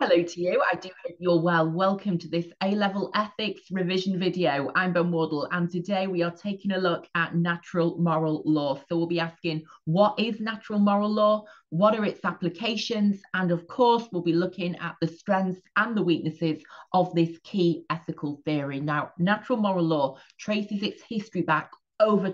Hello 0.00 0.20
to 0.20 0.40
you. 0.40 0.60
I 0.60 0.74
do 0.74 0.88
hope 1.06 1.16
you're 1.20 1.40
well. 1.40 1.70
Welcome 1.70 2.18
to 2.18 2.28
this 2.28 2.46
A-level 2.64 3.12
ethics 3.14 3.70
revision 3.70 4.18
video. 4.18 4.72
I'm 4.74 4.92
Ben 4.92 5.12
Wardle 5.12 5.46
and 5.52 5.70
today 5.70 6.08
we 6.08 6.20
are 6.24 6.32
taking 6.32 6.72
a 6.72 6.78
look 6.78 7.06
at 7.14 7.36
natural 7.36 7.96
moral 7.96 8.42
law. 8.44 8.74
So 8.74 8.96
we'll 8.96 9.06
be 9.06 9.20
asking 9.20 9.62
what 9.84 10.18
is 10.18 10.40
natural 10.40 10.80
moral 10.80 11.10
law? 11.10 11.44
What 11.70 11.96
are 11.96 12.04
its 12.04 12.24
applications? 12.24 13.22
And 13.34 13.52
of 13.52 13.68
course, 13.68 14.08
we'll 14.10 14.22
be 14.22 14.32
looking 14.32 14.74
at 14.78 14.96
the 15.00 15.06
strengths 15.06 15.62
and 15.76 15.96
the 15.96 16.02
weaknesses 16.02 16.60
of 16.92 17.14
this 17.14 17.38
key 17.44 17.84
ethical 17.88 18.42
theory. 18.44 18.80
Now, 18.80 19.12
natural 19.16 19.58
moral 19.58 19.84
law 19.84 20.18
traces 20.38 20.82
its 20.82 21.04
history 21.04 21.42
back 21.42 21.70
over 22.00 22.32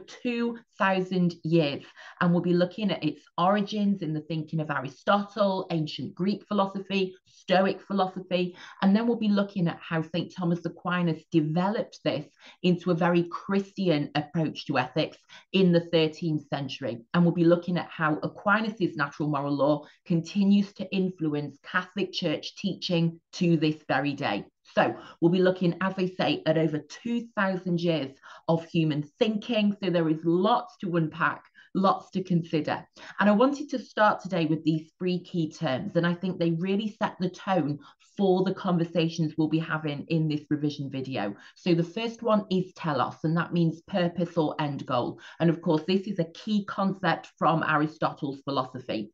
2,000 0.81 1.35
years. 1.45 1.85
And 2.21 2.33
we'll 2.33 2.43
be 2.43 2.55
looking 2.55 2.91
at 2.91 3.05
its 3.05 3.23
origins 3.37 4.03
in 4.03 4.15
the 4.15 4.23
thinking 4.23 4.61
of 4.61 4.71
Aristotle, 4.71 5.67
ancient 5.71 6.15
Greek 6.15 6.45
philosophy, 6.49 7.15
Stoic 7.27 7.81
philosophy, 7.83 8.57
and 8.81 8.95
then 8.95 9.07
we'll 9.07 9.17
be 9.17 9.29
looking 9.29 9.69
at 9.69 9.79
how 9.81 10.03
St. 10.03 10.33
Thomas 10.35 10.65
Aquinas 10.65 11.23
developed 11.31 11.99
this 12.05 12.27
into 12.63 12.91
a 12.91 12.95
very 12.95 13.25
Christian 13.25 14.11
approach 14.15 14.67
to 14.67 14.79
ethics 14.79 15.19
in 15.53 15.73
the 15.73 15.83
13th 15.93 16.49
century. 16.49 17.03
And 17.13 17.25
we'll 17.25 17.35
be 17.35 17.45
looking 17.45 17.77
at 17.77 17.89
how 17.91 18.19
Aquinas's 18.23 18.97
natural 18.97 19.29
moral 19.29 19.55
law 19.55 19.85
continues 20.07 20.73
to 20.75 20.91
influence 20.95 21.59
Catholic 21.63 22.13
Church 22.13 22.55
teaching 22.57 23.21
to 23.35 23.57
this 23.57 23.77
very 23.89 24.15
day. 24.15 24.45
So 24.75 24.95
we'll 25.21 25.33
be 25.33 25.43
looking, 25.43 25.77
as 25.81 25.95
I 25.97 26.07
say, 26.07 26.43
at 26.47 26.57
over 26.57 26.79
2,000 27.03 27.81
years 27.81 28.13
of 28.49 28.65
human 28.67 29.03
thinking. 29.19 29.77
So 29.83 29.91
there 29.91 30.09
is 30.09 30.21
lots 30.25 30.70
to 30.79 30.97
unpack, 30.97 31.45
lots 31.75 32.11
to 32.11 32.23
consider. 32.23 32.87
And 33.19 33.29
I 33.29 33.33
wanted 33.33 33.69
to 33.71 33.79
start 33.79 34.21
today 34.21 34.47
with 34.47 34.65
these 34.65 34.93
three 34.99 35.21
key 35.21 35.51
terms. 35.51 35.97
And 35.97 36.07
I 36.07 36.15
think 36.15 36.39
they 36.39 36.53
really 36.53 36.97
set 37.01 37.17
the 37.21 37.31
tone 37.31 37.79
for 38.17 38.45
the 38.45 38.55
conversations 38.55 39.35
we'll 39.37 39.49
be 39.49 39.59
having 39.59 40.05
in 40.09 40.29
this 40.29 40.43
revision 40.51 40.91
video. 40.91 41.35
So 41.55 41.75
the 41.75 41.83
first 41.83 42.23
one 42.23 42.45
is 42.51 42.73
telos, 42.75 43.17
and 43.25 43.37
that 43.37 43.53
means 43.53 43.83
purpose 43.83 44.37
or 44.37 44.55
end 44.61 44.85
goal. 44.87 45.21
And 45.39 45.49
of 45.49 45.63
course, 45.63 45.83
this 45.87 46.03
is 46.03 46.19
a 46.19 46.31
key 46.33 46.65
concept 46.65 47.31
from 47.39 47.63
Aristotle's 47.63 48.43
philosophy. 48.43 49.13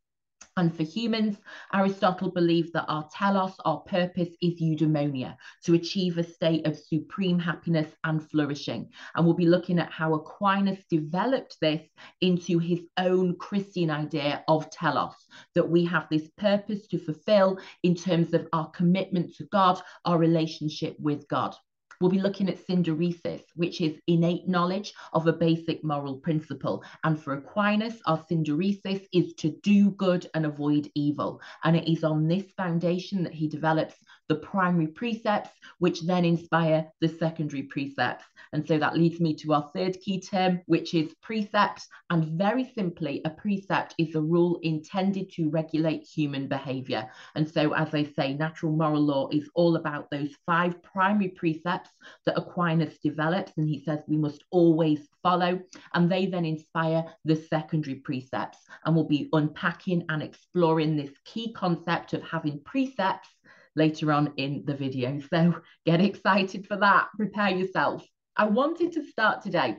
And 0.57 0.75
for 0.75 0.81
humans, 0.81 1.37
Aristotle 1.71 2.31
believed 2.31 2.73
that 2.73 2.87
our 2.87 3.07
telos, 3.13 3.53
our 3.63 3.81
purpose, 3.81 4.29
is 4.41 4.59
eudaimonia, 4.59 5.37
to 5.65 5.75
achieve 5.75 6.17
a 6.17 6.23
state 6.23 6.65
of 6.65 6.75
supreme 6.75 7.37
happiness 7.37 7.87
and 8.03 8.27
flourishing. 8.27 8.89
And 9.15 9.23
we'll 9.23 9.35
be 9.35 9.45
looking 9.45 9.77
at 9.77 9.91
how 9.91 10.15
Aquinas 10.15 10.83
developed 10.89 11.57
this 11.61 11.87
into 12.21 12.57
his 12.57 12.81
own 12.97 13.35
Christian 13.35 13.91
idea 13.91 14.43
of 14.47 14.71
telos, 14.71 15.13
that 15.53 15.69
we 15.69 15.85
have 15.85 16.07
this 16.09 16.27
purpose 16.37 16.87
to 16.87 16.97
fulfill 16.97 17.59
in 17.83 17.93
terms 17.93 18.33
of 18.33 18.47
our 18.51 18.71
commitment 18.71 19.35
to 19.35 19.45
God, 19.51 19.79
our 20.05 20.17
relationship 20.17 20.95
with 20.99 21.27
God. 21.27 21.55
We'll 21.99 22.11
be 22.11 22.19
looking 22.19 22.47
at 22.47 22.63
synderesis, 22.63 23.41
which 23.55 23.81
is 23.81 23.99
innate 24.05 24.47
knowledge 24.47 24.93
of 25.13 25.25
a 25.25 25.33
basic 25.33 25.83
moral 25.83 26.17
principle. 26.17 26.83
And 27.03 27.19
for 27.19 27.33
Aquinas, 27.33 27.99
our 28.05 28.19
synderesis 28.19 29.07
is 29.11 29.33
to 29.35 29.49
do 29.63 29.91
good 29.91 30.29
and 30.35 30.45
avoid 30.45 30.91
evil. 30.93 31.41
And 31.63 31.75
it 31.75 31.91
is 31.91 32.03
on 32.03 32.27
this 32.27 32.51
foundation 32.51 33.23
that 33.23 33.33
he 33.33 33.47
develops 33.47 33.95
the 34.29 34.35
primary 34.35 34.87
precepts, 34.87 35.49
which 35.79 36.01
then 36.01 36.25
inspire 36.25 36.87
the 37.01 37.07
secondary 37.07 37.63
precepts. 37.63 38.25
And 38.53 38.65
so 38.67 38.77
that 38.77 38.97
leads 38.97 39.19
me 39.19 39.35
to 39.35 39.53
our 39.53 39.69
third 39.75 39.99
key 39.99 40.21
term, 40.21 40.61
which 40.65 40.93
is 40.93 41.13
precepts. 41.21 41.87
And 42.09 42.37
very 42.37 42.71
simply, 42.75 43.21
a 43.25 43.29
precept 43.29 43.95
is 43.97 44.15
a 44.15 44.21
rule 44.21 44.59
intended 44.63 45.31
to 45.33 45.49
regulate 45.49 46.03
human 46.03 46.47
behavior. 46.47 47.09
And 47.35 47.49
so, 47.49 47.73
as 47.73 47.93
I 47.93 48.03
say, 48.03 48.33
natural 48.33 48.71
moral 48.71 49.01
law 49.01 49.29
is 49.31 49.49
all 49.55 49.75
about 49.75 50.09
those 50.09 50.31
five 50.45 50.81
primary 50.83 51.29
precepts 51.29 51.89
that 52.25 52.37
Aquinas 52.37 52.97
develops. 53.03 53.51
And 53.57 53.67
he 53.67 53.83
says 53.83 53.99
we 54.07 54.17
must 54.17 54.43
always 54.51 55.07
follow. 55.23 55.59
And 55.93 56.11
they 56.11 56.25
then 56.25 56.45
inspire 56.45 57.05
the 57.25 57.35
secondary 57.35 57.95
precepts. 57.95 58.59
And 58.85 58.95
we'll 58.95 59.05
be 59.05 59.29
unpacking 59.33 60.05
and 60.09 60.21
exploring 60.21 60.95
this 60.95 61.11
key 61.25 61.53
concept 61.53 62.13
of 62.13 62.23
having 62.23 62.61
precepts 62.63 63.29
later 63.77 64.11
on 64.11 64.33
in 64.37 64.63
the 64.65 64.73
video. 64.73 65.21
So 65.33 65.61
get 65.85 66.01
excited 66.01 66.67
for 66.67 66.77
that. 66.77 67.07
Prepare 67.15 67.51
yourself. 67.51 68.05
I 68.35 68.45
wanted 68.45 68.91
to 68.93 69.03
start 69.03 69.41
today 69.41 69.77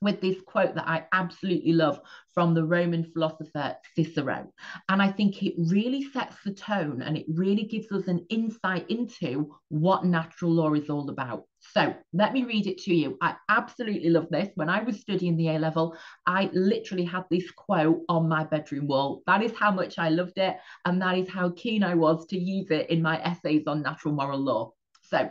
with 0.00 0.20
this 0.20 0.40
quote 0.46 0.74
that 0.74 0.88
I 0.88 1.04
absolutely 1.12 1.72
love 1.72 2.00
from 2.32 2.54
the 2.54 2.64
Roman 2.64 3.04
philosopher 3.04 3.76
Cicero. 3.94 4.50
And 4.88 5.02
I 5.02 5.10
think 5.10 5.42
it 5.42 5.54
really 5.58 6.04
sets 6.10 6.36
the 6.44 6.52
tone 6.54 7.02
and 7.02 7.16
it 7.16 7.26
really 7.28 7.64
gives 7.64 7.90
us 7.92 8.08
an 8.08 8.24
insight 8.30 8.88
into 8.90 9.54
what 9.68 10.04
natural 10.04 10.52
law 10.52 10.72
is 10.72 10.88
all 10.88 11.08
about. 11.10 11.44
So 11.72 11.94
let 12.14 12.32
me 12.32 12.44
read 12.44 12.66
it 12.66 12.78
to 12.78 12.94
you. 12.94 13.18
I 13.20 13.36
absolutely 13.48 14.08
love 14.08 14.28
this. 14.30 14.48
When 14.54 14.70
I 14.70 14.82
was 14.82 15.00
studying 15.00 15.36
the 15.36 15.48
A 15.48 15.58
level, 15.58 15.96
I 16.26 16.48
literally 16.54 17.04
had 17.04 17.24
this 17.30 17.50
quote 17.50 18.00
on 18.08 18.28
my 18.28 18.44
bedroom 18.44 18.86
wall. 18.86 19.22
That 19.26 19.42
is 19.42 19.52
how 19.54 19.70
much 19.70 19.98
I 19.98 20.08
loved 20.08 20.38
it. 20.38 20.56
And 20.86 21.00
that 21.02 21.18
is 21.18 21.28
how 21.28 21.50
keen 21.50 21.84
I 21.84 21.94
was 21.94 22.26
to 22.28 22.38
use 22.38 22.70
it 22.70 22.88
in 22.88 23.02
my 23.02 23.20
essays 23.22 23.64
on 23.66 23.82
natural 23.82 24.14
moral 24.14 24.40
law. 24.40 24.72
So 25.02 25.28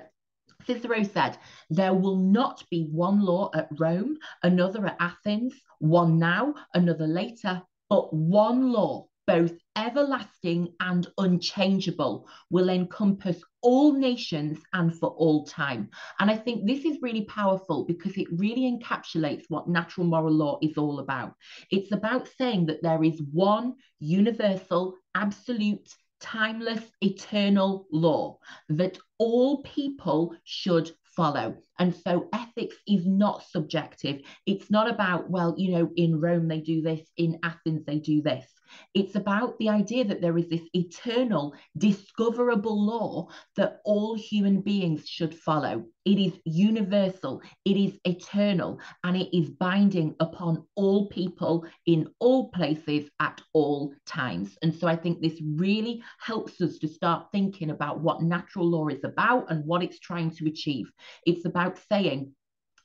Cicero 0.66 1.04
said, 1.04 1.38
There 1.70 1.94
will 1.94 2.18
not 2.18 2.64
be 2.70 2.90
one 2.92 3.22
law 3.22 3.50
at 3.54 3.70
Rome, 3.78 4.18
another 4.44 4.86
at 4.88 4.98
Athens, 5.00 5.54
one 5.80 6.20
now, 6.20 6.54
another 6.74 7.08
later, 7.08 7.62
but 7.90 8.14
one 8.14 8.72
law, 8.72 9.08
both 9.26 9.54
everlasting 9.76 10.74
and 10.80 11.08
unchangeable, 11.18 12.28
will 12.50 12.70
encompass 12.70 13.42
all 13.62 13.94
nations 13.94 14.60
and 14.74 14.96
for 14.98 15.10
all 15.12 15.46
time. 15.46 15.90
And 16.20 16.30
I 16.30 16.36
think 16.36 16.66
this 16.66 16.86
is 16.86 17.02
really 17.02 17.26
powerful 17.26 17.86
because 17.86 18.18
it 18.18 18.28
really 18.32 18.72
encapsulates 18.72 19.46
what 19.50 19.70
natural 19.70 20.08
moral 20.08 20.34
law 20.34 20.60
is 20.62 20.78
all 20.78 21.00
about. 21.00 21.34
It's 21.72 21.92
about 21.92 22.28
saying 22.38 22.66
that 22.68 22.82
there 22.82 23.04
is 23.04 23.22
one 23.32 23.76
universal, 24.00 24.96
absolute, 25.16 25.90
timeless, 26.20 26.84
eternal 27.02 27.88
law 27.92 28.38
that 28.70 28.98
all 29.18 29.62
people 29.64 30.36
should 30.44 30.92
follow. 31.04 31.58
And 31.78 31.96
so 31.96 32.30
ethics 32.34 32.76
is 32.88 33.06
not 33.06 33.44
subjective. 33.44 34.22
It's 34.46 34.70
not 34.70 34.90
about, 34.90 35.30
well, 35.30 35.56
you 35.58 35.72
know, 35.72 35.92
in 35.96 36.20
Rome 36.20 36.48
they 36.48 36.62
do 36.62 36.82
this, 36.82 37.02
in 37.18 37.40
Athens 37.44 37.86
they 37.86 38.00
do 38.00 38.22
this. 38.22 38.46
It's 38.94 39.16
about 39.16 39.58
the 39.60 39.70
idea 39.70 40.06
that 40.06 40.22
there 40.22 40.38
is 40.38 40.50
this 40.50 40.68
eternal, 40.74 41.54
discoverable 41.78 42.86
law 42.86 43.28
that 43.56 43.82
all 43.86 44.16
human 44.16 44.62
beings 44.62 45.08
should 45.08 45.34
follow. 45.34 45.86
It 46.06 46.18
is 46.18 46.34
universal, 46.46 47.42
it 47.66 47.78
is 47.78 48.00
eternal, 48.04 48.80
and 49.04 49.16
it 49.16 49.36
is 49.36 49.50
binding 49.52 50.16
upon 50.20 50.66
all 50.76 51.08
people 51.08 51.66
in 51.86 52.10
all 52.20 52.50
places 52.50 53.10
at 53.20 53.42
all 53.54 53.94
times. 54.06 54.58
And 54.62 54.74
so 54.74 54.88
I 54.88 54.96
think 54.96 55.22
this 55.22 55.40
really 55.44 56.04
helps 56.20 56.62
us 56.62 56.78
to 56.80 56.88
start 56.88 57.28
thinking 57.32 57.70
about 57.70 58.00
what 58.00 58.22
natural 58.22 58.66
law 58.66 58.88
is 58.88 59.04
about 59.04 59.52
and 59.52 59.66
what 59.66 59.84
it's 59.84 60.00
trying 60.00 60.32
to 60.32 60.48
achieve. 60.48 60.92
It's 61.26 61.46
about 61.46 61.80
saying, 61.92 62.34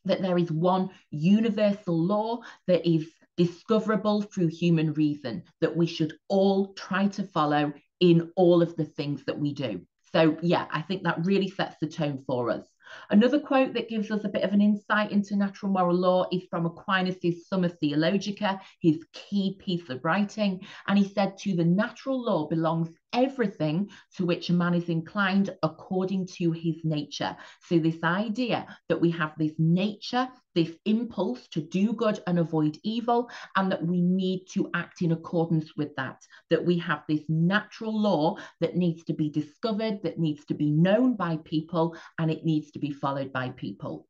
that 0.05 0.22
there 0.22 0.39
is 0.39 0.51
one 0.51 0.91
universal 1.11 1.99
law 1.99 2.41
that 2.66 2.87
is 2.87 3.11
discoverable 3.37 4.22
through 4.22 4.49
human 4.49 4.93
reason 4.95 5.43
that 5.61 5.77
we 5.77 5.87
should 5.87 6.15
all 6.28 6.72
try 6.75 7.09
to 7.09 7.25
follow 7.25 7.72
in 8.00 8.31
all 8.37 8.62
of 8.62 8.77
the 8.77 8.84
things 8.84 9.25
that 9.25 9.39
we 9.39 9.53
do. 9.53 9.81
So, 10.12 10.37
yeah, 10.43 10.67
I 10.71 10.83
think 10.83 11.03
that 11.03 11.25
really 11.25 11.50
sets 11.50 11.77
the 11.81 11.89
tone 11.89 12.22
for 12.27 12.50
us. 12.50 12.65
Another 13.11 13.41
quote 13.41 13.75
that 13.75 13.89
gives 13.89 14.11
us 14.11 14.25
a 14.25 14.28
bit 14.28 14.43
of 14.43 14.53
an 14.53 14.61
insight 14.61 15.11
into 15.11 15.37
natural 15.37 15.72
moral 15.72 15.97
law 15.97 16.27
is 16.31 16.45
from 16.50 16.67
Aquinas' 16.67 17.49
Summa 17.49 17.69
Theologica, 17.69 18.61
his 18.81 19.05
key 19.12 19.56
piece 19.59 19.89
of 19.91 20.05
writing. 20.05 20.65
And 20.87 20.99
he 20.99 21.09
said, 21.09 21.37
To 21.39 21.56
the 21.56 21.65
natural 21.65 22.22
law 22.22 22.47
belongs 22.47 22.91
everything 23.15 23.89
to 24.17 24.27
which 24.27 24.51
a 24.51 24.53
man 24.53 24.75
is 24.75 24.89
inclined 24.89 25.57
according 25.63 26.27
to 26.27 26.53
his 26.53 26.77
nature. 26.84 27.34
So, 27.63 27.78
this 27.78 28.03
idea 28.03 28.66
that 28.89 29.01
we 29.01 29.11
have 29.13 29.33
this 29.39 29.53
nature, 29.59 30.28
this 30.55 30.77
impulse 30.84 31.49
to 31.49 31.63
do 31.63 31.93
good 31.95 32.21
and 32.27 32.39
avoid 32.39 32.78
evil, 32.83 33.31
and 33.57 33.72
that 33.72 33.87
we 33.87 34.03
need 34.03 34.47
to 34.51 34.69
act 34.75 35.01
in 35.01 35.13
accordance 35.13 35.77
with 35.77 35.95
that, 35.97 36.21
that 36.51 36.65
we 36.65 36.77
have 36.78 37.05
this 37.09 37.22
natural 37.28 37.99
law 37.99 38.37
that 38.61 38.77
needs 38.77 39.05
to 39.05 39.15
be 39.15 39.31
discovered, 39.31 40.03
that 40.03 40.19
needs 40.19 40.45
to 40.47 40.55
be 40.55 40.71
known 40.71 41.17
by 41.17 41.39
people, 41.45 41.97
and 42.19 42.31
it 42.31 42.45
needs 42.45 42.72
to 42.72 42.78
be 42.78 42.91
followed 42.91 43.33
by 43.33 43.49
people. 43.51 44.07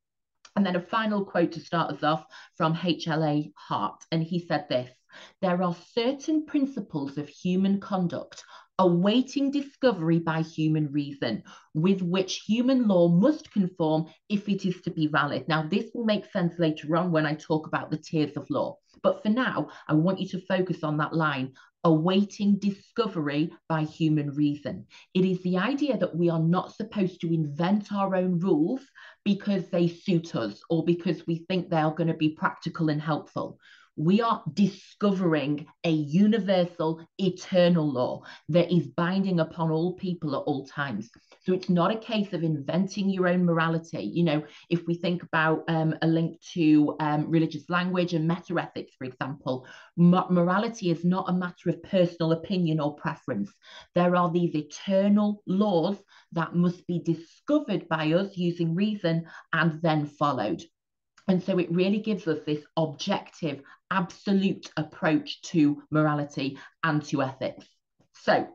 And 0.56 0.64
then 0.64 0.76
a 0.76 0.80
final 0.80 1.24
quote 1.24 1.52
to 1.52 1.60
start 1.60 1.92
us 1.92 2.02
off 2.02 2.24
from 2.56 2.74
HLA 2.76 3.52
Hart. 3.56 4.04
And 4.12 4.22
he 4.22 4.38
said 4.38 4.66
this 4.68 4.90
There 5.42 5.62
are 5.62 5.76
certain 5.94 6.46
principles 6.46 7.18
of 7.18 7.28
human 7.28 7.80
conduct 7.80 8.44
awaiting 8.78 9.50
discovery 9.50 10.18
by 10.18 10.42
human 10.42 10.90
reason, 10.90 11.42
with 11.74 12.02
which 12.02 12.42
human 12.46 12.88
law 12.88 13.08
must 13.08 13.52
conform 13.52 14.06
if 14.28 14.48
it 14.48 14.66
is 14.66 14.80
to 14.82 14.90
be 14.90 15.06
valid. 15.06 15.46
Now, 15.48 15.62
this 15.68 15.90
will 15.94 16.04
make 16.04 16.30
sense 16.30 16.58
later 16.58 16.96
on 16.96 17.12
when 17.12 17.26
I 17.26 17.34
talk 17.34 17.66
about 17.66 17.90
the 17.90 17.98
tiers 17.98 18.36
of 18.36 18.50
law. 18.50 18.78
But 19.02 19.22
for 19.22 19.28
now, 19.28 19.68
I 19.88 19.94
want 19.94 20.20
you 20.20 20.28
to 20.28 20.46
focus 20.46 20.82
on 20.82 20.96
that 20.98 21.14
line 21.14 21.52
awaiting 21.84 22.56
discovery 22.56 23.52
by 23.68 23.82
human 23.82 24.30
reason. 24.30 24.86
It 25.12 25.24
is 25.24 25.42
the 25.42 25.58
idea 25.58 25.98
that 25.98 26.16
we 26.16 26.30
are 26.30 26.40
not 26.40 26.74
supposed 26.74 27.20
to 27.20 27.32
invent 27.32 27.92
our 27.92 28.16
own 28.16 28.40
rules 28.40 28.80
because 29.24 29.68
they 29.68 29.88
suit 29.88 30.34
us 30.34 30.60
or 30.70 30.82
because 30.84 31.26
we 31.26 31.44
think 31.46 31.68
they 31.68 31.76
are 31.76 31.94
going 31.94 32.08
to 32.08 32.14
be 32.14 32.30
practical 32.30 32.88
and 32.88 33.00
helpful 33.00 33.58
we 33.96 34.20
are 34.20 34.42
discovering 34.52 35.66
a 35.84 35.90
universal, 35.90 37.06
eternal 37.18 37.90
law 37.90 38.22
that 38.48 38.74
is 38.74 38.88
binding 38.88 39.40
upon 39.40 39.70
all 39.70 39.94
people 39.94 40.34
at 40.34 40.42
all 40.42 40.66
times. 40.66 41.10
So 41.44 41.52
it's 41.52 41.68
not 41.68 41.92
a 41.92 41.98
case 41.98 42.32
of 42.32 42.42
inventing 42.42 43.10
your 43.10 43.28
own 43.28 43.44
morality. 43.44 44.02
You 44.02 44.24
know, 44.24 44.42
if 44.70 44.86
we 44.86 44.94
think 44.94 45.22
about 45.22 45.64
um, 45.68 45.94
a 46.02 46.06
link 46.06 46.40
to 46.54 46.96
um, 47.00 47.30
religious 47.30 47.68
language 47.68 48.14
and 48.14 48.28
metaethics, 48.28 48.94
for 48.98 49.04
example, 49.04 49.66
morality 49.96 50.90
is 50.90 51.04
not 51.04 51.28
a 51.28 51.34
matter 51.34 51.68
of 51.68 51.82
personal 51.82 52.32
opinion 52.32 52.80
or 52.80 52.96
preference. 52.96 53.52
There 53.94 54.16
are 54.16 54.30
these 54.30 54.54
eternal 54.54 55.42
laws 55.46 55.96
that 56.32 56.54
must 56.54 56.86
be 56.86 57.00
discovered 57.00 57.88
by 57.88 58.12
us 58.12 58.36
using 58.36 58.74
reason 58.74 59.26
and 59.52 59.80
then 59.82 60.06
followed. 60.06 60.62
And 61.26 61.42
so 61.42 61.58
it 61.58 61.72
really 61.72 62.00
gives 62.00 62.26
us 62.26 62.40
this 62.44 62.62
objective, 62.76 63.62
absolute 63.94 64.70
approach 64.76 65.40
to 65.42 65.82
morality 65.90 66.58
and 66.82 67.02
to 67.04 67.22
ethics. 67.22 67.66
So 68.12 68.48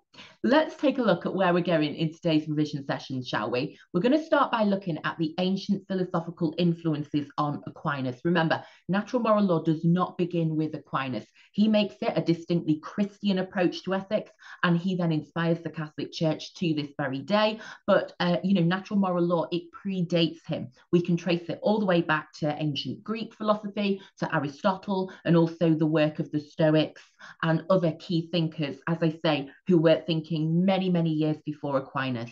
let's 0.43 0.75
take 0.77 0.97
a 0.99 1.03
look 1.03 1.25
at 1.25 1.33
where 1.35 1.53
we're 1.53 1.61
going 1.61 1.95
in 1.95 2.13
today's 2.13 2.47
revision 2.47 2.85
session, 2.85 3.23
shall 3.23 3.51
we? 3.51 3.77
We're 3.93 4.01
going 4.01 4.17
to 4.17 4.23
start 4.23 4.51
by 4.51 4.63
looking 4.63 4.97
at 5.03 5.17
the 5.17 5.33
ancient 5.37 5.85
philosophical 5.87 6.55
influences 6.57 7.27
on 7.37 7.61
Aquinas. 7.67 8.21
Remember, 8.23 8.63
natural 8.87 9.21
moral 9.21 9.43
law 9.43 9.61
does 9.61 9.83
not 9.83 10.17
begin 10.17 10.55
with 10.55 10.73
Aquinas. 10.75 11.25
He 11.51 11.67
makes 11.67 11.95
it 12.01 12.13
a 12.15 12.21
distinctly 12.21 12.79
Christian 12.79 13.39
approach 13.39 13.83
to 13.83 13.93
ethics, 13.93 14.31
and 14.63 14.77
he 14.77 14.95
then 14.95 15.11
inspires 15.11 15.61
the 15.61 15.69
Catholic 15.69 16.11
Church 16.13 16.53
to 16.55 16.73
this 16.73 16.91
very 16.97 17.19
day. 17.19 17.59
But, 17.85 18.13
uh, 18.19 18.37
you 18.43 18.53
know, 18.53 18.61
natural 18.61 18.99
moral 18.99 19.25
law, 19.25 19.47
it 19.51 19.63
predates 19.73 20.45
him. 20.47 20.69
We 20.91 21.01
can 21.01 21.17
trace 21.17 21.49
it 21.49 21.59
all 21.61 21.79
the 21.79 21.85
way 21.85 22.01
back 22.01 22.31
to 22.39 22.55
ancient 22.57 23.03
Greek 23.03 23.33
philosophy, 23.33 24.01
to 24.19 24.35
Aristotle, 24.35 25.11
and 25.25 25.35
also 25.35 25.73
the 25.73 25.85
work 25.85 26.19
of 26.19 26.31
the 26.31 26.39
Stoics 26.39 27.01
and 27.43 27.65
other 27.69 27.91
key 27.99 28.29
thinkers, 28.31 28.77
as 28.87 28.97
I 29.01 29.09
say, 29.09 29.49
who 29.67 29.77
were 29.77 29.98
thinking 30.05 30.65
many, 30.65 30.89
many 30.89 31.11
years 31.11 31.37
before 31.45 31.77
Aquinas. 31.77 32.31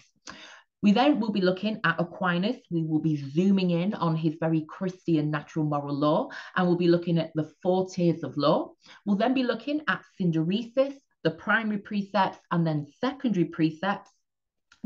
We 0.83 0.91
then 0.91 1.19
will 1.19 1.31
be 1.31 1.41
looking 1.41 1.79
at 1.83 1.99
Aquinas. 1.99 2.57
We 2.69 2.83
will 2.83 2.99
be 2.99 3.15
zooming 3.15 3.71
in 3.71 3.93
on 3.95 4.15
his 4.15 4.35
very 4.39 4.61
Christian 4.69 5.31
natural 5.31 5.65
moral 5.65 5.95
law, 5.95 6.29
and 6.55 6.67
we'll 6.67 6.77
be 6.77 6.87
looking 6.87 7.17
at 7.17 7.31
the 7.33 7.51
four 7.63 7.89
tiers 7.89 8.23
of 8.23 8.37
law. 8.37 8.73
We'll 9.05 9.17
then 9.17 9.33
be 9.33 9.43
looking 9.43 9.81
at 9.87 10.03
synderesis, 10.19 10.93
the 11.23 11.31
primary 11.31 11.79
precepts, 11.79 12.39
and 12.51 12.65
then 12.65 12.85
secondary 12.99 13.45
precepts. 13.45 14.11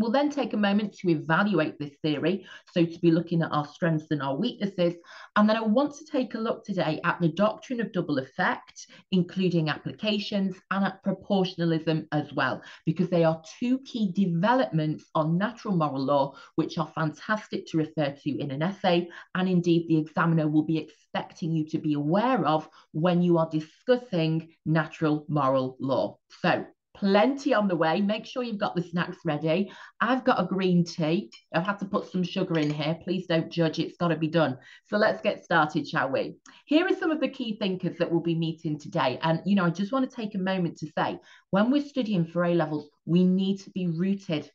We'll 0.02 0.12
then 0.12 0.32
take 0.32 0.54
a 0.54 0.58
moment 0.58 0.94
to 0.98 1.10
evaluate 1.10 1.78
this 1.78 1.94
theory, 2.02 2.48
so 2.74 2.84
to 2.84 3.00
be 3.00 3.12
looking 3.12 3.44
at 3.44 3.52
our 3.52 3.68
strengths 3.68 4.10
and 4.10 4.20
our 4.20 4.36
weaknesses. 4.36 4.96
And 5.36 5.48
then 5.48 5.58
I 5.58 5.62
want 5.62 5.94
to 5.96 6.06
take 6.06 6.34
a 6.34 6.40
look 6.40 6.66
today 6.66 7.00
at 7.04 7.22
the 7.22 7.28
doctrine 7.28 7.80
of 7.80 7.92
double 7.92 8.18
effect, 8.18 8.88
including 9.12 9.70
applications 9.70 10.56
and 10.72 10.86
at 10.86 11.04
proportionalism 11.04 12.08
as 12.12 12.34
well, 12.34 12.64
because 12.84 13.10
they 13.10 13.24
are 13.24 13.44
two 13.60 13.78
key 13.80 14.12
developments 14.12 15.06
on 15.14 15.38
natural 15.38 15.76
moral 15.76 16.04
law, 16.04 16.34
which 16.56 16.80
are 16.80 16.92
fantastic 16.96 17.68
to 17.68 17.78
refer 17.78 18.10
to 18.24 18.40
in 18.40 18.50
an 18.50 18.64
essay. 18.64 19.08
And 19.36 19.48
indeed, 19.48 19.88
the 19.88 20.00
examiner 20.00 20.48
will 20.48 20.64
be 20.64 20.80
expecting 20.80 21.52
you 21.52 21.68
to 21.70 21.78
be 21.78 21.94
aware 21.94 22.44
of 22.44 22.68
when 22.92 23.22
you 23.22 23.38
are 23.38 23.50
discussing 23.52 24.50
natural 24.66 25.26
moral 25.30 25.78
law. 25.80 26.18
So 26.42 26.66
plenty 27.02 27.52
on 27.52 27.68
the 27.68 27.76
way. 27.76 28.00
Make 28.00 28.28
sure 28.28 28.44
you've 28.44 28.60
got 28.60 28.76
the 28.76 28.84
snacks 28.84 29.18
ready. 29.26 29.72
I've 30.00 30.24
got 30.24 30.40
a 30.40 30.46
green 30.46 30.86
tea. 30.86 31.32
I've 31.52 31.66
had 31.66 31.80
to 31.80 31.86
put 31.86 32.12
some 32.12 32.24
sugar 32.24 32.60
in 32.60 32.70
here. 32.70 33.00
Please 33.04 33.26
don't 33.26 33.52
judge. 33.52 33.80
It's 33.80 33.98
got 33.98 34.10
to 34.10 34.16
be 34.16 34.28
done. 34.28 34.60
So 34.86 34.98
let's 34.98 35.20
get 35.20 35.44
started, 35.44 35.88
shall 35.88 36.12
we? 36.12 36.36
Here 36.68 36.86
are 36.86 36.96
some 36.96 37.10
of 37.10 37.20
the 37.20 37.28
key 37.28 37.58
thinkers 37.60 37.98
that 37.98 38.12
we'll 38.12 38.22
be 38.22 38.36
meeting 38.36 38.78
today. 38.78 39.18
And, 39.24 39.42
you 39.46 39.56
know, 39.56 39.66
I 39.66 39.72
just 39.72 39.92
want 39.92 40.08
to 40.08 40.16
take 40.16 40.36
a 40.36 40.40
moment 40.40 40.78
to 40.78 40.92
say 40.96 41.20
when 41.50 41.72
we're 41.72 41.84
studying 41.84 42.26
for 42.26 42.46
A 42.46 42.54
levels, 42.54 42.88
we 43.06 43.26
need 43.26 43.58
to 43.62 43.72
be 43.72 43.88
rooted 43.88 44.52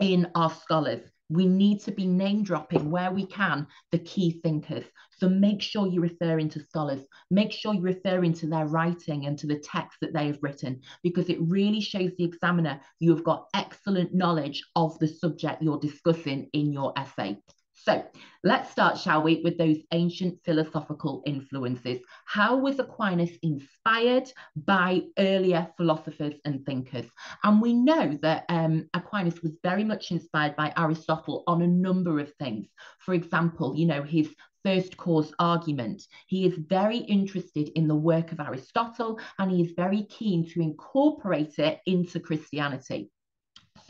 in 0.00 0.28
our 0.34 0.50
scholars. 0.50 1.02
We 1.32 1.46
need 1.46 1.80
to 1.82 1.92
be 1.92 2.06
name 2.06 2.42
dropping 2.42 2.90
where 2.90 3.10
we 3.10 3.24
can 3.24 3.66
the 3.90 3.98
key 3.98 4.40
thinkers. 4.42 4.84
So 5.18 5.28
make 5.28 5.62
sure 5.62 5.86
you're 5.86 6.02
referring 6.02 6.50
to 6.50 6.60
scholars. 6.60 7.00
Make 7.30 7.52
sure 7.52 7.72
you're 7.72 7.82
referring 7.82 8.34
to 8.34 8.46
their 8.46 8.66
writing 8.66 9.24
and 9.24 9.38
to 9.38 9.46
the 9.46 9.58
text 9.58 9.98
that 10.02 10.12
they 10.12 10.26
have 10.26 10.42
written, 10.42 10.80
because 11.02 11.30
it 11.30 11.38
really 11.40 11.80
shows 11.80 12.10
the 12.18 12.24
examiner 12.24 12.80
you 13.00 13.14
have 13.14 13.24
got 13.24 13.48
excellent 13.54 14.12
knowledge 14.12 14.62
of 14.76 14.98
the 14.98 15.08
subject 15.08 15.62
you're 15.62 15.78
discussing 15.78 16.50
in 16.52 16.72
your 16.72 16.92
essay. 16.98 17.38
So 17.84 18.04
let's 18.44 18.70
start, 18.70 18.96
shall 18.96 19.24
we, 19.24 19.40
with 19.42 19.58
those 19.58 19.78
ancient 19.90 20.38
philosophical 20.44 21.20
influences. 21.26 21.98
How 22.26 22.56
was 22.56 22.78
Aquinas 22.78 23.32
inspired 23.42 24.30
by 24.54 25.02
earlier 25.18 25.66
philosophers 25.76 26.34
and 26.44 26.64
thinkers? 26.64 27.06
And 27.42 27.60
we 27.60 27.72
know 27.74 28.16
that 28.22 28.44
um, 28.48 28.88
Aquinas 28.94 29.42
was 29.42 29.56
very 29.64 29.82
much 29.82 30.12
inspired 30.12 30.54
by 30.54 30.72
Aristotle 30.76 31.42
on 31.48 31.62
a 31.62 31.66
number 31.66 32.20
of 32.20 32.32
things. 32.34 32.68
For 33.00 33.14
example, 33.14 33.74
you 33.74 33.86
know, 33.86 34.04
his 34.04 34.32
first 34.64 34.96
cause 34.96 35.34
argument. 35.40 36.06
He 36.28 36.46
is 36.46 36.54
very 36.54 36.98
interested 36.98 37.70
in 37.70 37.88
the 37.88 37.96
work 37.96 38.30
of 38.30 38.38
Aristotle 38.38 39.18
and 39.40 39.50
he 39.50 39.60
is 39.60 39.72
very 39.72 40.04
keen 40.04 40.48
to 40.50 40.60
incorporate 40.60 41.58
it 41.58 41.80
into 41.86 42.20
Christianity. 42.20 43.10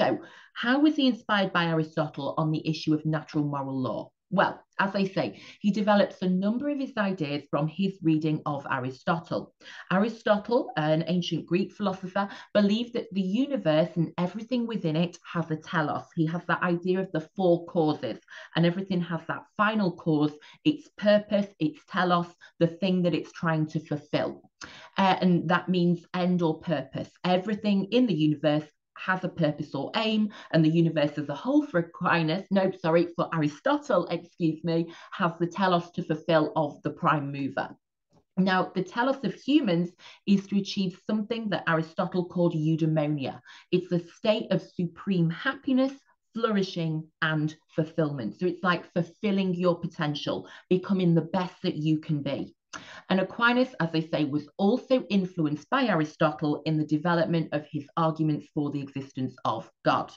So, 0.03 0.19
how 0.55 0.81
was 0.81 0.97
he 0.97 1.07
inspired 1.07 1.53
by 1.53 1.67
Aristotle 1.67 2.35
on 2.37 2.51
the 2.51 2.69
issue 2.69 2.93
of 2.93 3.07
natural 3.07 3.45
moral 3.45 3.81
law? 3.81 4.11
Well, 4.31 4.61
as 4.81 4.97
I 4.97 5.05
say, 5.05 5.41
he 5.61 5.71
develops 5.71 6.23
a 6.23 6.29
number 6.29 6.69
of 6.71 6.81
his 6.81 6.97
ideas 6.97 7.45
from 7.49 7.69
his 7.69 8.01
reading 8.03 8.43
of 8.45 8.67
Aristotle. 8.69 9.55
Aristotle, 9.93 10.73
an 10.77 11.05
ancient 11.07 11.47
Greek 11.47 11.71
philosopher, 11.71 12.29
believed 12.53 12.95
that 12.95 13.13
the 13.13 13.23
universe 13.23 13.91
and 13.95 14.13
everything 14.19 14.67
within 14.67 14.97
it 14.97 15.17
has 15.33 15.49
a 15.53 15.57
telos. 15.57 16.07
He 16.17 16.27
has 16.27 16.45
that 16.47 16.65
idea 16.65 16.99
of 16.99 17.13
the 17.13 17.29
four 17.37 17.65
causes, 17.67 18.19
and 18.57 18.67
everything 18.67 19.03
has 19.03 19.21
that 19.29 19.45
final 19.57 19.93
cause, 19.93 20.33
its 20.65 20.89
purpose, 20.97 21.47
its 21.61 21.81
telos, 21.89 22.35
the 22.59 22.67
thing 22.67 23.03
that 23.03 23.15
it's 23.15 23.31
trying 23.31 23.69
to 23.69 23.79
fulfill. 23.79 24.51
Uh, 24.99 25.17
and 25.21 25.49
that 25.49 25.69
means 25.69 26.05
end 26.13 26.43
or 26.43 26.59
purpose. 26.59 27.11
Everything 27.23 27.85
in 27.93 28.07
the 28.07 28.15
universe 28.15 28.65
has 28.97 29.25
a 29.25 29.29
purpose 29.29 29.75
or 29.75 29.91
aim, 29.97 30.31
and 30.53 30.65
the 30.65 30.71
universe 30.71 31.19
as 31.19 31.29
a 31.29 31.35
whole 31.35 31.67
for 31.67 31.81
Aquinas, 31.81 32.47
no, 32.51 32.71
sorry, 32.81 33.09
for 33.17 33.29
Aristotle, 33.35 34.07
excuse 34.07 34.63
me, 34.65 34.93
has 35.13 35.33
the 35.39 35.47
telos 35.47 35.91
to 35.93 36.03
fulfill 36.03 36.53
of 36.57 36.81
the 36.83 36.91
prime 36.91 37.33
mover. 37.33 37.77
Now, 38.39 38.73
the 38.75 38.83
telos 38.83 39.23
of 39.25 39.35
humans 39.35 39.91
is 40.27 40.47
to 40.47 40.59
achieve 40.59 40.99
something 41.07 41.51
that 41.51 41.65
Aristotle 41.69 42.25
called 42.25 42.55
eudaimonia. 42.55 43.41
It's 43.71 43.93
a 43.93 44.07
state 44.09 44.51
of 44.51 44.63
supreme 44.63 45.29
happiness, 45.29 45.93
flourishing, 46.33 47.09
and 47.21 47.55
fulfillment. 47.77 48.41
So 48.41 48.47
it's 48.47 48.63
like 48.63 48.91
fulfilling 48.95 49.55
your 49.55 49.79
potential, 49.79 50.49
becoming 50.71 51.15
the 51.15 51.21
best 51.21 51.61
that 51.63 51.77
you 51.77 51.99
can 51.99 52.23
be. 52.23 52.55
And 53.11 53.21
Aquinas, 53.21 53.75
as 53.81 53.91
I 53.93 54.01
say, 54.01 54.25
was 54.25 54.49
also 54.57 55.05
influenced 55.11 55.69
by 55.71 55.85
Aristotle 55.85 56.63
in 56.65 56.79
the 56.79 56.87
development 56.87 57.51
of 57.53 57.67
his 57.71 57.87
arguments 57.97 58.49
for 58.55 58.71
the 58.71 58.81
existence 58.81 59.35
of 59.45 59.71
God. 59.85 60.13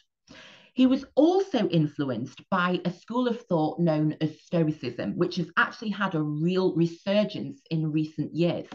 He 0.75 0.87
was 0.87 1.05
also 1.15 1.69
influenced 1.69 2.41
by 2.49 2.81
a 2.83 2.91
school 2.91 3.29
of 3.29 3.39
thought 3.43 3.79
known 3.79 4.17
as 4.19 4.41
Stoicism, 4.41 5.17
which 5.17 5.37
has 5.37 5.49
actually 5.55 5.91
had 5.91 6.15
a 6.15 6.21
real 6.21 6.75
resurgence 6.75 7.61
in 7.71 7.93
recent 7.93 8.35
years. 8.35 8.67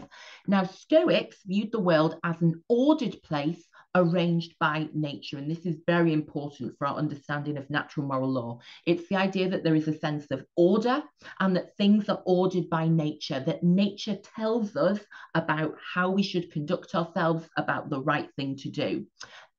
Now, 0.47 0.63
Stoics 0.63 1.37
viewed 1.45 1.71
the 1.71 1.79
world 1.79 2.17
as 2.23 2.41
an 2.41 2.63
ordered 2.67 3.21
place 3.21 3.63
arranged 3.95 4.53
by 4.59 4.87
nature. 4.93 5.37
And 5.37 5.49
this 5.49 5.65
is 5.65 5.81
very 5.85 6.13
important 6.13 6.77
for 6.77 6.87
our 6.87 6.95
understanding 6.95 7.57
of 7.57 7.69
natural 7.69 8.05
moral 8.05 8.29
law. 8.29 8.59
It's 8.85 9.07
the 9.09 9.15
idea 9.15 9.49
that 9.49 9.63
there 9.63 9.75
is 9.75 9.87
a 9.87 9.97
sense 9.97 10.25
of 10.31 10.45
order 10.55 11.03
and 11.39 11.55
that 11.55 11.75
things 11.77 12.09
are 12.09 12.21
ordered 12.25 12.69
by 12.69 12.87
nature, 12.87 13.39
that 13.45 13.63
nature 13.63 14.17
tells 14.35 14.75
us 14.75 14.99
about 15.35 15.75
how 15.93 16.09
we 16.09 16.23
should 16.23 16.51
conduct 16.51 16.95
ourselves, 16.95 17.47
about 17.57 17.89
the 17.89 18.01
right 18.01 18.29
thing 18.35 18.55
to 18.57 18.69
do 18.69 19.05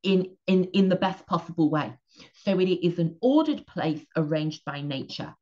in, 0.03 0.37
in, 0.47 0.65
in 0.73 0.89
the 0.89 0.97
best 0.97 1.27
possible 1.27 1.71
way. 1.71 1.93
So 2.35 2.59
it 2.59 2.69
is 2.69 2.99
an 2.99 3.17
ordered 3.21 3.67
place 3.67 4.05
arranged 4.17 4.65
by 4.65 4.81
nature. 4.81 5.35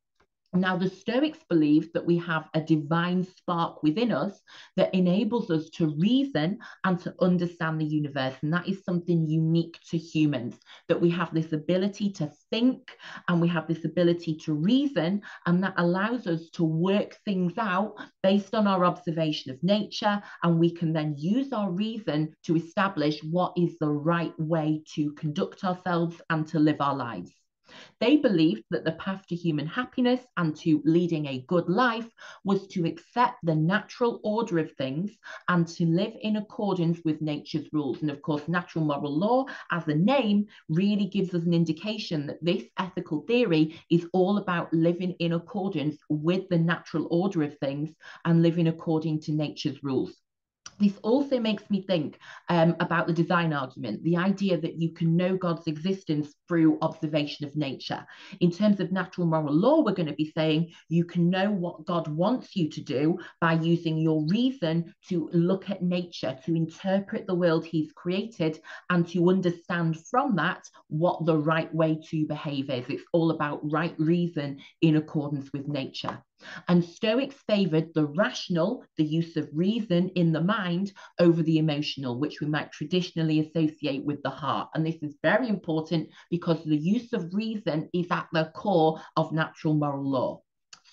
Now, 0.53 0.75
the 0.75 0.89
Stoics 0.89 1.39
believed 1.47 1.93
that 1.93 2.05
we 2.05 2.17
have 2.17 2.49
a 2.53 2.59
divine 2.59 3.23
spark 3.23 3.81
within 3.83 4.11
us 4.11 4.41
that 4.75 4.93
enables 4.93 5.49
us 5.49 5.69
to 5.71 5.95
reason 5.97 6.59
and 6.83 6.99
to 6.99 7.15
understand 7.21 7.79
the 7.79 7.85
universe. 7.85 8.35
And 8.41 8.51
that 8.51 8.67
is 8.67 8.83
something 8.83 9.25
unique 9.25 9.79
to 9.91 9.97
humans, 9.97 10.59
that 10.89 10.99
we 10.99 11.09
have 11.11 11.33
this 11.33 11.53
ability 11.53 12.11
to 12.13 12.29
think 12.49 12.97
and 13.29 13.39
we 13.39 13.47
have 13.47 13.65
this 13.65 13.85
ability 13.85 14.35
to 14.43 14.53
reason, 14.53 15.21
and 15.45 15.63
that 15.63 15.75
allows 15.77 16.27
us 16.27 16.49
to 16.51 16.65
work 16.65 17.17
things 17.23 17.57
out 17.57 17.95
based 18.21 18.53
on 18.53 18.67
our 18.67 18.83
observation 18.83 19.51
of 19.51 19.63
nature. 19.63 20.21
And 20.43 20.59
we 20.59 20.69
can 20.69 20.91
then 20.91 21.15
use 21.17 21.53
our 21.53 21.71
reason 21.71 22.35
to 22.43 22.57
establish 22.57 23.23
what 23.23 23.53
is 23.55 23.77
the 23.79 23.89
right 23.89 24.37
way 24.37 24.83
to 24.95 25.13
conduct 25.13 25.63
ourselves 25.63 26.21
and 26.29 26.45
to 26.47 26.59
live 26.59 26.81
our 26.81 26.95
lives. 26.95 27.31
They 27.99 28.17
believed 28.17 28.63
that 28.71 28.83
the 28.85 28.93
path 28.93 29.25
to 29.27 29.35
human 29.35 29.67
happiness 29.67 30.21
and 30.37 30.55
to 30.57 30.81
leading 30.85 31.25
a 31.27 31.41
good 31.47 31.69
life 31.69 32.09
was 32.43 32.67
to 32.67 32.85
accept 32.85 33.37
the 33.43 33.55
natural 33.55 34.19
order 34.23 34.59
of 34.59 34.71
things 34.73 35.17
and 35.47 35.67
to 35.69 35.85
live 35.85 36.13
in 36.21 36.35
accordance 36.37 36.99
with 37.05 37.21
nature's 37.21 37.71
rules. 37.73 38.01
And 38.01 38.11
of 38.11 38.21
course, 38.21 38.47
natural 38.47 38.85
moral 38.85 39.17
law, 39.17 39.45
as 39.71 39.87
a 39.87 39.95
name, 39.95 40.47
really 40.69 41.05
gives 41.05 41.33
us 41.33 41.45
an 41.45 41.53
indication 41.53 42.27
that 42.27 42.43
this 42.43 42.63
ethical 42.77 43.21
theory 43.21 43.75
is 43.89 44.07
all 44.13 44.37
about 44.37 44.73
living 44.73 45.11
in 45.19 45.33
accordance 45.33 45.97
with 46.09 46.47
the 46.49 46.59
natural 46.59 47.07
order 47.11 47.43
of 47.43 47.57
things 47.57 47.95
and 48.25 48.41
living 48.41 48.67
according 48.67 49.19
to 49.21 49.31
nature's 49.31 49.83
rules. 49.83 50.20
This 50.81 50.97
also 51.03 51.39
makes 51.39 51.69
me 51.69 51.83
think 51.83 52.17
um, 52.49 52.75
about 52.79 53.05
the 53.05 53.13
design 53.13 53.53
argument, 53.53 54.03
the 54.03 54.17
idea 54.17 54.59
that 54.59 54.81
you 54.81 54.91
can 54.91 55.15
know 55.15 55.37
God's 55.37 55.67
existence 55.67 56.33
through 56.47 56.79
observation 56.81 57.45
of 57.45 57.55
nature. 57.55 58.03
In 58.39 58.49
terms 58.49 58.79
of 58.79 58.91
natural 58.91 59.27
moral 59.27 59.53
law, 59.53 59.81
we're 59.81 59.93
going 59.93 60.07
to 60.07 60.13
be 60.13 60.31
saying 60.35 60.73
you 60.89 61.05
can 61.05 61.29
know 61.29 61.51
what 61.51 61.85
God 61.85 62.07
wants 62.07 62.55
you 62.55 62.67
to 62.71 62.81
do 62.81 63.19
by 63.39 63.53
using 63.53 63.99
your 63.99 64.25
reason 64.25 64.91
to 65.09 65.29
look 65.33 65.69
at 65.69 65.83
nature, 65.83 66.35
to 66.45 66.55
interpret 66.55 67.27
the 67.27 67.35
world 67.35 67.63
He's 67.63 67.91
created, 67.91 68.59
and 68.89 69.07
to 69.09 69.29
understand 69.29 69.99
from 70.09 70.35
that 70.37 70.63
what 70.87 71.27
the 71.27 71.37
right 71.37 71.71
way 71.75 72.01
to 72.09 72.25
behave 72.25 72.71
is. 72.71 72.85
It's 72.89 73.03
all 73.13 73.29
about 73.29 73.71
right 73.71 73.93
reason 73.99 74.57
in 74.81 74.95
accordance 74.95 75.53
with 75.53 75.67
nature. 75.67 76.23
And 76.67 76.83
Stoics 76.83 77.35
favored 77.47 77.93
the 77.93 78.07
rational, 78.07 78.83
the 78.97 79.05
use 79.05 79.37
of 79.37 79.49
reason 79.53 80.09
in 80.09 80.31
the 80.31 80.41
mind, 80.41 80.91
over 81.19 81.43
the 81.43 81.57
emotional, 81.57 82.19
which 82.19 82.41
we 82.41 82.47
might 82.47 82.71
traditionally 82.71 83.39
associate 83.39 84.03
with 84.05 84.21
the 84.23 84.29
heart. 84.29 84.69
And 84.73 84.85
this 84.85 85.01
is 85.01 85.17
very 85.21 85.49
important 85.49 86.09
because 86.29 86.63
the 86.63 86.77
use 86.77 87.13
of 87.13 87.33
reason 87.33 87.89
is 87.93 88.07
at 88.11 88.27
the 88.33 88.51
core 88.55 89.01
of 89.15 89.31
natural 89.31 89.73
moral 89.73 90.09
law. 90.09 90.41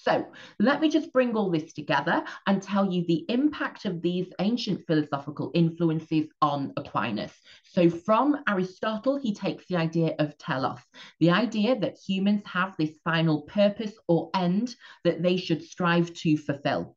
So 0.09 0.25
let 0.59 0.81
me 0.81 0.89
just 0.89 1.13
bring 1.13 1.37
all 1.37 1.51
this 1.51 1.75
together 1.75 2.25
and 2.47 2.63
tell 2.63 2.91
you 2.91 3.05
the 3.07 3.27
impact 3.29 3.85
of 3.85 4.01
these 4.01 4.27
ancient 4.41 4.87
philosophical 4.87 5.51
influences 5.53 6.29
on 6.41 6.73
Aquinas. 6.79 7.33
So 7.65 7.91
from 7.91 8.39
Aristotle, 8.49 9.19
he 9.19 9.35
takes 9.35 9.67
the 9.67 9.77
idea 9.77 10.15
of 10.19 10.39
telos, 10.39 10.81
the 11.21 11.31
idea 11.31 11.79
that 11.81 11.99
humans 11.99 12.43
have 12.47 12.75
this 12.79 12.97
final 13.05 13.43
purpose 13.43 13.93
or 14.09 14.31
end 14.35 14.75
that 15.05 15.23
they 15.23 15.37
should 15.37 15.63
strive 15.63 16.15
to 16.15 16.39
fulfill. 16.39 16.97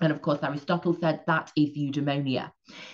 And 0.00 0.12
of 0.12 0.22
course, 0.22 0.40
Aristotle 0.42 0.94
said 0.94 1.20
that 1.26 1.52
is 1.56 1.76
eudaimonia. 1.76 2.52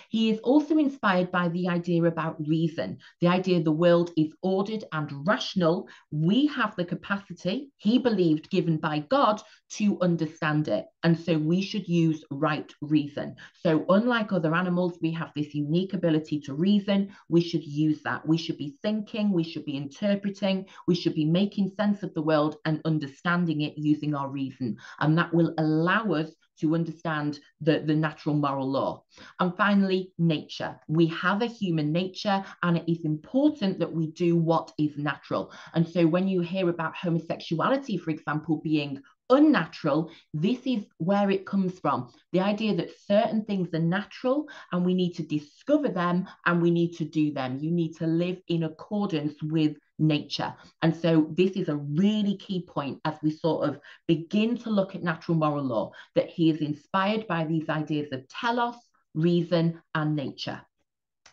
He 0.09 0.29
is 0.29 0.39
also 0.39 0.77
inspired 0.77 1.31
by 1.31 1.47
the 1.49 1.69
idea 1.69 2.03
about 2.03 2.45
reason, 2.47 2.97
the 3.21 3.27
idea 3.27 3.61
the 3.61 3.71
world 3.71 4.11
is 4.17 4.33
ordered 4.41 4.83
and 4.91 5.27
rational. 5.27 5.87
We 6.11 6.47
have 6.47 6.75
the 6.75 6.85
capacity, 6.85 7.69
he 7.77 7.97
believed, 7.99 8.49
given 8.49 8.77
by 8.77 8.99
God 8.99 9.41
to 9.69 9.99
understand 10.01 10.67
it. 10.67 10.85
And 11.03 11.17
so 11.17 11.37
we 11.37 11.61
should 11.61 11.87
use 11.87 12.23
right 12.31 12.71
reason. 12.81 13.35
So, 13.61 13.85
unlike 13.89 14.31
other 14.31 14.55
animals, 14.55 14.97
we 15.01 15.11
have 15.11 15.31
this 15.35 15.53
unique 15.53 15.93
ability 15.93 16.39
to 16.41 16.53
reason. 16.53 17.09
We 17.29 17.41
should 17.41 17.63
use 17.63 18.01
that. 18.03 18.27
We 18.27 18.37
should 18.37 18.57
be 18.57 18.77
thinking, 18.81 19.31
we 19.31 19.43
should 19.43 19.65
be 19.65 19.77
interpreting, 19.77 20.65
we 20.87 20.95
should 20.95 21.15
be 21.15 21.25
making 21.25 21.71
sense 21.75 22.03
of 22.03 22.13
the 22.13 22.21
world 22.21 22.57
and 22.65 22.81
understanding 22.85 23.61
it 23.61 23.77
using 23.77 24.15
our 24.15 24.29
reason. 24.29 24.77
And 24.99 25.17
that 25.17 25.33
will 25.33 25.53
allow 25.57 26.13
us 26.13 26.31
to 26.59 26.73
understand 26.73 27.39
the, 27.61 27.83
the 27.85 27.95
natural 27.95 28.35
moral 28.35 28.69
law. 28.69 29.03
And 29.39 29.55
finally, 29.55 30.11
nature. 30.17 30.79
We 30.87 31.07
have 31.07 31.41
a 31.41 31.47
human 31.47 31.91
nature, 31.91 32.43
and 32.63 32.77
it 32.77 32.91
is 32.91 33.05
important 33.05 33.79
that 33.79 33.91
we 33.91 34.07
do 34.07 34.35
what 34.35 34.71
is 34.79 34.97
natural. 34.97 35.51
And 35.73 35.87
so 35.87 36.07
when 36.07 36.27
you 36.27 36.41
hear 36.41 36.69
about 36.69 36.95
homosexuality, 36.95 37.97
for 37.97 38.11
example, 38.11 38.59
being 38.63 39.01
unnatural, 39.29 40.11
this 40.33 40.59
is 40.65 40.85
where 40.97 41.29
it 41.29 41.45
comes 41.45 41.79
from. 41.79 42.11
The 42.31 42.39
idea 42.39 42.75
that 42.75 42.97
certain 43.07 43.43
things 43.45 43.73
are 43.73 43.79
natural 43.79 44.47
and 44.71 44.85
we 44.85 44.93
need 44.93 45.13
to 45.15 45.23
discover 45.23 45.89
them 45.89 46.27
and 46.45 46.61
we 46.61 46.71
need 46.71 46.93
to 46.97 47.05
do 47.05 47.33
them. 47.33 47.59
You 47.59 47.71
need 47.71 47.95
to 47.97 48.07
live 48.07 48.39
in 48.47 48.63
accordance 48.63 49.35
with 49.41 49.77
nature. 49.99 50.53
And 50.81 50.95
so 50.95 51.27
this 51.31 51.51
is 51.51 51.69
a 51.69 51.75
really 51.75 52.37
key 52.37 52.63
point 52.67 52.99
as 53.05 53.15
we 53.21 53.31
sort 53.31 53.67
of 53.67 53.79
begin 54.07 54.57
to 54.59 54.69
look 54.69 54.95
at 54.95 55.03
natural 55.03 55.37
moral 55.37 55.63
law, 55.63 55.91
that 56.15 56.29
he 56.29 56.49
is 56.49 56.61
inspired 56.61 57.27
by 57.27 57.45
these 57.45 57.69
ideas 57.69 58.11
of 58.11 58.27
telos, 58.27 58.75
reason, 59.13 59.81
and 59.95 60.15
nature. 60.15 60.61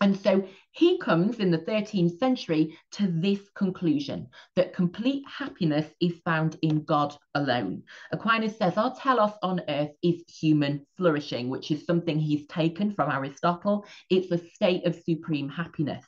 And 0.01 0.19
so 0.19 0.47
he 0.73 0.99
comes 0.99 1.39
in 1.39 1.51
the 1.51 1.59
13th 1.59 2.19
century 2.19 2.77
to 2.93 3.07
this 3.07 3.41
conclusion 3.55 4.29
that 4.57 4.75
complete 4.75 5.23
happiness 5.27 5.87
is 6.01 6.21
found 6.25 6.57
in 6.63 6.85
God 6.85 7.17
alone. 7.35 7.83
Aquinas 8.13 8.57
says 8.57 8.77
our 8.77 8.95
telos 8.95 9.33
on 9.43 9.63
earth 9.69 9.93
is 10.03 10.23
human 10.29 10.85
flourishing, 10.97 11.49
which 11.49 11.71
is 11.71 11.87
something 11.87 12.19
he's 12.19 12.47
taken 12.49 12.93
from 12.93 13.11
Aristotle. 13.11 13.87
It's 14.11 14.31
a 14.33 14.39
state 14.51 14.87
of 14.87 14.97
supreme 14.97 15.49
happiness. 15.49 16.05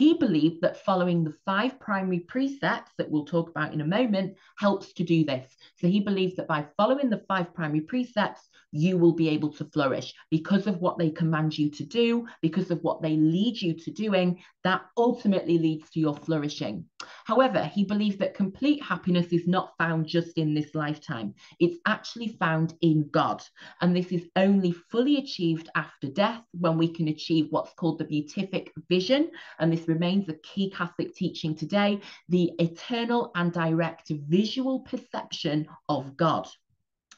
He 0.00 0.14
believed 0.14 0.62
that 0.62 0.82
following 0.82 1.24
the 1.24 1.34
five 1.44 1.78
primary 1.78 2.20
precepts 2.20 2.92
that 2.96 3.10
we'll 3.10 3.26
talk 3.26 3.50
about 3.50 3.74
in 3.74 3.82
a 3.82 3.86
moment 3.86 4.34
helps 4.56 4.94
to 4.94 5.04
do 5.04 5.26
this. 5.26 5.54
So 5.76 5.88
he 5.88 6.00
believes 6.00 6.36
that 6.36 6.48
by 6.48 6.68
following 6.78 7.10
the 7.10 7.22
five 7.28 7.52
primary 7.52 7.82
precepts, 7.82 8.48
you 8.72 8.96
will 8.96 9.12
be 9.12 9.28
able 9.28 9.52
to 9.52 9.64
flourish 9.66 10.14
because 10.30 10.66
of 10.66 10.80
what 10.80 10.96
they 10.96 11.10
command 11.10 11.58
you 11.58 11.70
to 11.72 11.84
do, 11.84 12.26
because 12.40 12.70
of 12.70 12.82
what 12.82 13.02
they 13.02 13.16
lead 13.16 13.60
you 13.60 13.74
to 13.74 13.90
doing, 13.90 14.42
that 14.64 14.82
ultimately 14.96 15.58
leads 15.58 15.90
to 15.90 16.00
your 16.00 16.16
flourishing. 16.16 16.86
However, 17.24 17.64
he 17.64 17.84
believes 17.84 18.16
that 18.18 18.34
complete 18.34 18.82
happiness 18.82 19.32
is 19.32 19.46
not 19.46 19.74
found 19.78 20.06
just 20.06 20.38
in 20.38 20.54
this 20.54 20.74
lifetime, 20.74 21.34
it's 21.58 21.78
actually 21.86 22.36
found 22.40 22.74
in 22.80 23.08
God. 23.10 23.42
And 23.80 23.94
this 23.94 24.12
is 24.12 24.28
only 24.36 24.72
fully 24.72 25.16
achieved 25.16 25.68
after 25.74 26.08
death 26.08 26.42
when 26.52 26.78
we 26.78 26.88
can 26.88 27.08
achieve 27.08 27.48
what's 27.50 27.74
called 27.74 27.98
the 27.98 28.04
beatific 28.04 28.72
vision. 28.88 29.30
And 29.58 29.72
this 29.72 29.88
remains 29.90 30.28
a 30.28 30.34
key 30.34 30.70
Catholic 30.70 31.14
teaching 31.14 31.54
today 31.54 32.00
the 32.28 32.52
eternal 32.58 33.32
and 33.34 33.52
direct 33.52 34.08
visual 34.08 34.80
perception 34.80 35.66
of 35.88 36.16
God. 36.16 36.48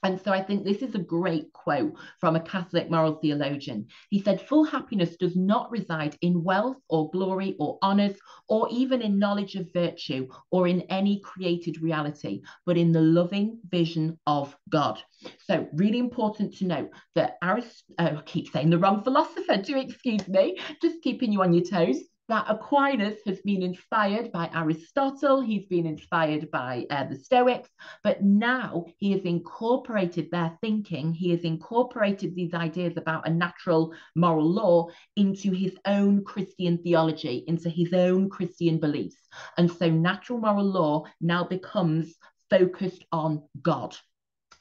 And 0.05 0.21
so 0.21 0.33
I 0.33 0.43
think 0.43 0.64
this 0.64 0.83
is 0.83 0.97
a 0.97 1.09
great 1.17 1.52
quote 1.52 1.95
from 2.19 2.35
a 2.35 2.41
Catholic 2.41 2.91
moral 2.91 3.14
theologian. 3.14 3.87
He 4.11 4.21
said, 4.21 4.41
Full 4.41 4.64
happiness 4.64 5.17
does 5.17 5.37
not 5.37 5.71
reside 5.71 6.17
in 6.23 6.43
wealth 6.43 6.79
or 6.88 7.11
glory 7.11 7.55
or 7.61 7.79
honors 7.83 8.17
or 8.49 8.69
even 8.71 9.00
in 9.00 9.21
knowledge 9.21 9.55
of 9.55 9.73
virtue 9.73 10.26
or 10.50 10.67
in 10.67 10.81
any 10.83 11.21
created 11.21 11.81
reality, 11.81 12.43
but 12.67 12.76
in 12.76 12.91
the 12.91 13.00
loving 13.00 13.61
vision 13.71 14.19
of 14.26 14.57
God. 14.69 15.00
So, 15.47 15.69
really 15.73 15.99
important 15.99 16.57
to 16.57 16.67
note 16.67 16.91
that 17.14 17.37
Arist- 17.41 17.93
oh, 18.00 18.05
I 18.05 18.23
keep 18.26 18.49
saying 18.49 18.71
the 18.71 18.79
wrong 18.79 19.05
philosopher, 19.05 19.57
do 19.57 19.79
excuse 19.79 20.26
me, 20.26 20.59
just 20.81 21.00
keeping 21.02 21.31
you 21.31 21.43
on 21.43 21.52
your 21.52 21.64
toes 21.64 21.99
that 22.29 22.47
Aquinas 22.49 23.19
has 23.26 23.41
been 23.41 23.62
inspired 23.62 24.33
by 24.33 24.49
Aristotle, 24.55 25.41
he's 25.41 25.67
been 25.67 25.87
inspired 25.87 26.50
by 26.50 26.87
uh, 26.91 27.05
the 27.05 27.17
Stoics, 27.17 27.69
but 28.02 28.23
now 28.23 28.87
he 28.99 29.12
has 29.12 29.23
incorporated 29.23 30.31
their 30.31 30.57
thinking, 30.61 31.12
he 31.12 31.31
has 31.31 31.41
incorporated 31.41 32.35
these 32.35 32.55
ideas 32.55 32.97
about 32.97 33.26
a 33.26 33.31
natural 33.31 33.93
moral 34.14 34.49
law 34.49 34.88
into 35.17 35.52
his 35.52 35.76
own 35.85 36.25
Christian 36.25 36.79
theology, 36.79 37.45
into 37.47 37.69
his 37.69 37.93
own 37.93 38.31
Christian 38.31 38.79
beliefs. 38.79 39.17
And 39.59 39.71
so 39.71 39.91
natural 39.91 40.38
moral 40.38 40.64
law 40.64 41.05
now 41.21 41.45
becomes 41.45 42.14
focused 42.50 43.05
on 43.12 43.43
God. 43.62 43.97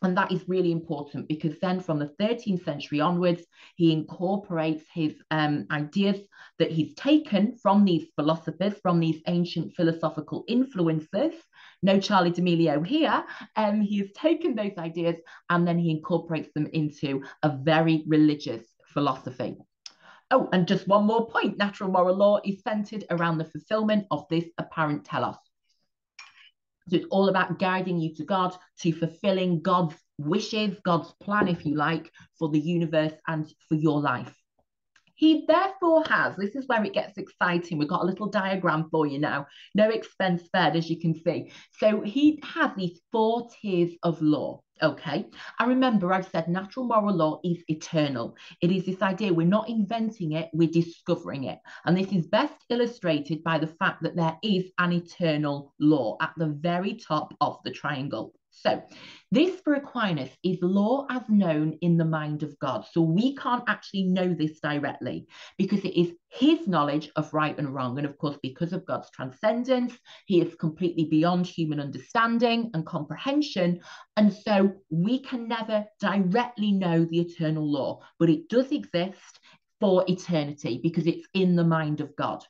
And 0.03 0.17
that 0.17 0.31
is 0.31 0.49
really 0.49 0.71
important 0.71 1.27
because 1.27 1.59
then 1.59 1.79
from 1.79 1.99
the 1.99 2.11
13th 2.19 2.65
century 2.65 2.99
onwards, 2.99 3.43
he 3.75 3.91
incorporates 3.91 4.83
his 4.91 5.13
um, 5.29 5.67
ideas 5.69 6.19
that 6.57 6.71
he's 6.71 6.95
taken 6.95 7.55
from 7.57 7.85
these 7.85 8.07
philosophers, 8.15 8.73
from 8.81 8.99
these 8.99 9.21
ancient 9.27 9.75
philosophical 9.75 10.43
influences. 10.47 11.33
No 11.83 11.99
Charlie 11.99 12.31
D'Amelio 12.31 12.85
here. 12.85 13.23
Um, 13.55 13.81
he 13.81 13.99
has 13.99 14.11
taken 14.13 14.55
those 14.55 14.77
ideas 14.77 15.17
and 15.49 15.67
then 15.67 15.77
he 15.77 15.91
incorporates 15.91 16.51
them 16.53 16.67
into 16.73 17.23
a 17.43 17.49
very 17.49 18.03
religious 18.07 18.65
philosophy. 18.87 19.57
Oh, 20.31 20.49
and 20.53 20.67
just 20.67 20.87
one 20.87 21.05
more 21.05 21.27
point 21.27 21.57
natural 21.57 21.91
moral 21.91 22.15
law 22.15 22.39
is 22.43 22.61
centered 22.63 23.03
around 23.11 23.37
the 23.37 23.45
fulfillment 23.45 24.07
of 24.09 24.25
this 24.29 24.45
apparent 24.57 25.05
telos. 25.05 25.35
So 26.91 26.97
it's 26.97 27.05
all 27.09 27.29
about 27.29 27.57
guiding 27.57 28.01
you 28.01 28.13
to 28.15 28.25
God, 28.25 28.53
to 28.81 28.91
fulfilling 28.91 29.61
God's 29.61 29.95
wishes, 30.17 30.75
God's 30.83 31.13
plan, 31.23 31.47
if 31.47 31.65
you 31.65 31.77
like, 31.77 32.11
for 32.37 32.49
the 32.49 32.59
universe 32.59 33.13
and 33.29 33.49
for 33.69 33.75
your 33.75 34.01
life. 34.01 34.35
He 35.21 35.45
therefore 35.47 36.03
has, 36.09 36.35
this 36.35 36.55
is 36.55 36.67
where 36.67 36.83
it 36.83 36.95
gets 36.95 37.19
exciting. 37.19 37.77
We've 37.77 37.87
got 37.87 38.01
a 38.01 38.07
little 38.07 38.25
diagram 38.25 38.89
for 38.89 39.05
you 39.05 39.19
now. 39.19 39.45
No 39.75 39.87
expense 39.91 40.45
spared, 40.45 40.75
as 40.75 40.89
you 40.89 40.99
can 40.99 41.13
see. 41.13 41.51
So 41.77 42.01
he 42.01 42.41
has 42.43 42.71
these 42.75 42.99
four 43.11 43.47
tiers 43.61 43.91
of 44.01 44.19
law. 44.19 44.63
Okay. 44.81 45.27
I 45.59 45.65
remember 45.65 46.11
I've 46.11 46.27
said 46.27 46.47
natural 46.47 46.87
moral 46.87 47.15
law 47.15 47.39
is 47.43 47.63
eternal. 47.67 48.35
It 48.61 48.71
is 48.71 48.87
this 48.87 49.03
idea 49.03 49.31
we're 49.31 49.45
not 49.45 49.69
inventing 49.69 50.31
it, 50.31 50.49
we're 50.53 50.71
discovering 50.71 51.43
it. 51.43 51.59
And 51.85 51.95
this 51.95 52.11
is 52.11 52.25
best 52.25 52.55
illustrated 52.69 53.43
by 53.43 53.59
the 53.59 53.67
fact 53.67 54.01
that 54.01 54.15
there 54.15 54.35
is 54.41 54.71
an 54.79 54.91
eternal 54.91 55.75
law 55.79 56.17
at 56.19 56.33
the 56.35 56.47
very 56.47 56.95
top 56.95 57.35
of 57.41 57.59
the 57.63 57.69
triangle. 57.69 58.33
So, 58.53 58.83
this 59.31 59.61
for 59.61 59.75
Aquinas 59.75 60.29
is 60.43 60.59
law 60.61 61.07
as 61.09 61.23
known 61.29 61.77
in 61.81 61.97
the 61.97 62.05
mind 62.05 62.43
of 62.43 62.57
God. 62.59 62.85
So, 62.91 63.01
we 63.01 63.35
can't 63.35 63.63
actually 63.67 64.03
know 64.03 64.33
this 64.33 64.59
directly 64.59 65.25
because 65.57 65.79
it 65.85 65.97
is 65.97 66.11
his 66.29 66.67
knowledge 66.67 67.09
of 67.15 67.33
right 67.33 67.57
and 67.57 67.73
wrong. 67.73 67.97
And 67.97 68.05
of 68.05 68.17
course, 68.17 68.37
because 68.43 68.73
of 68.73 68.85
God's 68.85 69.09
transcendence, 69.11 69.97
he 70.25 70.41
is 70.41 70.55
completely 70.55 71.05
beyond 71.05 71.47
human 71.47 71.79
understanding 71.79 72.69
and 72.73 72.85
comprehension. 72.85 73.79
And 74.17 74.33
so, 74.33 74.73
we 74.89 75.19
can 75.19 75.47
never 75.47 75.85
directly 75.99 76.73
know 76.73 77.05
the 77.05 77.21
eternal 77.21 77.65
law, 77.65 78.01
but 78.19 78.29
it 78.29 78.49
does 78.49 78.71
exist 78.71 79.39
for 79.79 80.03
eternity 80.07 80.79
because 80.83 81.07
it's 81.07 81.27
in 81.33 81.55
the 81.55 81.63
mind 81.63 82.01
of 82.01 82.15
God. 82.17 82.43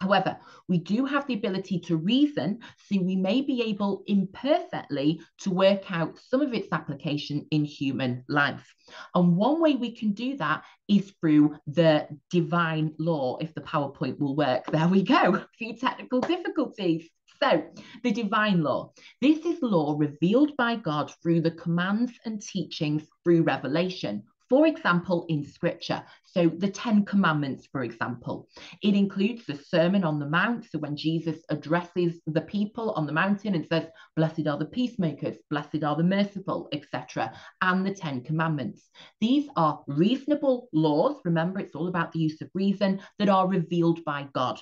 However, 0.00 0.38
we 0.68 0.78
do 0.78 1.06
have 1.06 1.26
the 1.26 1.34
ability 1.34 1.80
to 1.80 1.96
reason, 1.96 2.60
so 2.76 3.00
we 3.00 3.16
may 3.16 3.40
be 3.40 3.62
able 3.62 4.02
imperfectly 4.06 5.20
to 5.38 5.50
work 5.50 5.90
out 5.90 6.18
some 6.18 6.42
of 6.42 6.52
its 6.52 6.68
application 6.70 7.46
in 7.50 7.64
human 7.64 8.22
life. 8.28 8.74
And 9.14 9.36
one 9.36 9.60
way 9.60 9.74
we 9.74 9.96
can 9.96 10.12
do 10.12 10.36
that 10.36 10.64
is 10.86 11.14
through 11.20 11.56
the 11.66 12.08
divine 12.30 12.94
law, 12.98 13.38
if 13.40 13.54
the 13.54 13.62
PowerPoint 13.62 14.18
will 14.18 14.36
work. 14.36 14.64
There 14.76 14.88
we 14.88 15.02
go, 15.02 15.34
a 15.34 15.48
few 15.56 15.74
technical 15.74 16.20
difficulties. 16.20 17.08
So, 17.42 17.64
the 18.02 18.12
divine 18.12 18.62
law. 18.62 18.92
This 19.20 19.44
is 19.44 19.60
law 19.62 19.96
revealed 19.98 20.56
by 20.56 20.76
God 20.76 21.12
through 21.22 21.40
the 21.40 21.50
commands 21.50 22.12
and 22.24 22.40
teachings 22.40 23.04
through 23.24 23.42
revelation, 23.42 24.24
for 24.48 24.66
example, 24.66 25.26
in 25.28 25.44
scripture. 25.44 26.02
So, 26.24 26.48
the 26.48 26.70
Ten 26.70 27.04
Commandments, 27.04 27.66
for 27.66 27.82
example, 27.82 28.48
it 28.82 28.94
includes 28.94 29.46
the 29.46 29.56
Sermon 29.56 30.04
on 30.04 30.18
the 30.18 30.28
Mount. 30.28 30.66
So, 30.70 30.78
when 30.78 30.96
Jesus 30.96 31.38
addresses 31.48 32.20
the 32.26 32.42
people 32.42 32.92
on 32.92 33.06
the 33.06 33.12
mountain 33.12 33.54
and 33.54 33.66
says, 33.66 33.86
Blessed 34.14 34.46
are 34.46 34.58
the 34.58 34.66
peacemakers, 34.66 35.36
blessed 35.50 35.82
are 35.82 35.96
the 35.96 36.02
merciful, 36.02 36.68
etc., 36.72 37.32
and 37.62 37.86
the 37.86 37.94
Ten 37.94 38.22
Commandments. 38.22 38.90
These 39.20 39.48
are 39.56 39.82
reasonable 39.86 40.68
laws. 40.72 41.20
Remember, 41.24 41.60
it's 41.60 41.74
all 41.74 41.88
about 41.88 42.12
the 42.12 42.20
use 42.20 42.40
of 42.40 42.50
reason 42.54 43.00
that 43.18 43.28
are 43.28 43.48
revealed 43.48 44.04
by 44.04 44.28
God. 44.34 44.60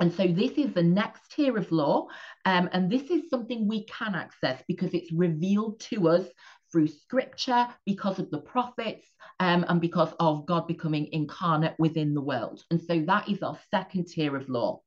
And 0.00 0.12
so 0.12 0.26
this 0.26 0.52
is 0.52 0.72
the 0.72 0.82
next 0.82 1.30
tier 1.30 1.56
of 1.56 1.70
law. 1.70 2.08
Um, 2.44 2.68
and 2.72 2.90
this 2.90 3.10
is 3.10 3.30
something 3.30 3.68
we 3.68 3.84
can 3.84 4.14
access 4.14 4.62
because 4.66 4.92
it's 4.92 5.12
revealed 5.12 5.80
to 5.80 6.08
us 6.08 6.26
through 6.74 6.88
scripture, 6.88 7.68
because 7.86 8.18
of 8.18 8.28
the 8.32 8.40
prophets, 8.40 9.06
um, 9.38 9.64
and 9.68 9.80
because 9.80 10.12
of 10.18 10.44
God 10.44 10.66
becoming 10.66 11.08
incarnate 11.12 11.76
within 11.78 12.14
the 12.14 12.20
world. 12.20 12.64
And 12.72 12.82
so 12.82 13.00
that 13.06 13.28
is 13.28 13.44
our 13.44 13.56
second 13.70 14.08
tier 14.08 14.34
of 14.36 14.48
law. 14.48 14.80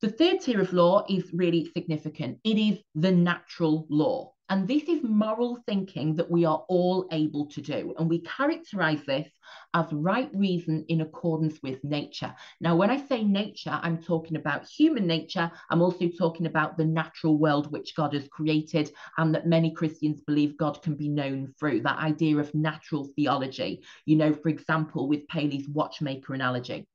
The 0.00 0.10
third 0.10 0.40
tier 0.42 0.60
of 0.60 0.72
law 0.72 1.04
is 1.08 1.24
really 1.32 1.68
significant. 1.76 2.38
It 2.44 2.56
is 2.56 2.78
the 2.94 3.10
natural 3.10 3.84
law. 3.90 4.32
And 4.52 4.68
this 4.68 4.82
is 4.82 5.02
moral 5.02 5.62
thinking 5.64 6.14
that 6.16 6.30
we 6.30 6.44
are 6.44 6.62
all 6.68 7.08
able 7.10 7.46
to 7.46 7.62
do. 7.62 7.94
And 7.98 8.06
we 8.06 8.18
characterize 8.20 9.02
this 9.06 9.26
as 9.72 9.90
right 9.94 10.30
reason 10.34 10.84
in 10.88 11.00
accordance 11.00 11.58
with 11.62 11.82
nature. 11.82 12.34
Now, 12.60 12.76
when 12.76 12.90
I 12.90 12.98
say 12.98 13.24
nature, 13.24 13.80
I'm 13.82 13.96
talking 13.96 14.36
about 14.36 14.68
human 14.68 15.06
nature. 15.06 15.50
I'm 15.70 15.80
also 15.80 16.06
talking 16.06 16.44
about 16.44 16.76
the 16.76 16.84
natural 16.84 17.38
world 17.38 17.72
which 17.72 17.96
God 17.96 18.12
has 18.12 18.28
created 18.28 18.92
and 19.16 19.34
that 19.34 19.46
many 19.46 19.70
Christians 19.70 20.20
believe 20.20 20.58
God 20.58 20.82
can 20.82 20.96
be 20.96 21.08
known 21.08 21.54
through 21.58 21.80
that 21.84 22.00
idea 22.00 22.36
of 22.36 22.54
natural 22.54 23.08
theology. 23.16 23.82
You 24.04 24.16
know, 24.16 24.34
for 24.34 24.50
example, 24.50 25.08
with 25.08 25.26
Paley's 25.28 25.66
watchmaker 25.66 26.34
analogy. 26.34 26.86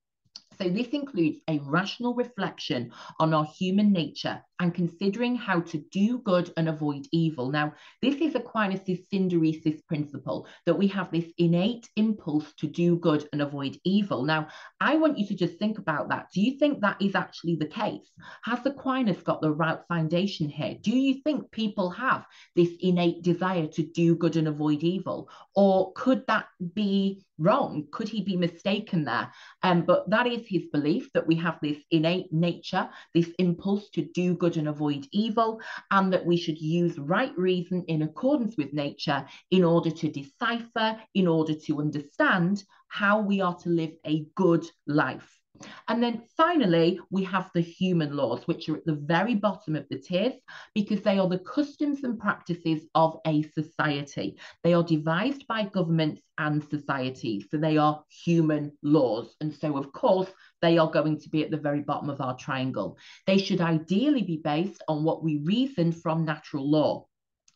So, 0.60 0.70
this 0.70 0.88
includes 0.88 1.40
a 1.48 1.60
rational 1.60 2.16
reflection 2.16 2.92
on 3.20 3.34
our 3.34 3.46
human 3.58 3.92
nature 3.92 4.42
and 4.60 4.74
considering 4.74 5.36
how 5.36 5.60
to 5.62 5.78
do 5.92 6.20
good 6.20 6.52
and 6.58 6.68
avoid 6.68 7.06
evil. 7.12 7.52
Now, 7.52 7.74
this 8.02 8.16
is 8.16 8.34
Aquinas' 8.34 9.08
synderesis 9.14 9.86
principle 9.88 10.48
that 10.66 10.78
we 10.78 10.88
have 10.88 11.12
this 11.12 11.32
innate 11.38 11.88
impulse 11.96 12.54
to 12.58 12.68
do 12.68 12.98
good 12.98 13.28
and 13.32 13.42
avoid 13.42 13.78
evil. 13.84 14.24
Now, 14.24 14.48
I 14.82 14.96
want 14.96 15.20
you 15.20 15.28
to 15.28 15.36
just 15.36 15.60
think 15.60 15.78
about 15.78 16.10
that. 16.10 16.30
Do 16.34 16.42
you 16.42 16.58
think 16.58 16.82
that 16.82 17.00
is 17.02 17.14
actually 17.14 17.56
the 17.56 17.68
case? 17.68 18.10
Has 18.44 18.66
Aquinas 18.66 19.22
got 19.22 19.42
the 19.42 19.52
right 19.52 19.80
foundation 19.88 20.50
here? 20.50 20.76
Do 20.82 20.98
you 20.98 21.22
think 21.24 21.52
people 21.52 21.92
have 21.92 22.26
this 22.56 22.72
innate 22.80 23.22
desire 23.22 23.68
to 23.68 23.84
do 23.84 24.16
good 24.16 24.38
and 24.38 24.48
avoid 24.48 24.84
evil? 24.84 25.30
Or 25.56 25.94
could 25.94 26.26
that 26.28 26.48
be 26.74 27.24
wrong? 27.38 27.88
Could 27.92 28.10
he 28.10 28.24
be 28.24 28.36
mistaken 28.36 29.04
there? 29.06 29.32
Um, 29.64 29.84
but 29.84 30.10
that 30.10 30.28
is 30.28 30.46
his 30.48 30.66
belief 30.72 31.12
that 31.14 31.28
we 31.28 31.36
have 31.36 31.60
this 31.62 31.78
innate 31.92 32.32
nature, 32.32 32.90
this 33.14 33.30
impulse 33.40 33.90
to 33.92 34.04
do 34.14 34.36
good 34.36 34.58
and 34.58 34.68
avoid 34.68 35.08
evil, 35.12 35.62
and 35.92 36.12
that 36.14 36.26
we 36.26 36.38
should 36.38 36.60
use 36.60 36.98
right 36.98 37.38
reason 37.38 37.84
in 37.88 38.02
accordance 38.02 38.56
with 38.58 38.74
nature 38.74 39.26
in 39.52 39.64
order 39.64 39.92
to 39.92 40.10
decipher, 40.10 41.00
in 41.14 41.28
order 41.28 41.54
to 41.54 41.80
understand 41.80 42.64
how 42.88 43.20
we 43.20 43.42
are 43.42 43.56
to 43.56 43.70
live 43.70 43.92
a 44.06 44.26
good 44.36 44.66
life. 44.88 45.38
And 45.88 46.02
then 46.02 46.24
finally, 46.36 47.00
we 47.10 47.24
have 47.24 47.50
the 47.54 47.62
human 47.62 48.16
laws, 48.16 48.48
which 48.48 48.70
are 48.70 48.78
at 48.78 48.86
the 48.86 48.96
very 48.96 49.36
bottom 49.36 49.76
of 49.76 49.86
the 49.90 50.00
tiers 50.00 50.34
because 50.74 51.02
they 51.02 51.18
are 51.20 51.28
the 51.28 51.40
customs 51.40 52.04
and 52.04 52.20
practices 52.20 52.84
of 52.96 53.20
a 53.26 53.44
society. 53.44 54.38
They 54.64 54.74
are 54.74 54.84
devised 54.84 55.48
by 55.48 55.64
governments 55.64 56.22
and 56.38 56.64
societies. 56.64 57.48
So 57.50 57.58
they 57.58 57.78
are 57.78 58.04
human 58.10 58.72
laws. 58.84 59.36
And 59.42 59.54
so, 59.54 59.78
of 59.78 59.92
course, 59.94 60.30
they 60.62 60.78
are 60.78 60.90
going 60.90 61.20
to 61.22 61.30
be 61.30 61.44
at 61.44 61.52
the 61.52 61.58
very 61.58 61.82
bottom 61.82 62.10
of 62.10 62.22
our 62.22 62.36
triangle. 62.38 62.98
They 63.26 63.38
should 63.38 63.62
ideally 63.62 64.24
be 64.24 64.38
based 64.38 64.84
on 64.88 65.04
what 65.04 65.24
we 65.24 65.38
reason 65.38 65.92
from 65.92 66.26
natural 66.26 66.70
law. 66.70 67.06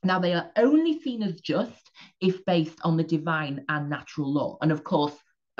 Now, 0.03 0.19
they 0.19 0.33
are 0.33 0.51
only 0.55 0.99
seen 0.99 1.21
as 1.21 1.39
just 1.41 1.91
if 2.19 2.43
based 2.45 2.79
on 2.83 2.97
the 2.97 3.03
divine 3.03 3.65
and 3.69 3.89
natural 3.89 4.33
law. 4.33 4.57
And 4.61 4.71
of 4.71 4.83
course, 4.83 5.15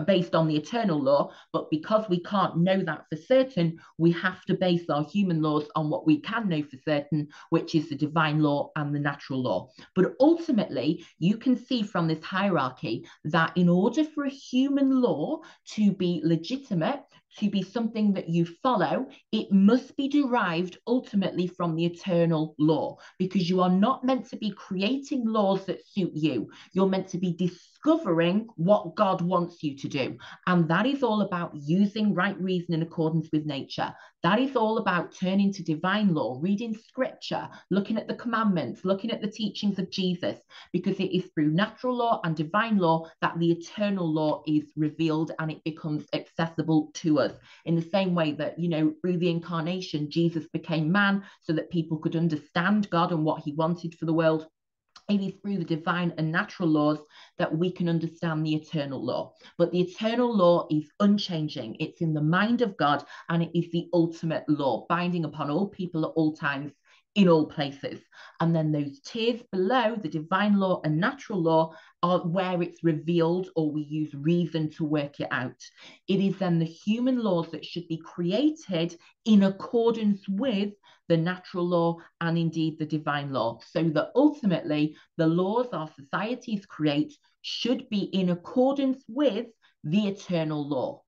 based 0.06 0.36
on 0.36 0.47
the 0.47 0.56
eternal 0.56 1.01
law, 1.01 1.32
but 1.54 1.69
because 1.69 2.08
we 2.10 2.21
can't 2.23 2.58
know 2.58 2.82
that 2.84 3.06
for 3.10 3.17
certain, 3.17 3.77
we 3.97 4.12
have 4.12 4.43
to 4.45 4.54
base 4.54 4.89
our 4.89 5.04
human 5.04 5.41
laws 5.41 5.67
on 5.75 5.89
what 5.89 6.06
we 6.06 6.19
can 6.19 6.49
know 6.49 6.63
for 6.63 6.77
certain, 6.86 7.27
which 7.49 7.75
is 7.75 7.89
the 7.89 7.95
divine 7.95 8.41
law 8.41 8.71
and 8.75 8.93
the 8.93 8.99
natural 8.99 9.41
law. 9.41 9.69
But 9.95 10.13
ultimately, 10.19 11.06
you 11.19 11.38
can 11.38 11.56
see 11.56 11.84
from 11.84 12.08
this 12.08 12.23
hierarchy 12.23 13.06
that 13.25 13.56
in 13.56 13.69
order 13.69 14.04
for 14.04 14.25
a 14.25 14.30
human 14.30 15.01
law 15.01 15.41
to 15.73 15.91
be 15.91 16.21
legitimate, 16.23 17.04
to 17.38 17.49
be 17.49 17.62
something 17.62 18.13
that 18.13 18.30
you 18.30 18.45
follow, 18.45 19.08
it 19.32 19.51
must 19.51 19.95
be 19.95 20.10
derived 20.10 20.77
ultimately 20.86 21.47
from 21.47 21.75
the 21.75 21.86
eternal 21.86 22.56
law 22.60 22.97
because 23.17 23.49
you 23.49 23.62
are 23.62 23.69
not 23.69 24.04
meant 24.04 24.30
to 24.30 24.38
be 24.38 24.51
creating 24.51 25.25
laws 25.25 25.65
that 25.65 25.86
suit 25.88 26.12
you. 26.13 26.49
You're 26.73 26.89
meant 26.89 27.08
to 27.10 27.17
be 27.17 27.32
discovering 27.84 28.48
what 28.56 28.96
God 28.96 29.22
wants 29.22 29.63
you 29.63 29.76
to 29.78 29.88
do. 29.88 30.17
And 30.48 30.67
that 30.70 30.86
is 30.86 31.04
all 31.04 31.22
about 31.22 31.52
using 31.56 32.13
right 32.13 32.39
reason 32.39 32.74
in 32.74 32.82
accordance 32.82 33.30
with 33.32 33.46
nature. 33.46 33.94
That 34.24 34.39
is 34.39 34.56
all 34.56 34.78
about 34.78 35.15
turning 35.15 35.52
to 35.54 35.63
divine 35.63 36.13
law, 36.13 36.38
reading 36.41 36.76
scripture, 36.76 37.50
looking 37.72 37.98
at 37.98 38.08
the 38.08 38.15
commandments, 38.15 38.86
looking 38.86 39.12
at 39.12 39.22
the 39.22 39.32
teachings 39.32 39.80
of 39.80 39.89
Jesus, 39.89 40.38
because 40.72 41.00
it 41.00 41.15
is 41.15 41.26
through 41.34 41.52
natural 41.52 41.96
law 41.96 42.22
and 42.24 42.36
divine 42.36 42.78
law 42.78 43.10
that 43.22 43.38
the 43.39 43.52
eternal 43.52 44.12
law 44.12 44.44
is 44.46 44.72
revealed 44.76 45.32
and 45.39 45.52
it 45.52 45.63
becomes 45.63 46.06
accessible 46.13 46.91
to 46.94 47.20
us. 47.20 47.34
In 47.65 47.76
the 47.76 47.82
same 47.82 48.13
way 48.13 48.34
that, 48.34 48.60
you 48.60 48.70
know, 48.70 48.94
through 49.02 49.17
the 49.17 49.30
incarnation, 49.30 50.12
Jesus 50.12 50.46
became 50.54 50.91
man 50.91 51.24
so 51.41 51.54
that 51.54 51.72
people 51.72 51.98
could 51.98 52.15
understand 52.15 52.89
God 52.89 53.12
and 53.12 53.26
what 53.26 53.41
he 53.44 53.54
wanted 53.54 53.96
for 53.96 54.06
the 54.06 54.13
world 54.13 54.48
it 55.10 55.22
is 55.22 55.34
through 55.42 55.58
the 55.58 55.66
divine 55.66 56.14
and 56.18 56.32
natural 56.32 56.70
laws 56.70 57.00
that 57.38 57.56
we 57.56 57.72
can 57.72 57.90
understand 57.90 58.46
the 58.46 58.56
eternal 58.56 59.04
law. 59.04 59.34
But 59.58 59.72
the 59.72 59.82
eternal 59.82 60.36
law 60.36 60.68
is 60.70 60.92
unchanging, 61.00 61.78
it's 61.80 62.02
in 62.02 62.14
the 62.14 62.22
mind 62.22 62.62
of 62.62 62.78
God, 62.78 63.04
and 63.30 63.44
it 63.44 63.58
is 63.58 63.70
the 63.72 63.90
ultimate 63.94 64.44
law, 64.48 64.86
binding 64.88 65.26
upon 65.26 65.50
all 65.50 65.68
people 65.68 66.06
at 66.06 66.12
all 66.16 66.34
times 66.34 66.74
in 67.15 67.28
all 67.28 67.45
places. 67.45 68.00
And 68.39 68.56
then 68.56 68.71
those 68.71 69.00
tiers 69.02 69.41
below, 69.52 69.95
the 69.95 70.10
divine 70.10 70.58
law 70.60 70.82
and 70.84 70.97
natural 70.97 71.41
law, 71.41 71.74
are 72.04 72.19
where 72.19 72.62
it's 72.62 72.84
revealed 72.84 73.50
or 73.56 73.71
we 73.71 73.82
use 73.82 74.13
reason 74.13 74.69
to 74.71 74.86
work 74.86 75.19
it 75.19 75.28
out. 75.32 75.62
It 76.08 76.19
is 76.19 76.38
then 76.38 76.58
the 76.58 76.65
human 76.65 77.21
laws 77.21 77.52
that 77.52 77.65
should 77.65 77.88
be 77.88 77.97
created 77.97 78.95
in 79.26 79.43
accordance 79.43 80.28
with 80.28 80.74
the 81.08 81.17
natural 81.17 81.67
law 81.67 81.97
and 82.21 82.38
indeed 82.38 82.80
the 82.80 82.86
divine 82.86 83.32
law, 83.32 83.60
so 83.69 83.84
that 83.84 84.12
ultimately 84.15 84.95
the 85.17 85.28
laws 85.28 85.67
our 85.74 85.89
societies 86.00 86.65
create 86.65 87.13
should 87.41 87.89
be 87.89 88.04
in 88.04 88.30
accordance 88.30 89.04
with 89.08 89.47
the 89.84 90.08
eternal 90.08 90.67
law. 90.67 91.02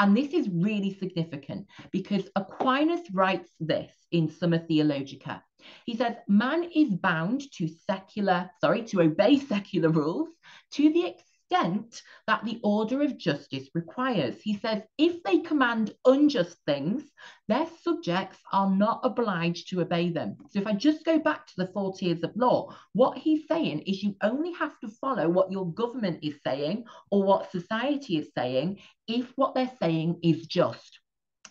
And 0.00 0.16
this 0.16 0.32
is 0.32 0.48
really 0.48 0.94
significant 0.94 1.66
because 1.92 2.24
Aquinas 2.34 3.02
writes 3.12 3.50
this 3.60 3.92
in 4.10 4.30
Summa 4.30 4.60
Theologica. 4.60 5.42
He 5.84 5.94
says, 5.94 6.14
man 6.26 6.64
is 6.74 6.94
bound 6.94 7.42
to 7.58 7.68
secular, 7.68 8.50
sorry, 8.62 8.82
to 8.84 9.02
obey 9.02 9.38
secular 9.38 9.90
rules 9.90 10.30
to 10.72 10.90
the 10.90 11.04
extent 11.04 11.29
that 11.50 12.44
the 12.44 12.60
order 12.62 13.02
of 13.02 13.18
justice 13.18 13.68
requires. 13.74 14.40
He 14.40 14.56
says, 14.58 14.82
if 14.96 15.22
they 15.24 15.40
command 15.40 15.92
unjust 16.04 16.56
things, 16.64 17.02
their 17.48 17.66
subjects 17.82 18.38
are 18.52 18.70
not 18.70 19.00
obliged 19.02 19.68
to 19.70 19.80
obey 19.80 20.10
them. 20.10 20.36
So 20.50 20.60
if 20.60 20.66
I 20.66 20.72
just 20.72 21.04
go 21.04 21.18
back 21.18 21.46
to 21.48 21.52
the 21.56 21.66
four 21.66 21.92
tiers 21.92 22.22
of 22.22 22.36
law, 22.36 22.74
what 22.92 23.18
he's 23.18 23.48
saying 23.48 23.80
is 23.80 24.02
you 24.02 24.14
only 24.22 24.52
have 24.52 24.78
to 24.80 24.88
follow 24.88 25.28
what 25.28 25.50
your 25.50 25.72
government 25.72 26.20
is 26.22 26.36
saying 26.46 26.84
or 27.10 27.24
what 27.24 27.50
society 27.50 28.18
is 28.18 28.30
saying 28.36 28.78
if 29.08 29.32
what 29.36 29.54
they're 29.54 29.72
saying 29.82 30.20
is 30.22 30.46
just. 30.46 30.99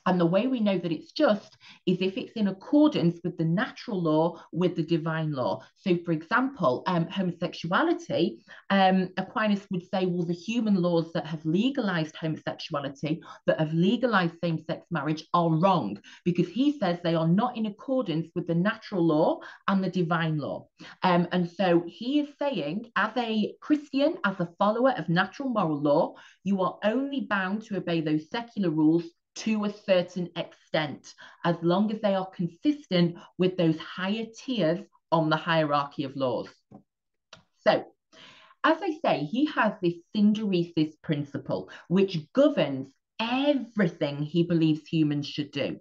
And 0.06 0.20
the 0.20 0.26
way 0.26 0.48
we 0.48 0.60
know 0.60 0.78
that 0.78 0.92
it's 0.92 1.12
just 1.12 1.58
is 1.86 1.98
if 2.02 2.18
it's 2.18 2.34
in 2.34 2.48
accordance 2.48 3.20
with 3.24 3.38
the 3.38 3.46
natural 3.46 4.02
law, 4.02 4.42
with 4.52 4.76
the 4.76 4.84
divine 4.84 5.32
law. 5.32 5.62
So, 5.76 5.98
for 6.06 6.12
example, 6.12 6.84
um, 6.88 7.08
homosexuality, 7.08 8.40
um, 8.70 9.10
Aquinas 9.18 9.66
would 9.72 9.84
say, 9.90 10.06
well, 10.06 10.26
the 10.26 10.34
human 10.34 10.76
laws 10.76 11.12
that 11.14 11.26
have 11.26 11.46
legalized 11.46 12.16
homosexuality, 12.16 13.22
that 13.46 13.60
have 13.60 13.74
legalized 13.74 14.36
same 14.44 14.60
sex 14.60 14.86
marriage, 14.92 15.26
are 15.34 15.50
wrong 15.50 16.00
because 16.24 16.48
he 16.48 16.78
says 16.80 17.00
they 17.04 17.16
are 17.16 17.28
not 17.28 17.58
in 17.58 17.66
accordance 17.66 18.30
with 18.36 18.48
the 18.48 18.56
natural 18.56 19.06
law 19.06 19.40
and 19.68 19.84
the 19.84 19.90
divine 19.90 20.38
law. 20.38 20.68
Um, 21.04 21.28
and 21.32 21.50
so 21.50 21.84
he 21.88 22.20
is 22.20 22.30
saying, 22.38 22.92
as 22.96 23.12
a 23.18 23.54
Christian, 23.62 24.18
as 24.24 24.40
a 24.40 24.50
follower 24.58 24.94
of 24.98 25.10
natural 25.10 25.50
moral 25.50 25.82
law, 25.82 26.16
you 26.44 26.62
are 26.62 26.78
only 26.84 27.22
bound 27.22 27.64
to 27.64 27.78
obey 27.78 28.02
those 28.02 28.30
secular 28.30 28.70
rules 28.70 29.06
to 29.36 29.66
a 29.66 29.74
certain 29.74 30.30
extent, 30.36 31.14
as 31.44 31.56
long 31.62 31.92
as 31.92 32.02
they 32.02 32.16
are 32.16 32.30
consistent 32.30 33.18
with 33.38 33.58
those 33.58 33.78
higher 33.78 34.26
tiers 34.38 34.80
on 35.12 35.30
the 35.30 35.36
hierarchy 35.36 36.04
of 36.04 36.16
laws. 36.16 36.50
So, 37.64 37.86
as 38.64 38.78
I 38.82 39.00
say, 39.04 39.24
he 39.24 39.46
has 39.46 39.74
this 39.82 39.96
synderesis 40.16 40.94
principle, 41.02 41.70
which 41.88 42.32
governs 42.34 42.90
everything 43.20 44.22
he 44.24 44.44
believes 44.44 44.88
humans 44.88 45.28
should 45.28 45.52
do. 45.52 45.80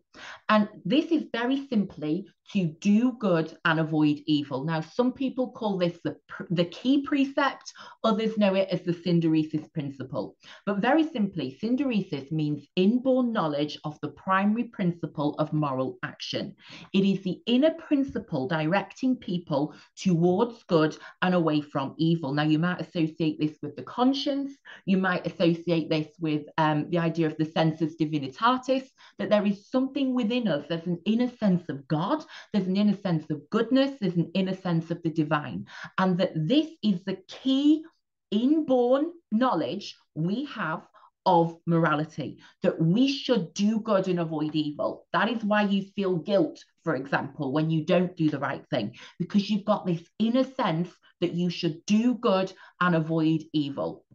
And 0.48 0.68
this 0.84 1.06
is 1.06 1.24
very 1.32 1.66
simply 1.68 2.28
to 2.52 2.64
do 2.80 3.12
good 3.18 3.56
and 3.64 3.80
avoid 3.80 4.20
evil. 4.26 4.64
Now, 4.64 4.80
some 4.80 5.12
people 5.12 5.50
call 5.50 5.76
this 5.76 5.98
the, 6.02 6.16
the 6.50 6.64
key 6.64 7.02
precept, 7.02 7.72
others 8.04 8.38
know 8.38 8.54
it 8.54 8.68
as 8.70 8.82
the 8.82 8.92
synderesis 8.92 9.70
principle. 9.72 10.36
But 10.64 10.78
very 10.78 11.06
simply, 11.06 11.58
synderesis 11.62 12.32
means 12.32 12.66
inborn 12.76 13.32
knowledge 13.32 13.78
of 13.84 13.98
the 14.00 14.08
primary 14.08 14.64
principle 14.64 15.34
of 15.38 15.52
moral 15.52 15.98
action. 16.02 16.54
It 16.94 17.04
is 17.04 17.22
the 17.22 17.42
inner 17.46 17.72
principle 17.72 18.48
directing 18.48 19.16
people 19.16 19.74
towards 19.96 20.62
good 20.64 20.96
and 21.22 21.34
away 21.34 21.60
from 21.60 21.94
evil. 21.98 22.32
Now, 22.32 22.44
you 22.44 22.58
might 22.58 22.80
associate 22.80 23.38
this 23.38 23.58
with 23.62 23.76
the 23.76 23.82
conscience, 23.82 24.52
you 24.86 24.96
might 24.96 25.26
associate 25.26 25.90
this 25.90 26.08
with 26.18 26.46
um, 26.56 26.88
the 26.90 26.98
idea 26.98 27.26
of 27.26 27.36
the 27.36 27.44
sensus 27.44 27.96
divinitatis, 28.00 28.88
that 29.18 29.30
there 29.30 29.44
is 29.44 29.68
something 29.68 30.14
within 30.14 30.48
us, 30.48 30.64
there's 30.68 30.86
an 30.86 31.00
inner 31.04 31.30
sense 31.38 31.68
of 31.68 31.86
God 31.88 32.24
there's 32.52 32.66
an 32.66 32.76
inner 32.76 32.96
sense 32.96 33.28
of 33.30 33.48
goodness, 33.50 33.98
there's 34.00 34.16
an 34.16 34.30
inner 34.34 34.56
sense 34.56 34.90
of 34.90 35.02
the 35.02 35.10
divine. 35.10 35.66
And 35.98 36.18
that 36.18 36.32
this 36.34 36.68
is 36.82 37.04
the 37.04 37.18
key 37.28 37.84
inborn 38.30 39.12
knowledge 39.32 39.96
we 40.14 40.44
have 40.46 40.86
of 41.26 41.58
morality, 41.66 42.38
that 42.62 42.80
we 42.80 43.06
should 43.06 43.52
do 43.52 43.80
good 43.80 44.08
and 44.08 44.18
avoid 44.18 44.54
evil. 44.54 45.06
That 45.12 45.30
is 45.30 45.44
why 45.44 45.62
you 45.62 45.82
feel 45.94 46.16
guilt, 46.16 46.64
for 46.84 46.96
example, 46.96 47.52
when 47.52 47.70
you 47.70 47.84
don't 47.84 48.16
do 48.16 48.30
the 48.30 48.38
right 48.38 48.64
thing, 48.70 48.94
because 49.18 49.50
you've 49.50 49.66
got 49.66 49.84
this 49.84 50.02
inner 50.18 50.44
sense 50.44 50.90
that 51.20 51.34
you 51.34 51.50
should 51.50 51.84
do 51.84 52.14
good 52.14 52.50
and 52.80 52.96
avoid 52.96 53.42
evil. 53.52 54.06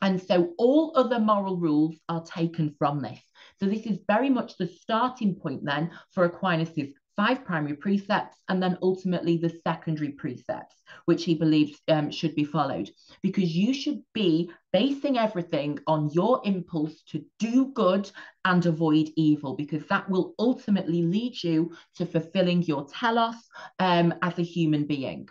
And 0.00 0.22
so 0.22 0.54
all 0.56 0.92
other 0.96 1.18
moral 1.18 1.56
rules 1.56 1.96
are 2.08 2.24
taken 2.24 2.74
from 2.78 3.00
this. 3.00 3.20
So 3.60 3.66
this 3.66 3.86
is 3.86 3.98
very 4.06 4.30
much 4.30 4.56
the 4.56 4.66
starting 4.66 5.34
point 5.34 5.64
then 5.64 5.90
for 6.12 6.28
Aquinas's 6.28 6.94
five 7.16 7.44
primary 7.44 7.76
precepts, 7.76 8.36
and 8.48 8.62
then 8.62 8.78
ultimately 8.82 9.36
the 9.36 9.54
secondary 9.66 10.10
precepts, 10.10 10.76
which 11.04 11.24
he 11.24 11.34
believes 11.34 11.78
um, 11.88 12.10
should 12.10 12.34
be 12.34 12.44
followed. 12.44 12.90
Because 13.22 13.54
you 13.56 13.72
should 13.72 14.02
be 14.12 14.50
basing 14.72 15.18
everything 15.18 15.78
on 15.86 16.10
your 16.12 16.40
impulse 16.44 17.02
to 17.10 17.24
do 17.38 17.66
good 17.74 18.10
and 18.44 18.66
avoid 18.66 19.10
evil, 19.16 19.54
because 19.54 19.84
that 19.86 20.08
will 20.10 20.34
ultimately 20.38 21.02
lead 21.02 21.42
you 21.42 21.72
to 21.96 22.06
fulfilling 22.06 22.62
your 22.62 22.86
telos 22.86 23.36
um, 23.78 24.14
as 24.22 24.38
a 24.38 24.42
human 24.42 24.84
being. 24.84 25.28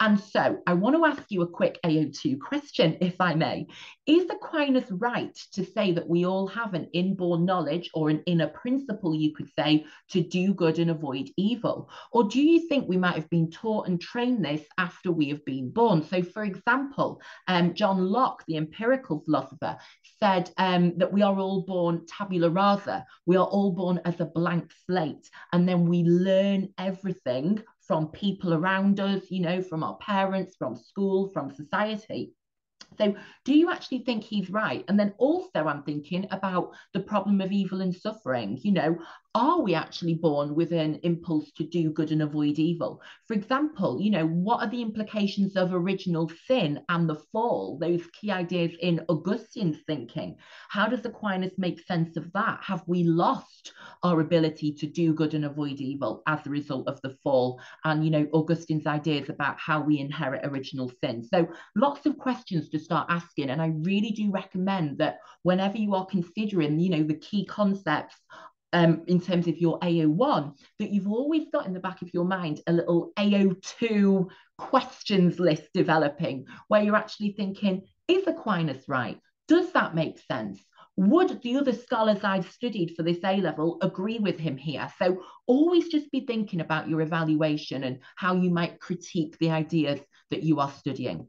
And 0.00 0.20
so 0.20 0.58
I 0.66 0.74
want 0.74 0.96
to 0.96 1.04
ask 1.04 1.30
you 1.30 1.42
a 1.42 1.48
quick 1.48 1.78
AO2 1.84 2.38
question, 2.40 2.98
if 3.00 3.20
I 3.20 3.34
may. 3.34 3.66
Is 4.06 4.28
Aquinas 4.30 4.90
right 4.90 5.34
to 5.52 5.64
say 5.64 5.92
that 5.92 6.08
we 6.08 6.26
all 6.26 6.46
have 6.48 6.74
an 6.74 6.88
inborn 6.92 7.44
knowledge 7.44 7.90
or 7.94 8.10
an 8.10 8.22
inner 8.26 8.48
principle, 8.48 9.14
you 9.14 9.34
could 9.34 9.48
say, 9.58 9.86
to 10.10 10.22
do 10.22 10.54
good 10.54 10.78
and 10.78 10.90
avoid 10.90 11.30
evil? 11.36 11.88
Or 12.12 12.24
do 12.24 12.42
you 12.42 12.68
think 12.68 12.88
we 12.88 12.96
might 12.96 13.14
have 13.14 13.30
been 13.30 13.50
taught 13.50 13.88
and 13.88 14.00
trained 14.00 14.44
this 14.44 14.62
after 14.78 15.10
we 15.10 15.28
have 15.30 15.44
been 15.44 15.70
born? 15.70 16.04
So, 16.04 16.22
for 16.22 16.44
example, 16.44 17.20
um, 17.48 17.74
John 17.74 17.98
Locke, 17.98 18.44
the 18.46 18.56
empirical 18.58 19.20
philosopher, 19.20 19.76
said 20.20 20.50
um, 20.58 20.96
that 20.98 21.12
we 21.12 21.22
are 21.22 21.38
all 21.38 21.62
born 21.62 22.06
tabula 22.06 22.50
rasa. 22.50 23.04
We 23.24 23.36
are 23.36 23.46
all 23.46 23.72
born 23.72 24.00
as 24.04 24.20
a 24.20 24.26
blank 24.26 24.72
slate. 24.86 25.30
And 25.52 25.68
then 25.68 25.88
we 25.88 26.02
learn 26.02 26.68
everything 26.78 27.62
from 27.86 28.08
people 28.08 28.54
around 28.54 29.00
us, 29.00 29.30
you 29.30 29.40
know, 29.40 29.62
from 29.62 29.82
our 29.82 29.96
parents, 29.96 30.56
from 30.56 30.76
school, 30.76 31.28
from 31.28 31.54
society. 31.54 32.32
So, 32.98 33.14
do 33.44 33.54
you 33.54 33.70
actually 33.70 34.00
think 34.00 34.24
he's 34.24 34.50
right? 34.50 34.84
And 34.88 34.98
then 34.98 35.14
also, 35.18 35.66
I'm 35.66 35.82
thinking 35.82 36.26
about 36.30 36.72
the 36.94 37.00
problem 37.00 37.40
of 37.40 37.52
evil 37.52 37.80
and 37.80 37.94
suffering. 37.94 38.58
You 38.62 38.72
know, 38.72 38.98
are 39.36 39.60
we 39.60 39.74
actually 39.74 40.14
born 40.14 40.54
with 40.54 40.72
an 40.72 40.98
impulse 41.02 41.52
to 41.52 41.62
do 41.62 41.90
good 41.90 42.10
and 42.10 42.22
avoid 42.22 42.58
evil? 42.58 43.02
For 43.28 43.34
example, 43.34 44.00
you 44.00 44.10
know, 44.10 44.26
what 44.26 44.62
are 44.62 44.70
the 44.70 44.80
implications 44.80 45.56
of 45.56 45.74
original 45.74 46.32
sin 46.46 46.80
and 46.88 47.06
the 47.06 47.20
fall, 47.32 47.76
those 47.78 48.00
key 48.18 48.30
ideas 48.30 48.72
in 48.80 49.04
Augustine's 49.10 49.76
thinking? 49.86 50.38
How 50.70 50.86
does 50.86 51.04
Aquinas 51.04 51.52
make 51.58 51.80
sense 51.80 52.16
of 52.16 52.32
that? 52.32 52.60
Have 52.62 52.82
we 52.86 53.04
lost 53.04 53.74
our 54.02 54.20
ability 54.20 54.72
to 54.72 54.86
do 54.86 55.12
good 55.12 55.34
and 55.34 55.44
avoid 55.44 55.80
evil 55.80 56.22
as 56.26 56.46
a 56.46 56.50
result 56.50 56.88
of 56.88 56.98
the 57.02 57.14
fall? 57.22 57.60
And, 57.84 58.02
you 58.02 58.10
know, 58.10 58.26
Augustine's 58.32 58.86
ideas 58.86 59.28
about 59.28 59.58
how 59.58 59.82
we 59.82 59.98
inherit 59.98 60.46
original 60.46 60.90
sin. 61.04 61.22
So, 61.22 61.46
lots 61.74 62.06
of 62.06 62.16
questions 62.16 62.70
to 62.70 62.78
start 62.78 63.08
asking. 63.10 63.50
And 63.50 63.60
I 63.60 63.66
really 63.66 64.12
do 64.12 64.30
recommend 64.30 64.96
that 64.96 65.18
whenever 65.42 65.76
you 65.76 65.94
are 65.94 66.06
considering, 66.06 66.80
you 66.80 66.88
know, 66.88 67.02
the 67.02 67.18
key 67.18 67.44
concepts 67.44 68.16
um, 68.72 69.02
in 69.06 69.20
terms 69.20 69.46
of 69.46 69.58
your 69.58 69.78
AO1, 69.80 70.54
that 70.78 70.90
you've 70.90 71.10
always 71.10 71.46
got 71.52 71.66
in 71.66 71.72
the 71.72 71.80
back 71.80 72.02
of 72.02 72.12
your 72.12 72.24
mind 72.24 72.60
a 72.66 72.72
little 72.72 73.12
AO2 73.16 74.28
questions 74.58 75.38
list 75.38 75.68
developing 75.72 76.46
where 76.68 76.82
you're 76.82 76.96
actually 76.96 77.32
thinking, 77.32 77.82
is 78.08 78.26
Aquinas 78.26 78.88
right? 78.88 79.18
Does 79.48 79.72
that 79.72 79.94
make 79.94 80.18
sense? 80.20 80.60
Would 80.96 81.42
the 81.42 81.56
other 81.58 81.74
scholars 81.74 82.24
I've 82.24 82.50
studied 82.50 82.94
for 82.96 83.02
this 83.02 83.22
A 83.22 83.36
level 83.36 83.78
agree 83.82 84.18
with 84.18 84.38
him 84.38 84.56
here? 84.56 84.90
So 84.98 85.22
always 85.46 85.88
just 85.88 86.10
be 86.10 86.20
thinking 86.20 86.60
about 86.60 86.88
your 86.88 87.02
evaluation 87.02 87.84
and 87.84 87.98
how 88.16 88.34
you 88.34 88.50
might 88.50 88.80
critique 88.80 89.36
the 89.38 89.50
ideas 89.50 90.00
that 90.30 90.42
you 90.42 90.58
are 90.58 90.70
studying. 90.70 91.28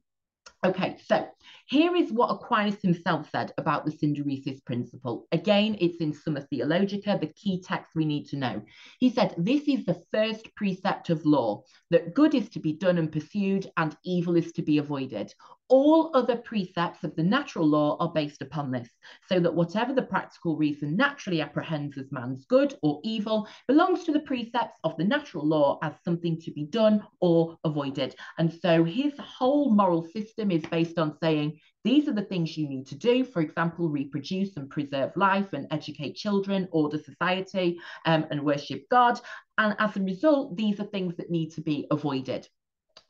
Okay, 0.66 0.98
so 1.06 1.28
here 1.68 1.98
is 1.98 2.14
what 2.14 2.32
Aquinas 2.32 2.82
himself 2.82 3.30
said 3.30 3.52
about 3.58 3.86
the 3.86 3.92
synderesis 3.92 4.64
principle. 4.64 5.28
Again, 5.34 5.76
it's 5.82 5.98
in 5.98 6.14
Summa 6.14 6.42
Theologica, 6.42 7.18
the 7.20 7.28
key 7.28 7.62
text 7.62 7.92
we 7.94 8.06
need 8.06 8.26
to 8.28 8.38
know. 8.38 8.62
He 9.00 9.10
said, 9.10 9.36
This 9.38 9.68
is 9.68 9.84
the 9.84 10.02
first 10.12 10.56
precept 10.56 11.10
of 11.10 11.26
law, 11.26 11.64
that 11.90 12.14
good 12.14 12.34
is 12.34 12.48
to 12.50 12.60
be 12.60 12.72
done 12.72 12.98
and 12.98 13.12
pursued, 13.12 13.70
and 13.76 13.96
evil 14.06 14.38
is 14.38 14.54
to 14.54 14.62
be 14.62 14.78
avoided. 14.78 15.34
All 15.70 16.12
other 16.14 16.38
precepts 16.38 17.04
of 17.04 17.16
the 17.16 17.24
natural 17.24 17.68
law 17.68 17.98
are 18.00 18.12
based 18.14 18.42
upon 18.42 18.72
this, 18.72 18.90
so 19.28 19.40
that 19.40 19.54
whatever 19.54 19.94
the 19.94 20.02
practical 20.02 20.56
reason 20.56 20.96
naturally 20.96 21.42
apprehends 21.42 21.98
as 21.98 22.12
man's 22.12 22.46
good 22.46 22.76
or 22.82 23.00
evil 23.04 23.48
belongs 23.68 24.04
to 24.04 24.12
the 24.12 24.20
precepts 24.22 24.80
of 24.84 24.96
the 24.98 25.04
natural 25.04 25.46
law 25.46 25.80
as 25.84 25.94
something 26.04 26.40
to 26.42 26.52
be 26.52 26.66
done 26.66 27.04
or 27.20 27.58
avoided. 27.64 28.16
And 28.38 28.54
so 28.62 28.84
his 28.84 29.14
whole 29.20 29.72
moral 29.72 30.04
system 30.04 30.52
is 30.52 30.66
based 30.66 30.98
on 30.98 31.18
saying 31.22 31.60
these 31.84 32.08
are 32.08 32.14
the 32.14 32.24
things 32.24 32.58
you 32.58 32.68
need 32.68 32.88
to 32.88 32.96
do. 32.96 33.24
For 33.24 33.42
example, 33.42 33.88
reproduce 33.88 34.58
and 34.58 34.70
preserve 34.70 35.12
life 35.16 35.54
and 35.54 35.68
educate 35.72 36.16
children, 36.16 36.68
order 36.72 36.98
society, 36.98 37.80
um, 38.06 38.26
and 38.30 38.44
worship 38.44 38.84
God. 38.92 39.20
And 39.58 39.76
as 39.80 39.96
a 39.96 40.02
result, 40.02 40.58
these 40.58 40.80
are 40.80 40.86
things 40.86 41.16
that 41.18 41.32
need 41.32 41.52
to 41.52 41.62
be 41.62 41.88
avoided. 41.90 42.48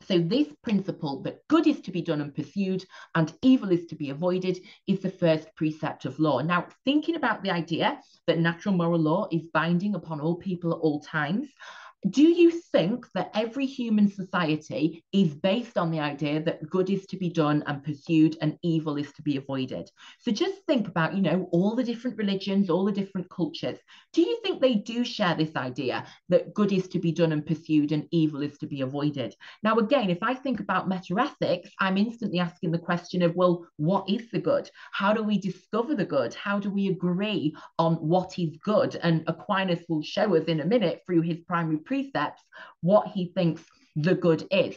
So, 0.08 0.18
this 0.18 0.48
principle 0.62 1.20
that 1.24 1.46
good 1.48 1.66
is 1.66 1.82
to 1.82 1.90
be 1.90 2.00
done 2.00 2.22
and 2.22 2.34
pursued 2.34 2.82
and 3.14 3.30
evil 3.42 3.70
is 3.70 3.84
to 3.88 3.94
be 3.94 4.08
avoided 4.08 4.58
is 4.86 5.00
the 5.00 5.10
first 5.10 5.54
precept 5.54 6.06
of 6.06 6.18
law. 6.18 6.40
Now, 6.40 6.66
thinking 6.86 7.14
about 7.14 7.42
the 7.42 7.50
idea 7.50 8.00
that 8.26 8.38
natural 8.38 8.74
moral 8.74 9.00
law 9.00 9.28
is 9.30 9.42
binding 9.52 9.94
upon 9.94 10.22
all 10.22 10.36
people 10.36 10.72
at 10.72 10.78
all 10.78 11.00
times, 11.00 11.48
do 12.08 12.22
you 12.22 12.50
think 12.50 13.06
that 13.14 13.30
every 13.34 13.66
human 13.66 14.08
society 14.08 15.04
is 15.12 15.34
based 15.34 15.76
on 15.76 15.90
the 15.90 15.98
idea 15.98 16.40
that 16.40 16.68
good 16.70 16.90
is 16.90 17.06
to 17.06 17.16
be 17.16 17.28
done 17.28 17.64
and 17.66 17.82
pursued 17.82 18.36
and 18.40 18.56
evil 18.62 18.96
is 18.96 19.12
to 19.14 19.22
be 19.22 19.36
avoided? 19.36 19.90
So 20.20 20.30
just 20.30 20.64
think 20.66 20.86
about, 20.86 21.16
you 21.16 21.22
know, 21.22 21.48
all 21.50 21.74
the 21.74 21.82
different 21.82 22.16
religions, 22.16 22.70
all 22.70 22.84
the 22.84 22.92
different 22.92 23.28
cultures. 23.30 23.78
Do 24.12 24.20
you 24.20 24.38
think 24.44 24.60
they 24.60 24.76
do 24.76 25.04
share 25.04 25.34
this 25.34 25.56
idea 25.56 26.06
that 26.28 26.54
good 26.54 26.72
is 26.72 26.86
to 26.88 27.00
be 27.00 27.10
done 27.10 27.32
and 27.32 27.44
pursued 27.44 27.90
and 27.90 28.06
evil 28.12 28.42
is 28.42 28.56
to 28.58 28.66
be 28.68 28.82
avoided? 28.82 29.34
Now, 29.64 29.76
again, 29.78 30.08
if 30.08 30.22
I 30.22 30.34
think 30.34 30.60
about 30.60 30.88
metaethics, 30.88 31.70
I'm 31.80 31.96
instantly 31.96 32.38
asking 32.38 32.70
the 32.70 32.78
question 32.78 33.22
of, 33.22 33.34
well, 33.34 33.66
what 33.76 34.08
is 34.08 34.30
the 34.30 34.38
good? 34.38 34.70
How 34.92 35.12
do 35.12 35.24
we 35.24 35.38
discover 35.38 35.96
the 35.96 36.04
good? 36.04 36.32
How 36.34 36.60
do 36.60 36.70
we 36.70 36.88
agree 36.88 37.56
on 37.76 37.94
what 37.94 38.38
is 38.38 38.56
good? 38.62 38.94
And 39.02 39.24
Aquinas 39.26 39.84
will 39.88 40.02
show 40.02 40.36
us 40.36 40.44
in 40.44 40.60
a 40.60 40.64
minute 40.64 41.02
through 41.04 41.22
his 41.22 41.40
primary 41.40 41.78
precepts 41.88 42.42
what 42.82 43.08
he 43.08 43.32
thinks 43.34 43.62
the 43.96 44.14
good 44.14 44.46
is. 44.50 44.76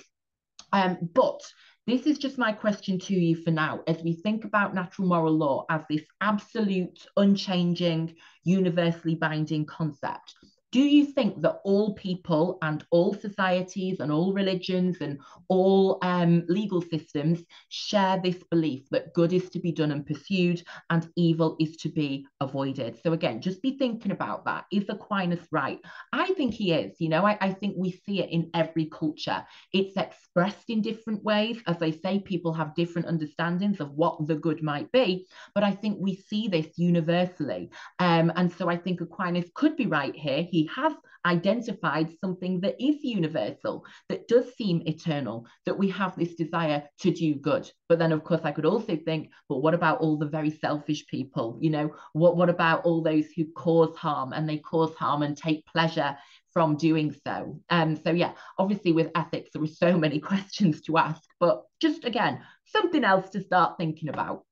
Um, 0.74 0.98
but 1.14 1.42
this 1.86 2.08
is 2.08 2.18
just 2.18 2.38
my 2.38 2.54
question 2.54 2.98
to 3.00 3.14
you 3.14 3.36
for 3.36 3.52
now. 3.52 3.82
As 3.86 4.02
we 4.02 4.14
think 4.14 4.46
about 4.46 4.74
natural 4.74 5.08
moral 5.08 5.34
law 5.34 5.66
as 5.70 5.82
this 5.90 6.04
absolute, 6.22 7.06
unchanging, 7.18 8.16
universally 8.44 9.16
binding 9.16 9.66
concept, 9.66 10.36
do 10.72 10.80
you 10.80 11.06
think 11.06 11.42
that 11.42 11.60
all 11.66 11.94
people 11.96 12.58
and 12.62 12.86
all 12.92 13.14
societies 13.14 14.00
and 14.00 14.10
all 14.10 14.32
religions 14.32 14.98
and 15.02 15.20
all 15.50 16.00
um, 16.02 16.46
legal 16.48 16.82
systems 16.82 17.44
share 17.68 18.20
this 18.24 18.42
belief 18.50 18.88
that 18.90 19.14
good 19.14 19.34
is 19.34 19.50
to 19.50 19.60
be 19.60 19.74
done 19.74 19.92
and 19.92 20.06
pursued 20.06 20.64
and 20.90 21.10
evil 21.18 21.58
is 21.60 21.76
to 21.78 21.90
be 21.90 22.26
avoided? 22.40 22.98
So, 23.04 23.12
again, 23.12 23.42
just 23.42 23.62
be 23.62 23.78
thinking 23.78 24.12
about 24.12 24.46
that. 24.46 24.66
Is 24.72 24.86
Aquinas 24.88 25.46
right? 25.52 25.80
I 26.14 26.34
think 26.34 26.54
he 26.54 26.72
is. 26.72 26.96
You 27.00 27.10
know, 27.10 27.26
I, 27.26 27.38
I 27.42 27.52
think 27.52 27.76
we 27.78 27.92
see 28.06 28.22
it 28.22 28.30
in 28.30 28.50
every 28.54 28.86
culture. 28.86 29.46
It's 29.74 29.98
expressed 29.98 30.70
in 30.70 30.82
different 30.82 31.22
ways. 31.22 31.62
As 31.68 31.82
I 31.82 31.92
say, 31.92 32.20
people 32.20 32.54
have 32.54 32.76
different 32.76 33.10
understandings 33.10 33.82
of 33.82 33.92
what 33.92 34.26
the 34.26 34.36
good 34.36 34.64
might 34.64 34.90
be, 34.94 35.28
but 35.54 35.66
I 35.66 35.72
think 35.72 35.98
we 36.00 36.16
see 36.16 36.48
this 36.48 36.78
universally. 36.78 37.72
Um, 38.00 38.32
and 38.38 38.50
so 38.50 38.70
I 38.70 38.78
think 38.78 39.02
Aquinas 39.02 39.52
could 39.54 39.76
be 39.76 39.88
right 39.88 40.16
here. 40.16 40.44
He 40.44 40.61
have 40.66 40.96
identified 41.26 42.12
something 42.20 42.60
that 42.62 42.76
is 42.84 43.04
universal, 43.04 43.86
that 44.10 44.28
does 44.28 44.56
seem 44.56 44.82
eternal, 44.86 45.46
that 45.66 45.78
we 45.78 45.90
have 45.90 46.16
this 46.16 46.36
desire 46.36 46.84
to 47.00 47.12
do 47.12 47.36
good. 47.36 47.70
But 47.88 48.00
then, 48.00 48.12
of 48.12 48.24
course, 48.24 48.42
I 48.44 48.52
could 48.52 48.66
also 48.66 48.96
think, 48.96 49.30
but 49.48 49.58
what 49.58 49.74
about 49.74 50.00
all 50.00 50.18
the 50.18 50.26
very 50.26 50.50
selfish 50.50 51.06
people? 51.08 51.58
You 51.62 51.70
know, 51.70 51.96
what, 52.14 52.38
what 52.38 52.50
about 52.50 52.86
all 52.86 53.04
those 53.04 53.28
who 53.36 53.46
cause 53.52 53.96
harm 53.96 54.34
and 54.34 54.50
they 54.50 54.58
cause 54.58 54.96
harm 54.96 55.22
and 55.22 55.38
take 55.38 55.66
pleasure 55.68 56.18
from 56.54 56.76
doing 56.76 57.16
so. 57.26 57.60
Um, 57.70 57.96
so 57.96 58.12
yeah, 58.12 58.34
obviously 58.58 58.92
with 58.92 59.12
ethics, 59.16 59.52
there 59.54 59.64
are 59.64 59.68
so 59.68 59.98
many 59.98 60.20
questions 60.20 60.82
to 60.82 60.98
ask, 60.98 61.22
but 61.40 61.64
just 61.80 62.06
again, 62.06 62.42
something 62.66 63.04
else 63.04 63.30
to 63.32 63.42
start 63.42 63.78
thinking 63.78 64.10
about. 64.10 64.44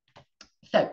So 0.66 0.92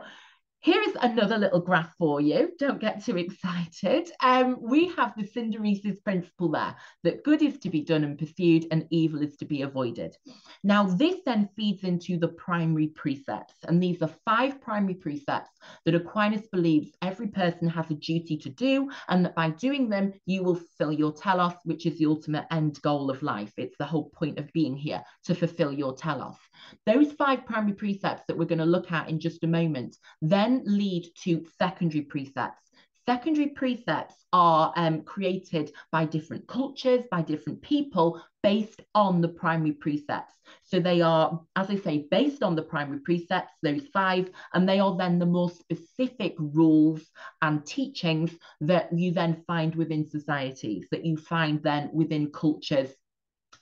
here 0.68 0.82
is 0.82 0.98
another 1.00 1.38
little 1.38 1.62
graph 1.62 1.96
for 1.98 2.20
you. 2.20 2.52
Don't 2.60 2.82
get 2.82 3.02
too 3.02 3.16
excited. 3.16 4.12
Um, 4.22 4.58
we 4.62 4.90
have 4.98 5.14
the 5.16 5.24
synderesis 5.24 6.04
principle 6.04 6.52
there, 6.52 6.76
that 7.06 7.24
good 7.24 7.42
is 7.42 7.58
to 7.60 7.70
be 7.70 7.80
done 7.80 8.04
and 8.04 8.20
pursued 8.20 8.66
and 8.70 8.86
evil 8.90 9.22
is 9.22 9.38
to 9.38 9.46
be 9.46 9.62
avoided. 9.62 10.18
Now, 10.66 10.84
this 10.84 11.16
then 11.26 11.48
feeds 11.56 11.86
into 11.86 12.20
the 12.20 12.28
primary 12.28 12.88
precepts. 12.88 13.54
And 13.64 13.82
these 13.82 14.02
are 14.02 14.12
five 14.26 14.60
primary 14.60 14.96
precepts 14.96 15.52
that 15.86 15.96
Aquinas 15.96 16.46
believes 16.52 16.92
every 17.02 17.30
person 17.30 17.70
has 17.70 17.90
a 17.90 17.94
duty 17.94 18.36
to 18.36 18.50
do, 18.50 18.90
and 19.08 19.24
that 19.24 19.36
by 19.36 19.52
doing 19.52 19.88
them, 19.88 20.12
you 20.26 20.44
will 20.44 20.56
fulfill 20.56 20.92
your 20.92 21.14
telos, 21.14 21.54
which 21.64 21.86
is 21.86 21.98
the 21.98 22.08
ultimate 22.08 22.46
end 22.52 22.82
goal 22.82 23.10
of 23.10 23.24
life. 23.24 23.54
It's 23.56 23.78
the 23.78 23.86
whole 23.86 24.10
point 24.10 24.38
of 24.38 24.52
being 24.52 24.76
here, 24.76 25.02
to 25.28 25.34
fulfill 25.34 25.72
your 25.72 25.96
telos. 25.96 26.36
Those 26.86 27.12
five 27.12 27.46
primary 27.46 27.74
precepts 27.74 28.24
that 28.28 28.38
we're 28.38 28.46
going 28.46 28.60
to 28.60 28.66
look 28.66 28.92
at 28.92 29.10
in 29.10 29.20
just 29.20 29.44
a 29.44 29.48
moment 29.48 29.98
then 30.22 30.64
lead 30.66 31.08
to 31.24 31.46
secondary 31.58 32.02
precepts. 32.02 32.62
Secondary 33.06 33.48
precepts 33.48 34.16
are 34.34 34.74
um, 34.76 35.02
created 35.02 35.72
by 35.94 36.04
different 36.04 36.46
cultures, 36.48 37.06
by 37.10 37.22
different 37.22 37.62
people, 37.62 38.22
based 38.44 38.82
on 38.94 39.22
the 39.22 39.30
primary 39.30 39.72
precepts. 39.72 40.34
So 40.64 40.82
they 40.82 41.00
are, 41.00 41.42
as 41.56 41.70
I 41.70 41.78
say, 41.78 42.08
based 42.12 42.44
on 42.44 42.58
the 42.58 42.64
primary 42.64 43.00
precepts, 43.00 43.54
those 43.64 43.88
five, 43.94 44.30
and 44.54 44.68
they 44.68 44.80
are 44.80 44.98
then 44.98 45.20
the 45.20 45.26
more 45.26 45.50
specific 45.50 46.36
rules 46.38 47.02
and 47.42 47.66
teachings 47.66 48.32
that 48.60 48.92
you 48.92 49.12
then 49.12 49.42
find 49.48 49.74
within 49.76 50.10
societies, 50.10 50.86
that 50.92 51.06
you 51.06 51.16
find 51.16 51.64
then 51.64 51.90
within 51.94 52.30
cultures 52.32 52.94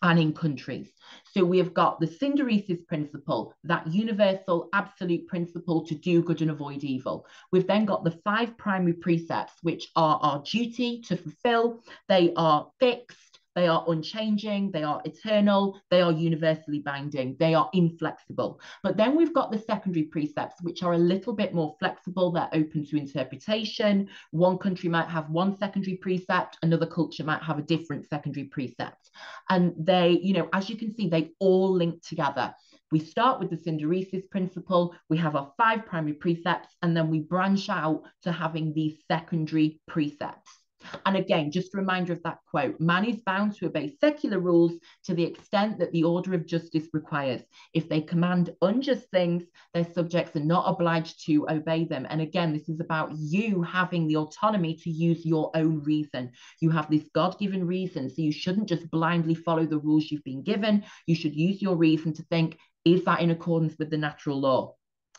and 0.05 0.19
in 0.19 0.33
countries. 0.33 0.91
So 1.33 1.43
we 1.43 1.57
have 1.57 1.73
got 1.73 1.99
the 1.99 2.07
synderesis 2.07 2.85
principle, 2.87 3.53
that 3.63 3.87
universal 3.87 4.69
absolute 4.71 5.27
principle 5.27 5.83
to 5.87 5.95
do 5.95 6.21
good 6.21 6.41
and 6.41 6.51
avoid 6.51 6.83
evil. 6.83 7.25
We've 7.51 7.65
then 7.65 7.85
got 7.85 8.03
the 8.03 8.19
five 8.23 8.55
primary 8.57 8.93
precepts, 8.93 9.53
which 9.63 9.87
are 9.95 10.19
our 10.21 10.43
duty 10.43 11.01
to 11.07 11.17
fulfill. 11.17 11.81
They 12.07 12.33
are 12.37 12.69
fixed, 12.79 13.34
they 13.55 13.67
are 13.67 13.85
unchanging, 13.87 14.71
they 14.71 14.83
are 14.83 15.01
eternal, 15.05 15.79
they 15.89 16.01
are 16.01 16.11
universally 16.11 16.79
binding, 16.79 17.35
they 17.39 17.53
are 17.53 17.69
inflexible. 17.73 18.59
But 18.83 18.97
then 18.97 19.15
we've 19.15 19.33
got 19.33 19.51
the 19.51 19.57
secondary 19.57 20.03
precepts, 20.03 20.61
which 20.61 20.83
are 20.83 20.93
a 20.93 20.97
little 20.97 21.33
bit 21.33 21.53
more 21.53 21.75
flexible, 21.79 22.31
they're 22.31 22.49
open 22.53 22.85
to 22.85 22.97
interpretation. 22.97 24.09
One 24.31 24.57
country 24.57 24.89
might 24.89 25.07
have 25.07 25.29
one 25.29 25.57
secondary 25.57 25.97
precept, 25.97 26.57
another 26.63 26.85
culture 26.85 27.23
might 27.23 27.41
have 27.41 27.57
a 27.57 27.63
different 27.63 28.07
secondary 28.07 28.45
precept. 28.45 29.09
And 29.49 29.73
they, 29.77 30.19
you 30.21 30.33
know, 30.33 30.49
as 30.53 30.69
you 30.69 30.75
can 30.75 30.93
see, 30.93 31.07
they 31.07 31.31
all 31.39 31.71
link 31.71 32.03
together. 32.05 32.53
We 32.91 32.99
start 32.99 33.39
with 33.39 33.49
the 33.49 33.57
synderesis 33.57 34.29
principle, 34.29 34.95
we 35.09 35.17
have 35.17 35.35
our 35.35 35.51
five 35.57 35.85
primary 35.85 36.13
precepts, 36.13 36.69
and 36.81 36.95
then 36.95 37.09
we 37.09 37.19
branch 37.19 37.69
out 37.69 38.03
to 38.23 38.31
having 38.31 38.73
these 38.73 38.97
secondary 39.07 39.81
precepts. 39.87 40.64
And 41.05 41.17
again, 41.17 41.51
just 41.51 41.73
a 41.73 41.77
reminder 41.77 42.13
of 42.13 42.23
that 42.23 42.39
quote 42.49 42.79
man 42.79 43.05
is 43.05 43.21
bound 43.25 43.55
to 43.55 43.67
obey 43.67 43.95
secular 43.99 44.39
rules 44.39 44.73
to 45.05 45.13
the 45.13 45.23
extent 45.23 45.79
that 45.79 45.91
the 45.91 46.03
order 46.03 46.33
of 46.33 46.45
justice 46.45 46.87
requires. 46.93 47.41
If 47.73 47.89
they 47.89 48.01
command 48.01 48.55
unjust 48.61 49.09
things, 49.11 49.43
their 49.73 49.85
subjects 49.93 50.35
are 50.35 50.43
not 50.43 50.65
obliged 50.67 51.25
to 51.25 51.47
obey 51.49 51.85
them. 51.85 52.05
And 52.09 52.21
again, 52.21 52.53
this 52.53 52.69
is 52.69 52.79
about 52.79 53.11
you 53.15 53.61
having 53.61 54.07
the 54.07 54.17
autonomy 54.17 54.75
to 54.75 54.89
use 54.89 55.25
your 55.25 55.51
own 55.55 55.81
reason. 55.83 56.31
You 56.61 56.69
have 56.71 56.89
this 56.89 57.09
God 57.13 57.37
given 57.39 57.65
reason. 57.65 58.09
So 58.09 58.21
you 58.21 58.31
shouldn't 58.31 58.69
just 58.69 58.89
blindly 58.91 59.35
follow 59.35 59.65
the 59.65 59.79
rules 59.79 60.11
you've 60.11 60.23
been 60.23 60.43
given. 60.43 60.83
You 61.07 61.15
should 61.15 61.35
use 61.35 61.61
your 61.61 61.75
reason 61.75 62.13
to 62.13 62.23
think, 62.23 62.57
is 62.83 63.03
that 63.05 63.21
in 63.21 63.31
accordance 63.31 63.75
with 63.79 63.89
the 63.89 63.97
natural 63.97 64.39
law? 64.39 64.75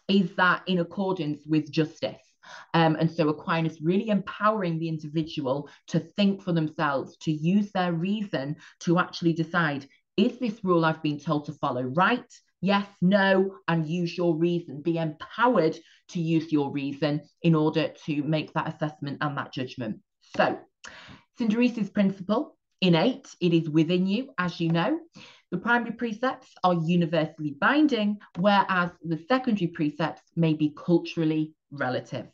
Is 0.09 0.35
that 0.37 0.62
in 0.66 0.79
accordance 0.79 1.44
with 1.46 1.70
justice? 1.70 2.25
Um, 2.74 2.96
and 2.96 3.11
so 3.11 3.28
Aquinas 3.28 3.80
really 3.80 4.09
empowering 4.09 4.78
the 4.78 4.88
individual 4.88 5.68
to 5.88 6.00
think 6.00 6.42
for 6.42 6.52
themselves, 6.52 7.16
to 7.18 7.32
use 7.32 7.72
their 7.72 7.92
reason 7.92 8.56
to 8.80 8.98
actually 8.98 9.32
decide 9.32 9.87
is 10.16 10.38
this 10.38 10.64
rule 10.64 10.85
I've 10.85 11.02
been 11.02 11.20
told 11.20 11.44
to 11.46 11.52
follow 11.52 11.82
right? 11.82 12.24
Yes, 12.62 12.87
no, 13.02 13.59
and 13.68 13.87
use 13.87 14.16
your 14.16 14.35
reason. 14.35 14.80
Be 14.80 14.96
empowered 14.96 15.76
to 16.09 16.20
use 16.20 16.50
your 16.50 16.70
reason 16.70 17.20
in 17.42 17.54
order 17.54 17.92
to 18.06 18.22
make 18.22 18.52
that 18.54 18.74
assessment 18.74 19.18
and 19.20 19.37
that 19.37 19.52
judgment. 19.52 20.00
So, 20.37 20.59
Synderesis 21.38 21.92
principle, 21.92 22.56
innate, 22.80 23.28
it 23.40 23.52
is 23.52 23.68
within 23.68 24.06
you, 24.06 24.30
as 24.38 24.59
you 24.59 24.70
know. 24.70 24.98
The 25.50 25.59
primary 25.59 25.92
precepts 25.92 26.48
are 26.64 26.74
universally 26.74 27.56
binding, 27.61 28.18
whereas 28.38 28.90
the 29.02 29.18
secondary 29.28 29.68
precepts 29.68 30.22
may 30.35 30.54
be 30.54 30.74
culturally 30.76 31.52
relative. 31.70 32.26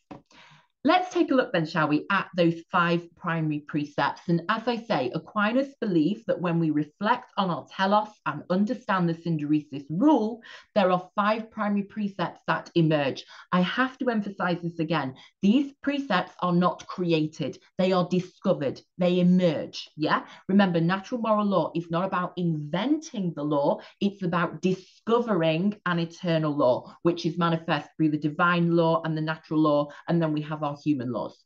Let's 0.85 1.15
take 1.15 1.31
a 1.31 1.35
look 1.35 1.53
then, 1.53 1.65
shall 1.65 1.87
we, 1.87 2.07
at 2.11 2.29
those 2.37 2.61
five 2.73 3.07
primary 3.15 3.61
precepts. 3.61 4.23
And 4.27 4.43
as 4.49 4.67
I 4.67 4.77
say, 4.77 5.13
Aquinas 5.15 5.77
believes 5.81 6.25
that 6.27 6.41
when 6.41 6.59
we 6.59 6.71
reflect 6.71 7.31
on 7.37 7.51
our 7.51 7.65
telos 7.71 8.09
and 8.27 8.43
understand 8.51 9.09
the 9.09 9.15
synderesis 9.15 9.85
rule, 9.89 10.43
there 10.75 10.91
are 10.91 11.09
five 11.15 11.53
primary 11.53 11.85
precepts 11.85 12.41
that 12.49 12.69
emerge. 12.75 13.25
I 13.53 13.61
have 13.61 13.97
to 13.99 14.11
emphasize 14.11 14.59
this 14.61 14.81
again. 14.81 15.15
These 15.41 15.73
precepts 15.85 16.33
are 16.41 16.53
not 16.53 16.85
created, 16.89 17.59
they 17.79 17.93
are 17.93 18.09
discovered, 18.09 18.81
they 18.99 19.21
emerge. 19.21 19.89
Yeah. 19.97 20.25
Remember, 20.49 20.81
natural 20.81 21.21
moral 21.21 21.47
law 21.47 21.71
is 21.77 21.93
not 21.93 22.07
about 22.07 22.33
inventing 22.37 23.35
the 23.37 23.45
law, 23.45 23.79
it's 24.01 24.25
about 24.25 24.61
discovering 24.61 25.77
an 25.87 26.01
eternal 26.01 26.57
law, 26.57 26.93
which 27.03 27.25
is 27.25 27.39
manifest 27.39 27.89
through 27.97 28.11
the 28.11 28.19
divine 28.19 28.75
law 28.75 29.01
and 29.05 29.17
the 29.17 29.21
natural 29.21 29.61
law. 29.61 29.87
And 30.09 30.21
then 30.21 30.33
we 30.33 30.41
have 30.43 30.65
our 30.65 30.72
human 30.81 31.13
laws. 31.13 31.45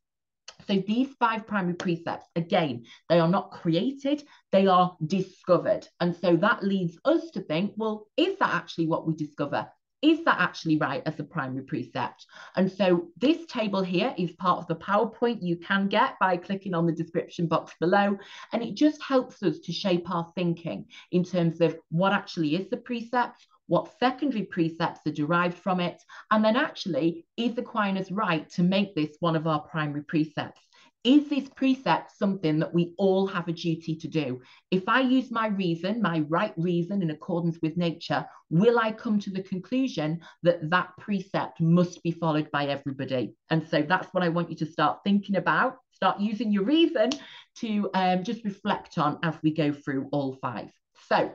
So 0.67 0.83
these 0.87 1.09
five 1.21 1.47
primary 1.47 1.75
precepts, 1.75 2.27
again, 2.35 2.85
they 3.09 3.21
are 3.21 3.29
not 3.29 3.51
created, 3.51 4.25
they 4.53 4.67
are 4.67 4.97
discovered. 5.07 5.87
And 6.01 6.17
so 6.17 6.37
that 6.37 6.65
leads 6.65 6.99
us 7.05 7.31
to 7.33 7.41
think, 7.41 7.75
well, 7.77 8.07
is 8.17 8.39
that 8.39 8.55
actually 8.55 8.87
what 8.87 9.07
we 9.07 9.15
discover? 9.15 9.69
Is 10.03 10.25
that 10.25 10.41
actually 10.41 10.77
right 10.77 11.03
as 11.07 11.19
a 11.19 11.25
primary 11.25 11.65
precept? 11.65 12.27
And 12.55 12.71
so 12.71 13.09
this 13.17 13.47
table 13.47 13.83
here 13.83 14.15
is 14.19 14.33
part 14.33 14.59
of 14.59 14.67
the 14.67 14.77
PowerPoint 14.77 15.43
you 15.43 15.57
can 15.57 15.89
get 15.89 16.19
by 16.21 16.37
clicking 16.37 16.75
on 16.75 16.87
the 16.87 16.93
description 16.93 17.47
box 17.47 17.73
below. 17.81 18.17
And 18.53 18.63
it 18.63 18.75
just 18.75 19.03
helps 19.03 19.43
us 19.43 19.59
to 19.61 19.73
shape 19.73 20.11
our 20.11 20.31
thinking 20.35 20.87
in 21.13 21.25
terms 21.25 21.61
of 21.61 21.79
what 21.91 22.13
actually 22.13 22.57
is 22.57 22.69
the 22.69 22.77
precept, 22.77 23.47
what 23.67 23.99
secondary 23.99 24.45
precepts 24.45 25.01
are 25.07 25.13
derived 25.13 25.59
from 25.59 25.81
it, 25.81 26.03
and 26.31 26.45
then 26.45 26.57
actually, 26.57 27.27
is 27.37 27.59
Aquinas 27.59 28.11
right 28.11 28.49
to 28.51 28.63
make 28.63 28.95
this 28.95 29.17
one 29.21 29.37
of 29.37 29.47
our 29.47 29.61
primary 29.61 30.05
precepts? 30.05 30.61
Is 31.07 31.29
this 31.29 31.49
precept 31.51 32.19
something 32.19 32.59
that 32.59 32.75
we 32.75 32.93
all 32.99 33.29
have 33.29 33.47
a 33.47 33.53
duty 33.53 33.95
to 33.95 34.09
do? 34.09 34.41
If 34.73 34.89
I 34.89 35.03
use 35.03 35.31
my 35.31 35.47
reason, 35.47 36.03
my 36.03 36.25
right 36.29 36.53
reason 36.57 37.01
in 37.01 37.11
accordance 37.11 37.61
with 37.63 37.77
nature, 37.77 38.27
will 38.51 38.81
I 38.81 38.91
come 38.91 39.21
to 39.21 39.31
the 39.31 39.45
conclusion 39.45 40.21
that 40.43 40.69
that 40.69 40.97
precept 40.99 41.61
must 41.61 42.03
be 42.03 42.11
followed 42.11 42.51
by 42.51 42.67
everybody? 42.67 43.37
And 43.51 43.65
so 43.69 43.83
that's 43.83 44.13
what 44.13 44.25
I 44.25 44.31
want 44.31 44.51
you 44.51 44.57
to 44.57 44.67
start 44.67 44.99
thinking 45.05 45.37
about. 45.37 45.77
Start 45.93 46.19
using 46.19 46.51
your 46.51 46.65
reason 46.65 47.11
to 47.59 47.89
um, 47.95 48.25
just 48.25 48.45
reflect 48.45 48.99
on 48.99 49.21
as 49.23 49.37
we 49.45 49.55
go 49.55 49.73
through 49.73 50.09
all 50.11 50.37
five. 50.43 50.73
So 51.09 51.33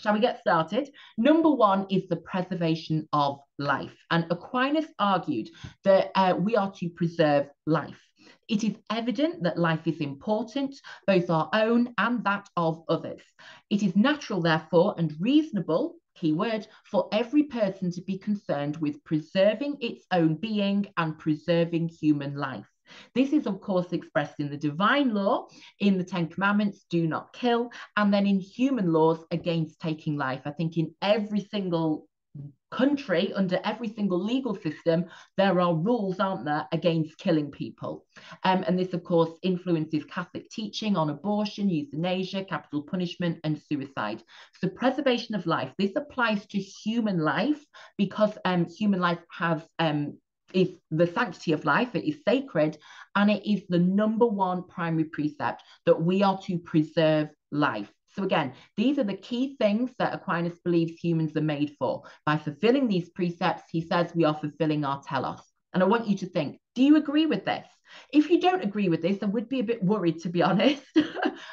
Shall 0.00 0.14
we 0.14 0.20
get 0.20 0.40
started? 0.40 0.88
Number 1.16 1.50
one 1.50 1.86
is 1.90 2.06
the 2.08 2.16
preservation 2.16 3.08
of 3.12 3.40
life. 3.58 3.96
And 4.10 4.26
Aquinas 4.30 4.86
argued 4.98 5.48
that 5.84 6.10
uh, 6.14 6.34
we 6.38 6.56
are 6.56 6.72
to 6.72 6.88
preserve 6.90 7.48
life. 7.66 8.00
It 8.48 8.64
is 8.64 8.76
evident 8.90 9.42
that 9.42 9.58
life 9.58 9.86
is 9.86 10.00
important, 10.00 10.74
both 11.06 11.28
our 11.30 11.50
own 11.52 11.94
and 11.98 12.24
that 12.24 12.48
of 12.56 12.82
others. 12.88 13.22
It 13.70 13.82
is 13.82 13.96
natural, 13.96 14.40
therefore, 14.40 14.94
and 14.98 15.14
reasonable, 15.20 15.96
key 16.14 16.32
word, 16.32 16.66
for 16.84 17.08
every 17.12 17.44
person 17.44 17.90
to 17.92 18.00
be 18.02 18.18
concerned 18.18 18.76
with 18.78 19.02
preserving 19.04 19.78
its 19.80 20.04
own 20.12 20.36
being 20.36 20.86
and 20.96 21.18
preserving 21.18 21.88
human 21.88 22.34
life. 22.36 22.68
This 23.14 23.32
is, 23.32 23.46
of 23.46 23.60
course, 23.60 23.92
expressed 23.92 24.38
in 24.38 24.50
the 24.50 24.56
divine 24.56 25.14
law, 25.14 25.48
in 25.80 25.98
the 25.98 26.04
Ten 26.04 26.28
Commandments, 26.28 26.84
do 26.90 27.06
not 27.06 27.32
kill, 27.32 27.70
and 27.96 28.12
then 28.12 28.26
in 28.26 28.40
human 28.40 28.92
laws 28.92 29.24
against 29.30 29.80
taking 29.80 30.16
life. 30.16 30.42
I 30.44 30.50
think 30.50 30.76
in 30.76 30.94
every 31.02 31.40
single 31.40 32.08
country, 32.70 33.32
under 33.32 33.58
every 33.64 33.88
single 33.88 34.22
legal 34.22 34.54
system, 34.54 35.06
there 35.36 35.60
are 35.60 35.74
rules, 35.74 36.20
aren't 36.20 36.44
there, 36.44 36.66
against 36.72 37.18
killing 37.18 37.50
people. 37.50 38.04
Um, 38.44 38.64
and 38.66 38.78
this, 38.78 38.92
of 38.92 39.04
course, 39.04 39.30
influences 39.42 40.04
Catholic 40.04 40.50
teaching 40.50 40.96
on 40.96 41.10
abortion, 41.10 41.70
euthanasia, 41.70 42.44
capital 42.44 42.82
punishment, 42.82 43.38
and 43.44 43.60
suicide. 43.60 44.22
So, 44.60 44.68
preservation 44.68 45.34
of 45.34 45.46
life, 45.46 45.72
this 45.78 45.96
applies 45.96 46.46
to 46.48 46.58
human 46.58 47.18
life 47.18 47.64
because 47.96 48.36
um, 48.44 48.66
human 48.66 49.00
life 49.00 49.20
has 49.30 49.62
um, 49.78 50.18
is 50.52 50.70
the 50.90 51.06
sanctity 51.06 51.52
of 51.52 51.64
life, 51.64 51.94
it 51.94 52.08
is 52.08 52.20
sacred, 52.26 52.78
and 53.14 53.30
it 53.30 53.44
is 53.50 53.62
the 53.68 53.78
number 53.78 54.26
one 54.26 54.64
primary 54.64 55.04
precept 55.04 55.62
that 55.86 56.00
we 56.00 56.22
are 56.22 56.38
to 56.42 56.58
preserve 56.58 57.28
life. 57.50 57.92
So, 58.14 58.24
again, 58.24 58.54
these 58.76 58.98
are 58.98 59.04
the 59.04 59.16
key 59.16 59.56
things 59.60 59.92
that 59.98 60.14
Aquinas 60.14 60.58
believes 60.64 60.98
humans 60.98 61.36
are 61.36 61.42
made 61.42 61.76
for. 61.78 62.02
By 62.26 62.36
fulfilling 62.36 62.88
these 62.88 63.10
precepts, 63.10 63.64
he 63.70 63.80
says 63.80 64.12
we 64.14 64.24
are 64.24 64.34
fulfilling 64.34 64.84
our 64.84 65.02
telos. 65.02 65.42
And 65.74 65.82
I 65.82 65.86
want 65.86 66.08
you 66.08 66.16
to 66.18 66.26
think 66.26 66.58
do 66.78 66.84
you 66.84 66.94
agree 66.94 67.26
with 67.26 67.44
this? 67.44 67.66
If 68.12 68.30
you 68.30 68.40
don't 68.40 68.62
agree 68.62 68.88
with 68.88 69.02
this, 69.02 69.20
I 69.20 69.26
would 69.26 69.48
be 69.48 69.58
a 69.58 69.64
bit 69.64 69.82
worried, 69.82 70.20
to 70.20 70.28
be 70.28 70.42
honest. 70.50 70.84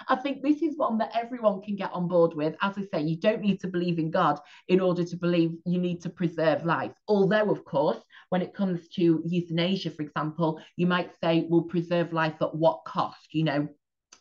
I 0.08 0.16
think 0.18 0.44
this 0.44 0.62
is 0.62 0.78
one 0.78 1.00
that 1.00 1.16
everyone 1.16 1.64
can 1.64 1.76
get 1.76 1.92
on 1.94 2.08
board 2.08 2.36
with. 2.36 2.56
As 2.62 2.78
I 2.78 2.84
say, 2.94 3.02
you 3.02 3.18
don't 3.18 3.42
need 3.42 3.60
to 3.62 3.68
believe 3.68 3.98
in 3.98 4.12
God 4.12 4.40
in 4.68 4.80
order 4.80 5.04
to 5.04 5.18
believe 5.18 5.54
you 5.66 5.80
need 5.80 6.00
to 6.02 6.12
preserve 6.12 6.64
life. 6.64 6.92
Although, 7.08 7.50
of 7.50 7.66
course, 7.66 7.98
when 8.30 8.44
it 8.44 8.54
comes 8.54 8.88
to 8.90 9.24
euthanasia, 9.26 9.90
for 9.90 10.04
example, 10.04 10.62
you 10.78 10.86
might 10.86 11.10
say, 11.24 11.48
we'll 11.50 11.64
preserve 11.64 12.14
life 12.14 12.36
at 12.40 12.54
what 12.54 12.86
cost? 12.86 13.34
You 13.34 13.46
know, 13.46 13.68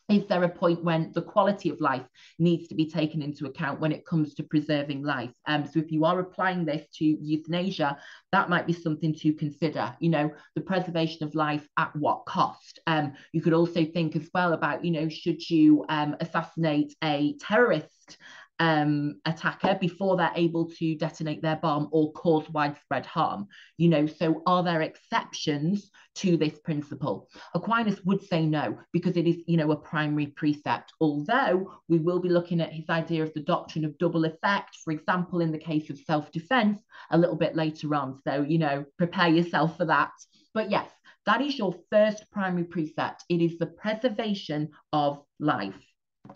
is 0.08 0.26
there 0.26 0.42
a 0.44 0.48
point 0.48 0.84
when 0.84 1.12
the 1.12 1.22
quality 1.22 1.70
of 1.70 1.80
life 1.80 2.04
needs 2.38 2.68
to 2.68 2.74
be 2.74 2.88
taken 2.90 3.22
into 3.22 3.46
account 3.46 3.80
when 3.80 3.92
it 3.92 4.04
comes 4.04 4.34
to 4.34 4.42
preserving 4.42 5.02
life? 5.02 5.32
Um, 5.46 5.66
so 5.66 5.78
if 5.78 5.90
you 5.90 6.04
are 6.04 6.20
applying 6.20 6.64
this 6.64 6.86
to 6.98 7.04
euthanasia, 7.04 7.96
that 8.30 8.50
might 8.50 8.66
be 8.66 8.74
something 8.74 9.14
to 9.14 9.32
consider. 9.32 9.96
You 10.00 10.10
know, 10.10 10.30
the 10.54 10.60
preservation 10.60 11.24
of 11.24 11.34
life 11.34 11.66
at 11.78 11.94
what 11.96 12.26
cost? 12.26 12.80
Um, 12.86 13.14
you 13.32 13.40
could 13.40 13.54
also 13.54 13.84
think 13.84 14.14
as 14.14 14.28
well 14.34 14.52
about, 14.52 14.84
you 14.84 14.90
know, 14.90 15.08
should 15.08 15.48
you 15.48 15.86
um, 15.88 16.16
assassinate 16.20 16.94
a 17.02 17.34
terrorist 17.40 18.18
um, 18.58 19.20
attacker 19.24 19.76
before 19.80 20.16
they're 20.16 20.30
able 20.36 20.70
to 20.70 20.94
detonate 20.96 21.42
their 21.42 21.56
bomb 21.56 21.88
or 21.90 22.12
cause 22.12 22.48
widespread 22.50 23.04
harm. 23.04 23.48
You 23.78 23.88
know, 23.88 24.06
so 24.06 24.42
are 24.46 24.62
there 24.62 24.82
exceptions 24.82 25.90
to 26.16 26.36
this 26.36 26.58
principle? 26.60 27.28
Aquinas 27.54 28.00
would 28.04 28.22
say 28.22 28.46
no, 28.46 28.78
because 28.92 29.16
it 29.16 29.26
is, 29.26 29.36
you 29.46 29.56
know, 29.56 29.72
a 29.72 29.76
primary 29.76 30.28
precept. 30.28 30.92
Although 31.00 31.72
we 31.88 31.98
will 31.98 32.20
be 32.20 32.28
looking 32.28 32.60
at 32.60 32.72
his 32.72 32.88
idea 32.88 33.22
of 33.22 33.34
the 33.34 33.40
doctrine 33.40 33.84
of 33.84 33.98
double 33.98 34.24
effect, 34.24 34.76
for 34.84 34.92
example, 34.92 35.40
in 35.40 35.50
the 35.50 35.58
case 35.58 35.90
of 35.90 35.98
self-defense, 35.98 36.80
a 37.10 37.18
little 37.18 37.36
bit 37.36 37.56
later 37.56 37.94
on. 37.94 38.20
So, 38.26 38.42
you 38.42 38.58
know, 38.58 38.84
prepare 38.98 39.28
yourself 39.28 39.76
for 39.76 39.86
that. 39.86 40.12
But 40.52 40.70
yes, 40.70 40.88
that 41.26 41.40
is 41.40 41.58
your 41.58 41.74
first 41.90 42.24
primary 42.30 42.64
precept. 42.64 43.24
It 43.28 43.40
is 43.40 43.58
the 43.58 43.66
preservation 43.66 44.70
of 44.92 45.22
life. 45.40 45.74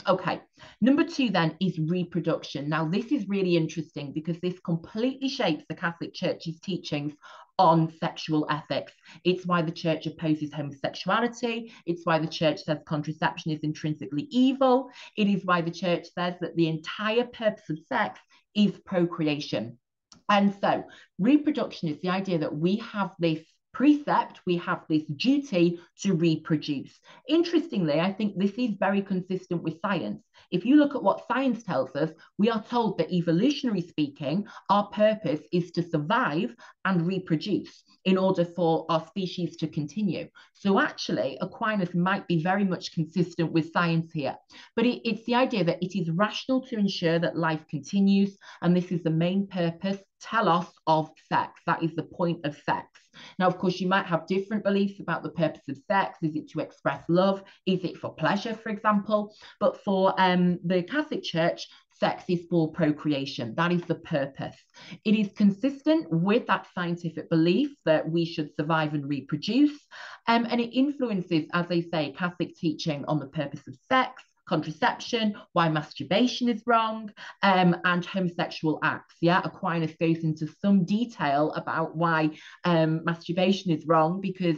Okay, 0.06 0.40
number 0.80 1.02
two 1.02 1.30
then 1.30 1.56
is 1.60 1.78
reproduction. 1.78 2.68
Now, 2.68 2.86
this 2.86 3.06
is 3.06 3.28
really 3.28 3.56
interesting 3.56 4.12
because 4.12 4.38
this 4.40 4.60
completely 4.60 5.28
shapes 5.28 5.64
the 5.68 5.74
Catholic 5.74 6.12
Church's 6.12 6.60
teachings 6.60 7.14
on 7.58 7.92
sexual 7.98 8.46
ethics. 8.50 8.92
It's 9.24 9.46
why 9.46 9.62
the 9.62 9.72
church 9.72 10.06
opposes 10.06 10.52
homosexuality. 10.52 11.72
It's 11.86 12.04
why 12.04 12.18
the 12.18 12.28
church 12.28 12.62
says 12.62 12.78
contraception 12.86 13.50
is 13.50 13.60
intrinsically 13.60 14.28
evil. 14.30 14.90
It 15.16 15.26
is 15.26 15.44
why 15.44 15.62
the 15.62 15.70
church 15.70 16.06
says 16.14 16.34
that 16.40 16.54
the 16.56 16.68
entire 16.68 17.24
purpose 17.24 17.68
of 17.70 17.78
sex 17.88 18.20
is 18.54 18.78
procreation. 18.84 19.78
And 20.28 20.54
so, 20.60 20.84
reproduction 21.18 21.88
is 21.88 22.00
the 22.00 22.10
idea 22.10 22.38
that 22.38 22.54
we 22.54 22.76
have 22.76 23.12
this 23.18 23.40
precept, 23.78 24.40
we 24.44 24.56
have 24.56 24.82
this 24.88 25.04
duty 25.04 25.78
to 25.96 26.12
reproduce. 26.12 26.98
Interestingly, 27.28 28.00
I 28.00 28.12
think 28.12 28.36
this 28.36 28.54
is 28.58 28.74
very 28.80 29.00
consistent 29.00 29.62
with 29.62 29.80
science. 29.80 30.20
If 30.50 30.64
you 30.64 30.74
look 30.74 30.96
at 30.96 31.02
what 31.04 31.28
science 31.28 31.62
tells 31.62 31.94
us, 31.94 32.10
we 32.38 32.50
are 32.50 32.60
told 32.60 32.98
that 32.98 33.12
evolutionary 33.12 33.82
speaking, 33.82 34.48
our 34.68 34.88
purpose 34.88 35.42
is 35.52 35.70
to 35.72 35.88
survive 35.88 36.56
and 36.86 37.06
reproduce 37.06 37.84
in 38.04 38.18
order 38.18 38.44
for 38.44 38.84
our 38.88 39.06
species 39.06 39.56
to 39.58 39.68
continue. 39.68 40.26
So 40.54 40.80
actually, 40.80 41.38
Aquinas 41.40 41.94
might 41.94 42.26
be 42.26 42.42
very 42.42 42.64
much 42.64 42.92
consistent 42.94 43.52
with 43.52 43.72
science 43.72 44.10
here, 44.10 44.36
but 44.74 44.86
it, 44.86 45.08
it's 45.08 45.24
the 45.26 45.36
idea 45.36 45.62
that 45.62 45.80
it 45.80 45.96
is 45.96 46.10
rational 46.10 46.66
to 46.66 46.76
ensure 46.76 47.20
that 47.20 47.38
life 47.38 47.64
continues, 47.70 48.38
and 48.60 48.76
this 48.76 48.90
is 48.90 49.04
the 49.04 49.10
main 49.10 49.46
purpose, 49.46 49.98
telos 50.20 50.66
of 50.88 51.10
sex. 51.28 51.60
That 51.66 51.84
is 51.84 51.94
the 51.94 52.02
point 52.02 52.44
of 52.44 52.56
sex. 52.66 52.88
Now, 53.38 53.46
of 53.46 53.58
course, 53.58 53.80
you 53.80 53.88
might 53.88 54.06
have 54.06 54.26
different 54.26 54.64
beliefs 54.64 55.00
about 55.00 55.22
the 55.22 55.30
purpose 55.30 55.62
of 55.68 55.78
sex. 55.86 56.18
Is 56.22 56.36
it 56.36 56.48
to 56.50 56.60
express 56.60 57.04
love? 57.08 57.42
Is 57.66 57.84
it 57.84 57.96
for 57.98 58.12
pleasure, 58.14 58.54
for 58.54 58.70
example? 58.70 59.34
But 59.60 59.82
for 59.84 60.14
um, 60.18 60.58
the 60.64 60.82
Catholic 60.82 61.22
Church, 61.22 61.68
sex 61.98 62.24
is 62.28 62.46
for 62.48 62.70
procreation. 62.70 63.54
That 63.56 63.72
is 63.72 63.82
the 63.82 63.96
purpose. 63.96 64.56
It 65.04 65.14
is 65.14 65.32
consistent 65.32 66.06
with 66.10 66.46
that 66.46 66.66
scientific 66.74 67.28
belief 67.28 67.70
that 67.84 68.08
we 68.08 68.24
should 68.24 68.54
survive 68.54 68.94
and 68.94 69.08
reproduce. 69.08 69.78
Um, 70.26 70.46
and 70.48 70.60
it 70.60 70.76
influences, 70.76 71.46
as 71.52 71.66
they 71.68 71.82
say, 71.82 72.14
Catholic 72.16 72.54
teaching 72.54 73.04
on 73.06 73.18
the 73.18 73.26
purpose 73.26 73.66
of 73.66 73.76
sex, 73.88 74.22
contraception, 74.48 75.34
why 75.52 75.68
masturbation 75.68 76.48
is 76.48 76.62
wrong, 76.66 77.10
um, 77.42 77.76
and 77.84 78.04
homosexual 78.04 78.78
acts. 78.82 79.16
Yeah, 79.20 79.40
Aquinas 79.44 79.94
goes 80.00 80.24
into 80.24 80.48
some 80.60 80.84
detail 80.84 81.52
about 81.52 81.96
why 81.96 82.30
um, 82.64 83.04
masturbation 83.04 83.70
is 83.70 83.86
wrong 83.86 84.20
because 84.20 84.56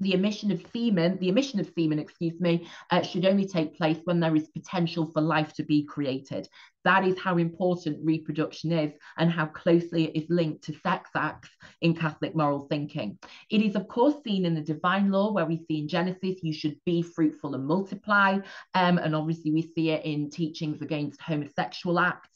the 0.00 0.12
emission 0.12 0.50
of 0.50 0.64
semen, 0.72 1.18
the 1.18 1.28
emission 1.28 1.58
of 1.60 1.70
semen, 1.76 1.98
excuse 1.98 2.40
me, 2.40 2.68
uh, 2.90 3.02
should 3.02 3.26
only 3.26 3.46
take 3.46 3.76
place 3.76 3.98
when 4.04 4.20
there 4.20 4.36
is 4.36 4.48
potential 4.48 5.06
for 5.06 5.20
life 5.20 5.52
to 5.54 5.64
be 5.64 5.84
created. 5.84 6.48
That 6.84 7.06
is 7.06 7.18
how 7.18 7.36
important 7.38 7.98
reproduction 8.02 8.72
is 8.72 8.92
and 9.16 9.30
how 9.30 9.46
closely 9.46 10.04
it 10.04 10.22
is 10.22 10.30
linked 10.30 10.64
to 10.64 10.78
sex 10.80 11.10
acts 11.14 11.50
in 11.80 11.94
Catholic 11.94 12.34
moral 12.36 12.66
thinking. 12.68 13.18
It 13.50 13.62
is, 13.62 13.74
of 13.74 13.88
course, 13.88 14.14
seen 14.24 14.46
in 14.46 14.54
the 14.54 14.60
divine 14.60 15.10
law, 15.10 15.32
where 15.32 15.46
we 15.46 15.64
see 15.68 15.80
in 15.80 15.88
Genesis, 15.88 16.42
you 16.42 16.52
should 16.52 16.76
be 16.86 17.02
fruitful 17.02 17.54
and 17.54 17.66
multiply. 17.66 18.38
Um, 18.74 18.98
and 18.98 19.14
obviously, 19.14 19.50
we 19.50 19.62
see 19.62 19.90
it 19.90 20.04
in 20.04 20.30
teachings 20.30 20.80
against 20.80 21.20
homosexual 21.20 21.98
acts 21.98 22.30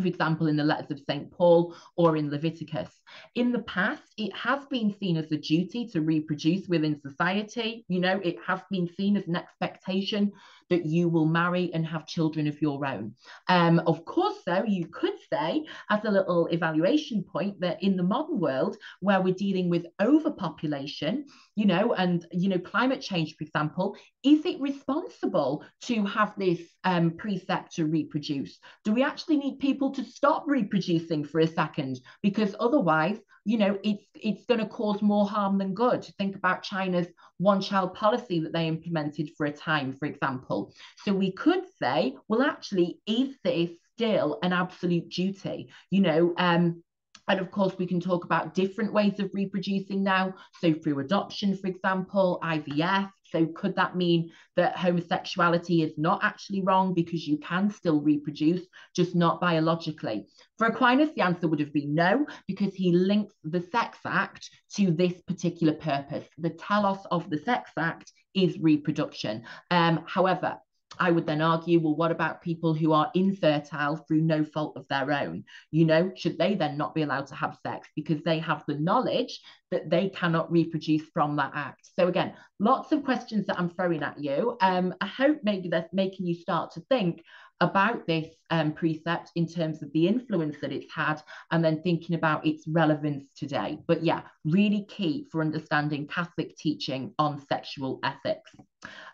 for 0.00 0.06
example, 0.06 0.46
in 0.46 0.56
the 0.56 0.64
letters 0.64 0.90
of 0.90 1.00
St. 1.08 1.30
Paul 1.30 1.74
or 1.96 2.16
in 2.16 2.30
Leviticus. 2.30 2.90
In 3.34 3.52
the 3.52 3.62
past, 3.62 4.02
it 4.16 4.34
has 4.36 4.64
been 4.66 4.94
seen 4.98 5.16
as 5.16 5.30
a 5.32 5.36
duty 5.36 5.88
to 5.88 6.00
reproduce 6.00 6.68
within 6.68 7.00
society. 7.00 7.84
You 7.88 8.00
know, 8.00 8.20
it 8.22 8.36
has 8.46 8.60
been 8.70 8.88
seen 8.96 9.16
as 9.16 9.26
an 9.26 9.36
expectation 9.36 10.32
that 10.70 10.86
you 10.86 11.08
will 11.08 11.26
marry 11.26 11.70
and 11.74 11.84
have 11.86 12.06
children 12.06 12.46
of 12.46 12.60
your 12.62 12.86
own. 12.86 13.14
Um, 13.48 13.80
of 13.86 14.04
course, 14.04 14.38
though, 14.46 14.64
you 14.64 14.86
could 14.86 15.14
say, 15.30 15.66
as 15.90 16.04
a 16.04 16.10
little 16.10 16.46
evaluation 16.46 17.22
point, 17.22 17.60
that 17.60 17.82
in 17.82 17.96
the 17.96 18.02
modern 18.02 18.40
world, 18.40 18.76
where 19.00 19.20
we're 19.20 19.34
dealing 19.34 19.68
with 19.68 19.86
overpopulation, 20.00 21.26
you 21.56 21.66
know, 21.66 21.92
and, 21.94 22.26
you 22.32 22.48
know, 22.48 22.58
climate 22.58 23.02
change, 23.02 23.36
for 23.36 23.44
example, 23.44 23.96
is 24.22 24.46
it 24.46 24.60
responsible 24.60 25.62
to 25.82 26.04
have 26.06 26.32
this 26.38 26.60
um, 26.84 27.10
precept 27.10 27.74
to 27.76 27.84
reproduce? 27.84 28.58
Do 28.84 28.92
we 28.92 29.02
actually 29.02 29.36
need 29.36 29.58
people 29.58 29.90
to 29.92 30.04
stop 30.04 30.44
reproducing 30.46 31.24
for 31.24 31.40
a 31.40 31.46
second? 31.46 32.00
Because 32.22 32.54
otherwise, 32.58 33.01
you 33.44 33.58
know, 33.58 33.78
it's 33.82 34.04
it's 34.14 34.44
going 34.46 34.60
to 34.60 34.66
cause 34.66 35.02
more 35.02 35.26
harm 35.26 35.58
than 35.58 35.74
good. 35.74 36.04
Think 36.18 36.36
about 36.36 36.62
China's 36.62 37.08
one-child 37.38 37.94
policy 37.94 38.38
that 38.40 38.52
they 38.52 38.68
implemented 38.68 39.30
for 39.36 39.46
a 39.46 39.52
time, 39.52 39.92
for 39.94 40.06
example. 40.06 40.72
So 41.04 41.12
we 41.12 41.32
could 41.32 41.64
say, 41.80 42.16
well, 42.28 42.42
actually, 42.42 43.00
is 43.06 43.36
this 43.42 43.70
still 43.94 44.38
an 44.42 44.52
absolute 44.52 45.08
duty? 45.08 45.70
You 45.90 46.02
know, 46.02 46.34
um, 46.38 46.82
and 47.28 47.40
of 47.40 47.50
course, 47.50 47.74
we 47.78 47.86
can 47.86 48.00
talk 48.00 48.24
about 48.24 48.54
different 48.54 48.92
ways 48.92 49.18
of 49.18 49.30
reproducing 49.32 50.02
now. 50.02 50.34
So, 50.60 50.72
through 50.74 51.00
adoption, 51.00 51.56
for 51.56 51.68
example, 51.68 52.38
IVF. 52.42 53.10
So, 53.32 53.46
could 53.46 53.74
that 53.76 53.96
mean 53.96 54.30
that 54.56 54.76
homosexuality 54.76 55.82
is 55.82 55.96
not 55.96 56.22
actually 56.22 56.62
wrong 56.62 56.94
because 56.94 57.26
you 57.26 57.38
can 57.38 57.70
still 57.70 58.00
reproduce, 58.00 58.62
just 58.94 59.14
not 59.14 59.40
biologically? 59.40 60.26
For 60.58 60.66
Aquinas, 60.66 61.10
the 61.14 61.22
answer 61.22 61.48
would 61.48 61.60
have 61.60 61.72
been 61.72 61.94
no, 61.94 62.26
because 62.46 62.74
he 62.74 62.92
links 62.92 63.34
the 63.42 63.60
Sex 63.60 63.98
Act 64.04 64.48
to 64.76 64.90
this 64.90 65.20
particular 65.22 65.72
purpose. 65.72 66.28
The 66.38 66.50
telos 66.50 67.04
of 67.10 67.28
the 67.30 67.38
Sex 67.38 67.70
Act 67.78 68.12
is 68.34 68.58
reproduction. 68.58 69.44
Um, 69.70 70.04
however, 70.06 70.58
I 70.98 71.10
would 71.10 71.26
then 71.26 71.40
argue, 71.40 71.80
well, 71.80 71.96
what 71.96 72.10
about 72.10 72.42
people 72.42 72.74
who 72.74 72.92
are 72.92 73.10
infertile 73.14 73.96
through 73.96 74.22
no 74.22 74.44
fault 74.44 74.76
of 74.76 74.86
their 74.88 75.12
own? 75.12 75.44
You 75.70 75.84
know, 75.84 76.12
should 76.16 76.38
they 76.38 76.54
then 76.54 76.76
not 76.76 76.94
be 76.94 77.02
allowed 77.02 77.26
to 77.28 77.34
have 77.34 77.58
sex 77.62 77.88
because 77.96 78.22
they 78.22 78.38
have 78.40 78.64
the 78.66 78.74
knowledge 78.74 79.40
that 79.70 79.88
they 79.88 80.08
cannot 80.10 80.50
reproduce 80.50 81.02
from 81.14 81.36
that 81.36 81.52
act? 81.54 81.88
So, 81.98 82.08
again, 82.08 82.34
lots 82.58 82.92
of 82.92 83.04
questions 83.04 83.46
that 83.46 83.58
I'm 83.58 83.70
throwing 83.70 84.02
at 84.02 84.22
you. 84.22 84.56
Um, 84.60 84.94
I 85.00 85.06
hope 85.06 85.40
maybe 85.42 85.68
that's 85.68 85.92
making 85.92 86.26
you 86.26 86.34
start 86.34 86.72
to 86.72 86.80
think 86.88 87.24
about 87.62 88.04
this 88.08 88.26
um, 88.50 88.72
precept 88.72 89.30
in 89.36 89.46
terms 89.46 89.82
of 89.82 89.92
the 89.92 90.08
influence 90.08 90.56
that 90.60 90.72
it's 90.72 90.92
had 90.92 91.22
and 91.52 91.64
then 91.64 91.80
thinking 91.80 92.16
about 92.16 92.44
its 92.44 92.66
relevance 92.66 93.30
today. 93.36 93.78
But 93.86 94.02
yeah, 94.02 94.22
really 94.44 94.84
key 94.90 95.28
for 95.30 95.40
understanding 95.40 96.08
Catholic 96.08 96.56
teaching 96.56 97.14
on 97.20 97.40
sexual 97.46 98.00
ethics. 98.02 98.50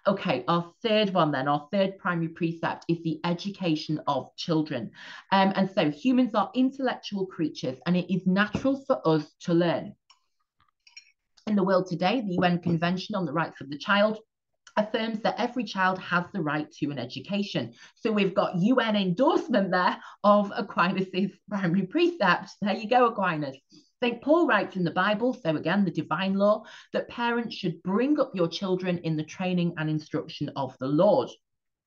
Okay, 0.07 0.44
our 0.49 0.72
third 0.82 1.12
one 1.12 1.30
then, 1.30 1.46
our 1.46 1.68
third 1.70 1.99
primary 1.99 2.28
precept 2.28 2.86
is 2.88 3.03
the 3.03 3.20
education 3.24 4.01
of 4.07 4.34
children. 4.36 4.90
Um, 5.30 5.53
and 5.55 5.70
so 5.70 5.90
humans 5.90 6.34
are 6.34 6.51
intellectual 6.55 7.26
creatures 7.26 7.76
and 7.86 7.99
it 7.99 8.12
is 8.12 8.26
natural 8.26 8.82
for 8.86 9.07
us 9.07 9.30
to 9.42 9.53
learn. 9.53 9.94
In 11.46 11.55
the 11.55 11.64
world 11.64 11.86
today, 11.86 12.22
the 12.22 12.34
UN 12.40 12.61
Convention 12.61 13.14
on 13.14 13.26
the 13.26 13.32
Rights 13.32 13.61
of 13.61 13.68
the 13.68 13.78
Child 13.78 14.18
affirms 14.79 15.20
that 15.20 15.39
every 15.39 15.64
child 15.64 15.99
has 15.99 16.24
the 16.33 16.41
right 16.41 16.70
to 16.72 16.91
an 16.91 16.99
education. 16.99 17.74
So 17.97 18.12
we've 18.12 18.35
got 18.35 18.57
UN 18.57 18.97
endorsement 18.97 19.70
there 19.70 19.99
of 20.24 20.53
Aquinas' 20.57 21.33
primary 21.49 21.87
precept. 21.87 22.51
There 22.62 22.76
you 22.76 22.89
go, 22.89 23.07
Aquinas. 23.07 23.57
St. 24.01 24.22
Paul 24.22 24.47
writes 24.47 24.76
in 24.76 24.85
the 24.85 24.93
Bible, 24.93 25.35
so 25.35 25.57
again, 25.57 25.85
the 25.85 25.91
divine 25.91 26.35
law, 26.35 26.62
that 26.93 27.09
parents 27.09 27.57
should 27.57 27.83
bring 27.83 28.20
up 28.20 28.31
your 28.33 28.47
children 28.47 28.99
in 28.99 29.16
the 29.16 29.24
training 29.24 29.74
and 29.76 29.91
instruction 29.91 30.51
of 30.55 30.76
the 30.79 30.87
Lord. 30.87 31.29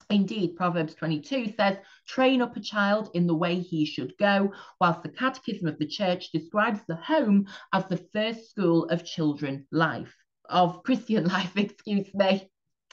Indeed, 0.09 0.57
Proverbs 0.57 0.93
22 0.95 1.53
says, 1.55 1.77
train 2.05 2.41
up 2.41 2.57
a 2.57 2.59
child 2.59 3.09
in 3.13 3.27
the 3.27 3.35
way 3.35 3.59
he 3.59 3.85
should 3.85 4.13
go, 4.17 4.51
whilst 4.81 5.03
the 5.03 5.09
Catechism 5.09 5.67
of 5.67 5.79
the 5.79 5.87
Church 5.87 6.31
describes 6.31 6.81
the 6.85 6.97
home 6.97 7.47
as 7.71 7.85
the 7.85 8.03
first 8.11 8.49
school 8.49 8.89
of 8.89 9.05
children 9.05 9.65
life, 9.71 10.13
of 10.49 10.83
Christian 10.83 11.23
life, 11.35 11.55
excuse 11.55 12.13
me. 12.13 12.50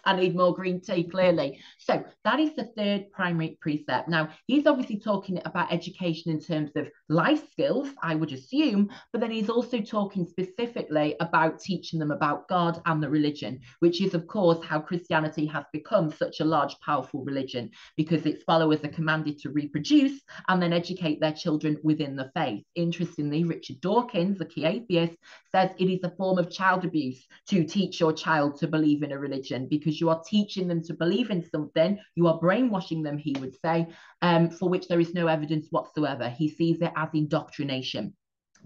I 0.08 0.16
need 0.16 0.34
more 0.34 0.54
green 0.54 0.80
tea, 0.80 1.04
clearly. 1.04 1.60
So 1.76 2.02
that 2.24 2.40
is 2.40 2.56
the 2.56 2.64
third 2.64 3.12
primary 3.12 3.58
precept. 3.60 4.08
Now, 4.08 4.30
he's 4.46 4.66
obviously 4.66 4.98
talking 4.98 5.38
about 5.44 5.70
education 5.70 6.32
in 6.32 6.40
terms 6.40 6.70
of 6.76 6.88
life 7.10 7.42
skills, 7.50 7.90
I 8.02 8.14
would 8.14 8.32
assume, 8.32 8.88
but 9.12 9.20
then 9.20 9.30
he's 9.30 9.50
also 9.50 9.82
talking 9.82 10.24
specifically 10.24 11.14
about 11.20 11.60
teaching 11.60 11.98
them 11.98 12.10
about 12.10 12.48
God 12.48 12.80
and 12.86 13.02
the 13.02 13.10
religion, 13.10 13.60
which 13.80 14.00
is, 14.00 14.14
of 14.14 14.26
course, 14.26 14.64
how 14.64 14.80
Christianity 14.80 15.44
has 15.44 15.64
become 15.74 16.10
such 16.10 16.40
a 16.40 16.44
large, 16.44 16.74
powerful 16.80 17.22
religion, 17.22 17.70
because 17.94 18.24
its 18.24 18.42
followers 18.44 18.82
are 18.84 18.88
commanded 18.88 19.38
to 19.40 19.50
reproduce 19.50 20.22
and 20.48 20.62
then 20.62 20.72
educate 20.72 21.20
their 21.20 21.34
children 21.34 21.76
within 21.82 22.16
the 22.16 22.30
faith. 22.34 22.64
Interestingly, 22.76 23.44
Richard 23.44 23.82
Dawkins, 23.82 24.38
the 24.38 24.46
key 24.46 24.64
atheist, 24.64 25.18
says 25.52 25.68
it 25.78 25.90
is 25.90 26.02
a 26.02 26.16
form 26.16 26.38
of 26.38 26.50
child 26.50 26.86
abuse 26.86 27.26
to 27.48 27.62
teach 27.64 28.00
your 28.00 28.14
child 28.14 28.56
to 28.60 28.66
believe 28.66 29.02
in 29.02 29.12
a 29.12 29.18
religion 29.18 29.68
because 29.68 29.97
you 30.00 30.08
are 30.10 30.22
teaching 30.26 30.68
them 30.68 30.82
to 30.84 30.94
believe 30.94 31.30
in 31.30 31.48
something, 31.48 31.98
you 32.14 32.26
are 32.26 32.38
brainwashing 32.38 33.02
them, 33.02 33.18
he 33.18 33.36
would 33.40 33.56
say, 33.60 33.86
um, 34.22 34.50
for 34.50 34.68
which 34.68 34.88
there 34.88 35.00
is 35.00 35.14
no 35.14 35.26
evidence 35.26 35.68
whatsoever. 35.70 36.28
He 36.28 36.48
sees 36.48 36.80
it 36.80 36.92
as 36.96 37.08
indoctrination. 37.14 38.14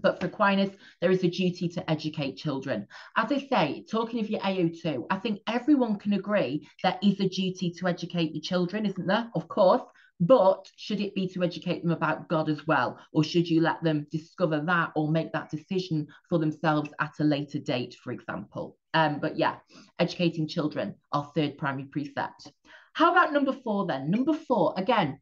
But 0.01 0.19
for 0.19 0.27
Aquinas, 0.27 0.71
there 1.01 1.11
is 1.11 1.23
a 1.23 1.29
duty 1.29 1.69
to 1.69 1.89
educate 1.89 2.37
children. 2.37 2.87
As 3.15 3.31
I 3.31 3.47
say, 3.47 3.85
talking 3.89 4.19
of 4.19 4.29
your 4.29 4.41
AO2, 4.41 5.05
I 5.09 5.17
think 5.17 5.39
everyone 5.47 5.97
can 5.97 6.13
agree 6.13 6.67
there 6.81 6.97
is 7.01 7.19
a 7.19 7.29
duty 7.29 7.71
to 7.71 7.87
educate 7.87 8.33
your 8.33 8.41
children, 8.41 8.85
isn't 8.85 9.07
there? 9.07 9.29
Of 9.35 9.47
course. 9.47 9.83
But 10.19 10.69
should 10.77 11.01
it 11.01 11.15
be 11.15 11.27
to 11.29 11.43
educate 11.43 11.83
them 11.83 11.91
about 11.91 12.29
God 12.29 12.49
as 12.49 12.65
well? 12.65 12.99
Or 13.11 13.23
should 13.23 13.49
you 13.49 13.61
let 13.61 13.83
them 13.83 14.07
discover 14.11 14.61
that 14.61 14.91
or 14.95 15.11
make 15.11 15.33
that 15.33 15.49
decision 15.49 16.07
for 16.29 16.39
themselves 16.39 16.89
at 16.99 17.13
a 17.19 17.23
later 17.23 17.59
date, 17.59 17.95
for 17.95 18.11
example? 18.11 18.77
Um, 18.93 19.19
but 19.19 19.37
yeah, 19.37 19.55
educating 19.99 20.47
children, 20.47 20.95
our 21.11 21.31
third 21.35 21.57
primary 21.57 21.85
precept. 21.85 22.51
How 22.93 23.11
about 23.11 23.33
number 23.33 23.53
four 23.53 23.87
then? 23.87 24.11
Number 24.11 24.33
four, 24.33 24.73
again, 24.77 25.19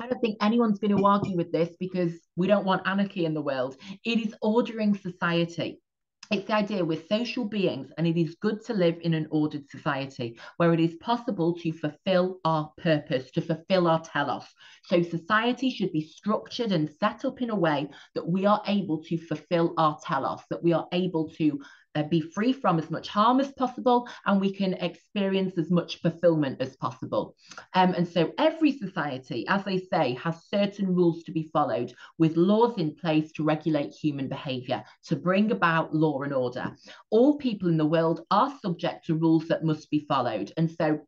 I 0.00 0.06
don't 0.06 0.20
think 0.20 0.38
anyone's 0.42 0.78
going 0.78 0.96
to 0.96 1.04
argue 1.04 1.36
with 1.36 1.52
this 1.52 1.76
because 1.78 2.12
we 2.36 2.46
don't 2.46 2.64
want 2.64 2.86
anarchy 2.86 3.26
in 3.26 3.34
the 3.34 3.42
world. 3.42 3.76
It 4.04 4.18
is 4.18 4.34
ordering 4.40 4.94
society. 4.94 5.80
It's 6.30 6.46
the 6.46 6.54
idea 6.54 6.84
we're 6.84 7.02
social 7.08 7.44
beings 7.44 7.90
and 7.98 8.06
it 8.06 8.16
is 8.16 8.36
good 8.40 8.64
to 8.66 8.72
live 8.72 8.98
in 9.02 9.14
an 9.14 9.26
ordered 9.30 9.68
society 9.68 10.38
where 10.58 10.72
it 10.72 10.78
is 10.78 10.94
possible 10.94 11.54
to 11.58 11.72
fulfill 11.72 12.38
our 12.44 12.70
purpose, 12.78 13.32
to 13.32 13.40
fulfill 13.40 13.88
our 13.88 14.00
telos. 14.00 14.46
So 14.84 15.02
society 15.02 15.70
should 15.70 15.92
be 15.92 16.06
structured 16.06 16.70
and 16.70 16.88
set 17.00 17.24
up 17.24 17.42
in 17.42 17.50
a 17.50 17.56
way 17.56 17.88
that 18.14 18.28
we 18.28 18.46
are 18.46 18.62
able 18.68 19.02
to 19.04 19.18
fulfill 19.18 19.74
our 19.76 19.98
telos, 20.06 20.42
that 20.50 20.62
we 20.62 20.72
are 20.72 20.86
able 20.92 21.30
to 21.30 21.60
uh, 21.94 22.02
be 22.04 22.20
free 22.20 22.52
from 22.52 22.78
as 22.78 22.90
much 22.90 23.08
harm 23.08 23.40
as 23.40 23.52
possible 23.52 24.08
and 24.26 24.40
we 24.40 24.52
can 24.52 24.74
experience 24.74 25.58
as 25.58 25.70
much 25.70 26.00
fulfillment 26.00 26.60
as 26.60 26.76
possible. 26.76 27.34
Um, 27.74 27.94
and 27.94 28.06
so 28.06 28.32
every 28.38 28.72
society, 28.72 29.46
as 29.48 29.64
they 29.64 29.78
say, 29.78 30.14
has 30.14 30.44
certain 30.46 30.94
rules 30.94 31.22
to 31.24 31.32
be 31.32 31.50
followed 31.52 31.92
with 32.18 32.36
laws 32.36 32.78
in 32.78 32.94
place 32.94 33.32
to 33.32 33.44
regulate 33.44 33.92
human 33.92 34.28
behavior, 34.28 34.84
to 35.06 35.16
bring 35.16 35.50
about 35.50 35.94
law 35.94 36.22
and 36.22 36.32
order. 36.32 36.76
All 37.10 37.36
people 37.38 37.68
in 37.68 37.76
the 37.76 37.86
world 37.86 38.24
are 38.30 38.56
subject 38.62 39.06
to 39.06 39.14
rules 39.14 39.48
that 39.48 39.64
must 39.64 39.90
be 39.90 40.06
followed. 40.08 40.52
And 40.56 40.70
so 40.70 41.00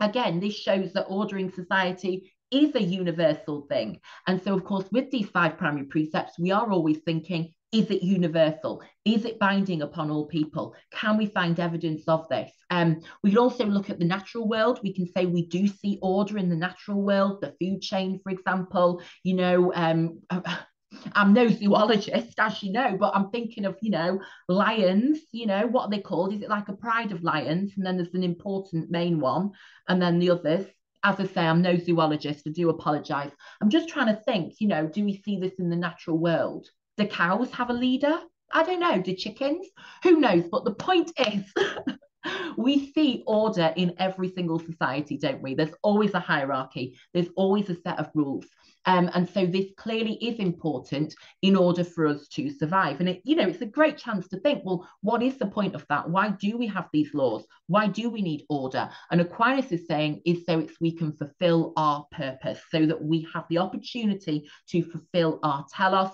again, 0.00 0.40
this 0.40 0.54
shows 0.54 0.92
that 0.92 1.06
ordering 1.08 1.50
society 1.50 2.32
is 2.50 2.74
a 2.74 2.82
universal 2.82 3.62
thing. 3.62 3.98
And 4.26 4.40
so, 4.42 4.54
of 4.54 4.64
course, 4.64 4.86
with 4.92 5.10
these 5.10 5.28
five 5.28 5.58
primary 5.58 5.86
precepts, 5.86 6.38
we 6.38 6.52
are 6.52 6.70
always 6.70 6.98
thinking 6.98 7.52
is 7.72 7.90
it 7.90 8.02
universal? 8.02 8.82
Is 9.04 9.24
it 9.24 9.38
binding 9.38 9.82
upon 9.82 10.10
all 10.10 10.26
people? 10.26 10.74
Can 10.92 11.16
we 11.16 11.26
find 11.26 11.58
evidence 11.58 12.04
of 12.06 12.28
this? 12.28 12.52
Um, 12.70 13.00
we 13.22 13.30
can 13.30 13.38
also 13.38 13.66
look 13.66 13.90
at 13.90 13.98
the 13.98 14.04
natural 14.04 14.48
world. 14.48 14.80
We 14.82 14.94
can 14.94 15.06
say 15.06 15.26
we 15.26 15.46
do 15.46 15.66
see 15.66 15.98
order 16.00 16.38
in 16.38 16.48
the 16.48 16.56
natural 16.56 17.02
world, 17.02 17.40
the 17.40 17.54
food 17.60 17.82
chain, 17.82 18.20
for 18.22 18.30
example. 18.30 19.02
You 19.24 19.34
know, 19.34 19.72
um, 19.74 20.20
I'm 21.12 21.32
no 21.32 21.48
zoologist, 21.48 22.38
as 22.38 22.62
you 22.62 22.72
know, 22.72 22.96
but 22.98 23.14
I'm 23.14 23.30
thinking 23.30 23.64
of, 23.64 23.76
you 23.82 23.90
know, 23.90 24.20
lions, 24.48 25.20
you 25.32 25.46
know, 25.46 25.66
what 25.66 25.82
are 25.82 25.90
they 25.90 26.00
called? 26.00 26.32
Is 26.32 26.42
it 26.42 26.48
like 26.48 26.68
a 26.68 26.76
pride 26.76 27.12
of 27.12 27.22
lions? 27.22 27.72
And 27.76 27.84
then 27.84 27.96
there's 27.96 28.14
an 28.14 28.22
important 28.22 28.90
main 28.90 29.20
one, 29.20 29.50
and 29.88 30.00
then 30.00 30.18
the 30.18 30.30
others. 30.30 30.66
As 31.04 31.20
I 31.20 31.26
say, 31.26 31.46
I'm 31.46 31.62
no 31.62 31.76
zoologist. 31.76 32.48
I 32.48 32.50
do 32.50 32.68
apologize. 32.70 33.30
I'm 33.60 33.70
just 33.70 33.88
trying 33.88 34.06
to 34.06 34.20
think, 34.22 34.54
you 34.60 34.66
know, 34.66 34.88
do 34.88 35.04
we 35.04 35.20
see 35.22 35.38
this 35.38 35.52
in 35.58 35.68
the 35.68 35.76
natural 35.76 36.18
world? 36.18 36.68
Do 36.96 37.06
cows 37.06 37.50
have 37.52 37.70
a 37.70 37.74
leader? 37.74 38.18
I 38.52 38.62
don't 38.62 38.80
know. 38.80 39.00
Do 39.00 39.14
chickens? 39.14 39.66
Who 40.02 40.20
knows? 40.20 40.44
But 40.50 40.64
the 40.64 40.74
point 40.74 41.12
is, 41.18 41.44
we 42.56 42.92
see 42.92 43.22
order 43.26 43.72
in 43.76 43.94
every 43.98 44.30
single 44.30 44.58
society, 44.58 45.18
don't 45.18 45.42
we? 45.42 45.54
There's 45.54 45.74
always 45.82 46.14
a 46.14 46.20
hierarchy, 46.20 46.98
there's 47.12 47.28
always 47.36 47.68
a 47.70 47.80
set 47.80 47.98
of 47.98 48.10
rules. 48.14 48.46
Um, 48.88 49.10
and 49.14 49.28
so 49.28 49.46
this 49.46 49.66
clearly 49.76 50.14
is 50.14 50.38
important 50.38 51.12
in 51.42 51.56
order 51.56 51.82
for 51.82 52.06
us 52.06 52.28
to 52.28 52.50
survive. 52.50 53.00
And 53.00 53.08
it, 53.08 53.20
you 53.24 53.34
know, 53.34 53.48
it's 53.48 53.60
a 53.60 53.66
great 53.66 53.98
chance 53.98 54.28
to 54.28 54.38
think, 54.38 54.62
well, 54.64 54.88
what 55.00 55.24
is 55.24 55.38
the 55.38 55.46
point 55.46 55.74
of 55.74 55.84
that? 55.88 56.08
Why 56.08 56.28
do 56.30 56.56
we 56.56 56.68
have 56.68 56.88
these 56.92 57.12
laws? 57.12 57.44
Why 57.66 57.88
do 57.88 58.08
we 58.08 58.22
need 58.22 58.44
order? 58.48 58.88
And 59.10 59.20
Aquinas 59.20 59.72
is 59.72 59.88
saying 59.88 60.22
is 60.24 60.46
so 60.46 60.60
it's 60.60 60.80
we 60.80 60.92
can 60.92 61.12
fulfill 61.12 61.72
our 61.76 62.06
purpose, 62.12 62.60
so 62.70 62.86
that 62.86 63.02
we 63.02 63.26
have 63.34 63.44
the 63.50 63.58
opportunity 63.58 64.48
to 64.68 64.82
fulfill 64.84 65.40
our 65.42 65.66
telos, 65.74 66.12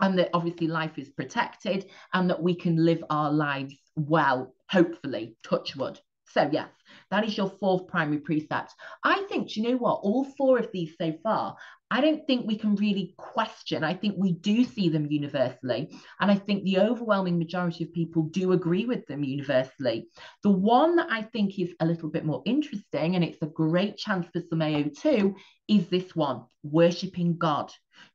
and 0.00 0.18
that 0.18 0.30
obviously 0.34 0.66
life 0.66 0.98
is 0.98 1.10
protected, 1.10 1.86
and 2.12 2.30
that 2.30 2.42
we 2.42 2.54
can 2.54 2.84
live 2.84 3.02
our 3.10 3.32
lives 3.32 3.74
well, 3.96 4.54
hopefully, 4.68 5.36
touch 5.44 5.76
wood. 5.76 5.98
So, 6.26 6.48
yes, 6.52 6.68
that 7.10 7.24
is 7.24 7.36
your 7.36 7.50
fourth 7.50 7.88
primary 7.88 8.18
precept. 8.18 8.72
I 9.04 9.22
think, 9.28 9.56
you 9.56 9.64
know 9.64 9.76
what? 9.76 10.00
All 10.02 10.24
four 10.24 10.58
of 10.58 10.68
these 10.72 10.94
so 10.96 11.12
far 11.24 11.56
I 11.92 12.00
don't 12.00 12.24
think 12.24 12.46
we 12.46 12.56
can 12.56 12.76
really 12.76 13.14
question. 13.16 13.82
I 13.82 13.94
think 13.94 14.14
we 14.16 14.32
do 14.32 14.64
see 14.64 14.88
them 14.88 15.08
universally. 15.10 15.90
And 16.20 16.30
I 16.30 16.36
think 16.36 16.62
the 16.62 16.78
overwhelming 16.78 17.36
majority 17.36 17.82
of 17.82 17.92
people 17.92 18.22
do 18.22 18.52
agree 18.52 18.86
with 18.86 19.04
them 19.06 19.24
universally. 19.24 20.08
The 20.44 20.50
one 20.50 20.96
that 20.96 21.08
I 21.10 21.22
think 21.22 21.58
is 21.58 21.74
a 21.80 21.86
little 21.86 22.08
bit 22.08 22.24
more 22.24 22.42
interesting, 22.46 23.16
and 23.16 23.24
it's 23.24 23.42
a 23.42 23.46
great 23.46 23.96
chance 23.96 24.28
for 24.32 24.40
some 24.48 24.60
AO2, 24.60 25.34
is 25.66 25.88
this 25.88 26.14
one 26.14 26.44
worshipping 26.62 27.36
God. 27.36 27.72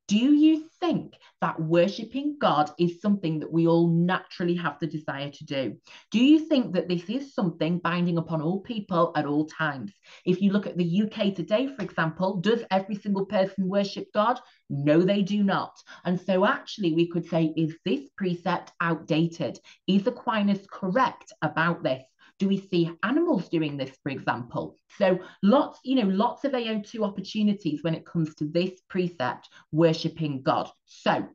Do 0.08 0.18
you 0.18 0.70
think 0.80 1.16
that 1.41 1.60
worshipping 1.60 2.38
God 2.39 2.70
is 2.78 3.01
something 3.01 3.39
that 3.39 3.51
we 3.51 3.66
all 3.66 3.89
naturally 3.89 4.56
have 4.56 4.78
the 4.80 4.86
desire 4.86 5.32
to 5.32 5.45
do? 5.45 5.78
Do 6.12 6.24
you 6.24 6.39
think 6.47 6.74
that 6.74 6.88
this 6.88 7.10
is 7.10 7.34
something 7.34 7.80
binding 7.80 8.20
upon 8.20 8.39
all 8.39 8.60
people 8.60 9.12
at 9.16 9.26
all 9.26 9.47
times? 9.47 9.91
If 10.24 10.41
you 10.41 10.51
look 10.51 10.68
at 10.68 10.78
the 10.78 11.03
UK 11.03 11.34
today, 11.34 11.68
for 11.68 11.82
example, 11.82 12.39
does 12.39 12.64
every 12.70 12.95
single 12.95 13.26
person 13.26 13.68
worship 13.68 14.08
God? 14.14 14.39
No, 14.70 15.01
they 15.01 15.24
do 15.24 15.43
not. 15.43 15.76
And 16.03 16.22
so, 16.22 16.45
actually, 16.45 16.93
we 16.93 17.08
could 17.08 17.26
say, 17.26 17.51
is 17.58 17.76
this 17.84 18.08
precept 18.16 18.74
outdated? 18.82 19.60
Is 19.88 20.06
Aquinas 20.06 20.68
correct 20.72 21.34
about 21.41 21.82
this? 21.82 22.03
Do 22.38 22.47
we 22.47 22.59
see 22.59 22.91
animals 23.03 23.49
doing 23.49 23.77
this, 23.77 23.91
for 24.03 24.09
example? 24.09 24.75
So 24.97 25.19
lots, 25.41 25.79
you 25.83 25.95
know, 25.95 26.09
lots 26.09 26.43
of 26.43 26.51
AO2 26.51 27.01
opportunities 27.01 27.83
when 27.83 27.95
it 27.95 28.05
comes 28.05 28.36
to 28.36 28.45
this 28.45 28.81
precept, 28.89 29.49
worshipping 29.71 30.41
God. 30.41 30.69
So 30.86 31.27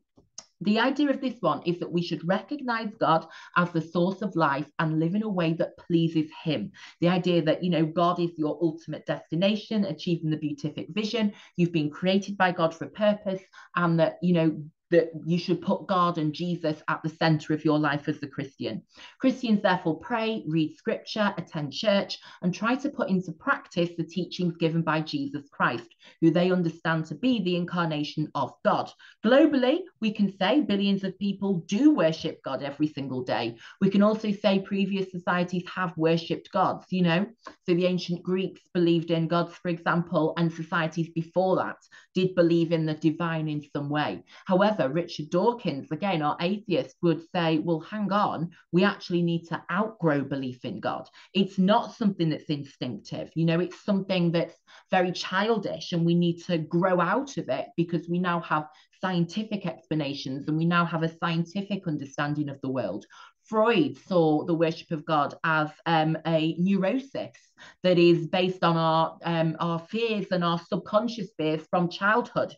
the 0.62 0.78
idea 0.78 1.08
of 1.08 1.22
this 1.22 1.36
one 1.40 1.62
is 1.64 1.78
that 1.78 1.90
we 1.90 2.02
should 2.02 2.26
recognize 2.28 2.94
God 3.00 3.26
as 3.56 3.70
the 3.70 3.80
source 3.80 4.20
of 4.20 4.36
life 4.36 4.70
and 4.78 5.00
live 5.00 5.14
in 5.14 5.22
a 5.22 5.28
way 5.28 5.54
that 5.54 5.78
pleases 5.78 6.30
Him. 6.44 6.72
The 7.00 7.08
idea 7.08 7.40
that, 7.42 7.64
you 7.64 7.70
know, 7.70 7.86
God 7.86 8.20
is 8.20 8.32
your 8.36 8.58
ultimate 8.60 9.06
destination, 9.06 9.86
achieving 9.86 10.28
the 10.28 10.36
beatific 10.36 10.88
vision. 10.90 11.32
You've 11.56 11.72
been 11.72 11.88
created 11.88 12.36
by 12.36 12.52
God 12.52 12.74
for 12.74 12.84
a 12.84 12.90
purpose, 12.90 13.40
and 13.74 13.98
that, 14.00 14.18
you 14.20 14.34
know, 14.34 14.62
that 14.90 15.10
you 15.24 15.38
should 15.38 15.62
put 15.62 15.86
God 15.86 16.18
and 16.18 16.32
Jesus 16.32 16.82
at 16.88 17.02
the 17.02 17.08
center 17.08 17.54
of 17.54 17.64
your 17.64 17.78
life 17.78 18.08
as 18.08 18.22
a 18.22 18.26
Christian. 18.26 18.82
Christians 19.20 19.62
therefore 19.62 19.98
pray, 19.98 20.44
read 20.46 20.76
scripture, 20.76 21.32
attend 21.36 21.72
church, 21.72 22.18
and 22.42 22.54
try 22.54 22.74
to 22.76 22.90
put 22.90 23.08
into 23.08 23.32
practice 23.32 23.90
the 23.96 24.04
teachings 24.04 24.56
given 24.56 24.82
by 24.82 25.00
Jesus 25.00 25.48
Christ, 25.50 25.88
who 26.20 26.30
they 26.30 26.50
understand 26.50 27.06
to 27.06 27.14
be 27.14 27.42
the 27.42 27.56
incarnation 27.56 28.28
of 28.34 28.52
God. 28.64 28.90
Globally, 29.24 29.80
we 30.00 30.12
can 30.12 30.36
say 30.36 30.60
billions 30.60 31.04
of 31.04 31.18
people 31.18 31.64
do 31.66 31.94
worship 31.94 32.42
God 32.42 32.62
every 32.62 32.88
single 32.88 33.22
day. 33.22 33.56
We 33.80 33.90
can 33.90 34.02
also 34.02 34.32
say 34.32 34.60
previous 34.60 35.10
societies 35.10 35.64
have 35.74 35.96
worshipped 35.96 36.50
gods, 36.52 36.86
you 36.90 37.02
know. 37.02 37.26
So 37.66 37.74
the 37.74 37.86
ancient 37.86 38.22
Greeks 38.22 38.62
believed 38.74 39.10
in 39.10 39.28
gods, 39.28 39.54
for 39.54 39.68
example, 39.68 40.34
and 40.36 40.52
societies 40.52 41.10
before 41.14 41.56
that 41.56 41.76
did 42.14 42.34
believe 42.34 42.72
in 42.72 42.86
the 42.86 42.94
divine 42.94 43.48
in 43.48 43.62
some 43.74 43.88
way. 43.88 44.22
However, 44.46 44.79
Richard 44.88 45.30
Dawkins, 45.30 45.90
again, 45.90 46.22
our 46.22 46.36
atheist, 46.40 46.96
would 47.02 47.22
say, 47.34 47.58
well, 47.58 47.80
hang 47.80 48.12
on, 48.12 48.50
we 48.72 48.84
actually 48.84 49.22
need 49.22 49.46
to 49.48 49.62
outgrow 49.70 50.22
belief 50.22 50.64
in 50.64 50.80
God. 50.80 51.08
It's 51.34 51.58
not 51.58 51.94
something 51.94 52.30
that's 52.30 52.44
instinctive, 52.44 53.30
you 53.34 53.44
know, 53.44 53.60
it's 53.60 53.84
something 53.84 54.32
that's 54.32 54.56
very 54.90 55.12
childish, 55.12 55.92
and 55.92 56.06
we 56.06 56.14
need 56.14 56.42
to 56.44 56.58
grow 56.58 57.00
out 57.00 57.36
of 57.36 57.48
it 57.48 57.66
because 57.76 58.08
we 58.08 58.18
now 58.18 58.40
have 58.40 58.68
scientific 59.00 59.66
explanations 59.66 60.46
and 60.46 60.56
we 60.56 60.64
now 60.64 60.84
have 60.84 61.02
a 61.02 61.16
scientific 61.18 61.86
understanding 61.86 62.48
of 62.48 62.60
the 62.60 62.68
world. 62.68 63.06
Freud 63.44 63.96
saw 64.06 64.44
the 64.44 64.54
worship 64.54 64.92
of 64.92 65.04
God 65.04 65.34
as 65.42 65.70
um, 65.86 66.16
a 66.26 66.54
neurosis 66.58 67.34
that 67.82 67.98
is 67.98 68.28
based 68.28 68.62
on 68.62 68.76
our 68.76 69.18
um, 69.24 69.56
our 69.58 69.78
fears 69.78 70.26
and 70.30 70.44
our 70.44 70.58
subconscious 70.58 71.30
fears 71.36 71.66
from 71.68 71.88
childhood. 71.88 72.54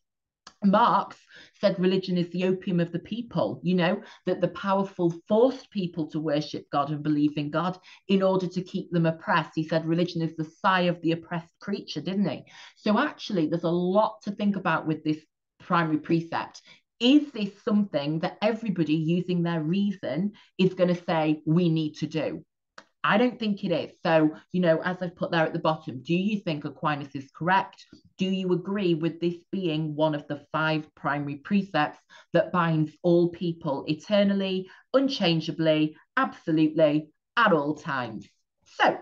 Marx 0.65 1.17
said 1.61 1.79
religion 1.79 2.17
is 2.17 2.29
the 2.31 2.45
opium 2.45 2.81
of 2.81 2.93
the 2.93 2.99
people, 2.99 3.61
you 3.63 3.75
know, 3.75 4.03
that 4.27 4.41
the 4.41 4.49
powerful 4.49 5.15
forced 5.29 5.71
people 5.71 6.07
to 6.09 6.21
worship 6.21 6.67
God 6.71 6.91
and 6.91 7.03
believe 7.03 7.37
in 7.37 7.51
God 7.51 7.79
in 8.09 8.23
order 8.23 8.47
to 8.47 8.63
keep 8.63 8.91
them 8.91 9.07
oppressed. 9.07 9.53
He 9.55 9.67
said 9.67 9.87
religion 9.87 10.23
is 10.23 10.37
the 10.37 10.45
sigh 10.45 10.83
of 10.83 11.01
the 11.03 11.13
oppressed 11.13 11.51
creature, 11.61 12.01
didn't 12.01 12.29
he? 12.29 12.45
So 12.77 12.99
actually, 12.99 13.47
there's 13.47 13.65
a 13.65 13.71
lot 13.71 14.23
to 14.23 14.31
think 14.33 14.57
about 14.57 14.87
with 14.87 15.05
this 15.05 15.19
primary 15.61 15.99
precept. 15.99 16.63
Is 17.01 17.31
this 17.33 17.51
something 17.65 18.21
that 18.21 18.39
everybody 18.43 18.95
using 18.95 19.43
their 19.43 19.63
reason 19.63 20.33
is 20.59 20.75
going 20.75 20.95
to 20.95 21.05
say 21.05 21.43
we 21.47 21.69
need 21.69 21.97
to 21.97 22.07
do? 22.07 22.45
I 23.05 23.19
don't 23.19 23.39
think 23.39 23.65
it 23.65 23.73
is. 23.73 23.93
So, 24.03 24.31
you 24.53 24.61
know, 24.61 24.81
as 24.83 24.97
I've 25.01 25.17
put 25.17 25.33
there 25.33 25.45
at 25.45 25.53
the 25.53 25.59
bottom, 25.59 26.03
do 26.03 26.15
you 26.15 26.41
think 26.41 26.65
Aquinas 26.65 27.15
is 27.15 27.31
correct? 27.37 27.85
Do 28.17 28.27
you 28.27 28.53
agree 28.53 28.95
with 28.95 29.21
this 29.21 29.35
being 29.51 29.97
one 29.97 30.15
of 30.15 30.27
the 30.29 30.47
five 30.53 30.87
primary 30.95 31.37
precepts 31.37 31.99
that 32.33 32.53
binds 32.53 32.93
all 33.03 33.31
people 33.31 33.85
eternally, 33.89 34.69
unchangeably, 34.95 35.97
absolutely, 36.17 37.09
at 37.37 37.53
all 37.53 37.75
times? 37.75 38.29
So, 38.65 38.97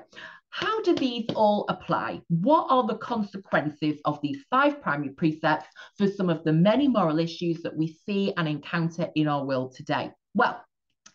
how 0.48 0.82
do 0.82 0.94
these 0.94 1.26
all 1.36 1.66
apply? 1.68 2.22
What 2.28 2.66
are 2.70 2.86
the 2.86 2.96
consequences 2.96 4.00
of 4.04 4.20
these 4.20 4.42
five 4.50 4.82
primary 4.82 5.10
precepts 5.10 5.66
for 5.96 6.08
some 6.08 6.28
of 6.28 6.42
the 6.42 6.52
many 6.52 6.88
moral 6.88 7.18
issues 7.18 7.62
that 7.62 7.76
we 7.76 7.98
see 8.06 8.32
and 8.36 8.48
encounter 8.48 9.08
in 9.14 9.28
our 9.28 9.44
world 9.44 9.74
today? 9.76 10.10
Well, 10.34 10.60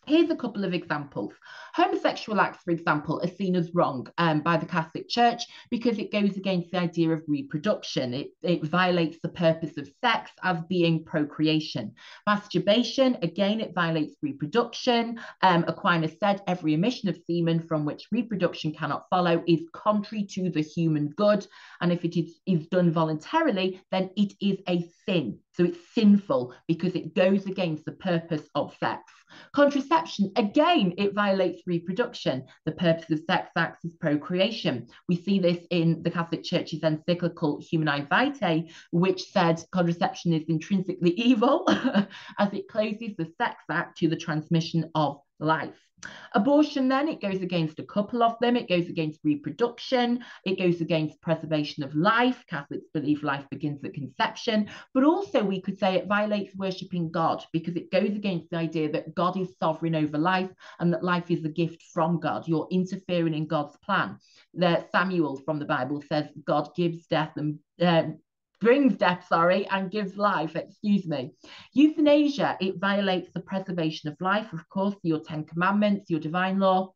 Here's 0.07 0.29
a 0.29 0.35
couple 0.35 0.63
of 0.63 0.73
examples. 0.73 1.33
Homosexual 1.73 2.39
acts, 2.39 2.63
for 2.63 2.71
example, 2.71 3.19
are 3.23 3.35
seen 3.35 3.55
as 3.55 3.73
wrong 3.73 4.07
um, 4.19 4.41
by 4.41 4.55
the 4.55 4.65
Catholic 4.65 5.09
Church 5.09 5.43
because 5.71 5.97
it 5.97 6.11
goes 6.11 6.37
against 6.37 6.71
the 6.71 6.79
idea 6.79 7.09
of 7.09 7.23
reproduction. 7.27 8.13
It, 8.13 8.27
it 8.43 8.63
violates 8.63 9.17
the 9.23 9.29
purpose 9.29 9.77
of 9.77 9.89
sex 10.01 10.31
as 10.43 10.61
being 10.69 11.03
procreation. 11.03 11.93
Masturbation, 12.27 13.17
again, 13.23 13.59
it 13.59 13.73
violates 13.73 14.15
reproduction. 14.21 15.19
Um, 15.41 15.65
Aquinas 15.67 16.13
said 16.19 16.41
every 16.45 16.75
emission 16.75 17.09
of 17.09 17.17
semen 17.25 17.59
from 17.59 17.83
which 17.83 18.07
reproduction 18.11 18.73
cannot 18.73 19.07
follow 19.09 19.43
is 19.47 19.67
contrary 19.73 20.23
to 20.31 20.51
the 20.51 20.61
human 20.61 21.09
good. 21.09 21.47
And 21.81 21.91
if 21.91 22.05
it 22.05 22.15
is, 22.15 22.39
is 22.45 22.67
done 22.67 22.91
voluntarily, 22.91 23.81
then 23.91 24.11
it 24.15 24.33
is 24.39 24.59
a 24.69 24.87
sin. 25.05 25.39
So 25.53 25.63
it's 25.63 25.79
sinful 25.93 26.53
because 26.67 26.95
it 26.95 27.15
goes 27.15 27.45
against 27.45 27.85
the 27.85 27.93
purpose 27.93 28.47
of 28.55 28.75
sex. 28.79 29.01
Contraception, 29.53 30.31
again, 30.35 30.93
it 30.97 31.13
violates 31.13 31.61
reproduction. 31.65 32.43
The 32.65 32.71
purpose 32.73 33.09
of 33.09 33.19
sex 33.25 33.51
acts 33.55 33.85
is 33.85 33.93
procreation. 33.95 34.87
We 35.07 35.15
see 35.15 35.39
this 35.39 35.65
in 35.69 36.03
the 36.03 36.11
Catholic 36.11 36.43
Church's 36.43 36.83
encyclical 36.83 37.59
Humanae 37.59 38.07
Vitae, 38.09 38.69
which 38.91 39.23
said 39.31 39.63
contraception 39.71 40.33
is 40.33 40.43
intrinsically 40.47 41.11
evil 41.17 41.65
as 42.39 42.53
it 42.53 42.67
closes 42.67 43.15
the 43.17 43.31
sex 43.37 43.63
act 43.69 43.97
to 43.99 44.07
the 44.07 44.15
transmission 44.15 44.89
of 44.95 45.19
life. 45.39 45.84
Abortion, 46.33 46.87
then, 46.87 47.07
it 47.07 47.21
goes 47.21 47.41
against 47.41 47.79
a 47.79 47.83
couple 47.83 48.23
of 48.23 48.37
them. 48.39 48.55
It 48.55 48.69
goes 48.69 48.89
against 48.89 49.21
reproduction. 49.23 50.23
It 50.43 50.59
goes 50.59 50.81
against 50.81 51.21
preservation 51.21 51.83
of 51.83 51.95
life. 51.95 52.43
Catholics 52.49 52.87
believe 52.93 53.23
life 53.23 53.45
begins 53.49 53.83
at 53.83 53.93
conception. 53.93 54.69
But 54.93 55.03
also, 55.03 55.43
we 55.43 55.61
could 55.61 55.77
say 55.77 55.95
it 55.95 56.07
violates 56.07 56.55
worshipping 56.55 57.11
God 57.11 57.43
because 57.53 57.75
it 57.75 57.91
goes 57.91 58.15
against 58.15 58.49
the 58.49 58.57
idea 58.57 58.91
that 58.91 59.15
God 59.15 59.37
is 59.37 59.55
sovereign 59.59 59.95
over 59.95 60.17
life 60.17 60.51
and 60.79 60.91
that 60.93 61.03
life 61.03 61.31
is 61.31 61.45
a 61.45 61.49
gift 61.49 61.83
from 61.93 62.19
God. 62.19 62.47
You're 62.47 62.67
interfering 62.71 63.33
in 63.33 63.47
God's 63.47 63.77
plan. 63.77 64.17
That 64.53 64.91
Samuel 64.91 65.37
from 65.45 65.59
the 65.59 65.65
Bible 65.65 66.01
says 66.07 66.27
God 66.45 66.69
gives 66.75 67.05
death 67.07 67.31
and 67.37 67.59
uh, 67.81 68.03
brings 68.65 68.95
death, 68.95 69.23
sorry, 69.29 69.67
and 69.67 69.91
gives 69.91 70.17
life, 70.17 70.55
excuse 70.55 71.05
me. 71.05 71.29
Euthanasia, 71.73 72.57
it 72.59 72.79
violates 72.79 73.29
the 73.31 73.39
preservation 73.39 74.09
of 74.09 74.19
life, 74.19 74.51
of 74.53 74.67
course, 74.69 74.95
your 75.03 75.19
Ten 75.19 75.43
Commandments, 75.43 76.09
your 76.09 76.19
divine 76.19 76.57
law. 76.57 76.91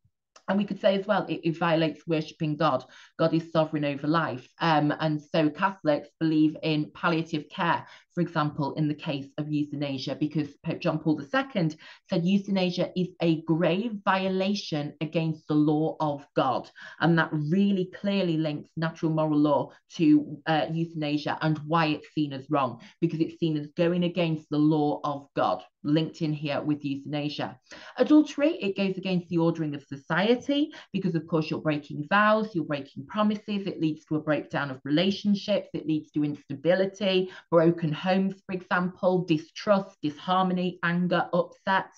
And 0.47 0.57
we 0.57 0.65
could 0.65 0.81
say 0.81 0.97
as 0.97 1.05
well, 1.05 1.27
it, 1.29 1.41
it 1.43 1.59
violates 1.59 2.07
worshipping 2.07 2.55
God. 2.55 2.83
God 3.19 3.35
is 3.35 3.51
sovereign 3.51 3.85
over 3.85 4.07
life. 4.07 4.49
Um, 4.59 4.91
and 4.99 5.21
so 5.21 5.51
Catholics 5.51 6.09
believe 6.19 6.57
in 6.63 6.89
palliative 6.95 7.47
care, 7.49 7.85
for 8.19 8.23
example, 8.23 8.73
in 8.73 8.89
the 8.89 8.93
case 8.93 9.27
of 9.37 9.49
euthanasia, 9.49 10.13
because 10.13 10.49
Pope 10.65 10.81
John 10.81 10.99
Paul 10.99 11.21
II 11.21 11.69
said 12.09 12.25
euthanasia 12.25 12.91
is 12.93 13.07
a 13.21 13.41
grave 13.43 13.93
violation 14.03 14.93
against 14.99 15.47
the 15.47 15.53
law 15.53 15.95
of 16.01 16.27
God. 16.35 16.69
And 16.99 17.17
that 17.17 17.29
really 17.31 17.89
clearly 17.97 18.35
links 18.35 18.71
natural 18.75 19.13
moral 19.13 19.39
law 19.39 19.71
to 19.95 20.37
uh, 20.47 20.65
euthanasia 20.69 21.37
and 21.41 21.59
why 21.59 21.85
it's 21.85 22.13
seen 22.13 22.33
as 22.33 22.45
wrong, 22.49 22.81
because 22.99 23.21
it's 23.21 23.39
seen 23.39 23.55
as 23.55 23.67
going 23.77 24.03
against 24.03 24.49
the 24.49 24.57
law 24.57 24.99
of 25.05 25.29
God, 25.33 25.63
linked 25.85 26.21
in 26.21 26.33
here 26.33 26.61
with 26.61 26.83
euthanasia. 26.83 27.57
Adultery, 27.95 28.57
it 28.61 28.75
goes 28.75 28.97
against 28.97 29.29
the 29.29 29.37
ordering 29.37 29.75
of 29.75 29.83
society, 29.83 30.73
because 30.91 31.15
of 31.15 31.25
course 31.25 31.49
you're 31.49 31.61
breaking 31.61 32.05
vows, 32.09 32.53
you're 32.53 32.65
breaking 32.65 33.05
promises, 33.05 33.65
it 33.65 33.79
leads 33.79 34.03
to 34.03 34.17
a 34.17 34.19
breakdown 34.19 34.69
of 34.71 34.81
relationships, 34.83 35.69
it 35.73 35.87
leads 35.87 36.11
to 36.11 36.25
instability, 36.25 37.29
broken 37.49 37.93
homes, 37.93 38.08
for 38.45 38.53
example, 38.53 39.25
distrust, 39.25 39.97
disharmony, 40.01 40.79
anger, 40.83 41.27
upset. 41.33 41.91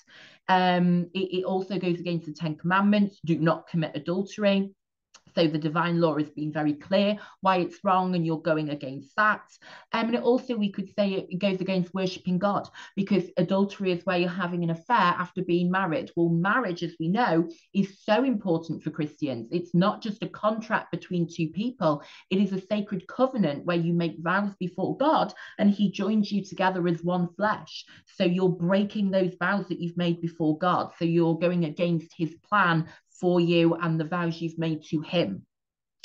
Um, 0.48 1.10
it, 1.14 1.40
it 1.40 1.44
also 1.46 1.80
goes 1.80 2.00
against 2.00 2.26
the 2.26 2.34
Ten 2.34 2.56
Commandments 2.56 3.20
do 3.26 3.38
not 3.38 3.68
commit 3.68 3.96
adultery. 3.96 4.74
So 5.36 5.48
the 5.48 5.58
divine 5.58 6.00
law 6.00 6.18
has 6.18 6.30
been 6.30 6.52
very 6.52 6.74
clear 6.74 7.18
why 7.42 7.58
it's 7.58 7.84
wrong, 7.84 8.16
and 8.16 8.26
you're 8.26 8.42
going 8.42 8.70
against 8.70 9.16
that. 9.16 9.42
Um, 9.94 10.08
and 10.08 10.16
it 10.16 10.24
also, 10.24 10.58
we 10.58 10.72
could 10.72 10.90
say 10.96 11.28
it 11.30 11.40
goes 11.40 11.62
against 11.62 11.94
worshipping 11.94 12.38
God 12.38 12.68
because 12.96 13.24
adultery 13.38 13.92
is 13.92 14.06
where 14.06 14.18
you're 14.18 14.30
having 14.30 14.64
an 14.64 14.70
affair 14.70 14.98
after 14.98 15.42
being 15.42 15.72
married. 15.72 16.12
Well, 16.16 16.30
marriage, 16.30 16.84
as 16.84 16.96
we 17.00 17.08
know, 17.08 17.50
is 17.74 18.00
so 18.04 18.24
important 18.24 18.84
for 18.84 18.90
Christians. 18.90 19.48
It's 19.52 19.74
not 19.74 20.02
just 20.02 20.24
a 20.24 20.30
contract 20.30 20.92
between 20.92 21.28
two 21.28 21.48
people, 21.48 22.04
it 22.30 22.40
is 22.40 22.52
a 22.52 22.60
sacred 22.60 23.08
covenant 23.08 23.66
where 23.66 23.78
you 23.78 23.94
make 23.94 24.18
vows 24.20 24.54
before 24.60 24.98
God 24.98 25.34
and 25.58 25.70
He 25.70 25.92
joins 25.92 26.32
you 26.32 26.44
together 26.44 26.88
as 26.88 27.04
one 27.04 27.30
flesh. 27.36 27.86
So 28.06 28.24
you're 28.24 28.50
breaking 28.50 29.12
those 29.12 29.36
vows 29.40 29.68
that 29.68 29.80
you've 29.80 29.98
made 29.98 30.22
before 30.22 30.58
God. 30.58 30.92
So 30.98 31.06
you're 31.06 31.38
going 31.38 31.66
against 31.66 32.14
His 32.18 32.36
plan 32.50 32.90
for 33.22 33.40
you 33.40 33.76
and 33.76 34.00
the 34.00 34.06
vows 34.06 34.42
you've 34.42 34.58
made 34.58 34.84
to 34.86 35.00
him. 35.02 35.46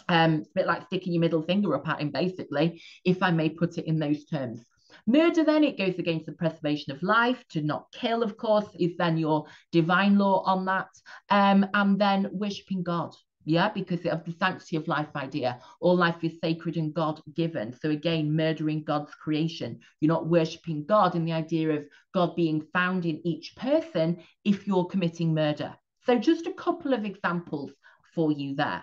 Um, 0.08 0.34
it's 0.34 0.50
a 0.50 0.54
bit 0.54 0.66
like 0.66 0.86
sticking 0.86 1.14
your 1.14 1.20
middle 1.20 1.42
finger 1.42 1.74
up 1.74 1.88
at 1.88 2.00
him, 2.00 2.10
basically, 2.10 2.80
if 3.04 3.22
I 3.22 3.32
may 3.32 3.48
put 3.48 3.78
it 3.78 3.86
in 3.86 3.98
those 3.98 4.24
terms. 4.26 4.64
Murder, 5.06 5.44
then, 5.44 5.64
it 5.64 5.78
goes 5.78 5.98
against 5.98 6.26
the 6.26 6.32
preservation 6.32 6.92
of 6.92 7.02
life. 7.02 7.44
To 7.50 7.60
not 7.60 7.86
kill, 7.92 8.22
of 8.22 8.36
course, 8.36 8.68
is 8.78 8.96
then 8.96 9.18
your 9.18 9.46
divine 9.72 10.18
law 10.18 10.42
on 10.44 10.64
that. 10.66 10.88
Um, 11.30 11.66
and 11.74 11.98
then 11.98 12.28
worshipping 12.32 12.82
God. 12.82 13.14
Yeah, 13.44 13.68
because 13.68 14.04
of 14.06 14.24
the 14.24 14.32
sanctity 14.32 14.74
of 14.76 14.88
life 14.88 15.14
idea. 15.14 15.60
All 15.80 15.96
life 15.96 16.24
is 16.24 16.40
sacred 16.42 16.76
and 16.76 16.92
God 16.92 17.20
given. 17.34 17.72
So, 17.72 17.90
again, 17.90 18.34
murdering 18.34 18.82
God's 18.82 19.14
creation. 19.14 19.80
You're 20.00 20.08
not 20.08 20.26
worshipping 20.26 20.84
God 20.84 21.14
in 21.14 21.24
the 21.24 21.32
idea 21.32 21.70
of 21.70 21.84
God 22.12 22.34
being 22.34 22.66
found 22.72 23.06
in 23.06 23.24
each 23.24 23.54
person 23.54 24.18
if 24.44 24.66
you're 24.66 24.86
committing 24.86 25.32
murder. 25.32 25.76
So 26.06 26.16
just 26.16 26.46
a 26.46 26.52
couple 26.52 26.94
of 26.94 27.04
examples 27.04 27.72
for 28.14 28.30
you 28.30 28.54
there. 28.54 28.82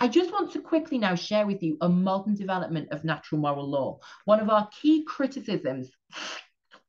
I 0.00 0.08
just 0.08 0.32
want 0.32 0.52
to 0.52 0.60
quickly 0.60 0.98
now 0.98 1.14
share 1.14 1.46
with 1.46 1.62
you 1.62 1.76
a 1.80 1.88
modern 1.88 2.34
development 2.34 2.88
of 2.90 3.04
natural 3.04 3.40
moral 3.40 3.68
law. 3.68 3.98
One 4.24 4.40
of 4.40 4.48
our 4.48 4.68
key 4.80 5.04
criticisms 5.04 5.90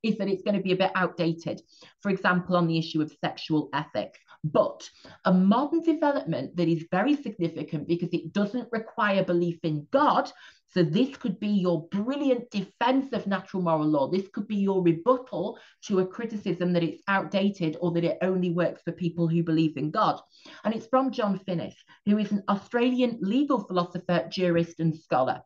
is 0.01 0.17
that 0.17 0.27
it's 0.27 0.41
going 0.41 0.55
to 0.55 0.63
be 0.63 0.73
a 0.73 0.77
bit 0.77 0.91
outdated, 0.95 1.61
for 2.01 2.09
example, 2.09 2.55
on 2.57 2.67
the 2.67 2.77
issue 2.77 3.01
of 3.01 3.15
sexual 3.23 3.69
ethics. 3.73 4.19
But 4.43 4.89
a 5.23 5.33
modern 5.33 5.81
development 5.81 6.57
that 6.57 6.67
is 6.67 6.85
very 6.91 7.15
significant 7.15 7.87
because 7.87 8.09
it 8.11 8.33
doesn't 8.33 8.67
require 8.71 9.23
belief 9.23 9.59
in 9.63 9.87
God, 9.91 10.29
so 10.73 10.81
this 10.81 11.15
could 11.17 11.39
be 11.39 11.49
your 11.49 11.87
brilliant 11.89 12.49
defense 12.49 13.13
of 13.13 13.27
natural 13.27 13.61
moral 13.61 13.87
law. 13.87 14.07
This 14.07 14.27
could 14.33 14.47
be 14.47 14.55
your 14.55 14.81
rebuttal 14.81 15.59
to 15.85 15.99
a 15.99 16.07
criticism 16.07 16.73
that 16.73 16.81
it's 16.81 17.03
outdated 17.07 17.77
or 17.79 17.91
that 17.91 18.03
it 18.03 18.17
only 18.23 18.49
works 18.49 18.81
for 18.81 18.91
people 18.91 19.27
who 19.27 19.43
believe 19.43 19.77
in 19.77 19.91
God. 19.91 20.19
And 20.63 20.73
it's 20.73 20.87
from 20.87 21.11
John 21.11 21.39
Finnis, 21.47 21.75
who 22.07 22.17
is 22.17 22.31
an 22.31 22.43
Australian 22.49 23.19
legal 23.21 23.63
philosopher, 23.63 24.27
jurist, 24.31 24.79
and 24.79 24.97
scholar. 24.97 25.41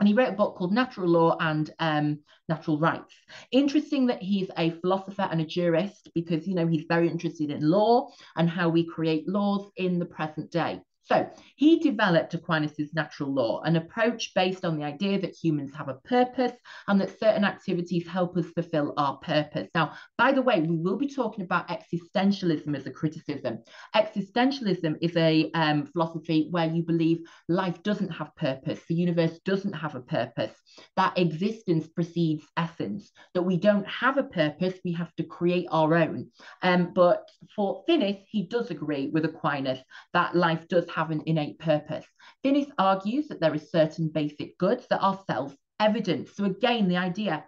And 0.00 0.08
he 0.08 0.14
wrote 0.14 0.30
a 0.30 0.32
book 0.32 0.56
called 0.56 0.72
Natural 0.72 1.08
Law 1.08 1.36
and 1.38 1.70
um, 1.78 2.18
Natural 2.48 2.76
Rights. 2.76 3.14
Interesting 3.52 4.06
that 4.06 4.22
he's 4.22 4.50
a 4.58 4.70
philosopher 4.70 5.28
and 5.30 5.40
a 5.40 5.46
jurist 5.46 6.10
because, 6.16 6.48
you 6.48 6.56
know, 6.56 6.66
he's 6.66 6.86
very 6.88 7.08
interested 7.08 7.50
in 7.50 7.60
law 7.60 8.10
and 8.34 8.50
how 8.50 8.70
we 8.70 8.84
create 8.84 9.28
laws 9.28 9.70
in 9.76 10.00
the 10.00 10.06
present 10.06 10.50
day. 10.50 10.80
So 11.04 11.28
he 11.56 11.78
developed 11.80 12.32
Aquinas' 12.32 12.94
natural 12.94 13.32
law, 13.32 13.60
an 13.62 13.76
approach 13.76 14.32
based 14.34 14.64
on 14.64 14.78
the 14.78 14.84
idea 14.84 15.20
that 15.20 15.36
humans 15.36 15.72
have 15.76 15.88
a 15.88 16.00
purpose 16.04 16.52
and 16.88 16.98
that 17.00 17.18
certain 17.18 17.44
activities 17.44 18.08
help 18.08 18.38
us 18.38 18.46
fulfill 18.54 18.94
our 18.96 19.18
purpose. 19.18 19.68
Now, 19.74 19.92
by 20.16 20.32
the 20.32 20.40
way, 20.40 20.62
we 20.62 20.76
will 20.76 20.96
be 20.96 21.08
talking 21.08 21.44
about 21.44 21.68
existentialism 21.68 22.74
as 22.74 22.86
a 22.86 22.90
criticism. 22.90 23.58
Existentialism 23.94 24.96
is 25.02 25.14
a 25.16 25.50
um, 25.52 25.86
philosophy 25.86 26.48
where 26.50 26.66
you 26.66 26.82
believe 26.82 27.18
life 27.48 27.82
doesn't 27.82 28.10
have 28.10 28.34
purpose, 28.36 28.80
the 28.88 28.94
universe 28.94 29.38
doesn't 29.44 29.74
have 29.74 29.94
a 29.94 30.00
purpose, 30.00 30.52
that 30.96 31.18
existence 31.18 31.86
precedes 31.86 32.44
essence, 32.56 33.12
that 33.34 33.42
we 33.42 33.58
don't 33.58 33.86
have 33.86 34.16
a 34.16 34.22
purpose, 34.24 34.74
we 34.84 34.92
have 34.92 35.14
to 35.16 35.22
create 35.24 35.66
our 35.70 35.94
own. 35.94 36.30
Um, 36.62 36.92
but 36.94 37.28
for 37.54 37.84
Finnis, 37.86 38.24
he 38.26 38.46
does 38.46 38.70
agree 38.70 39.10
with 39.12 39.26
Aquinas 39.26 39.80
that 40.14 40.34
life 40.34 40.66
does 40.68 40.88
have 40.94 41.10
an 41.10 41.22
innate 41.26 41.58
purpose. 41.58 42.04
Finnis 42.44 42.70
argues 42.78 43.28
that 43.28 43.40
there 43.40 43.52
are 43.52 43.58
certain 43.58 44.08
basic 44.08 44.56
goods 44.58 44.86
that 44.90 45.00
are 45.00 45.18
self-evident. 45.26 46.28
So 46.28 46.44
again, 46.44 46.88
the 46.88 46.96
idea 46.96 47.44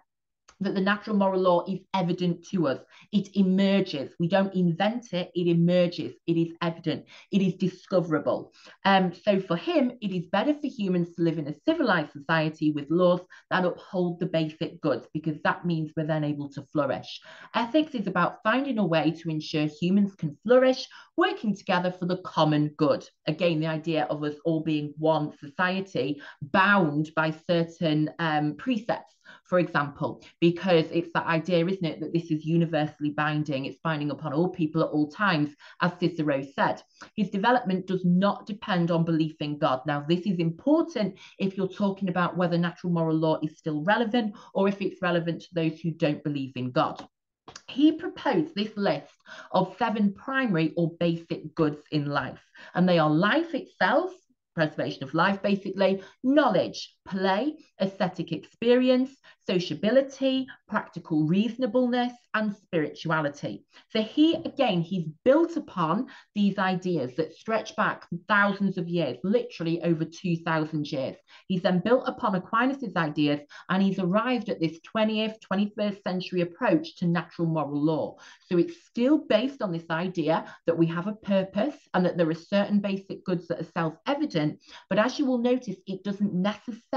that 0.59 0.73
the 0.73 0.81
natural 0.81 1.15
moral 1.15 1.41
law 1.41 1.63
is 1.67 1.79
evident 1.93 2.45
to 2.49 2.67
us. 2.67 2.79
It 3.11 3.35
emerges. 3.35 4.11
We 4.19 4.27
don't 4.27 4.53
invent 4.55 5.13
it, 5.13 5.31
it 5.35 5.47
emerges. 5.47 6.15
It 6.25 6.37
is 6.37 6.53
evident. 6.61 7.05
It 7.31 7.41
is 7.41 7.53
discoverable. 7.55 8.53
Um, 8.85 9.13
so 9.13 9.39
for 9.39 9.55
him, 9.55 9.91
it 10.01 10.11
is 10.11 10.25
better 10.31 10.53
for 10.53 10.67
humans 10.67 11.15
to 11.15 11.21
live 11.21 11.37
in 11.37 11.47
a 11.47 11.55
civilized 11.65 12.11
society 12.11 12.71
with 12.71 12.89
laws 12.89 13.21
that 13.51 13.65
uphold 13.65 14.19
the 14.19 14.25
basic 14.25 14.81
goods 14.81 15.07
because 15.13 15.37
that 15.43 15.65
means 15.65 15.91
we're 15.95 16.07
then 16.07 16.23
able 16.23 16.49
to 16.49 16.63
flourish. 16.73 17.21
Ethics 17.53 17.93
is 17.95 18.07
about 18.07 18.39
finding 18.43 18.79
a 18.79 18.85
way 18.85 19.11
to 19.11 19.29
ensure 19.29 19.67
humans 19.67 20.15
can 20.15 20.37
flourish, 20.43 20.87
working 21.15 21.55
together 21.55 21.91
for 21.91 22.05
the 22.05 22.17
common 22.17 22.69
good. 22.77 23.07
Again, 23.27 23.59
the 23.59 23.67
idea 23.67 24.05
of 24.05 24.23
us 24.23 24.35
all 24.45 24.61
being 24.61 24.93
one 24.97 25.31
society 25.37 26.21
bound 26.41 27.11
by 27.15 27.31
certain 27.47 28.09
um, 28.19 28.55
precepts 28.57 29.16
for 29.47 29.59
example, 29.59 30.21
because 30.41 30.85
it's 30.91 31.09
that 31.13 31.25
idea, 31.25 31.65
isn't 31.65 31.85
it, 31.85 31.99
that 32.01 32.13
this 32.13 32.31
is 32.31 32.45
universally 32.45 33.11
binding, 33.11 33.65
it's 33.65 33.79
binding 33.83 34.11
upon 34.11 34.33
all 34.33 34.49
people 34.49 34.83
at 34.83 34.89
all 34.89 35.09
times, 35.09 35.55
as 35.81 35.91
Cicero 35.99 36.43
said. 36.55 36.81
His 37.15 37.29
development 37.29 37.87
does 37.87 38.03
not 38.03 38.45
depend 38.45 38.91
on 38.91 39.05
belief 39.05 39.35
in 39.39 39.57
God. 39.57 39.81
Now, 39.87 40.05
this 40.07 40.25
is 40.25 40.39
important 40.39 41.17
if 41.39 41.55
you're 41.55 41.67
talking 41.67 42.09
about 42.09 42.35
whether 42.37 42.57
natural 42.57 42.91
moral 42.91 43.15
law 43.15 43.39
is 43.41 43.57
still 43.57 43.83
relevant 43.83 44.35
or 44.53 44.67
if 44.67 44.81
it's 44.81 45.01
relevant 45.01 45.41
to 45.43 45.53
those 45.53 45.79
who 45.79 45.91
don't 45.91 46.23
believe 46.23 46.53
in 46.55 46.71
God 46.71 47.07
he 47.69 47.93
proposed 47.93 48.53
this 48.55 48.75
list 48.75 49.13
of 49.51 49.75
seven 49.77 50.13
primary 50.13 50.73
or 50.75 50.91
basic 50.99 51.55
goods 51.55 51.81
in 51.91 52.05
life, 52.05 52.43
and 52.73 52.87
they 52.87 52.99
are 52.99 53.09
life 53.09 53.53
itself, 53.53 54.11
preservation 54.55 55.03
of 55.03 55.13
life, 55.13 55.41
basically, 55.41 56.01
knowledge, 56.23 56.95
play, 57.07 57.55
aesthetic 57.81 58.31
experience, 58.31 59.09
sociability, 59.47 60.45
practical 60.67 61.25
reasonableness, 61.25 62.13
and 62.33 62.55
spirituality. 62.55 63.65
So 63.89 64.01
he, 64.01 64.35
again, 64.35 64.81
he's 64.81 65.07
built 65.23 65.57
upon 65.57 66.07
these 66.35 66.57
ideas 66.57 67.15
that 67.15 67.33
stretch 67.33 67.75
back 67.75 68.05
thousands 68.27 68.77
of 68.77 68.89
years, 68.89 69.17
literally 69.23 69.81
over 69.83 70.05
2,000 70.05 70.91
years. 70.91 71.15
He's 71.47 71.61
then 71.61 71.79
built 71.79 72.03
upon 72.07 72.35
Aquinas' 72.35 72.95
ideas 72.95 73.39
and 73.69 73.81
he's 73.81 73.99
arrived 73.99 74.49
at 74.49 74.59
this 74.59 74.79
20th, 74.95 75.35
21st 75.51 76.03
century 76.03 76.41
approach 76.41 76.97
to 76.97 77.07
natural 77.07 77.47
moral 77.47 77.81
law. 77.81 78.17
So 78.49 78.57
it's 78.57 78.85
still 78.85 79.17
based 79.17 79.61
on 79.61 79.71
this 79.71 79.89
idea 79.89 80.53
that 80.67 80.77
we 80.77 80.85
have 80.87 81.07
a 81.07 81.13
purpose 81.13 81.77
and 81.93 82.05
that 82.05 82.17
there 82.17 82.29
are 82.29 82.35
certain 82.35 82.79
basic 82.79 83.23
goods 83.23 83.47
that 83.47 83.61
are 83.61 83.71
self-evident, 83.75 84.59
but 84.89 84.99
as 84.99 85.17
you 85.17 85.25
will 85.25 85.37
notice, 85.37 85.77
it 85.87 86.03
doesn't 86.03 86.33
necessarily 86.33 86.96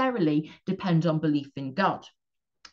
depend 0.65 1.05
on 1.05 1.19
belief 1.19 1.51
in 1.55 1.73
God. 1.73 2.05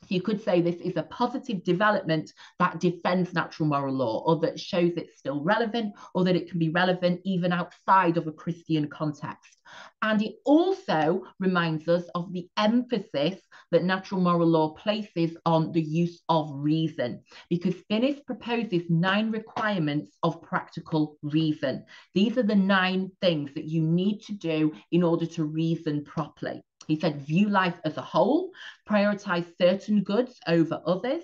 So 0.03 0.15
you 0.15 0.23
could 0.23 0.43
say 0.43 0.61
this 0.61 0.81
is 0.81 0.97
a 0.97 1.03
positive 1.03 1.65
development 1.65 2.33
that 2.61 2.79
defends 2.79 3.35
natural 3.35 3.69
moral 3.69 3.95
law 3.95 4.23
or 4.25 4.37
that 4.41 4.61
shows 4.61 4.93
it's 4.97 5.19
still 5.19 5.43
relevant 5.43 5.95
or 6.15 6.23
that 6.25 6.37
it 6.37 6.49
can 6.49 6.61
be 6.61 6.69
relevant 6.69 7.21
even 7.25 7.53
outside 7.53 8.17
of 8.17 8.29
a 8.29 8.33
Christian 8.33 8.89
context. 8.89 9.57
And 10.01 10.23
it 10.23 10.37
also 10.45 11.25
reminds 11.41 11.89
us 11.89 12.05
of 12.15 12.33
the 12.33 12.49
emphasis 12.57 13.41
that 13.73 13.83
natural 13.83 14.21
moral 14.21 14.47
law 14.47 14.71
places 14.71 15.37
on 15.45 15.73
the 15.73 15.83
use 15.83 16.23
of 16.29 16.49
reason, 16.55 17.23
because 17.51 17.75
Finnis 17.91 18.25
proposes 18.25 18.89
nine 18.89 19.33
requirements 19.33 20.17
of 20.23 20.41
practical 20.43 21.17
reason. 21.23 21.85
These 22.15 22.39
are 22.39 22.45
the 22.45 22.55
nine 22.55 23.11
things 23.21 23.53
that 23.55 23.65
you 23.65 23.83
need 23.83 24.21
to 24.23 24.33
do 24.33 24.73
in 24.93 25.03
order 25.03 25.27
to 25.27 25.45
reason 25.45 26.05
properly. 26.05 26.63
He 26.89 26.99
said, 26.99 27.25
view 27.25 27.49
life 27.49 27.79
as 27.85 27.97
a 27.97 28.03
whole, 28.03 28.51
prioritize 28.89 29.47
certain 29.57 30.03
goods 30.03 30.41
over 30.49 30.83
others, 30.85 31.23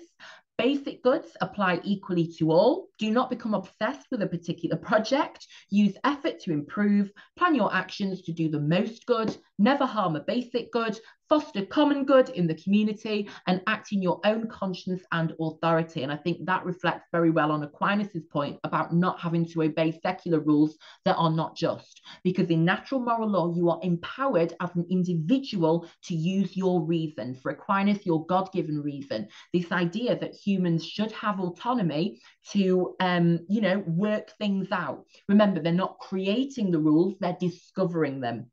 Basic 0.57 1.03
goods 1.03 1.35
apply 1.41 1.81
equally 1.83 2.27
to 2.37 2.49
all. 2.49 2.87
Do 2.97 3.11
not 3.11 3.29
become 3.29 3.53
obsessed 3.53 4.07
with 4.09 4.21
a 4.21 4.27
particular 4.27 4.77
project. 4.77 5.45
Use 5.69 5.97
effort 6.05 6.39
to 6.41 6.53
improve. 6.53 7.11
Plan 7.35 7.55
your 7.55 7.73
actions 7.73 8.21
to 8.21 8.31
do 8.31 8.49
the 8.49 8.61
most 8.61 9.05
good. 9.05 9.35
Never 9.59 9.85
harm 9.85 10.15
a 10.15 10.21
basic 10.21 10.71
good 10.71 10.97
foster 11.29 11.65
common 11.65 12.05
good 12.05 12.29
in 12.29 12.47
the 12.47 12.55
community, 12.55 13.29
and 13.47 13.61
act 13.67 13.91
in 13.91 14.01
your 14.01 14.19
own 14.25 14.47
conscience 14.47 15.03
and 15.11 15.33
authority. 15.39 16.03
And 16.03 16.11
I 16.11 16.17
think 16.17 16.45
that 16.45 16.65
reflects 16.65 17.07
very 17.11 17.29
well 17.29 17.51
on 17.51 17.63
Aquinas's 17.63 18.25
point 18.25 18.59
about 18.63 18.93
not 18.93 19.19
having 19.19 19.45
to 19.47 19.63
obey 19.63 19.99
secular 20.01 20.39
rules 20.39 20.77
that 21.05 21.15
are 21.15 21.31
not 21.31 21.55
just. 21.55 22.01
Because 22.23 22.49
in 22.49 22.65
natural 22.65 22.99
moral 22.99 23.29
law, 23.29 23.53
you 23.55 23.69
are 23.69 23.79
empowered 23.83 24.53
as 24.59 24.69
an 24.75 24.85
individual 24.89 25.87
to 26.03 26.15
use 26.15 26.55
your 26.55 26.81
reason. 26.81 27.35
For 27.35 27.51
Aquinas, 27.51 28.05
your 28.05 28.25
God 28.25 28.51
given 28.51 28.81
reason. 28.81 29.27
This 29.53 29.71
idea 29.71 30.17
that 30.19 30.33
humans 30.33 30.85
should 30.85 31.11
have 31.11 31.39
autonomy 31.39 32.19
to, 32.51 32.95
um, 32.99 33.39
you 33.49 33.61
know, 33.61 33.83
work 33.87 34.31
things 34.37 34.71
out. 34.71 35.05
Remember, 35.27 35.61
they're 35.61 35.71
not 35.71 35.99
creating 35.99 36.71
the 36.71 36.79
rules, 36.79 37.15
they're 37.19 37.37
discovering 37.39 38.19
them. 38.19 38.51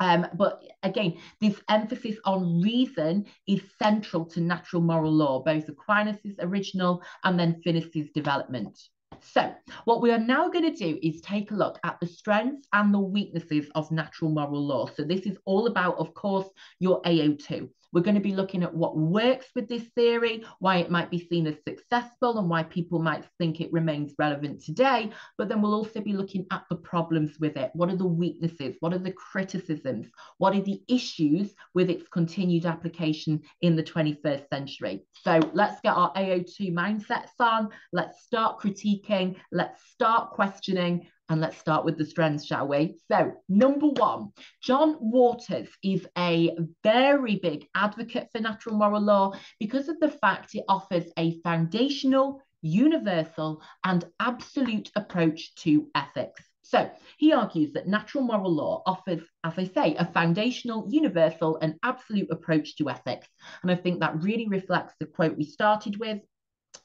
Um, 0.00 0.26
but 0.34 0.62
again, 0.82 1.18
this 1.40 1.60
emphasis 1.68 2.16
on 2.24 2.60
reason 2.60 3.26
is 3.46 3.60
central 3.78 4.24
to 4.26 4.40
natural 4.40 4.82
moral 4.82 5.12
law, 5.12 5.42
both 5.42 5.68
Aquinas' 5.68 6.36
original 6.40 7.02
and 7.22 7.38
then 7.38 7.60
Finnis's 7.62 8.10
development. 8.12 8.80
So, 9.22 9.54
what 9.84 10.00
we 10.00 10.12
are 10.12 10.18
now 10.18 10.48
going 10.48 10.72
to 10.72 10.74
do 10.74 10.98
is 11.02 11.20
take 11.20 11.50
a 11.50 11.54
look 11.54 11.78
at 11.84 12.00
the 12.00 12.06
strengths 12.06 12.66
and 12.72 12.94
the 12.94 13.00
weaknesses 13.00 13.68
of 13.74 13.90
natural 13.90 14.30
moral 14.30 14.66
law. 14.66 14.86
So, 14.86 15.04
this 15.04 15.26
is 15.26 15.36
all 15.44 15.66
about, 15.66 15.98
of 15.98 16.14
course, 16.14 16.48
your 16.78 17.02
AO2. 17.02 17.68
We're 17.92 18.02
going 18.02 18.14
to 18.14 18.20
be 18.20 18.34
looking 18.34 18.62
at 18.62 18.74
what 18.74 18.96
works 18.96 19.46
with 19.54 19.68
this 19.68 19.84
theory, 19.96 20.44
why 20.58 20.76
it 20.76 20.90
might 20.90 21.10
be 21.10 21.26
seen 21.28 21.46
as 21.46 21.56
successful, 21.66 22.38
and 22.38 22.48
why 22.48 22.62
people 22.62 23.00
might 23.00 23.24
think 23.38 23.60
it 23.60 23.72
remains 23.72 24.14
relevant 24.18 24.62
today. 24.62 25.10
But 25.38 25.48
then 25.48 25.62
we'll 25.62 25.74
also 25.74 26.00
be 26.00 26.12
looking 26.12 26.46
at 26.50 26.64
the 26.70 26.76
problems 26.76 27.38
with 27.40 27.56
it. 27.56 27.70
What 27.74 27.90
are 27.90 27.96
the 27.96 28.06
weaknesses? 28.06 28.76
What 28.80 28.92
are 28.92 28.98
the 28.98 29.12
criticisms? 29.12 30.08
What 30.38 30.54
are 30.54 30.62
the 30.62 30.82
issues 30.88 31.54
with 31.74 31.90
its 31.90 32.08
continued 32.08 32.66
application 32.66 33.40
in 33.60 33.76
the 33.76 33.82
21st 33.82 34.48
century? 34.48 35.04
So 35.22 35.40
let's 35.52 35.80
get 35.80 35.94
our 35.94 36.12
AO2 36.14 36.72
mindsets 36.72 37.38
on. 37.40 37.70
Let's 37.92 38.22
start 38.22 38.60
critiquing. 38.60 39.36
Let's 39.52 39.82
start 39.90 40.30
questioning 40.30 41.06
and 41.30 41.40
let's 41.40 41.56
start 41.56 41.84
with 41.84 41.96
the 41.96 42.04
strengths, 42.04 42.44
shall 42.44 42.66
we? 42.66 42.98
So, 43.08 43.32
number 43.48 43.86
one, 43.86 44.32
John 44.60 44.96
Waters 45.00 45.68
is 45.82 46.06
a 46.18 46.56
very 46.82 47.36
big 47.36 47.68
advocate 47.74 48.28
for 48.32 48.40
natural 48.40 48.76
moral 48.76 49.00
law 49.00 49.32
because 49.60 49.88
of 49.88 50.00
the 50.00 50.10
fact 50.10 50.54
it 50.54 50.64
offers 50.68 51.04
a 51.16 51.40
foundational, 51.42 52.42
universal, 52.62 53.62
and 53.84 54.04
absolute 54.18 54.90
approach 54.96 55.54
to 55.56 55.88
ethics. 55.94 56.42
So 56.62 56.90
he 57.16 57.32
argues 57.32 57.72
that 57.72 57.88
natural 57.88 58.22
moral 58.22 58.54
law 58.54 58.82
offers, 58.86 59.22
as 59.42 59.54
I 59.56 59.64
say, 59.64 59.94
a 59.96 60.12
foundational, 60.12 60.86
universal, 60.88 61.58
and 61.62 61.74
absolute 61.82 62.30
approach 62.30 62.76
to 62.76 62.90
ethics. 62.90 63.26
And 63.62 63.70
I 63.70 63.76
think 63.76 64.00
that 64.00 64.22
really 64.22 64.46
reflects 64.46 64.94
the 65.00 65.06
quote 65.06 65.36
we 65.36 65.44
started 65.44 65.98
with 65.98 66.20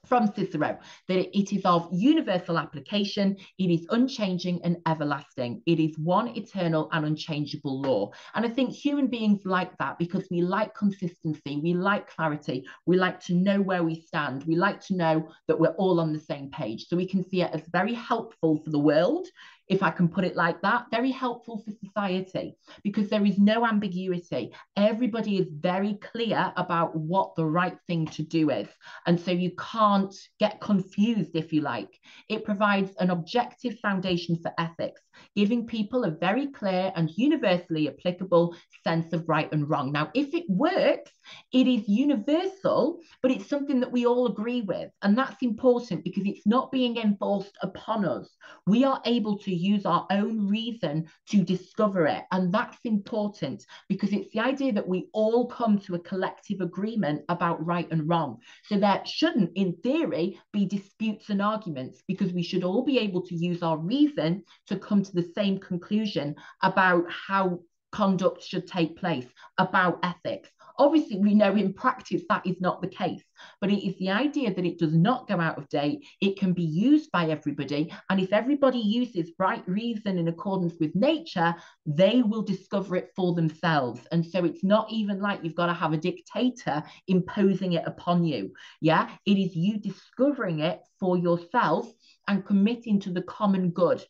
from 0.05 0.31
Cicero 0.36 0.77
that 1.07 1.38
it 1.38 1.53
is 1.53 1.65
of 1.65 1.89
universal 1.91 2.57
application, 2.57 3.36
it 3.57 3.69
is 3.69 3.86
unchanging 3.89 4.61
and 4.63 4.77
everlasting, 4.88 5.61
it 5.65 5.79
is 5.79 5.97
one 5.97 6.27
eternal 6.38 6.89
and 6.91 7.05
unchangeable 7.05 7.81
law. 7.81 8.11
And 8.33 8.45
I 8.45 8.49
think 8.49 8.71
human 8.71 9.07
beings 9.07 9.41
like 9.45 9.75
that 9.77 9.97
because 9.97 10.27
we 10.29 10.41
like 10.41 10.73
consistency, 10.75 11.59
we 11.61 11.73
like 11.73 12.07
clarity, 12.07 12.65
we 12.86 12.97
like 12.97 13.19
to 13.21 13.33
know 13.33 13.61
where 13.61 13.83
we 13.83 13.95
stand, 13.95 14.43
we 14.45 14.55
like 14.55 14.79
to 14.88 14.95
know 14.95 15.29
that 15.47 15.59
we're 15.59 15.69
all 15.69 15.99
on 15.99 16.13
the 16.13 16.19
same 16.19 16.49
page. 16.51 16.88
So 16.88 16.95
we 16.95 17.07
can 17.07 17.27
see 17.27 17.41
it 17.41 17.51
as 17.53 17.67
very 17.71 17.93
helpful 17.93 18.61
for 18.63 18.69
the 18.69 18.79
world 18.79 19.27
if 19.68 19.82
I 19.82 19.91
can 19.91 20.07
put 20.07 20.26
it 20.26 20.36
like 20.36 20.61
that, 20.61 20.86
very 20.91 21.11
helpful 21.11 21.63
for 21.63 21.72
society 21.84 22.55
because 22.84 23.09
there 23.09 23.26
is 23.26 23.38
no 23.38 23.66
ambiguity. 23.66 24.53
Everybody 24.76 25.38
is 25.38 25.47
very 25.51 25.95
clear 25.95 26.53
about 26.55 26.95
what 26.95 27.36
the 27.36 27.45
right 27.45 27.78
thing 27.88 28.05
to 28.07 28.24
do 28.24 28.51
is. 28.51 28.68
And 29.07 29.20
so 29.20 29.32
you 29.32 29.51
can't 29.57 30.13
get 30.39 30.61
confused, 30.61 31.36
if 31.36 31.51
you 31.51 31.61
like. 31.61 31.99
It 32.30 32.45
provides 32.45 32.91
an 32.99 33.09
objective 33.09 33.80
foundation 33.80 34.38
for 34.41 34.51
ethics, 34.57 35.01
giving 35.36 35.66
people 35.66 36.03
a 36.03 36.11
very 36.11 36.47
clear 36.47 36.91
and 36.95 37.09
universally 37.16 37.89
applicable 37.89 38.55
sense 38.84 39.13
of 39.13 39.28
right 39.28 39.51
and 39.51 39.70
wrong. 39.70 39.91
Now, 39.91 40.11
if 40.13 40.34
it 40.34 40.45
works, 40.47 41.11
it 41.51 41.67
is 41.67 41.88
universal, 41.88 42.99
but 43.21 43.32
it's 43.32 43.47
something 43.47 43.80
that 43.80 43.91
we 43.91 44.05
all 44.05 44.28
agree 44.28 44.61
with. 44.61 44.89
And 45.01 45.17
that's 45.17 45.41
important 45.41 46.03
because 46.03 46.23
it's 46.26 46.45
not 46.45 46.71
being 46.71 46.97
enforced 46.97 47.57
upon 47.61 48.05
us. 48.05 48.30
We 48.67 48.84
are 48.84 49.01
able 49.05 49.38
to 49.39 49.53
use 49.53 49.86
our 49.86 50.05
own 50.11 50.47
reason 50.47 51.07
to 51.30 51.43
discover 51.43 52.07
it. 52.07 52.23
And 52.32 52.53
that's 52.53 52.78
important 52.84 53.65
because 53.88 54.13
it's 54.13 54.32
the 54.34 54.39
idea 54.39 54.73
that 54.73 54.88
we 54.88 55.09
all 55.13 55.47
come 55.47 55.80
to 55.80 55.95
a 55.95 55.99
collective 55.99 56.61
agreement 56.61 57.23
about 57.30 57.65
right 57.65 57.89
and 57.91 58.07
wrong. 58.07 58.38
So 58.63 58.78
there 58.78 59.01
shouldn't, 59.05 59.51
in 59.55 59.76
theory, 59.84 60.39
be 60.51 60.65
disputes 60.65 61.30
and 61.30 61.41
arguments 61.41 62.03
because 62.07 62.34
we 62.34 62.43
should 62.43 62.63
all 62.63 62.84
be 62.84 62.99
able 62.99 63.21
to 63.23 63.36
use 63.36 63.63
our 63.63 63.78
reason 63.78 64.43
to 64.67 64.78
come 64.78 65.03
to 65.03 65.13
the 65.13 65.32
same 65.36 65.59
conclusion 65.59 66.36
about 66.61 67.05
how 67.09 67.59
conduct 67.91 68.43
should 68.43 68.67
take 68.67 68.97
place, 68.97 69.26
about 69.57 69.99
ethics. 70.03 70.49
Obviously, 70.78 71.19
we 71.19 71.34
know 71.34 71.55
in 71.55 71.73
practice 71.73 72.23
that 72.30 72.45
is 72.45 72.59
not 72.59 72.82
the 72.82 72.88
case, 72.88 73.23
but 73.61 73.69
it 73.69 73.86
is 73.86 73.97
the 73.97 74.09
idea 74.09 74.53
that 74.53 74.65
it 74.65 74.78
does 74.78 74.93
not 74.93 75.28
go 75.28 75.39
out 75.39 75.57
of 75.57 75.69
date. 75.69 76.05
It 76.21 76.38
can 76.38 76.53
be 76.53 76.63
used 76.63 77.11
by 77.11 77.28
everybody. 77.28 77.93
And 78.09 78.19
if 78.19 78.34
everybody 78.34 78.80
uses 78.80 79.32
right 79.39 79.63
reason 79.67 80.17
in 80.17 80.28
accordance 80.28 80.73
with 80.80 80.95
nature, 80.95 81.55
they 81.86 82.21
will 82.21 82.41
discover 82.41 82.95
it 82.95 83.11
for 83.15 83.34
themselves. 83.34 84.01
And 84.11 84.26
so 84.26 84.43
it's 84.45 84.63
not 84.63 84.91
even 84.91 85.19
like 85.19 85.43
you've 85.43 85.55
got 85.55 85.67
to 85.67 85.73
have 85.73 85.93
a 85.93 85.97
dictator 85.97 86.84
imposing 87.07 87.73
it 87.73 87.84
upon 87.86 88.23
you. 88.23 88.51
Yeah, 88.82 89.09
it 89.26 89.38
is 89.38 89.55
you 89.55 89.78
discovering 89.78 90.59
it 90.59 90.82
for 90.99 91.17
yourself 91.17 91.91
and 92.28 92.45
committing 92.45 92.99
to 93.01 93.11
the 93.11 93.21
common 93.23 93.69
good 93.69 94.03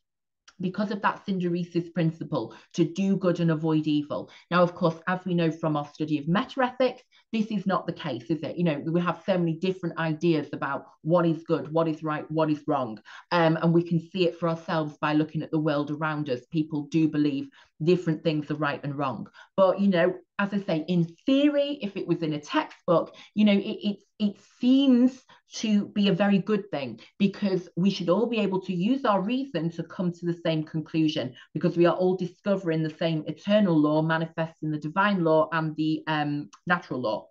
because 0.62 0.91
of 0.91 1.01
that 1.01 1.26
synderesis 1.26 1.93
principle 1.93 2.56
to 2.74 2.86
do 2.86 3.18
good 3.18 3.39
and 3.39 3.51
avoid 3.51 3.88
evil. 3.88 4.30
Now, 4.51 4.64
of 4.64 4.74
course, 4.76 4.95
as 5.08 5.20
we 5.26 5.34
know 5.34 5.51
from 5.51 5.76
our 5.76 5.88
study 5.88 6.18
of 6.18 6.26
metaethics, 6.26 6.99
this 7.34 7.47
is 7.47 7.66
not 7.66 7.86
the 7.86 7.93
case, 7.93 8.24
is 8.30 8.41
it? 8.43 8.58
You 8.58 8.64
know, 8.64 8.80
we 8.86 9.01
have 9.01 9.22
so 9.26 9.38
many 9.38 9.53
different 9.53 9.97
ideas 9.97 10.47
about 10.53 10.86
what 11.01 11.26
is 11.26 11.43
good, 11.43 11.72
what 11.72 11.88
is 11.88 12.03
right, 12.03 12.30
what 12.32 12.49
is 12.49 12.64
wrong. 12.68 12.99
Um, 13.32 13.58
and 13.62 13.74
we 13.74 13.84
can 13.84 13.99
see 13.99 14.26
it 14.26 14.39
for 14.39 14.47
ourselves 14.47 14.97
by 15.01 15.14
looking 15.14 15.41
at 15.41 15.51
the 15.51 15.60
world 15.60 15.91
around 15.91 16.30
us. 16.30 16.45
People 16.51 16.84
do 16.84 17.10
believe 17.10 17.49
different 17.84 18.24
things 18.24 18.49
are 18.51 18.56
right 18.56 18.82
and 18.84 18.95
wrong. 18.95 19.28
But, 19.58 19.80
you 19.80 19.89
know, 19.89 20.14
as 20.38 20.54
I 20.54 20.60
say, 20.60 20.86
in 20.88 21.06
theory, 21.26 21.80
if 21.82 21.96
it 21.96 22.08
was 22.08 22.22
in 22.22 22.34
a 22.34 22.40
textbook, 22.40 23.16
you 23.36 23.46
know, 23.46 23.54
it, 23.54 23.60
it, 23.60 23.98
it 24.20 24.36
seems 24.60 25.24
to 25.54 25.88
be 25.88 26.10
a 26.10 26.14
very 26.14 26.40
good 26.40 26.70
thing 26.72 27.00
because 27.20 27.70
we 27.78 27.90
should 27.90 28.10
all 28.10 28.26
be 28.26 28.40
able 28.40 28.60
to 28.62 28.74
use 28.74 29.06
our 29.06 29.22
reason 29.22 29.70
to 29.72 29.84
come 29.84 30.12
to 30.12 30.26
the 30.26 30.40
same 30.46 30.64
conclusion 30.64 31.34
because 31.54 31.78
we 31.78 31.86
are 31.86 31.96
all 31.96 32.18
discovering 32.18 32.84
the 32.84 32.96
same 33.00 33.24
eternal 33.28 33.78
law 33.78 34.02
manifest 34.02 34.62
in 34.62 34.72
the 34.72 34.78
divine 34.78 35.24
law 35.24 35.48
and 35.54 35.76
the 35.78 36.04
um, 36.08 36.50
natural 36.68 37.00
law. 37.00 37.28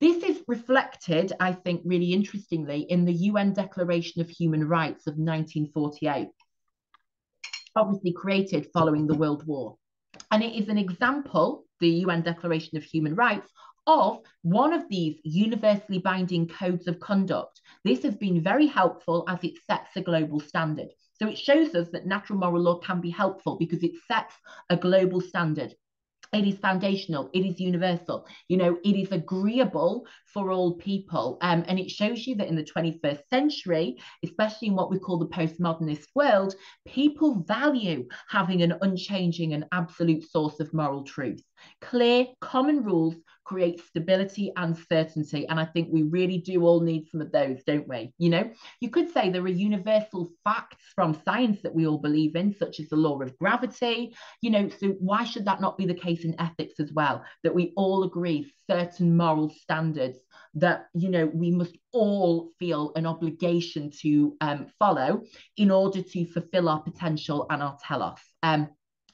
This 0.00 0.24
is 0.24 0.42
reflected, 0.48 1.32
I 1.38 1.52
think, 1.52 1.82
really 1.84 2.12
interestingly, 2.12 2.86
in 2.88 3.04
the 3.04 3.12
UN 3.12 3.52
Declaration 3.52 4.20
of 4.20 4.30
Human 4.30 4.66
Rights 4.66 5.06
of 5.06 5.14
1948, 5.14 6.28
obviously 7.76 8.12
created 8.12 8.68
following 8.72 9.06
the 9.06 9.14
World 9.14 9.46
War. 9.46 9.76
And 10.30 10.42
it 10.42 10.54
is 10.54 10.68
an 10.68 10.78
example, 10.78 11.64
the 11.80 11.88
UN 12.04 12.22
Declaration 12.22 12.76
of 12.76 12.84
Human 12.84 13.14
Rights, 13.14 13.50
of 13.86 14.20
one 14.42 14.72
of 14.72 14.88
these 14.88 15.18
universally 15.24 15.98
binding 15.98 16.46
codes 16.46 16.86
of 16.86 17.00
conduct. 17.00 17.60
This 17.84 18.02
has 18.02 18.14
been 18.14 18.42
very 18.42 18.66
helpful 18.66 19.24
as 19.28 19.42
it 19.42 19.54
sets 19.66 19.96
a 19.96 20.02
global 20.02 20.40
standard. 20.40 20.88
So 21.18 21.26
it 21.26 21.38
shows 21.38 21.74
us 21.74 21.88
that 21.92 22.06
natural 22.06 22.38
moral 22.38 22.62
law 22.62 22.78
can 22.78 23.00
be 23.00 23.10
helpful 23.10 23.56
because 23.56 23.82
it 23.82 23.92
sets 24.06 24.34
a 24.70 24.76
global 24.76 25.20
standard. 25.20 25.74
It 26.32 26.46
is 26.46 26.58
foundational. 26.58 27.28
It 27.32 27.44
is 27.44 27.60
universal. 27.60 28.26
You 28.48 28.56
know 28.56 28.78
it 28.84 28.96
is 28.96 29.12
agreeable 29.12 30.06
for 30.26 30.50
all 30.50 30.74
people. 30.74 31.38
Um, 31.40 31.64
and 31.66 31.78
it 31.78 31.90
shows 31.90 32.26
you 32.26 32.36
that 32.36 32.48
in 32.48 32.56
the 32.56 32.64
21st 32.64 33.22
century 33.30 33.98
especially 34.24 34.68
in 34.68 34.74
what 34.74 34.90
we 34.90 34.98
call 34.98 35.18
the 35.18 35.26
postmodernist 35.26 36.06
world 36.14 36.54
people 36.86 37.42
value 37.46 38.06
having 38.28 38.62
an 38.62 38.74
unchanging 38.82 39.54
and 39.54 39.64
absolute 39.72 40.28
source 40.28 40.60
of 40.60 40.72
moral 40.72 41.04
truth. 41.04 41.42
Clear 41.80 42.26
common 42.40 42.82
rules 42.82 43.16
create 43.44 43.80
stability 43.80 44.52
and 44.56 44.76
certainty. 44.76 45.46
And 45.48 45.58
I 45.58 45.64
think 45.64 45.88
we 45.90 46.02
really 46.02 46.38
do 46.38 46.64
all 46.64 46.80
need 46.80 47.08
some 47.10 47.20
of 47.20 47.32
those, 47.32 47.62
don't 47.66 47.88
we? 47.88 48.12
You 48.18 48.30
know, 48.30 48.50
you 48.80 48.90
could 48.90 49.12
say 49.12 49.30
there 49.30 49.42
are 49.42 49.48
universal 49.48 50.30
facts 50.44 50.84
from 50.94 51.20
science 51.24 51.60
that 51.62 51.74
we 51.74 51.86
all 51.86 51.98
believe 51.98 52.36
in, 52.36 52.54
such 52.54 52.80
as 52.80 52.88
the 52.88 52.96
law 52.96 53.20
of 53.20 53.36
gravity. 53.38 54.14
You 54.40 54.50
know, 54.50 54.68
so 54.68 54.88
why 54.98 55.24
should 55.24 55.46
that 55.46 55.60
not 55.60 55.78
be 55.78 55.86
the 55.86 55.94
case 55.94 56.24
in 56.24 56.40
ethics 56.40 56.78
as 56.78 56.92
well? 56.92 57.24
That 57.42 57.54
we 57.54 57.72
all 57.76 58.04
agree 58.04 58.52
certain 58.68 59.16
moral 59.16 59.50
standards 59.50 60.18
that 60.54 60.86
you 60.94 61.08
know 61.08 61.26
we 61.26 61.50
must 61.50 61.76
all 61.92 62.50
feel 62.58 62.92
an 62.96 63.06
obligation 63.06 63.90
to 64.02 64.36
um, 64.40 64.66
follow 64.78 65.22
in 65.56 65.70
order 65.70 66.02
to 66.02 66.26
fulfill 66.26 66.68
our 66.68 66.80
potential 66.80 67.46
and 67.50 67.62
our 67.62 67.76
telos. 67.84 68.18
Um, 68.42 68.68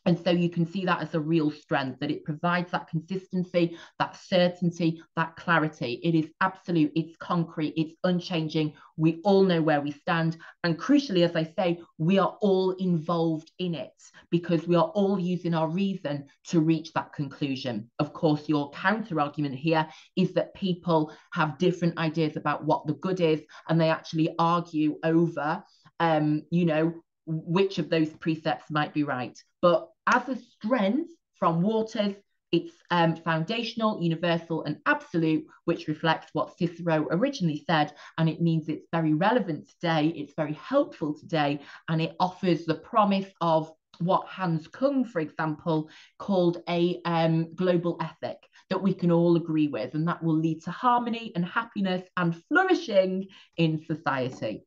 and 0.07 0.19
so 0.23 0.31
you 0.31 0.49
can 0.49 0.65
see 0.65 0.85
that 0.85 1.03
as 1.03 1.15
a 1.15 1.21
real 1.21 1.51
strength 1.51 1.99
that 2.01 2.13
it 2.13 2.25
provides 2.25 2.71
that 2.71 2.89
consistency, 2.89 3.77
that 3.99 4.17
certainty, 4.17 5.03
that 5.17 5.35
clarity. 5.35 6.01
It 6.03 6.15
is 6.15 6.31
absolute, 6.41 6.93
it's 6.95 7.17
concrete, 7.17 7.75
it's 7.77 7.95
unchanging. 8.05 8.75
We 8.97 9.21
all 9.25 9.43
know 9.43 9.61
where 9.61 9.81
we 9.81 9.91
stand. 9.91 10.37
And 10.63 10.79
crucially, 10.79 11.25
as 11.25 11.35
I 11.35 11.43
say, 11.43 11.81
we 11.99 12.19
are 12.19 12.39
all 12.41 12.71
involved 12.73 13.51
in 13.59 13.75
it 13.75 13.93
because 14.31 14.69
we 14.69 14.77
are 14.77 14.91
all 14.95 15.19
using 15.19 15.55
our 15.55 15.69
reason 15.69 16.27
to 16.49 16.61
reach 16.61 16.93
that 16.93 17.13
conclusion. 17.13 17.91
Of 17.99 18.13
course, 18.13 18.49
your 18.49 18.71
counter 18.71 19.21
argument 19.21 19.57
here 19.57 19.89
is 20.15 20.33
that 20.35 20.55
people 20.55 21.13
have 21.33 21.59
different 21.59 21.99
ideas 21.99 22.37
about 22.37 22.65
what 22.65 22.87
the 22.87 22.95
good 22.95 23.21
is, 23.21 23.43
and 23.69 23.81
they 23.81 23.91
actually 23.91 24.35
argue 24.39 24.99
over, 25.03 25.65
um, 25.99 26.43
you 26.51 26.65
know, 26.65 26.95
which 27.27 27.79
of 27.79 27.91
those 27.91 28.11
precepts 28.11 28.71
might 28.71 28.95
be 28.95 29.05
right. 29.05 29.37
But 29.61 29.89
as 30.07 30.29
a 30.29 30.37
strength 30.37 31.11
from 31.39 31.63
Waters, 31.63 32.15
it's 32.53 32.73
um, 32.91 33.17
foundational, 33.17 34.01
universal, 34.01 34.63
and 34.65 34.79
absolute, 34.87 35.47
which 35.65 35.89
reflects 35.89 36.29
what 36.33 36.57
Cicero 36.57 37.07
originally 37.11 37.63
said. 37.67 37.93
And 38.19 38.29
it 38.29 38.41
means 38.41 38.69
it's 38.69 38.87
very 38.93 39.15
relevant 39.15 39.69
today, 39.69 40.13
it's 40.17 40.35
very 40.37 40.55
helpful 40.55 41.13
today, 41.19 41.61
and 41.89 42.01
it 42.01 42.15
offers 42.21 42.65
the 42.65 42.77
promise 42.77 43.27
of 43.41 43.71
what 43.99 44.27
Hans 44.27 44.69
Kung, 44.69 45.05
for 45.05 45.21
example, 45.21 45.89
called 46.19 46.63
a 46.69 47.01
um, 47.05 47.55
global 47.55 47.99
ethic 48.01 48.39
that 48.71 48.83
we 48.83 48.95
can 48.95 49.11
all 49.11 49.37
agree 49.37 49.69
with, 49.69 49.95
and 49.95 50.07
that 50.07 50.23
will 50.23 50.37
lead 50.37 50.63
to 50.65 50.71
harmony 50.71 51.33
and 51.35 51.45
happiness 51.45 52.03
and 52.17 52.43
flourishing 52.49 53.27
in 53.57 53.85
society. 53.85 54.65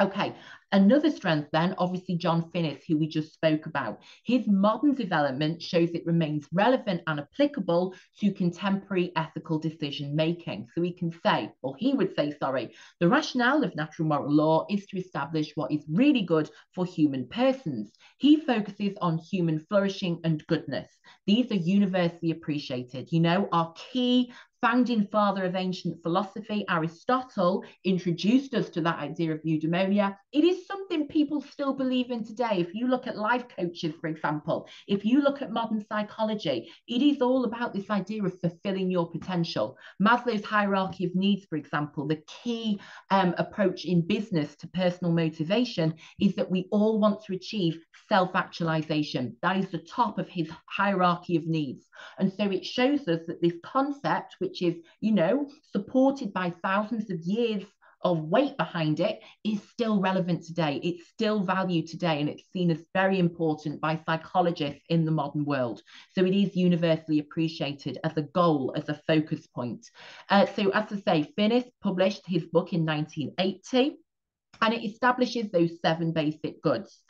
Okay, 0.00 0.34
Another 0.72 1.10
strength, 1.10 1.50
then, 1.52 1.74
obviously, 1.76 2.16
John 2.16 2.50
Finnis, 2.50 2.80
who 2.88 2.96
we 2.96 3.06
just 3.06 3.34
spoke 3.34 3.66
about. 3.66 4.00
His 4.24 4.46
modern 4.46 4.94
development 4.94 5.60
shows 5.60 5.90
it 5.90 6.06
remains 6.06 6.48
relevant 6.50 7.02
and 7.06 7.20
applicable 7.20 7.94
to 8.20 8.32
contemporary 8.32 9.12
ethical 9.14 9.58
decision 9.58 10.16
making. 10.16 10.68
So 10.74 10.80
we 10.80 10.94
can 10.94 11.12
say, 11.22 11.52
or 11.60 11.76
he 11.78 11.92
would 11.92 12.14
say, 12.16 12.34
sorry, 12.38 12.74
the 13.00 13.08
rationale 13.08 13.62
of 13.62 13.76
natural 13.76 14.08
moral 14.08 14.32
law 14.32 14.64
is 14.70 14.86
to 14.86 14.98
establish 14.98 15.52
what 15.56 15.70
is 15.70 15.84
really 15.90 16.22
good 16.22 16.48
for 16.74 16.86
human 16.86 17.28
persons. 17.28 17.92
He 18.16 18.36
focuses 18.36 18.96
on 19.02 19.18
human 19.18 19.58
flourishing 19.68 20.20
and 20.24 20.42
goodness. 20.46 20.88
These 21.26 21.52
are 21.52 21.56
universally 21.56 22.30
appreciated. 22.30 23.12
You 23.12 23.20
know, 23.20 23.48
our 23.52 23.74
key 23.74 24.32
founding 24.62 25.08
father 25.08 25.44
of 25.44 25.56
ancient 25.56 26.00
philosophy, 26.04 26.64
Aristotle, 26.70 27.64
introduced 27.84 28.54
us 28.54 28.70
to 28.70 28.80
that 28.80 29.00
idea 29.00 29.32
of 29.32 29.42
eudaimonia. 29.42 30.16
It 30.32 30.44
is 30.44 30.61
something 30.66 31.06
people 31.08 31.40
still 31.40 31.74
believe 31.74 32.10
in 32.10 32.24
today. 32.24 32.56
If 32.58 32.74
you 32.74 32.88
look 32.88 33.06
at 33.06 33.16
life 33.16 33.44
coaches, 33.56 33.94
for 34.00 34.08
example, 34.08 34.68
if 34.86 35.04
you 35.04 35.20
look 35.20 35.42
at 35.42 35.52
modern 35.52 35.84
psychology, 35.86 36.70
it 36.88 37.02
is 37.02 37.20
all 37.20 37.44
about 37.44 37.74
this 37.74 37.90
idea 37.90 38.24
of 38.24 38.38
fulfilling 38.40 38.90
your 38.90 39.10
potential. 39.10 39.76
Maslow's 40.00 40.44
hierarchy 40.44 41.04
of 41.04 41.14
needs, 41.14 41.44
for 41.46 41.56
example, 41.56 42.06
the 42.06 42.22
key 42.26 42.80
um, 43.10 43.34
approach 43.38 43.84
in 43.84 44.06
business 44.06 44.56
to 44.56 44.68
personal 44.68 45.12
motivation 45.12 45.94
is 46.20 46.34
that 46.34 46.50
we 46.50 46.68
all 46.70 46.98
want 46.98 47.24
to 47.24 47.34
achieve 47.34 47.78
self 48.08 48.34
actualization. 48.34 49.36
That 49.42 49.56
is 49.56 49.70
the 49.70 49.78
top 49.78 50.18
of 50.18 50.28
his 50.28 50.50
hierarchy 50.66 51.36
of 51.36 51.46
needs. 51.46 51.86
And 52.18 52.32
so 52.32 52.44
it 52.50 52.64
shows 52.64 53.08
us 53.08 53.20
that 53.26 53.40
this 53.40 53.54
concept, 53.64 54.36
which 54.38 54.62
is, 54.62 54.76
you 55.00 55.12
know, 55.12 55.48
supported 55.70 56.32
by 56.32 56.52
thousands 56.62 57.10
of 57.10 57.20
years 57.20 57.64
of 58.04 58.24
weight 58.24 58.56
behind 58.56 59.00
it 59.00 59.20
is 59.44 59.62
still 59.70 60.00
relevant 60.00 60.44
today. 60.44 60.80
It's 60.82 61.08
still 61.08 61.40
valued 61.40 61.86
today, 61.86 62.20
and 62.20 62.28
it's 62.28 62.50
seen 62.52 62.70
as 62.70 62.84
very 62.94 63.18
important 63.18 63.80
by 63.80 64.00
psychologists 64.04 64.82
in 64.88 65.04
the 65.04 65.10
modern 65.10 65.44
world. 65.44 65.82
So 66.10 66.24
it 66.24 66.34
is 66.34 66.56
universally 66.56 67.18
appreciated 67.18 67.98
as 68.04 68.16
a 68.16 68.22
goal, 68.22 68.72
as 68.76 68.88
a 68.88 69.00
focus 69.06 69.46
point. 69.46 69.90
Uh, 70.28 70.46
so, 70.46 70.70
as 70.70 70.92
I 70.92 70.96
say, 70.96 71.32
Finnis 71.38 71.68
published 71.80 72.22
his 72.26 72.44
book 72.44 72.72
in 72.72 72.84
1980, 72.84 73.96
and 74.60 74.74
it 74.74 74.84
establishes 74.84 75.50
those 75.50 75.80
seven 75.80 76.12
basic 76.12 76.62
goods 76.62 77.02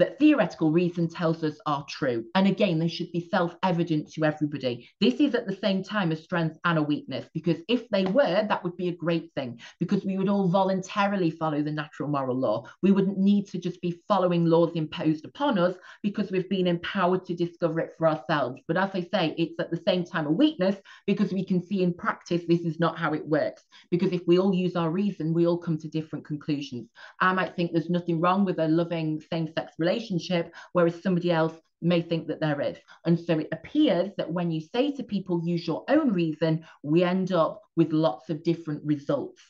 that 0.00 0.18
theoretical 0.18 0.72
reason 0.72 1.06
tells 1.06 1.44
us 1.44 1.58
are 1.66 1.84
true. 1.86 2.24
And 2.34 2.46
again, 2.46 2.78
they 2.78 2.88
should 2.88 3.12
be 3.12 3.28
self 3.30 3.54
evident 3.62 4.10
to 4.12 4.24
everybody. 4.24 4.88
This 4.98 5.20
is 5.20 5.34
at 5.34 5.46
the 5.46 5.54
same 5.54 5.84
time 5.84 6.10
a 6.10 6.16
strength 6.16 6.58
and 6.64 6.78
a 6.78 6.82
weakness, 6.82 7.28
because 7.34 7.58
if 7.68 7.86
they 7.90 8.06
were, 8.06 8.46
that 8.48 8.64
would 8.64 8.78
be 8.78 8.88
a 8.88 8.96
great 8.96 9.30
thing, 9.36 9.60
because 9.78 10.02
we 10.04 10.16
would 10.16 10.30
all 10.30 10.48
voluntarily 10.48 11.30
follow 11.30 11.62
the 11.62 11.70
natural 11.70 12.08
moral 12.08 12.36
law. 12.36 12.64
We 12.82 12.92
wouldn't 12.92 13.18
need 13.18 13.46
to 13.48 13.58
just 13.58 13.80
be 13.82 14.00
following 14.08 14.46
laws 14.46 14.72
imposed 14.74 15.26
upon 15.26 15.58
us 15.58 15.76
because 16.02 16.30
we've 16.30 16.48
been 16.48 16.66
empowered 16.66 17.26
to 17.26 17.34
discover 17.34 17.80
it 17.80 17.92
for 17.98 18.08
ourselves. 18.08 18.62
But 18.66 18.78
as 18.78 18.90
I 18.94 19.02
say, 19.02 19.34
it's 19.36 19.60
at 19.60 19.70
the 19.70 19.82
same 19.86 20.04
time 20.04 20.26
a 20.26 20.32
weakness 20.32 20.76
because 21.06 21.30
we 21.30 21.44
can 21.44 21.62
see 21.62 21.82
in 21.82 21.92
practice 21.92 22.42
this 22.48 22.62
is 22.62 22.80
not 22.80 22.98
how 22.98 23.12
it 23.12 23.26
works. 23.26 23.64
Because 23.90 24.12
if 24.12 24.26
we 24.26 24.38
all 24.38 24.54
use 24.54 24.76
our 24.76 24.90
reason, 24.90 25.34
we 25.34 25.46
all 25.46 25.58
come 25.58 25.76
to 25.76 25.88
different 25.88 26.24
conclusions. 26.24 26.88
I 27.20 27.34
might 27.34 27.54
think 27.54 27.72
there's 27.72 27.90
nothing 27.90 28.18
wrong 28.18 28.46
with 28.46 28.58
a 28.58 28.66
loving 28.66 29.20
same 29.30 29.46
sex 29.54 29.74
relationship 29.78 29.89
relationship, 29.90 30.54
whereas 30.72 31.02
somebody 31.02 31.30
else 31.30 31.54
may 31.82 32.02
think 32.02 32.26
that 32.28 32.40
there 32.40 32.60
is. 32.60 32.76
And 33.06 33.18
so 33.18 33.38
it 33.38 33.48
appears 33.52 34.10
that 34.16 34.30
when 34.30 34.50
you 34.50 34.60
say 34.60 34.92
to 34.92 35.02
people, 35.02 35.42
use 35.44 35.66
your 35.66 35.84
own 35.88 36.12
reason, 36.12 36.64
we 36.82 37.02
end 37.02 37.32
up 37.32 37.62
with 37.76 37.92
lots 37.92 38.30
of 38.30 38.42
different 38.42 38.82
results. 38.84 39.42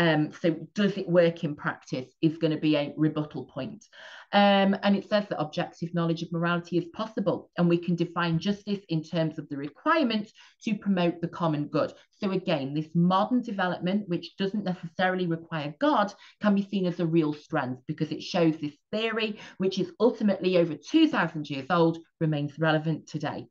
Um, 0.00 0.32
so 0.32 0.56
does 0.74 0.96
it 0.96 1.06
work 1.06 1.44
in 1.44 1.54
practice 1.54 2.06
is 2.22 2.38
going 2.38 2.52
to 2.52 2.56
be 2.56 2.74
a 2.74 2.94
rebuttal 2.96 3.44
point. 3.44 3.84
Um, 4.32 4.74
and 4.82 4.96
it 4.96 5.06
says 5.06 5.26
that 5.28 5.38
objective 5.38 5.92
knowledge 5.92 6.22
of 6.22 6.32
morality 6.32 6.78
is 6.78 6.86
possible, 6.94 7.50
and 7.58 7.68
we 7.68 7.76
can 7.76 7.96
define 7.96 8.38
justice 8.38 8.80
in 8.88 9.02
terms 9.02 9.38
of 9.38 9.46
the 9.50 9.58
requirement 9.58 10.32
to 10.64 10.74
promote 10.74 11.20
the 11.20 11.28
common 11.28 11.66
good. 11.66 11.92
So 12.18 12.30
again, 12.30 12.72
this 12.72 12.88
modern 12.94 13.42
development, 13.42 14.08
which 14.08 14.38
doesn't 14.38 14.64
necessarily 14.64 15.26
require 15.26 15.74
God, 15.78 16.14
can 16.40 16.54
be 16.54 16.66
seen 16.66 16.86
as 16.86 17.00
a 17.00 17.06
real 17.06 17.34
strength 17.34 17.82
because 17.86 18.10
it 18.10 18.22
shows 18.22 18.56
this 18.56 18.78
theory, 18.90 19.38
which 19.58 19.78
is 19.78 19.92
ultimately 20.00 20.56
over 20.56 20.76
2,000 20.76 21.50
years 21.50 21.66
old, 21.68 21.98
remains 22.20 22.58
relevant 22.58 23.06
today. 23.06 23.48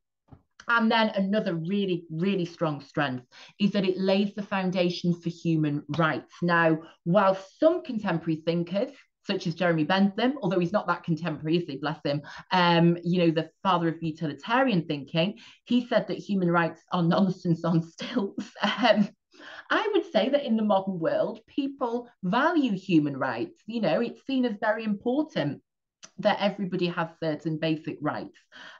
And 0.69 0.91
then 0.91 1.09
another 1.09 1.55
really, 1.55 2.05
really 2.11 2.45
strong 2.45 2.81
strength 2.81 3.25
is 3.59 3.71
that 3.71 3.85
it 3.85 3.97
lays 3.97 4.33
the 4.35 4.43
foundation 4.43 5.19
for 5.19 5.29
human 5.29 5.83
rights. 5.97 6.33
Now, 6.41 6.77
while 7.03 7.37
some 7.59 7.83
contemporary 7.83 8.43
thinkers 8.45 8.91
such 9.25 9.45
as 9.45 9.53
Jeremy 9.53 9.83
Bentham, 9.83 10.39
although 10.41 10.59
he's 10.59 10.71
not 10.71 10.87
that 10.87 11.03
contemporary, 11.03 11.57
is 11.57 11.65
he? 11.67 11.77
Bless 11.77 11.99
him. 12.03 12.21
Um, 12.51 12.97
you 13.03 13.19
know, 13.19 13.31
the 13.31 13.49
father 13.61 13.89
of 13.89 14.01
utilitarian 14.01 14.85
thinking, 14.85 15.37
he 15.65 15.85
said 15.87 16.07
that 16.07 16.17
human 16.17 16.49
rights 16.49 16.81
are 16.91 17.03
nonsense 17.03 17.63
on 17.63 17.83
stilts. 17.91 18.49
Um, 18.61 19.09
I 19.69 19.87
would 19.93 20.11
say 20.11 20.29
that 20.29 20.45
in 20.45 20.57
the 20.57 20.63
modern 20.63 20.99
world, 20.99 21.41
people 21.47 22.09
value 22.23 22.71
human 22.75 23.17
rights. 23.17 23.61
You 23.67 23.81
know, 23.81 24.01
it's 24.01 24.25
seen 24.25 24.45
as 24.45 24.55
very 24.59 24.83
important 24.83 25.61
that 26.19 26.39
everybody 26.41 26.87
has 26.87 27.09
certain 27.21 27.57
basic 27.57 27.97
rights. 28.01 28.37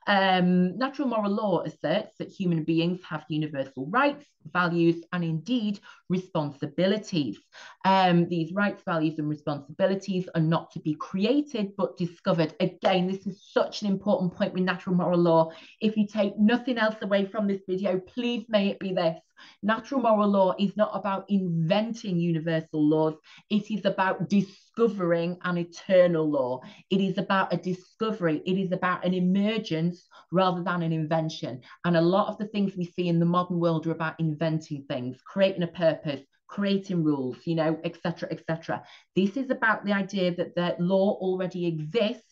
Um, 0.09 0.75
natural 0.75 1.07
moral 1.07 1.31
law 1.31 1.61
asserts 1.61 2.17
that 2.17 2.29
human 2.29 2.63
beings 2.63 2.99
have 3.07 3.25
universal 3.29 3.85
rights, 3.91 4.25
values, 4.51 5.03
and 5.13 5.23
indeed 5.23 5.79
responsibilities. 6.09 7.37
Um, 7.85 8.27
these 8.27 8.51
rights, 8.51 8.81
values, 8.83 9.19
and 9.19 9.29
responsibilities 9.29 10.27
are 10.33 10.41
not 10.41 10.71
to 10.71 10.79
be 10.79 10.95
created 10.95 11.75
but 11.77 11.95
discovered. 11.95 12.55
Again, 12.59 13.07
this 13.07 13.27
is 13.27 13.43
such 13.51 13.83
an 13.83 13.87
important 13.87 14.33
point 14.33 14.55
with 14.55 14.63
natural 14.63 14.95
moral 14.95 15.19
law. 15.19 15.51
If 15.79 15.95
you 15.95 16.07
take 16.07 16.39
nothing 16.39 16.79
else 16.79 16.95
away 17.03 17.25
from 17.25 17.47
this 17.47 17.61
video, 17.67 17.99
please 17.99 18.45
may 18.49 18.69
it 18.69 18.79
be 18.79 18.93
this. 18.93 19.19
Natural 19.63 20.01
moral 20.01 20.29
law 20.29 20.53
is 20.59 20.75
not 20.75 20.91
about 20.93 21.25
inventing 21.29 22.17
universal 22.17 22.85
laws, 22.87 23.15
it 23.49 23.71
is 23.71 23.85
about 23.85 24.29
discovering 24.29 25.37
an 25.43 25.57
eternal 25.57 26.29
law. 26.29 26.59
It 26.89 26.99
is 27.01 27.17
about 27.17 27.53
a 27.53 27.57
discovery, 27.57 28.41
it 28.45 28.57
is 28.57 28.71
about 28.71 29.05
an 29.05 29.13
emergence 29.13 29.98
rather 30.31 30.63
than 30.63 30.81
an 30.81 30.91
invention. 30.91 31.61
And 31.85 31.97
a 31.97 32.01
lot 32.01 32.27
of 32.27 32.37
the 32.37 32.47
things 32.47 32.75
we 32.75 32.85
see 32.85 33.07
in 33.07 33.19
the 33.19 33.25
modern 33.25 33.59
world 33.59 33.87
are 33.87 33.91
about 33.91 34.19
inventing 34.19 34.85
things, 34.89 35.21
creating 35.25 35.63
a 35.63 35.67
purpose, 35.67 36.21
creating 36.47 37.03
rules, 37.03 37.37
you 37.45 37.55
know, 37.55 37.79
etc., 37.83 38.29
etc. 38.31 38.83
This 39.15 39.37
is 39.37 39.49
about 39.49 39.85
the 39.85 39.93
idea 39.93 40.35
that 40.35 40.55
the 40.55 40.75
law 40.79 41.17
already 41.21 41.67
exists 41.67 42.23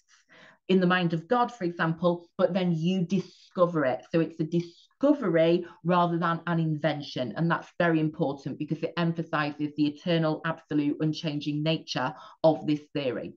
in 0.70 0.80
the 0.80 0.88
mind 0.88 1.14
of 1.14 1.28
God, 1.28 1.52
for 1.54 1.64
example, 1.64 2.28
but 2.38 2.54
then 2.54 2.74
you 2.74 3.04
discover 3.04 3.86
it. 3.86 4.04
So 4.12 4.20
it's 4.20 4.40
a 4.40 4.44
discovery 4.44 5.66
rather 5.84 6.18
than 6.18 6.42
an 6.46 6.60
invention. 6.60 7.34
And 7.38 7.50
that's 7.50 7.72
very 7.80 8.00
important 8.00 8.60
because 8.60 8.80
it 8.84 8.94
emphasizes 8.98 9.74
the 9.76 9.88
eternal, 9.88 10.42
absolute, 10.46 10.98
unchanging 11.00 11.64
nature 11.64 12.14
of 12.44 12.68
this 12.68 12.82
theory. 12.94 13.34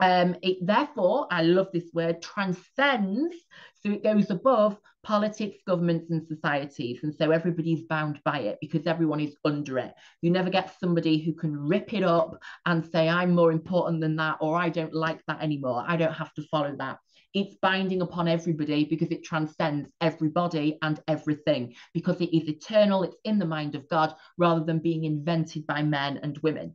Um, 0.00 0.36
it 0.42 0.58
therefore, 0.64 1.26
I 1.30 1.42
love 1.42 1.68
this 1.72 1.90
word, 1.92 2.22
transcends, 2.22 3.34
so 3.82 3.90
it 3.90 4.04
goes 4.04 4.30
above 4.30 4.78
politics, 5.02 5.58
governments, 5.66 6.10
and 6.10 6.26
societies. 6.26 7.00
And 7.02 7.14
so 7.14 7.30
everybody's 7.30 7.82
bound 7.82 8.20
by 8.24 8.40
it 8.40 8.58
because 8.60 8.86
everyone 8.86 9.20
is 9.20 9.36
under 9.44 9.78
it. 9.78 9.94
You 10.22 10.30
never 10.30 10.50
get 10.50 10.78
somebody 10.78 11.18
who 11.18 11.32
can 11.32 11.56
rip 11.56 11.94
it 11.94 12.02
up 12.02 12.36
and 12.66 12.84
say, 12.84 13.08
I'm 13.08 13.34
more 13.34 13.52
important 13.52 14.00
than 14.00 14.16
that, 14.16 14.38
or 14.40 14.56
I 14.56 14.68
don't 14.68 14.94
like 14.94 15.20
that 15.26 15.42
anymore. 15.42 15.84
I 15.86 15.96
don't 15.96 16.12
have 16.12 16.34
to 16.34 16.42
follow 16.42 16.74
that 16.78 16.98
it's 17.38 17.56
binding 17.62 18.02
upon 18.02 18.28
everybody 18.28 18.84
because 18.84 19.08
it 19.10 19.24
transcends 19.24 19.90
everybody 20.00 20.78
and 20.82 21.00
everything, 21.06 21.74
because 21.94 22.20
it 22.20 22.36
is 22.36 22.48
eternal, 22.48 23.02
it's 23.02 23.16
in 23.24 23.38
the 23.38 23.46
mind 23.46 23.74
of 23.74 23.88
God 23.88 24.14
rather 24.36 24.64
than 24.64 24.80
being 24.80 25.04
invented 25.04 25.66
by 25.66 25.82
men 25.82 26.18
and 26.22 26.38
women. 26.38 26.74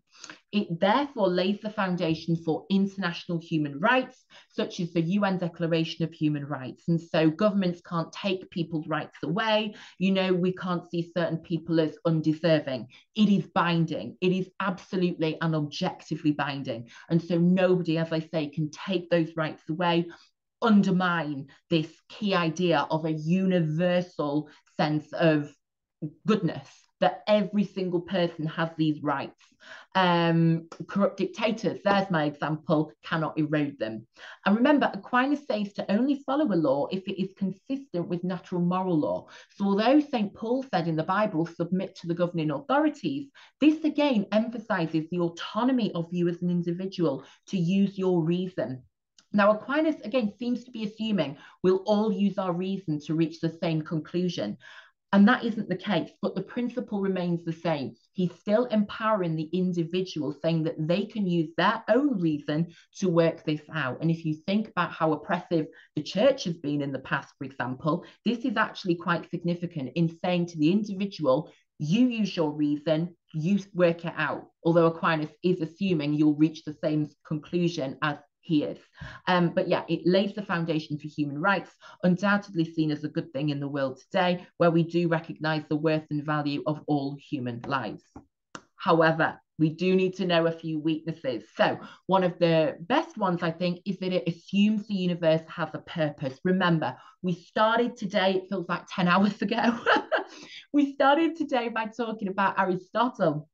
It 0.52 0.80
therefore 0.80 1.30
lays 1.30 1.60
the 1.62 1.72
foundation 1.72 2.36
for 2.36 2.66
international 2.70 3.40
human 3.40 3.80
rights, 3.80 4.24
such 4.50 4.80
as 4.80 4.94
the 4.94 5.02
UN 5.02 5.40
Declaration 5.40 6.06
of 6.06 6.14
Human 6.14 6.46
Rights. 6.46 6.84
And 6.88 7.02
so 7.02 7.32
governments 7.32 7.82
can't 7.82 8.12
take 8.14 8.50
people's 8.52 8.88
rights 8.88 9.18
away. 9.24 9.74
You 9.98 10.12
know, 10.12 10.32
we 10.32 10.54
can't 10.54 10.88
see 10.90 11.12
certain 11.18 11.40
people 11.40 11.80
as 11.80 11.98
undeserving. 12.06 12.88
It 13.16 13.30
is 13.30 13.48
binding, 13.56 14.16
it 14.22 14.32
is 14.32 14.50
absolutely 14.60 15.42
and 15.42 15.56
objectively 15.56 16.32
binding. 16.32 16.90
And 17.10 17.22
so 17.22 17.38
nobody, 17.38 17.98
as 17.98 18.12
I 18.12 18.20
say, 18.20 18.48
can 18.50 18.70
take 18.70 19.10
those 19.10 19.36
rights 19.36 19.64
away 19.70 20.06
undermine 20.64 21.48
this 21.70 21.88
key 22.10 22.34
idea 22.34 22.88
of 22.90 23.06
a 23.06 23.12
universal 23.12 24.50
sense 24.78 25.12
of 25.14 25.54
goodness 26.26 26.68
that 27.04 27.22
every 27.28 27.66
single 27.66 28.00
person 28.00 28.46
has 28.46 28.70
these 28.78 29.04
rights. 29.04 29.44
Um, 29.94 30.70
corrupt 30.88 31.18
dictators, 31.18 31.80
there's 31.84 32.10
my 32.10 32.24
example, 32.24 32.94
cannot 33.04 33.38
erode 33.38 33.78
them. 33.78 34.08
And 34.46 34.56
remember, 34.56 34.90
Aquinas 34.94 35.46
says 35.46 35.74
to 35.74 35.92
only 35.92 36.24
follow 36.26 36.46
a 36.46 36.56
law 36.56 36.88
if 36.92 37.06
it 37.08 37.22
is 37.22 37.34
consistent 37.38 38.08
with 38.08 38.24
natural 38.24 38.62
moral 38.62 38.98
law. 38.98 39.28
So, 39.58 39.66
although 39.66 40.00
St. 40.00 40.34
Paul 40.34 40.64
said 40.74 40.88
in 40.88 40.96
the 40.96 41.04
Bible, 41.04 41.46
submit 41.46 41.96
to 41.98 42.08
the 42.08 42.14
governing 42.14 42.52
authorities, 42.52 43.30
this 43.60 43.84
again 43.84 44.26
emphasizes 44.32 45.10
the 45.10 45.20
autonomy 45.20 45.92
of 45.94 46.08
you 46.12 46.30
as 46.30 46.42
an 46.42 46.50
individual 46.50 47.26
to 47.48 47.58
use 47.58 47.98
your 47.98 48.24
reason 48.24 48.82
now, 49.34 49.52
Aquinas, 49.52 50.00
again, 50.04 50.32
seems 50.38 50.64
to 50.64 50.72
be 50.72 50.84
assuming 50.84 51.38
we'll 51.64 51.84
all 51.86 52.12
use 52.12 52.38
our 52.38 52.54
reason 52.54 53.00
to 53.02 53.16
reach 53.16 53.40
the 53.40 53.58
same 53.62 53.82
conclusion. 53.82 54.58
And 55.12 55.28
that 55.28 55.44
isn't 55.44 55.70
the 55.70 55.76
case, 55.76 56.10
but 56.24 56.34
the 56.34 56.42
principle 56.42 57.00
remains 57.00 57.46
the 57.46 57.54
same. 57.54 57.94
He's 58.14 58.34
still 58.40 58.66
empowering 58.66 59.36
the 59.36 59.50
individual, 59.54 60.36
saying 60.42 60.64
that 60.64 60.88
they 60.88 61.06
can 61.06 61.28
use 61.28 61.50
their 61.56 61.84
own 61.88 62.20
reason 62.20 62.74
to 62.98 63.10
work 63.10 63.44
this 63.44 63.62
out. 63.72 64.00
And 64.02 64.10
if 64.10 64.26
you 64.26 64.36
think 64.48 64.70
about 64.70 64.92
how 64.92 65.14
oppressive 65.14 65.68
the 65.96 66.02
church 66.02 66.46
has 66.46 66.58
been 66.58 66.82
in 66.82 66.92
the 66.92 67.00
past, 67.00 67.34
for 67.38 67.44
example, 67.44 68.06
this 68.26 68.40
is 68.40 68.58
actually 68.58 68.96
quite 68.96 69.30
significant 69.30 69.92
in 69.96 70.18
saying 70.24 70.48
to 70.48 70.58
the 70.58 70.72
individual, 70.72 71.52
you 71.78 72.08
use 72.08 72.36
your 72.36 72.52
reason, 72.52 73.16
you 73.34 73.60
work 73.74 74.06
it 74.06 74.14
out. 74.18 74.48
Although 74.64 74.88
Aquinas 74.88 75.32
is 75.44 75.62
assuming 75.62 76.14
you'll 76.14 76.36
reach 76.36 76.64
the 76.64 76.78
same 76.84 77.08
conclusion 77.28 77.98
as 78.02 78.18
he 78.44 78.64
is. 78.64 78.78
Um, 79.28 79.50
but 79.50 79.68
yeah, 79.68 79.84
it 79.88 80.02
lays 80.06 80.34
the 80.34 80.44
foundation 80.44 80.98
for 80.98 81.08
human 81.08 81.40
rights, 81.40 81.72
undoubtedly 82.04 82.66
seen 82.66 82.92
as 82.92 83.04
a 83.04 83.10
good 83.10 83.32
thing 83.32 83.50
in 83.50 83.60
the 83.60 83.68
world 83.68 84.00
today, 84.00 84.46
where 84.58 84.72
we 84.72 84.84
do 84.84 85.08
recognize 85.08 85.64
the 85.70 85.78
worth 85.78 86.04
and 86.12 86.24
value 86.24 86.62
of 86.68 86.82
all 86.88 87.18
human 87.18 87.62
lives. 87.66 88.04
However, 88.76 89.40
we 89.60 89.70
do 89.70 89.96
need 89.96 90.16
to 90.16 90.26
know 90.26 90.46
a 90.48 90.52
few 90.52 90.78
weaknesses. 90.80 91.44
So, 91.56 91.80
one 92.08 92.24
of 92.24 92.38
the 92.40 92.76
best 92.82 93.18
ones, 93.18 93.44
I 93.44 93.52
think, 93.52 93.80
is 93.86 93.98
that 94.00 94.12
it 94.12 94.28
assumes 94.28 94.88
the 94.88 94.96
universe 94.96 95.44
has 95.48 95.70
a 95.74 95.80
purpose. 95.80 96.38
Remember, 96.44 96.98
we 97.22 97.34
started 97.34 97.96
today, 97.96 98.34
it 98.34 98.50
feels 98.50 98.68
like 98.68 98.84
10 98.94 99.08
hours 99.14 99.42
ago. 99.42 99.80
we 100.74 100.94
started 100.94 101.38
today 101.38 101.70
by 101.70 101.86
talking 101.86 102.28
about 102.28 102.60
Aristotle 102.60 103.48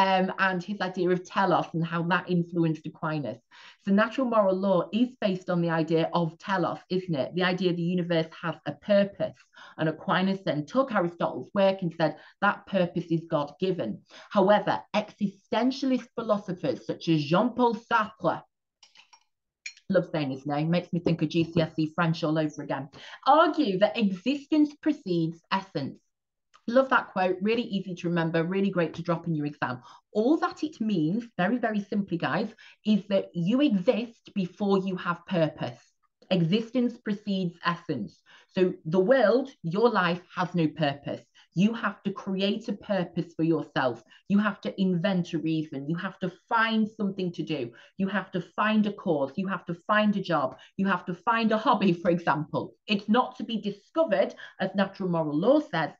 um, 0.00 0.32
and 0.38 0.62
his 0.62 0.80
idea 0.80 1.10
of 1.10 1.22
telos 1.28 1.66
and 1.74 1.84
how 1.84 2.02
that 2.04 2.30
influenced 2.30 2.86
Aquinas. 2.86 3.38
So 3.84 3.92
natural 3.92 4.26
moral 4.26 4.56
law 4.56 4.88
is 4.94 5.10
based 5.20 5.50
on 5.50 5.60
the 5.60 5.68
idea 5.68 6.08
of 6.14 6.38
telos, 6.38 6.78
isn't 6.88 7.14
it? 7.14 7.34
The 7.34 7.42
idea 7.42 7.74
the 7.74 7.82
universe 7.82 8.28
has 8.40 8.54
a 8.64 8.72
purpose. 8.72 9.36
And 9.76 9.90
Aquinas 9.90 10.40
then 10.42 10.64
took 10.64 10.94
Aristotle's 10.94 11.50
work 11.54 11.82
and 11.82 11.92
said 11.94 12.16
that 12.40 12.66
purpose 12.66 13.04
is 13.10 13.20
God 13.30 13.52
given. 13.60 14.00
However, 14.30 14.80
existentialist 14.96 16.06
philosophers 16.14 16.86
such 16.86 17.08
as 17.10 17.22
Jean-Paul 17.22 17.74
Sartre, 17.74 18.42
love 19.90 20.08
saying 20.10 20.30
his 20.30 20.46
name, 20.46 20.70
makes 20.70 20.90
me 20.94 21.00
think 21.00 21.20
of 21.20 21.28
GCSE 21.28 21.92
French 21.94 22.24
all 22.24 22.38
over 22.38 22.62
again, 22.62 22.88
argue 23.26 23.78
that 23.80 23.98
existence 23.98 24.74
precedes 24.80 25.42
essence. 25.52 26.00
Love 26.66 26.88
that 26.90 27.08
quote. 27.08 27.36
Really 27.40 27.62
easy 27.62 27.94
to 27.94 28.08
remember, 28.08 28.44
really 28.44 28.70
great 28.70 28.94
to 28.94 29.02
drop 29.02 29.26
in 29.26 29.34
your 29.34 29.46
exam. 29.46 29.82
All 30.12 30.36
that 30.38 30.62
it 30.62 30.80
means, 30.80 31.24
very, 31.36 31.58
very 31.58 31.80
simply, 31.80 32.16
guys, 32.16 32.54
is 32.84 33.02
that 33.08 33.30
you 33.34 33.60
exist 33.60 34.30
before 34.34 34.78
you 34.78 34.96
have 34.96 35.26
purpose. 35.26 35.80
Existence 36.30 36.96
precedes 36.98 37.58
essence. 37.64 38.22
So 38.46 38.72
the 38.84 39.00
world, 39.00 39.50
your 39.62 39.90
life 39.90 40.22
has 40.36 40.54
no 40.54 40.68
purpose. 40.68 41.22
You 41.56 41.74
have 41.74 42.00
to 42.04 42.12
create 42.12 42.68
a 42.68 42.74
purpose 42.74 43.34
for 43.34 43.42
yourself. 43.42 44.04
You 44.28 44.38
have 44.38 44.60
to 44.60 44.80
invent 44.80 45.32
a 45.32 45.38
reason. 45.38 45.88
You 45.88 45.96
have 45.96 46.20
to 46.20 46.30
find 46.48 46.86
something 46.88 47.32
to 47.32 47.42
do. 47.42 47.72
You 47.98 48.06
have 48.06 48.30
to 48.30 48.40
find 48.40 48.86
a 48.86 48.92
cause. 48.92 49.32
You 49.34 49.48
have 49.48 49.66
to 49.66 49.74
find 49.74 50.16
a 50.16 50.22
job. 50.22 50.56
You 50.76 50.86
have 50.86 51.04
to 51.06 51.14
find 51.14 51.50
a 51.50 51.58
hobby, 51.58 51.92
for 51.92 52.12
example. 52.12 52.76
It's 52.86 53.08
not 53.08 53.34
to 53.38 53.42
be 53.42 53.60
discovered, 53.60 54.32
as 54.60 54.70
natural 54.76 55.08
moral 55.08 55.36
law 55.36 55.58
says, 55.58 55.90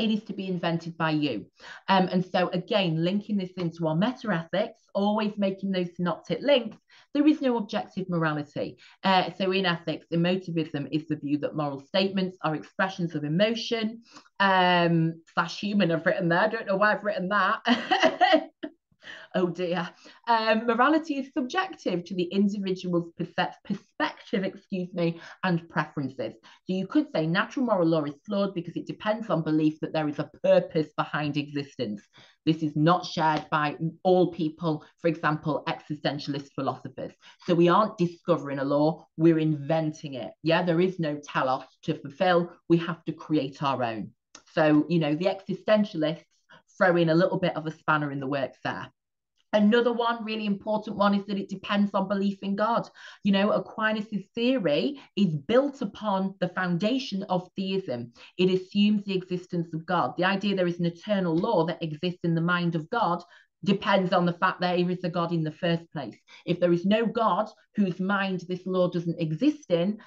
it 0.00 0.10
is 0.10 0.24
to 0.24 0.32
be 0.32 0.48
invented 0.48 0.96
by 0.96 1.10
you. 1.10 1.46
Um, 1.88 2.08
and 2.08 2.24
so, 2.24 2.48
again, 2.48 3.04
linking 3.04 3.36
this 3.36 3.52
into 3.56 3.86
our 3.86 3.94
meta 3.94 4.32
ethics, 4.32 4.80
always 4.94 5.32
making 5.36 5.70
those 5.70 5.94
synoptic 5.94 6.40
links, 6.40 6.78
there 7.12 7.26
is 7.26 7.40
no 7.40 7.56
objective 7.58 8.08
morality. 8.08 8.78
Uh, 9.04 9.30
so, 9.36 9.52
in 9.52 9.66
ethics, 9.66 10.06
emotivism 10.12 10.88
is 10.90 11.06
the 11.06 11.16
view 11.16 11.38
that 11.38 11.54
moral 11.54 11.80
statements 11.80 12.38
are 12.42 12.54
expressions 12.54 13.14
of 13.14 13.24
emotion. 13.24 14.02
Um, 14.40 15.20
slash 15.34 15.60
human, 15.60 15.92
I've 15.92 16.06
written 16.06 16.28
there. 16.28 16.40
I 16.40 16.48
don't 16.48 16.66
know 16.66 16.76
why 16.76 16.92
I've 16.92 17.04
written 17.04 17.28
that. 17.28 18.50
oh 19.34 19.48
dear. 19.48 19.88
Um, 20.26 20.66
morality 20.66 21.18
is 21.18 21.32
subjective 21.32 22.04
to 22.04 22.14
the 22.14 22.24
individual's 22.24 23.12
perspective, 23.16 24.44
excuse 24.44 24.92
me, 24.92 25.20
and 25.44 25.68
preferences. 25.68 26.34
So 26.42 26.72
you 26.72 26.86
could 26.86 27.06
say 27.14 27.26
natural 27.26 27.66
moral 27.66 27.88
law 27.88 28.04
is 28.04 28.14
flawed 28.26 28.54
because 28.54 28.76
it 28.76 28.86
depends 28.86 29.30
on 29.30 29.42
belief 29.42 29.78
that 29.80 29.92
there 29.92 30.08
is 30.08 30.18
a 30.18 30.30
purpose 30.42 30.88
behind 30.96 31.36
existence. 31.36 32.02
This 32.46 32.62
is 32.62 32.74
not 32.74 33.04
shared 33.04 33.46
by 33.50 33.76
all 34.02 34.32
people, 34.32 34.84
for 35.00 35.08
example, 35.08 35.62
existentialist 35.68 36.50
philosophers. 36.54 37.12
So 37.46 37.54
we 37.54 37.68
aren't 37.68 37.98
discovering 37.98 38.58
a 38.58 38.64
law, 38.64 39.06
we're 39.16 39.38
inventing 39.38 40.14
it. 40.14 40.32
Yeah, 40.42 40.62
there 40.62 40.80
is 40.80 40.98
no 40.98 41.20
telos 41.22 41.64
to 41.82 41.94
fulfill. 41.94 42.52
We 42.68 42.78
have 42.78 43.04
to 43.04 43.12
create 43.12 43.62
our 43.62 43.82
own. 43.82 44.10
So, 44.52 44.86
you 44.88 44.98
know, 44.98 45.14
the 45.14 45.26
existentialists 45.26 46.24
throw 46.76 46.96
in 46.96 47.10
a 47.10 47.14
little 47.14 47.38
bit 47.38 47.56
of 47.56 47.66
a 47.66 47.70
spanner 47.70 48.10
in 48.10 48.20
the 48.20 48.26
works 48.26 48.58
there. 48.64 48.90
Another 49.52 49.92
one, 49.92 50.24
really 50.24 50.46
important 50.46 50.96
one, 50.96 51.14
is 51.14 51.26
that 51.26 51.38
it 51.38 51.48
depends 51.48 51.92
on 51.92 52.06
belief 52.06 52.38
in 52.42 52.54
God. 52.54 52.88
You 53.24 53.32
know, 53.32 53.50
Aquinas' 53.50 54.24
theory 54.34 55.00
is 55.16 55.34
built 55.34 55.82
upon 55.82 56.34
the 56.40 56.48
foundation 56.50 57.24
of 57.24 57.48
theism. 57.56 58.12
It 58.38 58.48
assumes 58.48 59.04
the 59.04 59.16
existence 59.16 59.74
of 59.74 59.84
God. 59.86 60.14
The 60.16 60.24
idea 60.24 60.54
there 60.54 60.68
is 60.68 60.78
an 60.78 60.86
eternal 60.86 61.34
law 61.34 61.64
that 61.66 61.82
exists 61.82 62.20
in 62.22 62.34
the 62.34 62.40
mind 62.40 62.76
of 62.76 62.88
God 62.90 63.22
depends 63.64 64.12
on 64.12 64.24
the 64.24 64.32
fact 64.32 64.60
that 64.60 64.76
there 64.76 64.90
is 64.90 65.04
a 65.04 65.10
God 65.10 65.32
in 65.32 65.42
the 65.42 65.52
first 65.52 65.90
place. 65.92 66.16
If 66.46 66.60
there 66.60 66.72
is 66.72 66.86
no 66.86 67.04
God 67.04 67.48
whose 67.76 68.00
mind 68.00 68.44
this 68.48 68.64
law 68.66 68.88
doesn't 68.88 69.20
exist 69.20 69.70
in, 69.70 69.98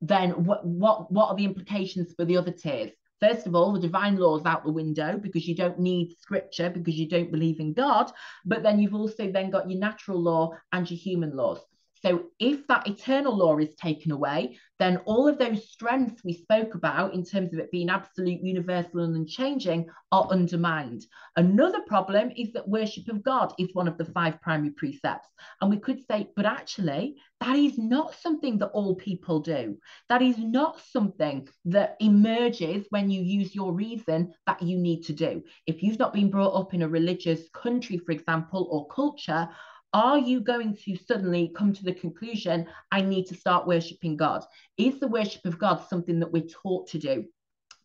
then 0.00 0.30
what 0.44 0.66
what 0.66 1.12
what 1.12 1.28
are 1.28 1.36
the 1.36 1.44
implications 1.44 2.14
for 2.14 2.24
the 2.24 2.36
other 2.36 2.52
tiers? 2.52 2.90
First 3.22 3.46
of 3.46 3.54
all, 3.54 3.72
the 3.72 3.78
divine 3.78 4.16
law 4.16 4.36
is 4.36 4.44
out 4.44 4.64
the 4.64 4.72
window 4.72 5.16
because 5.16 5.46
you 5.46 5.54
don't 5.54 5.78
need 5.78 6.16
scripture 6.20 6.68
because 6.68 6.96
you 6.96 7.08
don't 7.08 7.30
believe 7.30 7.60
in 7.60 7.72
God. 7.72 8.10
But 8.44 8.64
then 8.64 8.80
you've 8.80 8.96
also 8.96 9.30
then 9.30 9.48
got 9.48 9.70
your 9.70 9.78
natural 9.78 10.20
law 10.20 10.50
and 10.72 10.90
your 10.90 10.98
human 10.98 11.36
laws. 11.36 11.60
So 12.04 12.24
if 12.40 12.66
that 12.66 12.88
eternal 12.88 13.36
law 13.36 13.58
is 13.58 13.74
taken 13.76 14.10
away, 14.10 14.58
then 14.78 14.96
all 15.04 15.28
of 15.28 15.38
those 15.38 15.70
strengths 15.70 16.24
we 16.24 16.32
spoke 16.32 16.74
about 16.74 17.14
in 17.14 17.24
terms 17.24 17.52
of 17.52 17.60
it 17.60 17.70
being 17.70 17.88
absolute, 17.88 18.40
universal, 18.42 19.00
and 19.00 19.14
unchanging 19.14 19.88
are 20.10 20.26
undermined. 20.28 21.06
Another 21.36 21.80
problem 21.86 22.32
is 22.36 22.52
that 22.52 22.68
worship 22.68 23.08
of 23.08 23.22
God 23.22 23.52
is 23.58 23.74
one 23.74 23.86
of 23.86 23.96
the 23.98 24.04
five 24.06 24.40
primary 24.40 24.70
precepts. 24.70 25.28
And 25.60 25.70
we 25.70 25.78
could 25.78 26.00
say, 26.10 26.28
but 26.34 26.44
actually, 26.44 27.16
that 27.40 27.56
is 27.56 27.78
not 27.78 28.14
something 28.16 28.58
that 28.58 28.70
all 28.70 28.96
people 28.96 29.38
do. 29.38 29.78
That 30.08 30.22
is 30.22 30.38
not 30.38 30.80
something 30.90 31.48
that 31.66 31.96
emerges 32.00 32.86
when 32.90 33.10
you 33.10 33.22
use 33.22 33.54
your 33.54 33.72
reason 33.72 34.34
that 34.46 34.60
you 34.60 34.78
need 34.78 35.02
to 35.04 35.12
do. 35.12 35.42
If 35.66 35.82
you've 35.82 35.98
not 35.98 36.12
been 36.12 36.30
brought 36.30 36.58
up 36.58 36.74
in 36.74 36.82
a 36.82 36.88
religious 36.88 37.48
country, 37.54 37.98
for 37.98 38.10
example, 38.12 38.68
or 38.70 38.88
culture, 38.88 39.48
are 39.92 40.18
you 40.18 40.40
going 40.40 40.76
to 40.84 40.96
suddenly 40.96 41.52
come 41.56 41.72
to 41.72 41.84
the 41.84 41.94
conclusion, 41.94 42.66
I 42.90 43.02
need 43.02 43.26
to 43.26 43.34
start 43.34 43.66
worshipping 43.66 44.16
God? 44.16 44.44
Is 44.78 44.98
the 44.98 45.08
worship 45.08 45.44
of 45.44 45.58
God 45.58 45.84
something 45.88 46.20
that 46.20 46.32
we're 46.32 46.48
taught 46.62 46.88
to 46.88 46.98
do? 46.98 47.24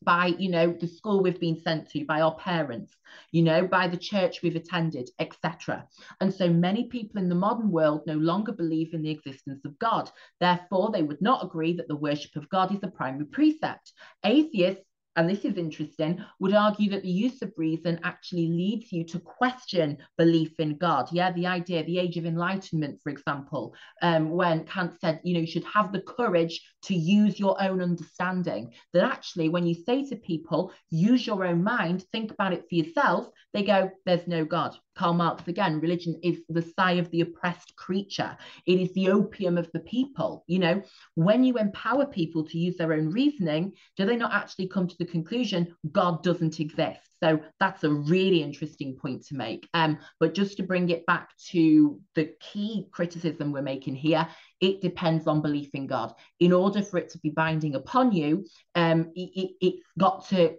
by 0.03 0.27
you 0.37 0.49
know 0.49 0.71
the 0.79 0.87
school 0.87 1.21
we've 1.23 1.39
been 1.39 1.59
sent 1.59 1.89
to 1.89 2.05
by 2.05 2.21
our 2.21 2.35
parents 2.35 2.95
you 3.31 3.41
know 3.41 3.65
by 3.65 3.87
the 3.87 3.97
church 3.97 4.41
we've 4.41 4.55
attended 4.55 5.09
etc 5.19 5.85
and 6.21 6.33
so 6.33 6.47
many 6.49 6.85
people 6.85 7.19
in 7.19 7.27
the 7.27 7.35
modern 7.35 7.71
world 7.71 8.01
no 8.05 8.13
longer 8.13 8.51
believe 8.51 8.93
in 8.93 9.01
the 9.01 9.09
existence 9.09 9.65
of 9.65 9.77
god 9.79 10.09
therefore 10.39 10.91
they 10.91 11.01
would 11.01 11.21
not 11.21 11.43
agree 11.43 11.73
that 11.75 11.87
the 11.87 11.95
worship 11.95 12.35
of 12.35 12.49
god 12.49 12.71
is 12.71 12.83
a 12.83 12.87
primary 12.87 13.25
precept 13.25 13.93
atheists 14.23 14.83
and 15.17 15.27
this 15.27 15.43
is 15.43 15.57
interesting, 15.57 16.23
would 16.39 16.53
argue 16.53 16.89
that 16.91 17.01
the 17.01 17.09
use 17.09 17.41
of 17.41 17.51
reason 17.57 17.99
actually 18.03 18.47
leads 18.47 18.91
you 18.91 19.03
to 19.05 19.19
question 19.19 19.97
belief 20.17 20.59
in 20.59 20.77
God. 20.77 21.09
Yeah, 21.11 21.31
the 21.31 21.47
idea, 21.47 21.83
the 21.83 21.97
age 21.97 22.17
of 22.17 22.25
enlightenment, 22.25 22.99
for 23.03 23.09
example, 23.09 23.73
um, 24.03 24.29
when 24.29 24.63
Kant 24.65 24.93
said, 25.01 25.19
you 25.23 25.33
know, 25.33 25.39
you 25.39 25.47
should 25.47 25.63
have 25.65 25.91
the 25.91 26.01
courage 26.01 26.61
to 26.83 26.95
use 26.95 27.39
your 27.39 27.61
own 27.61 27.81
understanding. 27.81 28.71
That 28.93 29.03
actually, 29.03 29.49
when 29.49 29.65
you 29.65 29.73
say 29.73 30.07
to 30.07 30.15
people, 30.15 30.71
use 30.91 31.25
your 31.25 31.43
own 31.45 31.63
mind, 31.63 32.05
think 32.11 32.31
about 32.31 32.53
it 32.53 32.65
for 32.69 32.75
yourself, 32.75 33.27
they 33.53 33.63
go, 33.63 33.91
there's 34.05 34.27
no 34.27 34.45
God. 34.45 34.77
Karl 34.97 35.13
Marx 35.13 35.47
again, 35.47 35.79
religion 35.79 36.19
is 36.23 36.41
the 36.49 36.61
sigh 36.61 36.93
of 36.93 37.09
the 37.11 37.21
oppressed 37.21 37.75
creature. 37.75 38.35
It 38.65 38.79
is 38.79 38.91
the 38.93 39.09
opium 39.09 39.57
of 39.57 39.71
the 39.71 39.79
people. 39.79 40.43
You 40.47 40.59
know, 40.59 40.81
when 41.15 41.43
you 41.43 41.57
empower 41.57 42.05
people 42.05 42.43
to 42.45 42.57
use 42.57 42.77
their 42.77 42.93
own 42.93 43.11
reasoning, 43.11 43.73
do 43.95 44.05
they 44.05 44.15
not 44.15 44.33
actually 44.33 44.67
come 44.67 44.87
to 44.87 44.97
the 44.97 45.05
conclusion 45.05 45.75
God 45.91 46.23
doesn't 46.23 46.59
exist? 46.59 47.01
So 47.23 47.39
that's 47.59 47.83
a 47.83 47.89
really 47.89 48.43
interesting 48.43 48.95
point 48.95 49.25
to 49.27 49.35
make. 49.35 49.67
Um, 49.73 49.97
but 50.19 50.33
just 50.33 50.57
to 50.57 50.63
bring 50.63 50.89
it 50.89 51.05
back 51.05 51.29
to 51.49 51.99
the 52.15 52.33
key 52.39 52.87
criticism 52.91 53.51
we're 53.51 53.61
making 53.61 53.95
here, 53.95 54.27
it 54.61 54.81
depends 54.81 55.27
on 55.27 55.41
belief 55.41 55.69
in 55.73 55.87
God. 55.87 56.13
In 56.39 56.53
order 56.53 56.81
for 56.81 56.97
it 56.97 57.09
to 57.09 57.19
be 57.19 57.29
binding 57.29 57.75
upon 57.75 58.11
you, 58.11 58.45
um, 58.75 59.11
it, 59.15 59.29
it, 59.35 59.51
it's 59.61 59.87
got 59.97 60.27
to 60.29 60.57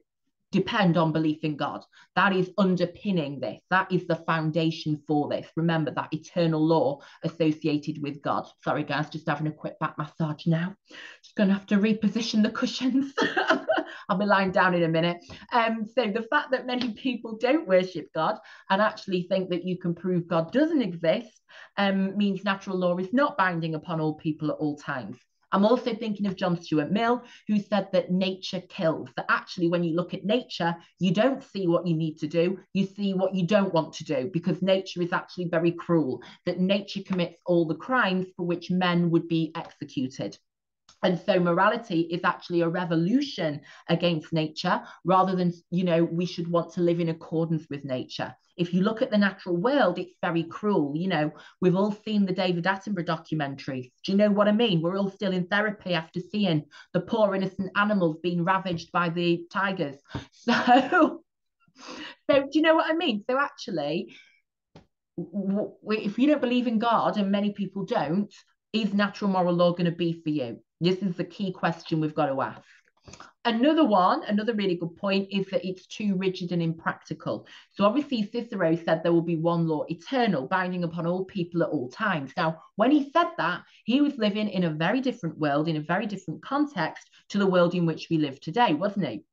depend 0.51 0.97
on 0.97 1.13
belief 1.13 1.45
in 1.45 1.57
God. 1.57 1.85
That 2.17 2.35
is 2.35 2.51
underpinning 2.59 3.41
this. 3.41 3.61
That 3.71 3.91
is 3.93 4.07
the 4.07 4.17
foundation 4.17 5.03
for 5.07 5.29
this. 5.29 5.47
Remember 5.57 5.91
that 5.93 6.13
eternal 6.13 6.65
law 6.65 7.01
associated 7.23 8.03
with 8.03 8.23
God. 8.23 8.47
Sorry, 8.65 8.83
guys, 8.83 9.11
just 9.11 9.29
having 9.29 9.47
a 9.47 9.53
quick 9.53 9.79
back 9.79 9.99
massage 9.99 10.47
now. 10.47 10.75
Just 11.23 11.37
going 11.37 11.49
to 11.49 11.55
have 11.55 11.67
to 11.67 11.77
reposition 11.77 12.43
the 12.43 12.51
cushions. 12.51 13.13
I'll 14.09 14.19
be 14.19 14.25
lying 14.25 14.53
down 14.53 14.75
in 14.75 14.85
a 14.85 14.89
minute. 14.89 15.19
Um, 15.53 15.85
so 15.85 16.07
the 16.07 16.27
fact 16.31 16.51
that 16.53 16.67
many 16.67 16.93
people 16.95 17.37
don't 17.37 17.69
worship 17.69 18.07
God 18.15 18.39
and 18.71 18.81
actually 18.81 19.27
think 19.29 19.51
that 19.51 19.65
you 19.65 19.79
can 19.79 19.95
prove 19.95 20.27
God 20.27 20.51
doesn't 20.53 20.81
exist 20.81 21.43
um, 21.77 22.17
means 22.17 22.45
natural 22.45 22.79
law 22.79 22.97
is 22.97 23.13
not 23.13 23.37
binding 23.37 23.75
upon 23.75 24.01
all 24.01 24.15
people 24.15 24.51
at 24.51 24.57
all 24.57 24.77
times. 24.77 25.19
I'm 25.51 25.65
also 25.65 25.95
thinking 25.95 26.27
of 26.27 26.37
John 26.37 26.61
Stuart 26.61 26.91
Mill, 26.91 27.23
who 27.47 27.59
said 27.59 27.89
that 27.93 28.11
nature 28.11 28.61
kills. 28.69 29.09
That 29.17 29.27
actually, 29.29 29.69
when 29.69 29.83
you 29.83 29.97
look 29.97 30.13
at 30.13 30.25
nature, 30.25 30.77
you 30.99 31.13
don't 31.13 31.43
see 31.43 31.67
what 31.67 31.87
you 31.87 31.97
need 31.97 32.19
to 32.19 32.27
do, 32.27 32.59
you 32.75 32.87
see 32.87 33.15
what 33.15 33.35
you 33.35 33.47
don't 33.47 33.73
want 33.73 33.95
to 33.95 34.05
do, 34.05 34.31
because 34.33 34.61
nature 34.61 35.01
is 35.01 35.13
actually 35.13 35.49
very 35.49 35.73
cruel. 35.73 36.23
That 36.45 36.61
nature 36.61 37.01
commits 37.03 37.41
all 37.47 37.67
the 37.67 37.75
crimes 37.75 38.27
for 38.37 38.45
which 38.45 38.71
men 38.71 39.11
would 39.11 39.27
be 39.29 39.53
executed. 39.55 40.37
And 41.03 41.19
so 41.19 41.39
morality 41.39 42.01
is 42.01 42.25
actually 42.25 42.63
a 42.63 42.69
revolution 42.69 43.61
against 43.89 44.33
nature 44.33 44.83
rather 45.05 45.37
than, 45.37 45.53
you 45.71 45.85
know, 45.85 46.03
we 46.05 46.27
should 46.27 46.51
want 46.51 46.73
to 46.75 46.81
live 46.81 47.01
in 47.01 47.09
accordance 47.09 47.67
with 47.71 47.85
nature. 47.85 48.35
If 48.59 48.75
you 48.75 48.83
look 48.83 49.03
at 49.03 49.11
the 49.11 49.19
natural 49.19 49.57
world, 49.57 49.99
it's 49.99 50.17
very 50.21 50.43
cruel. 50.43 50.95
You 50.97 51.09
know, 51.09 51.31
we've 51.61 51.77
all 51.77 51.93
seen 51.93 52.27
the 52.27 52.33
David 52.33 52.65
Attenborough 52.65 53.07
documentaries. 53.07 53.91
Do 54.05 54.13
you 54.13 54.19
know 54.19 54.31
what 54.31 54.49
I 54.49 54.53
mean? 54.53 54.83
We're 54.83 54.97
all 54.99 55.11
still 55.11 55.33
in 55.33 55.47
therapy 55.47 55.95
after 55.95 56.21
seeing 56.21 56.65
the 56.93 57.01
poor 57.01 57.35
innocent 57.35 57.71
animals 57.77 58.19
being 58.23 58.45
ravaged 58.45 58.93
by 58.93 59.09
the 59.11 59.45
tigers. 59.51 59.97
So, 60.33 61.23
so 62.29 62.41
do 62.41 62.49
you 62.55 62.63
know 62.63 62.75
what 62.75 62.91
I 62.91 62.97
mean? 62.97 63.23
So 63.31 63.39
actually, 63.39 64.17
if 65.17 66.19
you 66.19 66.27
don't 66.27 66.41
believe 66.41 66.67
in 66.67 66.79
God, 66.79 67.17
and 67.17 67.31
many 67.31 67.53
people 67.53 67.85
don't, 67.85 68.33
is 68.73 68.93
natural 68.93 69.31
moral 69.31 69.55
law 69.55 69.71
going 69.71 69.91
to 69.91 69.97
be 69.97 70.21
for 70.23 70.31
you? 70.31 70.59
This 70.81 70.99
is 70.99 71.17
the 71.17 71.25
key 71.25 71.53
question 71.53 72.01
we've 72.01 72.15
got 72.15 72.27
to 72.27 72.41
ask. 72.41 72.63
Another 73.49 73.83
one, 73.87 74.25
another 74.25 74.53
really 74.53 74.75
good 74.75 74.95
point 74.95 75.27
is 75.31 75.47
that 75.47 75.67
it's 75.67 75.87
too 75.87 76.17
rigid 76.17 76.53
and 76.53 76.61
impractical. 76.61 77.47
So 77.73 77.87
obviously 77.87 78.23
Cicero 78.31 78.77
said 78.77 79.03
there 79.03 79.15
will 79.15 79.23
be 79.23 79.37
one 79.37 79.67
law, 79.67 79.85
eternal, 79.89 80.47
binding 80.47 80.85
upon 80.85 81.07
all 81.07 81.25
people 81.25 81.63
at 81.63 81.71
all 81.71 81.89
times. 81.89 82.31
Now, 82.37 82.63
when 82.77 82.91
he 82.91 83.11
said 83.11 83.29
that, 83.39 83.63
he 83.87 84.03
was 84.03 84.19
living 84.19 84.51
in 84.51 84.65
a 84.65 84.71
very 84.71 85.01
different 85.01 85.39
world, 85.39 85.67
in 85.67 85.77
a 85.77 85.81
very 85.81 86.05
different 86.05 86.43
context 86.43 87.09
to 87.31 87.39
the 87.39 87.47
world 87.47 87.75
in 87.75 87.87
which 87.87 88.09
we 88.11 88.19
live 88.19 88.39
today, 88.39 88.75
wasn't 88.75 89.07
he? 89.07 89.25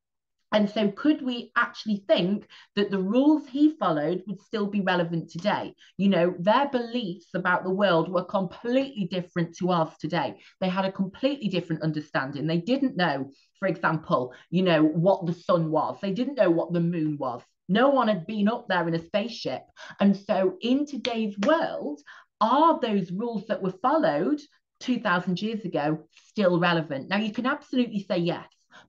And 0.52 0.70
so, 0.70 0.90
could 0.92 1.22
we 1.22 1.50
actually 1.56 2.04
think 2.06 2.46
that 2.76 2.90
the 2.90 3.02
rules 3.02 3.46
he 3.48 3.76
followed 3.76 4.22
would 4.26 4.40
still 4.40 4.66
be 4.66 4.80
relevant 4.80 5.28
today? 5.28 5.74
You 5.98 6.08
know, 6.08 6.34
their 6.38 6.68
beliefs 6.68 7.26
about 7.34 7.64
the 7.64 7.70
world 7.70 8.08
were 8.08 8.24
completely 8.24 9.06
different 9.06 9.56
to 9.56 9.70
ours 9.70 9.90
today. 9.98 10.38
They 10.60 10.68
had 10.68 10.84
a 10.84 10.92
completely 10.92 11.48
different 11.48 11.82
understanding. 11.82 12.46
They 12.46 12.60
didn't 12.60 12.96
know, 12.96 13.30
for 13.58 13.66
example, 13.66 14.32
you 14.50 14.62
know, 14.62 14.84
what 14.84 15.26
the 15.26 15.34
sun 15.34 15.70
was, 15.70 15.98
they 16.00 16.12
didn't 16.12 16.36
know 16.36 16.50
what 16.50 16.72
the 16.72 16.80
moon 16.80 17.18
was. 17.18 17.42
No 17.68 17.88
one 17.88 18.06
had 18.06 18.26
been 18.26 18.48
up 18.48 18.66
there 18.68 18.86
in 18.86 18.94
a 18.94 19.04
spaceship. 19.04 19.62
And 19.98 20.16
so, 20.16 20.56
in 20.60 20.86
today's 20.86 21.36
world, 21.40 22.00
are 22.40 22.78
those 22.80 23.10
rules 23.10 23.46
that 23.48 23.62
were 23.62 23.74
followed 23.82 24.40
2000 24.78 25.42
years 25.42 25.64
ago 25.64 26.06
still 26.28 26.60
relevant? 26.60 27.08
Now, 27.08 27.16
you 27.16 27.32
can 27.32 27.46
absolutely 27.46 28.04
say 28.08 28.18
yes 28.18 28.46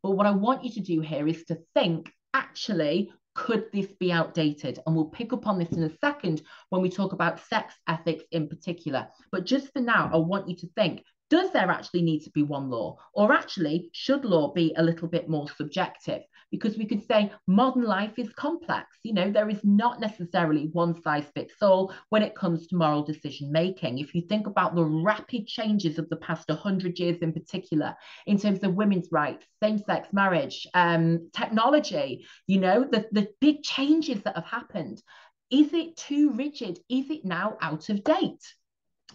but 0.07 0.15
what 0.15 0.25
I 0.25 0.31
want 0.31 0.63
you 0.63 0.71
to 0.71 0.79
do 0.79 1.01
here 1.01 1.27
is 1.27 1.43
to 1.49 1.57
think 1.75 2.09
actually, 2.33 3.11
could 3.35 3.65
this 3.73 3.87
be 3.99 4.09
outdated? 4.09 4.79
And 4.85 4.95
we'll 4.95 5.09
pick 5.09 5.33
up 5.33 5.45
on 5.45 5.59
this 5.59 5.73
in 5.73 5.83
a 5.83 5.97
second 5.97 6.43
when 6.69 6.81
we 6.81 6.89
talk 6.89 7.11
about 7.11 7.41
sex 7.41 7.73
ethics 7.89 8.23
in 8.31 8.47
particular. 8.47 9.09
But 9.33 9.45
just 9.45 9.73
for 9.73 9.81
now, 9.81 10.09
I 10.13 10.15
want 10.15 10.47
you 10.47 10.55
to 10.55 10.67
think 10.77 11.03
does 11.29 11.51
there 11.51 11.69
actually 11.69 12.01
need 12.01 12.21
to 12.21 12.31
be 12.31 12.43
one 12.43 12.69
law? 12.69 12.97
Or 13.13 13.33
actually, 13.33 13.89
should 13.93 14.25
law 14.25 14.53
be 14.53 14.73
a 14.77 14.83
little 14.83 15.07
bit 15.07 15.29
more 15.29 15.47
subjective? 15.49 16.21
because 16.51 16.77
we 16.77 16.85
could 16.85 17.05
say 17.05 17.31
modern 17.47 17.83
life 17.83 18.13
is 18.17 18.31
complex. 18.33 18.87
You 19.03 19.13
know, 19.13 19.31
there 19.31 19.49
is 19.49 19.63
not 19.63 19.99
necessarily 19.99 20.69
one 20.71 20.99
size 21.01 21.25
fits 21.33 21.55
all 21.61 21.93
when 22.09 22.23
it 22.23 22.35
comes 22.35 22.67
to 22.67 22.75
moral 22.75 23.03
decision 23.03 23.51
making. 23.51 23.99
If 23.99 24.15
you 24.15 24.21
think 24.21 24.47
about 24.47 24.75
the 24.75 24.85
rapid 24.85 25.47
changes 25.47 25.97
of 25.97 26.09
the 26.09 26.17
past 26.17 26.47
100 26.49 26.97
years 26.99 27.17
in 27.17 27.33
particular, 27.33 27.95
in 28.25 28.39
terms 28.39 28.63
of 28.63 28.75
women's 28.75 29.09
rights, 29.11 29.45
same 29.61 29.77
sex 29.77 30.09
marriage, 30.13 30.67
um, 30.73 31.29
technology, 31.33 32.25
you 32.47 32.59
know, 32.59 32.87
the, 32.89 33.07
the 33.11 33.27
big 33.41 33.63
changes 33.63 34.21
that 34.23 34.35
have 34.35 34.45
happened. 34.45 35.01
Is 35.49 35.73
it 35.73 35.95
too 35.95 36.31
rigid? 36.31 36.79
Is 36.89 37.09
it 37.09 37.23
now 37.23 37.57
out 37.61 37.89
of 37.89 38.03
date? 38.03 38.43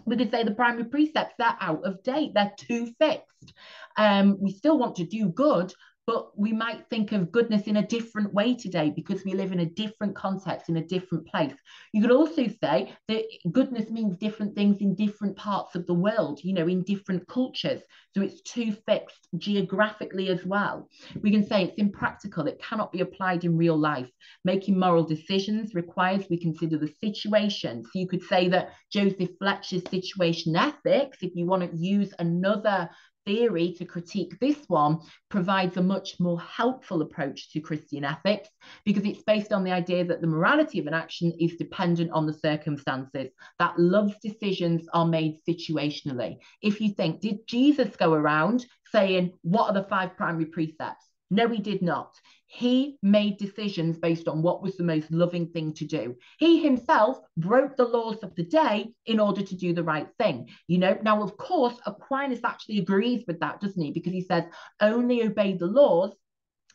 We 0.05 0.17
could 0.17 0.31
say 0.31 0.43
the 0.43 0.53
primary 0.53 0.85
precepts 0.85 1.35
they're 1.39 1.57
out 1.61 1.85
of 1.85 2.03
date. 2.03 2.33
They're 2.35 2.53
too 2.57 2.93
fixed. 2.99 3.53
Um, 3.97 4.39
we 4.41 4.53
still 4.53 4.79
want 4.79 4.97
to 4.97 5.05
do 5.05 5.29
good 5.29 5.73
but 6.07 6.37
we 6.39 6.53
might 6.53 6.89
think 6.91 7.13
of 7.13 7.31
goodness 7.33 7.63
in 7.67 7.77
a 7.77 7.87
different 7.87 8.33
way 8.35 8.55
today 8.55 8.91
because 8.91 9.25
we 9.25 9.35
live 9.35 9.53
in 9.53 9.61
a 9.61 9.67
different 9.67 10.15
context 10.17 10.69
in 10.69 10.77
a 10.77 10.85
different 10.85 11.27
place. 11.27 11.55
You 11.93 12.03
could 12.03 12.11
also 12.11 12.49
say 12.49 12.95
that 13.09 13.25
goodness 13.53 13.91
means 13.91 14.17
different 14.17 14.55
things 14.55 14.79
in 14.81 14.95
different 14.95 15.37
parts 15.37 15.75
of 15.75 15.87
the 15.87 15.95
world 15.95 16.41
you 16.43 16.53
know 16.53 16.67
in 16.67 16.83
different 16.83 17.27
cultures. 17.29 17.83
So 18.15 18.23
it's 18.23 18.43
too 18.43 18.77
fixed 18.87 19.29
geographically 19.39 20.29
as 20.29 20.45
well. 20.45 20.89
We 21.23 21.31
can 21.31 21.47
say 21.47 21.65
it's 21.65 21.79
impractical. 21.79 22.47
It 22.47 22.61
cannot 22.63 22.93
be 22.93 23.01
applied 23.01 23.45
in 23.45 23.57
real 23.57 23.77
life. 23.77 24.11
Making 24.45 24.79
moral 24.79 25.05
decisions 25.05 25.75
requires 25.75 26.27
we 26.29 26.39
consider 26.39 26.79
the 26.79 26.93
situation. 27.01 27.83
So 27.85 27.91
you 27.95 28.09
could 28.09 28.23
say 28.23 28.49
that 28.49 28.71
joseph 28.91 29.31
fletcher's 29.39 29.89
situation 29.91 30.57
ethics 30.57 31.19
if 31.23 31.33
you 31.35 31.47
want 31.47 31.63
to 31.63 31.77
use 31.77 32.13
another 32.19 32.89
theory 33.25 33.75
to 33.79 33.85
critique 33.85 34.39
this 34.41 34.65
one 34.69 34.99
provides 35.29 35.77
a 35.77 35.83
much 35.83 36.19
more 36.19 36.41
helpful 36.41 37.03
approach 37.03 37.51
to 37.53 37.61
Christian 37.61 38.05
ethics 38.05 38.49
because 38.85 39.05
it's 39.05 39.23
based 39.23 39.53
on 39.53 39.65
the 39.65 39.73
idea 39.73 40.05
that 40.05 40.21
the 40.21 40.27
morality 40.27 40.79
of 40.79 40.87
an 40.87 40.95
action 40.95 41.33
is 41.39 41.57
dependent 41.57 42.11
on 42.13 42.27
the 42.27 42.33
circumstances, 42.33 43.31
that 43.59 43.79
love's 43.79 44.19
decisions 44.23 44.89
are 44.93 45.07
made 45.07 45.39
situationally. 45.49 46.39
If 46.63 46.81
you 46.81 46.91
think, 46.91 47.21
did 47.21 47.47
Jesus 47.47 47.97
go 47.97 48.13
around 48.13 48.67
saying, 48.91 49.33
What 49.43 49.69
are 49.69 49.75
the 49.75 49.89
five 49.89 50.17
primary 50.17 50.47
precepts? 50.47 51.07
No, 51.31 51.49
he 51.49 51.59
did 51.59 51.81
not. 51.81 52.15
He 52.55 52.99
made 53.03 53.39
decisions 53.39 53.97
based 53.97 54.29
on 54.29 54.43
what 54.43 54.63
was 54.63 54.77
the 54.77 54.85
most 54.85 55.11
loving 55.11 55.47
thing 55.47 55.73
to 55.73 55.87
do. 55.87 56.17
He 56.39 56.63
himself 56.63 57.19
broke 57.39 57.79
the 57.79 57.87
laws 57.87 58.19
of 58.23 58.35
the 58.35 58.43
day 58.43 58.93
in 59.07 59.19
order 59.19 59.43
to 59.43 59.57
do 59.57 59.73
the 59.73 59.83
right 59.83 60.07
thing. 60.19 60.51
You 60.69 60.77
know, 60.77 60.99
now, 61.03 61.23
of 61.23 61.39
course, 61.39 61.75
Aquinas 61.87 62.41
actually 62.45 62.79
agrees 62.79 63.25
with 63.27 63.41
that, 63.41 63.63
doesn't 63.63 63.83
he? 63.83 63.91
Because 63.91 64.13
he 64.13 64.21
says 64.21 64.45
only 64.83 65.23
obey 65.23 65.57
the 65.57 65.67
laws 65.67 66.13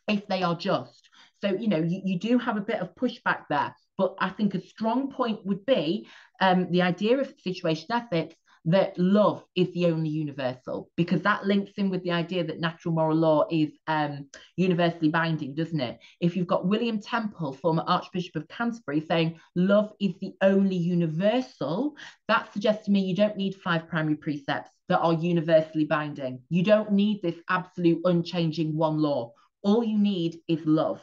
if 0.08 0.26
they 0.26 0.42
are 0.42 0.56
just. 0.56 1.10
So, 1.42 1.50
you 1.50 1.68
know, 1.68 1.84
you, 1.84 2.02
you 2.04 2.18
do 2.18 2.40
have 2.40 2.58
a 2.58 2.62
bit 2.62 2.80
of 2.80 2.96
pushback 2.96 3.44
there. 3.48 3.76
But 4.00 4.16
I 4.20 4.30
think 4.30 4.56
a 4.56 4.62
strong 4.62 5.12
point 5.12 5.46
would 5.46 5.64
be 5.68 6.08
um, 6.42 6.72
the 6.72 6.82
idea 6.82 7.20
of 7.20 7.32
situation 7.44 7.92
ethics 7.92 8.36
that 8.68 8.98
love 8.98 9.46
is 9.56 9.72
the 9.74 9.86
only 9.86 10.10
universal 10.10 10.90
because 10.98 11.22
that 11.22 11.46
links 11.46 11.72
in 11.78 11.90
with 11.90 12.04
the 12.04 12.12
idea 12.12 12.44
that 12.44 12.60
natural 12.60 12.94
moral 12.94 13.16
law 13.16 13.46
is 13.50 13.72
um, 13.88 14.28
universally 14.58 15.08
binding, 15.08 15.56
doesn't 15.56 15.80
it? 15.80 16.00
If 16.20 16.36
you've 16.36 16.48
got 16.48 16.68
William 16.68 17.00
Temple, 17.00 17.54
former 17.54 17.86
Archbishop 17.88 18.36
of 18.36 18.48
Canterbury, 18.50 19.00
saying 19.00 19.40
love 19.56 19.94
is 20.02 20.16
the 20.20 20.34
only 20.42 20.76
universal, 20.76 21.96
that 22.28 22.52
suggests 22.52 22.86
to 22.86 22.92
me 22.92 23.00
you 23.00 23.16
don't 23.16 23.38
need 23.38 23.56
five 23.56 23.88
primary 23.88 24.18
precepts 24.18 24.72
that 24.90 25.00
are 25.00 25.14
universally 25.14 25.86
binding. 25.86 26.42
You 26.50 26.62
don't 26.62 26.92
need 26.92 27.22
this 27.22 27.38
absolute 27.50 28.02
unchanging 28.04 28.76
one 28.76 28.98
law. 28.98 29.32
All 29.64 29.82
you 29.82 29.98
need 29.98 30.40
is 30.50 30.60
love. 30.66 31.02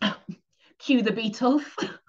Cue 0.78 1.00
the 1.00 1.10
Beatles. 1.10 1.64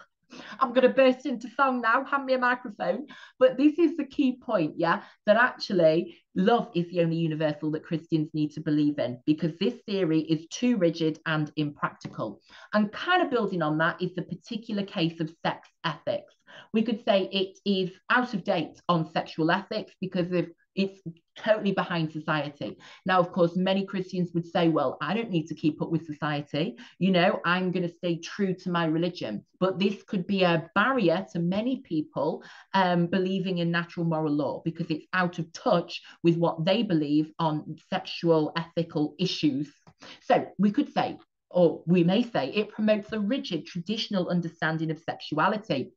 I'm 0.60 0.70
going 0.74 0.88
to 0.88 0.94
burst 0.94 1.26
into 1.26 1.50
song 1.50 1.82
now. 1.82 2.04
Hand 2.04 2.26
me 2.26 2.34
a 2.34 2.38
microphone. 2.38 3.08
But 3.40 3.58
this 3.58 3.80
is 3.80 3.98
the 3.98 4.06
key 4.06 4.38
point, 4.42 4.74
yeah, 4.78 5.04
that 5.26 5.38
actually 5.38 6.18
love 6.36 6.70
is 6.74 6.90
the 6.90 7.02
only 7.02 7.18
universal 7.18 7.72
that 7.72 7.86
Christians 7.86 8.30
need 8.34 8.52
to 8.52 8.62
believe 8.62 9.00
in 9.00 9.20
because 9.26 9.54
this 9.60 9.76
theory 9.86 10.22
is 10.22 10.48
too 10.48 10.78
rigid 10.78 11.20
and 11.26 11.52
impractical. 11.58 12.42
And 12.74 12.92
kind 12.92 13.22
of 13.22 13.30
building 13.30 13.62
on 13.62 13.78
that 13.80 14.02
is 14.02 14.14
the 14.16 14.24
particular 14.24 14.84
case 14.84 15.20
of 15.20 15.32
sex 15.46 15.70
ethics. 15.86 16.34
We 16.74 16.84
could 16.84 17.04
say 17.04 17.30
it 17.32 17.60
is 17.66 17.92
out 18.10 18.34
of 18.34 18.44
date 18.44 18.82
on 18.90 19.12
sexual 19.12 19.52
ethics 19.52 19.94
because 20.00 20.32
of 20.32 20.48
it's 20.76 21.02
totally 21.36 21.72
behind 21.72 22.12
society. 22.12 22.78
Now, 23.06 23.20
of 23.20 23.32
course, 23.32 23.56
many 23.56 23.86
Christians 23.86 24.32
would 24.34 24.46
say, 24.46 24.70
well, 24.70 24.98
I 25.02 25.14
don't 25.14 25.30
need 25.30 25.48
to 25.48 25.56
keep 25.56 25.82
up 25.82 25.90
with 25.90 26.06
society. 26.06 26.78
You 27.00 27.12
know, 27.12 27.40
I'm 27.46 27.72
going 27.72 27.88
to 27.88 27.94
stay 27.94 28.18
true 28.18 28.54
to 28.56 28.70
my 28.70 28.86
religion. 28.86 29.44
But 29.60 29.80
this 29.80 30.04
could 30.04 30.28
be 30.28 30.44
a 30.44 30.70
barrier 30.76 31.26
to 31.34 31.40
many 31.40 31.78
people 31.78 32.44
um, 32.74 33.08
believing 33.08 33.60
in 33.60 33.72
natural 33.72 34.06
moral 34.06 34.34
law 34.34 34.62
because 34.66 34.90
it's 34.90 35.06
out 35.14 35.40
of 35.40 35.52
touch 35.54 36.02
with 36.24 36.38
what 36.38 36.66
they 36.66 36.84
believe 36.84 37.32
on 37.40 37.78
sexual 37.90 38.52
ethical 38.56 39.16
issues. 39.20 39.72
So 40.22 40.48
we 40.58 40.72
could 40.72 40.94
say, 40.94 41.18
or 41.50 41.84
we 41.86 42.04
may 42.04 42.24
say, 42.24 42.50
it 42.50 42.70
promotes 42.70 43.12
a 43.12 43.20
rigid 43.20 43.66
traditional 43.66 44.30
understanding 44.30 44.92
of 44.92 45.00
sexuality 45.00 45.92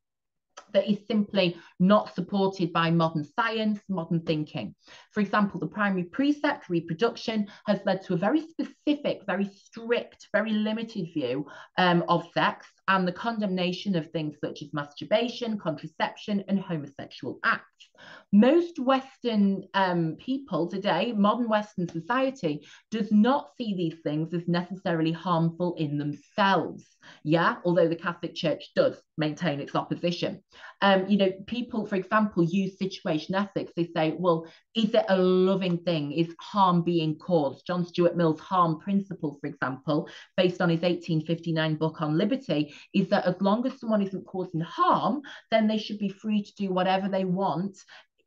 that 0.73 0.89
is 0.89 0.99
simply 1.07 1.57
not 1.79 2.13
supported 2.13 2.71
by 2.73 2.91
modern 2.91 3.23
science, 3.23 3.79
modern 3.89 4.21
thinking. 4.21 4.75
For 5.11 5.21
example, 5.21 5.59
the 5.59 5.67
primary 5.67 6.03
precept, 6.03 6.69
reproduction, 6.69 7.47
has 7.65 7.79
led 7.85 8.03
to 8.03 8.13
a 8.13 8.17
very 8.17 8.41
specific, 8.41 9.21
very 9.25 9.45
strict, 9.45 10.27
very 10.31 10.51
limited 10.51 11.07
view 11.13 11.47
um, 11.77 12.03
of 12.07 12.27
sex 12.33 12.67
and 12.87 13.07
the 13.07 13.11
condemnation 13.11 13.95
of 13.95 14.11
things 14.11 14.35
such 14.43 14.61
as 14.61 14.73
masturbation, 14.73 15.57
contraception, 15.57 16.43
and 16.47 16.59
homosexual 16.59 17.39
acts. 17.43 17.89
Most 18.31 18.79
Western 18.79 19.63
um, 19.73 20.15
people 20.19 20.67
today, 20.67 21.13
modern 21.13 21.49
Western 21.49 21.87
society, 21.87 22.65
does 22.91 23.11
not 23.11 23.49
see 23.57 23.75
these 23.75 23.99
things 24.03 24.33
as 24.33 24.47
necessarily 24.47 25.11
harmful 25.11 25.75
in 25.75 25.97
themselves. 25.97 26.85
Yeah, 27.23 27.55
although 27.65 27.87
the 27.87 27.95
Catholic 27.95 28.35
Church 28.35 28.71
does 28.75 29.01
maintain 29.17 29.59
its 29.59 29.75
opposition. 29.75 30.43
Um, 30.81 31.07
you 31.07 31.17
know, 31.17 31.31
people, 31.47 31.85
for 31.85 31.95
example, 31.95 32.43
use 32.43 32.77
situation 32.77 33.35
ethics. 33.35 33.71
They 33.75 33.89
say, 33.95 34.15
well, 34.17 34.45
is 34.77 34.93
it 34.93 35.05
a 35.09 35.17
loving 35.17 35.79
thing? 35.79 36.11
Is 36.11 36.35
harm 36.39 36.83
being 36.83 37.17
caused? 37.17 37.65
John 37.65 37.83
Stuart 37.83 38.15
Mill's 38.15 38.39
harm 38.39 38.79
principle, 38.79 39.39
for 39.41 39.47
example, 39.47 40.07
based 40.37 40.61
on 40.61 40.69
his 40.69 40.81
1859 40.81 41.75
book 41.75 41.99
on 41.99 42.15
liberty, 42.15 42.73
is 42.93 43.09
that 43.09 43.25
as 43.25 43.41
long 43.41 43.65
as 43.65 43.79
someone 43.79 44.03
isn't 44.03 44.27
causing 44.27 44.61
harm, 44.61 45.21
then 45.49 45.67
they 45.67 45.79
should 45.79 45.97
be 45.97 46.09
free 46.09 46.43
to 46.43 46.53
do 46.55 46.71
whatever 46.71 47.09
they 47.09 47.25
want 47.25 47.75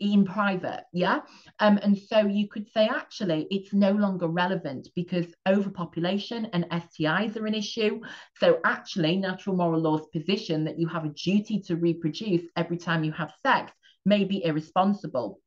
in 0.01 0.24
private 0.24 0.85
yeah 0.94 1.20
um 1.59 1.78
and 1.82 1.98
so 1.98 2.20
you 2.20 2.48
could 2.48 2.66
say 2.72 2.89
actually 2.89 3.47
it's 3.51 3.74
no 3.74 3.90
longer 3.90 4.28
relevant 4.28 4.89
because 4.97 5.27
overpopulation 5.47 6.47
and 6.55 6.64
stis 6.70 7.36
are 7.36 7.47
an 7.47 7.55
issue 7.55 8.01
so 8.39 8.60
actually 8.64 9.18
natural 9.18 9.55
moral 9.55 9.78
law's 9.78 10.06
position 10.06 10.64
that 10.64 10.78
you 10.78 10.89
have 10.89 11.05
a 11.05 11.10
duty 11.10 11.60
to 11.60 11.77
reproduce 11.77 12.44
every 12.56 12.78
time 12.78 13.05
you 13.05 13.12
have 13.12 13.31
sex 13.43 13.72
may 14.06 14.24
be 14.24 14.43
irresponsible 14.43 15.39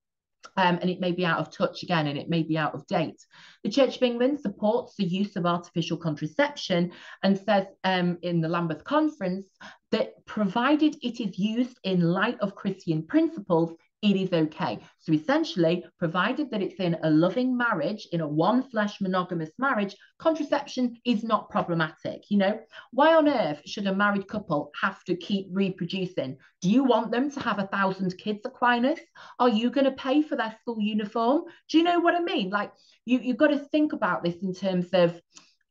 um, 0.58 0.78
and 0.82 0.90
it 0.90 1.00
may 1.00 1.12
be 1.12 1.26
out 1.26 1.40
of 1.40 1.52
touch 1.52 1.84
again 1.84 2.08
and 2.08 2.18
it 2.18 2.30
may 2.30 2.44
be 2.44 2.58
out 2.58 2.76
of 2.76 2.86
date. 2.88 3.26
The 3.64 3.70
Church 3.70 3.98
of 3.98 4.04
England 4.04 4.40
supports 4.40 4.96
the 4.96 5.06
use 5.06 5.36
of 5.36 5.46
artificial 5.46 5.98
contraception 5.98 6.92
and 7.24 7.38
says 7.38 7.68
um, 7.84 8.18
in 8.22 8.42
the 8.42 8.50
Lambeth 8.50 8.84
Conference 8.84 9.48
that 9.92 10.26
provided 10.26 10.96
it 11.02 11.20
is 11.20 11.38
used 11.38 11.78
in 11.84 12.02
light 12.02 12.40
of 12.40 12.56
Christian 12.56 13.04
principles, 13.04 13.72
it 14.04 14.18
is 14.18 14.34
okay. 14.34 14.80
So 15.00 15.14
essentially, 15.14 15.86
provided 15.98 16.52
that 16.52 16.62
it's 16.62 16.80
in 16.80 16.98
a 17.04 17.10
loving 17.10 17.56
marriage, 17.56 18.06
in 18.12 18.20
a 18.20 18.28
one 18.28 18.62
flesh 18.62 19.00
monogamous 19.00 19.52
marriage, 19.58 19.96
contraception 20.20 20.98
is 21.06 21.24
not 21.24 21.50
problematic. 21.50 22.30
You 22.30 22.38
know, 22.40 22.60
why 22.92 23.16
on 23.16 23.30
earth 23.30 23.62
should 23.66 23.88
a 23.88 23.96
married 23.96 24.28
couple 24.28 24.72
have 24.82 25.02
to 25.06 25.16
keep 25.16 25.48
reproducing? 25.52 26.38
Do 26.62 26.70
you 26.70 26.84
want 26.84 27.12
them 27.12 27.32
to 27.32 27.40
have 27.40 27.60
a 27.60 27.68
thousand 27.68 28.18
kids, 28.18 28.42
Aquinas? 28.46 29.00
Are 29.40 29.50
you 29.50 29.72
going 29.72 29.86
to 29.86 29.92
pay 29.92 30.22
for 30.22 30.36
their 30.36 30.56
school 30.60 30.82
uniform? 30.82 31.44
Do 31.70 31.78
you 31.78 31.86
know 31.86 32.02
what 32.02 32.16
I 32.16 32.20
mean? 32.20 32.50
Like, 32.50 32.74
you, 33.06 33.20
you've 33.20 33.38
got 33.38 33.48
to 33.48 33.60
think 33.72 33.94
about 33.94 34.24
this 34.24 34.36
in 34.44 34.54
terms 34.54 34.90
of 34.92 35.20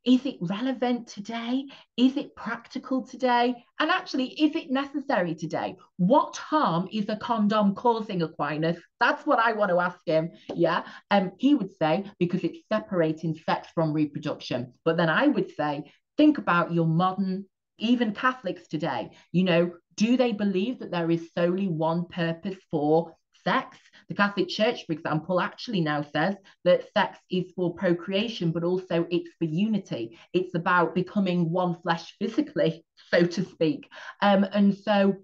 is 0.04 0.26
it 0.26 0.36
relevant 0.40 1.06
today? 1.06 1.66
Is 1.96 2.16
it 2.16 2.34
practical 2.34 3.06
today? 3.06 3.54
And 3.78 3.90
actually, 3.90 4.28
is 4.40 4.56
it 4.56 4.70
necessary 4.70 5.34
today? 5.34 5.76
What 5.96 6.36
harm 6.36 6.88
is 6.92 7.08
a 7.08 7.16
condom 7.16 7.74
causing, 7.74 8.22
Aquinas? 8.22 8.78
That's 9.00 9.24
what 9.24 9.38
I 9.38 9.52
want 9.52 9.70
to 9.70 9.80
ask 9.80 9.98
him. 10.04 10.30
Yeah. 10.54 10.82
Um, 11.10 11.32
he 11.38 11.54
would 11.54 11.76
say, 11.76 12.04
because 12.18 12.42
it's 12.42 12.58
separating 12.72 13.38
sex 13.46 13.68
from 13.74 13.92
reproduction. 13.92 14.72
But 14.84 14.96
then 14.96 15.08
I 15.08 15.28
would 15.28 15.54
say, 15.54 15.92
think 16.16 16.38
about 16.38 16.72
your 16.72 16.86
modern, 16.86 17.46
even 17.78 18.12
Catholics 18.12 18.66
today. 18.68 19.10
You 19.30 19.44
know, 19.44 19.72
do 19.96 20.16
they 20.16 20.32
believe 20.32 20.80
that 20.80 20.90
there 20.90 21.10
is 21.10 21.30
solely 21.36 21.68
one 21.68 22.06
purpose 22.06 22.58
for 22.70 23.14
sex? 23.44 23.78
The 24.08 24.14
Catholic 24.14 24.48
Church, 24.48 24.86
for 24.86 24.92
example, 24.92 25.40
actually 25.40 25.80
now 25.80 26.02
says 26.02 26.36
that 26.64 26.92
sex 26.92 27.18
is 27.30 27.52
for 27.54 27.74
procreation, 27.74 28.52
but 28.52 28.64
also 28.64 29.06
it's 29.10 29.30
for 29.38 29.44
unity. 29.44 30.18
It's 30.32 30.54
about 30.54 30.94
becoming 30.94 31.50
one 31.50 31.76
flesh 31.82 32.14
physically, 32.18 32.84
so 33.10 33.24
to 33.24 33.44
speak. 33.44 33.88
Um, 34.20 34.44
and 34.44 34.74
so 34.74 35.16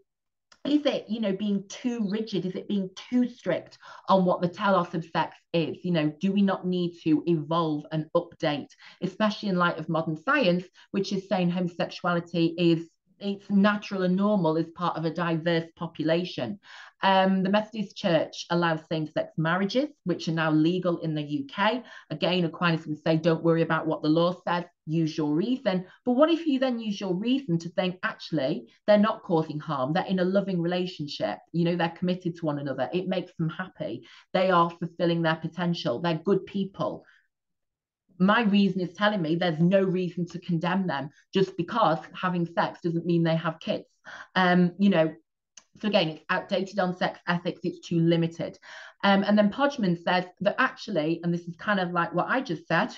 is 0.67 0.85
it 0.87 1.07
you 1.09 1.21
know 1.21 1.33
being 1.33 1.65
too 1.69 2.09
rigid 2.11 2.45
is 2.45 2.57
it 2.57 2.69
being 2.69 2.91
too 3.09 3.29
strict 3.29 3.79
on 4.09 4.25
what 4.25 4.43
the 4.43 4.49
telos 4.49 4.93
of 4.93 5.05
sex 5.05 5.37
is 5.55 5.77
you 5.85 5.93
know 5.93 6.13
do 6.21 6.33
we 6.33 6.43
not 6.43 6.67
need 6.67 6.99
to 7.03 7.23
evolve 7.27 7.85
and 7.93 8.07
update 8.17 8.67
especially 9.01 9.49
in 9.49 9.57
light 9.57 9.79
of 9.79 9.89
modern 9.89 10.17
science 10.17 10.65
which 10.91 11.13
is 11.13 11.29
saying 11.29 11.49
homosexuality 11.49 12.55
is 12.59 12.89
it's 13.21 13.51
natural 13.51 14.03
and 14.03 14.17
normal 14.17 14.57
as 14.57 14.69
part 14.71 14.97
of 14.97 15.05
a 15.05 15.11
diverse 15.11 15.69
population. 15.77 16.59
Um, 17.03 17.43
the 17.43 17.51
Methodist 17.51 17.97
Church 17.97 18.47
allows 18.51 18.81
same-sex 18.91 19.33
marriages, 19.37 19.89
which 20.05 20.29
are 20.29 20.33
now 20.33 20.51
legal 20.51 20.99
in 20.99 21.15
the 21.15 21.47
UK. 21.49 21.85
Again, 22.11 22.45
Aquinas 22.45 22.87
would 22.87 23.03
say, 23.03 23.17
don't 23.17 23.45
worry 23.45 23.63
about 23.63 23.87
what 23.87 24.03
the 24.03 24.09
law 24.09 24.35
says, 24.47 24.65
use 24.87 25.17
your 25.17 25.35
reason. 25.35 25.87
But 26.05 26.13
what 26.13 26.31
if 26.31 26.47
you 26.47 26.59
then 26.59 26.81
use 26.81 27.01
your 27.01 27.15
reason 27.15 27.59
to 27.61 27.69
think, 27.71 27.99
actually, 28.03 28.69
they're 28.87 28.99
not 28.99 29.23
causing 29.23 29.61
harm, 29.61 29.93
they're 29.93 30.05
in 30.07 30.19
a 30.19 30.25
loving 30.25 30.61
relationship, 30.61 31.39
you 31.53 31.65
know, 31.65 31.77
they're 31.77 31.91
committed 31.91 32.37
to 32.37 32.47
one 32.47 32.59
another, 32.59 32.89
it 32.93 33.07
makes 33.07 33.33
them 33.39 33.49
happy, 33.49 34.07
they 34.33 34.51
are 34.51 34.71
fulfilling 34.71 35.23
their 35.23 35.37
potential, 35.37 36.01
they're 36.01 36.21
good 36.25 36.47
people. 36.47 37.05
My 38.19 38.43
reason 38.43 38.81
is 38.81 38.93
telling 38.95 39.23
me 39.23 39.37
there's 39.37 39.61
no 39.61 39.81
reason 39.83 40.27
to 40.27 40.41
condemn 40.41 40.89
them 40.89 41.11
just 41.33 41.57
because 41.57 41.99
having 42.13 42.47
sex 42.47 42.81
doesn't 42.83 43.07
mean 43.07 43.23
they 43.23 43.37
have 43.37 43.61
kids. 43.61 43.85
Um, 44.35 44.73
you 44.79 44.91
know, 44.91 45.15
So 45.81 45.89
again, 45.89 46.09
it's 46.09 46.25
outdated 46.31 46.79
on 46.79 46.97
sex 46.97 47.21
ethics, 47.29 47.61
it's 47.63 47.87
too 47.87 48.01
limited. 48.01 48.59
Um, 49.05 49.23
and 49.23 49.39
then 49.39 49.51
Pojman 49.51 50.03
says 50.03 50.25
that 50.41 50.57
actually, 50.59 51.21
and 51.23 51.33
this 51.33 51.47
is 51.47 51.57
kind 51.57 51.81
of 51.81 51.93
like 51.93 52.13
what 52.15 52.27
I 52.29 52.41
just 52.41 52.67
said, 52.67 52.97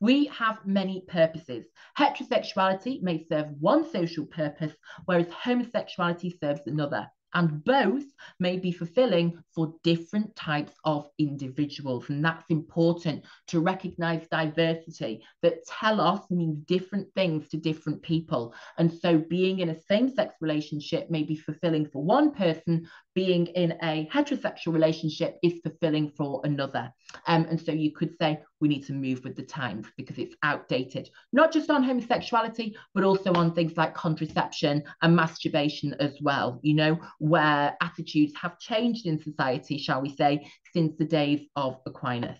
we 0.00 0.26
have 0.26 0.58
many 0.66 1.04
purposes. 1.08 1.64
Heterosexuality 1.98 3.02
may 3.02 3.24
serve 3.24 3.46
one 3.58 3.90
social 3.90 4.26
purpose, 4.26 4.72
whereas 5.06 5.28
homosexuality 5.28 6.38
serves 6.38 6.60
another 6.66 7.08
and 7.34 7.64
both 7.64 8.04
may 8.38 8.56
be 8.58 8.72
fulfilling 8.72 9.42
for 9.54 9.74
different 9.82 10.34
types 10.36 10.72
of 10.84 11.08
individuals. 11.18 12.08
And 12.08 12.24
that's 12.24 12.48
important 12.50 13.24
to 13.48 13.60
recognize 13.60 14.26
diversity, 14.28 15.24
that 15.42 15.64
telos 15.66 16.20
means 16.30 16.58
different 16.66 17.08
things 17.14 17.48
to 17.50 17.56
different 17.56 18.02
people. 18.02 18.54
And 18.78 18.92
so 18.92 19.18
being 19.18 19.60
in 19.60 19.70
a 19.70 19.80
same 19.80 20.08
sex 20.08 20.34
relationship 20.40 21.10
may 21.10 21.22
be 21.22 21.36
fulfilling 21.36 21.86
for 21.86 22.02
one 22.02 22.32
person, 22.32 22.88
being 23.14 23.46
in 23.48 23.72
a 23.82 24.08
heterosexual 24.12 24.72
relationship 24.72 25.38
is 25.42 25.60
fulfilling 25.62 26.10
for 26.10 26.40
another. 26.44 26.92
Um, 27.26 27.46
and 27.50 27.60
so 27.60 27.72
you 27.72 27.92
could 27.92 28.16
say 28.20 28.40
we 28.62 28.68
need 28.68 28.86
to 28.86 28.94
move 28.94 29.22
with 29.24 29.36
the 29.36 29.42
times 29.42 29.88
because 29.98 30.16
it's 30.16 30.36
outdated, 30.42 31.10
not 31.32 31.52
just 31.52 31.68
on 31.68 31.82
homosexuality, 31.82 32.74
but 32.94 33.04
also 33.04 33.32
on 33.34 33.52
things 33.52 33.76
like 33.76 33.92
contraception 33.94 34.84
and 35.02 35.14
masturbation 35.14 35.94
as 36.00 36.16
well, 36.22 36.60
you 36.62 36.72
know, 36.72 36.98
where 37.18 37.76
attitudes 37.82 38.32
have 38.40 38.58
changed 38.58 39.04
in 39.04 39.20
society, 39.20 39.76
shall 39.76 40.00
we 40.00 40.14
say, 40.14 40.46
since 40.72 40.96
the 40.96 41.04
days 41.04 41.40
of 41.56 41.78
Aquinas. 41.84 42.38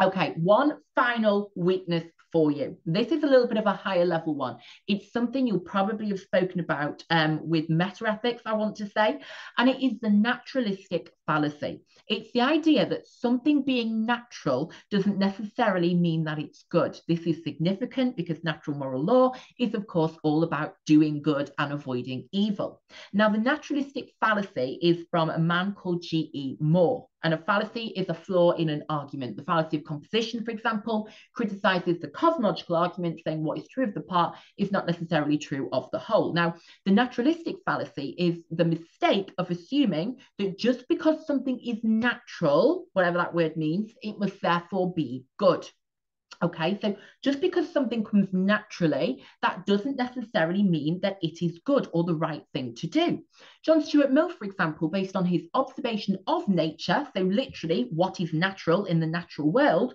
Okay, 0.00 0.34
one 0.36 0.78
final 0.94 1.50
weakness 1.56 2.04
for 2.32 2.50
you. 2.50 2.76
This 2.86 3.08
is 3.08 3.22
a 3.22 3.26
little 3.26 3.46
bit 3.46 3.58
of 3.58 3.66
a 3.66 3.72
higher 3.72 4.04
level 4.04 4.34
one. 4.34 4.58
It's 4.86 5.12
something 5.12 5.46
you'll 5.46 5.60
probably 5.60 6.08
have 6.08 6.20
spoken 6.20 6.60
about 6.60 7.02
um, 7.10 7.40
with 7.48 7.68
meta 7.68 8.08
ethics, 8.08 8.42
I 8.46 8.54
want 8.54 8.76
to 8.76 8.88
say, 8.88 9.20
and 9.58 9.68
it 9.68 9.82
is 9.82 9.98
the 10.00 10.10
naturalistic 10.10 11.12
fallacy. 11.30 11.80
It's 12.08 12.32
the 12.32 12.40
idea 12.40 12.84
that 12.88 13.06
something 13.06 13.62
being 13.62 14.04
natural 14.04 14.72
doesn't 14.90 15.16
necessarily 15.16 15.94
mean 15.94 16.24
that 16.24 16.40
it's 16.40 16.64
good. 16.68 16.98
This 17.06 17.20
is 17.20 17.44
significant 17.44 18.16
because 18.16 18.42
natural 18.42 18.76
moral 18.76 19.04
law 19.04 19.34
is, 19.56 19.74
of 19.74 19.86
course, 19.86 20.16
all 20.24 20.42
about 20.42 20.74
doing 20.86 21.22
good 21.22 21.52
and 21.58 21.72
avoiding 21.72 22.28
evil. 22.32 22.82
Now, 23.12 23.28
the 23.28 23.38
naturalistic 23.38 24.10
fallacy 24.18 24.80
is 24.82 25.06
from 25.08 25.30
a 25.30 25.38
man 25.38 25.72
called 25.74 26.02
G.E. 26.02 26.56
Moore. 26.58 27.06
And 27.22 27.34
a 27.34 27.38
fallacy 27.38 27.88
is 27.96 28.08
a 28.08 28.14
flaw 28.14 28.52
in 28.52 28.70
an 28.70 28.82
argument. 28.88 29.36
The 29.36 29.44
fallacy 29.44 29.76
of 29.76 29.84
composition, 29.84 30.42
for 30.42 30.52
example, 30.52 31.08
criticizes 31.34 32.00
the 32.00 32.08
cosmological 32.08 32.76
argument, 32.76 33.20
saying 33.22 33.44
what 33.44 33.58
is 33.58 33.68
true 33.68 33.84
of 33.84 33.94
the 33.94 34.00
part 34.00 34.36
is 34.56 34.72
not 34.72 34.86
necessarily 34.86 35.36
true 35.36 35.68
of 35.72 35.90
the 35.90 35.98
whole. 35.98 36.32
Now, 36.32 36.54
the 36.86 36.92
naturalistic 36.92 37.56
fallacy 37.66 38.14
is 38.18 38.38
the 38.50 38.64
mistake 38.64 39.32
of 39.36 39.50
assuming 39.50 40.16
that 40.38 40.58
just 40.58 40.88
because 40.88 41.19
something 41.26 41.58
is 41.60 41.78
natural, 41.82 42.86
whatever 42.92 43.18
that 43.18 43.34
word 43.34 43.56
means, 43.56 43.92
it 44.02 44.18
must 44.18 44.40
therefore 44.40 44.92
be 44.92 45.24
good. 45.38 45.68
Okay, 46.42 46.78
so 46.80 46.96
just 47.22 47.42
because 47.42 47.70
something 47.70 48.02
comes 48.02 48.28
naturally, 48.32 49.22
that 49.42 49.66
doesn't 49.66 49.96
necessarily 49.96 50.62
mean 50.62 50.98
that 51.00 51.18
it 51.20 51.44
is 51.44 51.60
good 51.66 51.88
or 51.92 52.04
the 52.04 52.14
right 52.14 52.44
thing 52.54 52.74
to 52.76 52.86
do. 52.86 53.22
John 53.62 53.82
Stuart 53.82 54.10
Mill, 54.10 54.30
for 54.30 54.44
example, 54.44 54.88
based 54.88 55.16
on 55.16 55.26
his 55.26 55.42
observation 55.52 56.16
of 56.26 56.48
nature, 56.48 57.06
so 57.14 57.22
literally 57.22 57.88
what 57.90 58.20
is 58.20 58.32
natural 58.32 58.86
in 58.86 59.00
the 59.00 59.06
natural 59.06 59.52
world, 59.52 59.94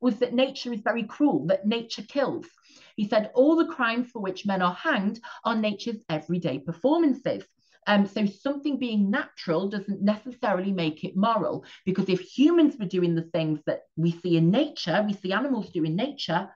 was 0.00 0.18
that 0.20 0.32
nature 0.32 0.72
is 0.72 0.80
very 0.80 1.02
cruel, 1.02 1.46
that 1.46 1.66
nature 1.66 2.02
kills. 2.02 2.46
He 2.94 3.08
said 3.08 3.32
all 3.34 3.56
the 3.56 3.66
crimes 3.66 4.10
for 4.10 4.22
which 4.22 4.46
men 4.46 4.62
are 4.62 4.74
hanged 4.74 5.20
are 5.44 5.56
nature's 5.56 6.04
everyday 6.08 6.60
performances. 6.60 7.44
Um, 7.86 8.06
so 8.06 8.26
something 8.26 8.78
being 8.78 9.10
natural 9.10 9.68
doesn't 9.68 10.02
necessarily 10.02 10.72
make 10.72 11.04
it 11.04 11.16
moral 11.16 11.64
because 11.84 12.08
if 12.08 12.20
humans 12.20 12.76
were 12.78 12.86
doing 12.86 13.14
the 13.14 13.28
things 13.32 13.60
that 13.66 13.82
we 13.96 14.10
see 14.10 14.36
in 14.36 14.50
nature, 14.50 15.04
we 15.06 15.14
see 15.14 15.32
animals 15.32 15.70
do 15.70 15.84
in 15.84 15.94
nature, 15.94 16.48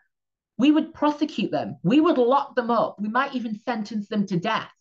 we 0.59 0.71
would 0.71 0.93
prosecute 0.93 1.51
them. 1.51 1.77
We 1.83 2.01
would 2.01 2.19
lock 2.19 2.55
them 2.57 2.71
up. 2.71 2.97
We 3.01 3.09
might 3.09 3.35
even 3.35 3.61
sentence 3.61 4.09
them 4.09 4.27
to 4.27 4.39
death. 4.39 4.73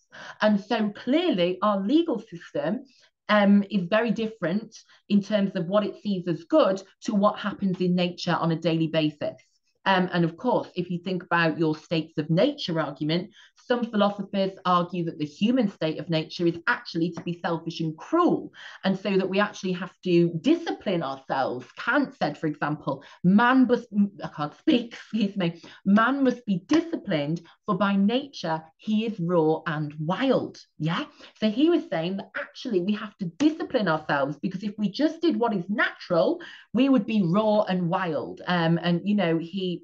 And 0.41 0.59
so 0.59 0.89
clearly 0.89 1.59
our 1.61 1.79
legal 1.79 2.19
system 2.19 2.85
um, 3.29 3.63
is 3.69 3.83
very 3.83 4.11
different 4.11 4.75
in 5.07 5.21
terms 5.21 5.55
of 5.55 5.67
what 5.67 5.85
it 5.85 6.01
sees 6.01 6.27
as 6.27 6.43
good 6.45 6.81
to 7.03 7.13
what 7.13 7.39
happens 7.39 7.79
in 7.79 7.95
nature 7.95 8.33
on 8.33 8.51
a 8.51 8.59
daily 8.59 8.87
basis. 8.87 9.37
Um, 9.85 10.09
and 10.11 10.25
of 10.25 10.35
course, 10.35 10.67
if 10.75 10.89
you 10.89 10.99
think 10.99 11.23
about 11.23 11.57
your 11.57 11.75
states 11.75 12.17
of 12.17 12.29
nature 12.29 12.79
argument, 12.79 13.31
some 13.69 13.85
philosophers 13.85 14.51
argue 14.65 15.05
that 15.05 15.19
the 15.19 15.25
human 15.25 15.69
state 15.69 15.99
of 15.99 16.09
nature 16.09 16.47
is 16.47 16.57
actually 16.67 17.11
to 17.11 17.21
be 17.21 17.39
selfish 17.39 17.81
and 17.81 17.95
cruel, 17.97 18.51
and 18.83 18.97
so 18.97 19.15
that 19.15 19.29
we 19.29 19.39
actually 19.39 19.73
have 19.73 19.93
to 20.03 20.31
discipline 20.41 21.03
ourselves. 21.03 21.67
Kant 21.77 22.15
said, 22.15 22.35
for 22.35 22.47
example, 22.47 23.03
man 23.23 23.67
must, 23.67 23.87
I 24.23 24.29
can't 24.35 24.57
speak, 24.57 24.93
excuse 24.93 25.37
me, 25.37 25.61
man 25.85 26.23
must 26.23 26.43
be 26.47 26.63
disciplined, 26.67 27.41
for 27.67 27.77
by 27.77 27.95
nature 27.95 28.63
he 28.77 29.05
is 29.05 29.19
raw 29.19 29.61
and 29.67 29.93
wild. 29.99 30.57
Yeah. 30.79 31.05
So 31.39 31.51
he 31.51 31.69
was 31.69 31.83
saying 31.91 32.17
that 32.17 32.31
actually 32.35 32.81
we 32.81 32.93
have 32.93 33.15
to 33.17 33.25
discipline 33.25 33.87
ourselves 33.87 34.37
because 34.41 34.63
if 34.63 34.73
we 34.79 34.89
just 34.89 35.21
did 35.21 35.37
what 35.37 35.53
is 35.53 35.69
natural, 35.69 36.41
we 36.73 36.89
would 36.89 37.05
be 37.05 37.21
raw 37.21 37.61
and 37.63 37.87
wild. 37.87 38.41
Um, 38.47 38.79
and, 38.81 39.01
you 39.03 39.13
know, 39.15 39.37
he 39.37 39.83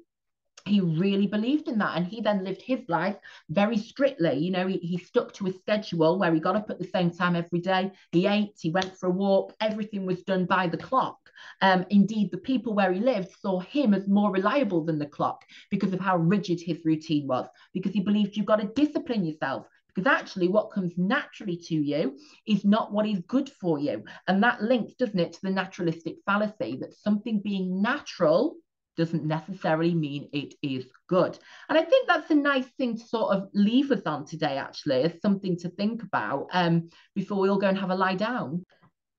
he 0.66 0.80
really 0.80 1.26
believed 1.26 1.68
in 1.68 1.78
that. 1.78 1.96
And 1.96 2.06
he 2.06 2.20
then 2.20 2.44
lived 2.44 2.62
his 2.62 2.80
life 2.88 3.16
very 3.48 3.78
strictly. 3.78 4.38
You 4.38 4.50
know 4.50 4.66
he, 4.66 4.78
he 4.78 4.98
stuck 4.98 5.32
to 5.34 5.46
a 5.46 5.52
schedule 5.52 6.18
where 6.18 6.34
he 6.34 6.40
got 6.40 6.56
up 6.56 6.70
at 6.70 6.78
the 6.78 6.86
same 6.86 7.10
time 7.10 7.36
every 7.36 7.60
day. 7.60 7.92
He 8.12 8.26
ate 8.26 8.58
he 8.60 8.70
went 8.70 8.96
for 8.96 9.06
a 9.06 9.10
walk. 9.10 9.54
Everything 9.60 10.06
was 10.06 10.22
done 10.22 10.44
by 10.46 10.66
the 10.66 10.76
clock. 10.76 11.18
Um, 11.60 11.84
indeed 11.90 12.30
the 12.30 12.38
people 12.38 12.74
where 12.74 12.92
he 12.92 13.00
lived 13.00 13.30
saw 13.40 13.60
him 13.60 13.94
as 13.94 14.08
more 14.08 14.32
reliable 14.32 14.84
than 14.84 14.98
the 14.98 15.06
clock 15.06 15.44
because 15.70 15.92
of 15.92 16.00
how 16.00 16.16
rigid 16.16 16.60
his 16.60 16.84
routine 16.84 17.26
was 17.26 17.46
because 17.74 17.92
he 17.92 18.00
believed 18.00 18.36
you've 18.36 18.46
got 18.46 18.60
to 18.60 18.68
discipline 18.68 19.24
yourself 19.24 19.66
because 19.96 20.10
actually 20.10 20.48
what 20.48 20.70
comes 20.70 20.92
naturally 20.98 21.56
to 21.56 21.74
you 21.74 22.18
is 22.46 22.64
not 22.64 22.92
what 22.92 23.06
is 23.06 23.20
good 23.28 23.48
for 23.48 23.78
you. 23.78 24.04
And 24.28 24.42
that 24.42 24.62
links 24.62 24.94
doesn't 24.94 25.18
it 25.18 25.32
to 25.34 25.42
the 25.42 25.50
naturalistic 25.50 26.16
fallacy 26.26 26.76
that 26.80 26.94
something 26.94 27.40
being 27.40 27.80
natural 27.80 28.56
doesn't 28.96 29.24
necessarily 29.24 29.94
mean 29.94 30.28
it 30.32 30.54
is 30.62 30.86
good. 31.08 31.38
And 31.68 31.78
I 31.78 31.82
think 31.82 32.08
that's 32.08 32.30
a 32.30 32.34
nice 32.34 32.66
thing 32.78 32.96
to 32.96 33.04
sort 33.04 33.36
of 33.36 33.48
leave 33.52 33.90
us 33.90 34.02
on 34.06 34.24
today, 34.26 34.56
actually, 34.56 35.02
as 35.02 35.20
something 35.20 35.56
to 35.58 35.68
think 35.68 36.02
about 36.02 36.48
um, 36.52 36.90
before 37.14 37.38
we 37.38 37.48
all 37.48 37.58
go 37.58 37.68
and 37.68 37.78
have 37.78 37.90
a 37.90 37.94
lie 37.94 38.14
down. 38.14 38.64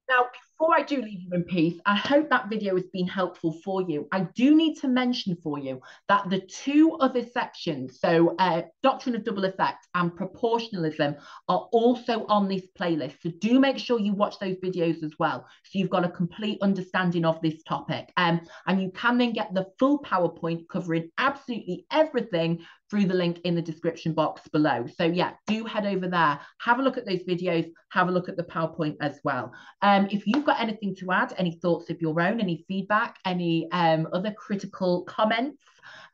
Now, 0.09 0.25
before 0.57 0.75
I 0.75 0.81
do 0.81 1.01
leave 1.01 1.21
you 1.21 1.29
in 1.33 1.43
peace, 1.43 1.79
I 1.85 1.95
hope 1.95 2.29
that 2.29 2.49
video 2.49 2.75
has 2.75 2.87
been 2.91 3.07
helpful 3.07 3.59
for 3.63 3.83
you. 3.83 4.07
I 4.11 4.21
do 4.35 4.55
need 4.55 4.75
to 4.77 4.87
mention 4.87 5.37
for 5.43 5.59
you 5.59 5.79
that 6.09 6.31
the 6.31 6.39
two 6.39 6.97
other 6.99 7.23
sections, 7.23 7.99
so 7.99 8.35
uh, 8.39 8.63
Doctrine 8.81 9.15
of 9.15 9.23
Double 9.23 9.45
Effect 9.45 9.87
and 9.93 10.11
Proportionalism, 10.11 11.15
are 11.47 11.69
also 11.71 12.25
on 12.25 12.47
this 12.47 12.63
playlist. 12.79 13.17
So 13.21 13.29
do 13.39 13.59
make 13.59 13.77
sure 13.77 13.99
you 13.99 14.13
watch 14.13 14.39
those 14.39 14.55
videos 14.55 15.03
as 15.03 15.11
well. 15.19 15.45
So 15.65 15.77
you've 15.77 15.91
got 15.91 16.05
a 16.05 16.09
complete 16.09 16.57
understanding 16.63 17.23
of 17.23 17.39
this 17.41 17.61
topic. 17.61 18.11
Um, 18.17 18.41
and 18.65 18.81
you 18.81 18.91
can 18.95 19.19
then 19.19 19.33
get 19.33 19.53
the 19.53 19.67
full 19.77 19.99
PowerPoint 19.99 20.67
covering 20.69 21.11
absolutely 21.19 21.85
everything 21.91 22.65
through 22.89 23.05
the 23.05 23.13
link 23.13 23.39
in 23.43 23.55
the 23.55 23.61
description 23.61 24.13
box 24.13 24.47
below. 24.47 24.85
So 24.97 25.03
yeah, 25.05 25.33
do 25.45 25.65
head 25.65 25.85
over 25.85 26.07
there, 26.07 26.39
have 26.59 26.79
a 26.79 26.81
look 26.81 26.97
at 26.97 27.05
those 27.05 27.23
videos, 27.23 27.69
have 27.89 28.07
a 28.07 28.11
look 28.11 28.29
at 28.29 28.37
the 28.37 28.43
PowerPoint 28.43 28.97
as 29.01 29.19
well. 29.23 29.51
Um, 29.81 30.07
if 30.11 30.25
you've 30.25 30.45
got 30.45 30.59
anything 30.59 30.95
to 30.97 31.11
add, 31.11 31.33
any 31.37 31.59
thoughts 31.61 31.89
of 31.89 32.01
your 32.01 32.21
own, 32.21 32.39
any 32.39 32.65
feedback, 32.67 33.17
any 33.25 33.69
um, 33.71 34.07
other 34.13 34.31
critical 34.31 35.03
comments 35.03 35.63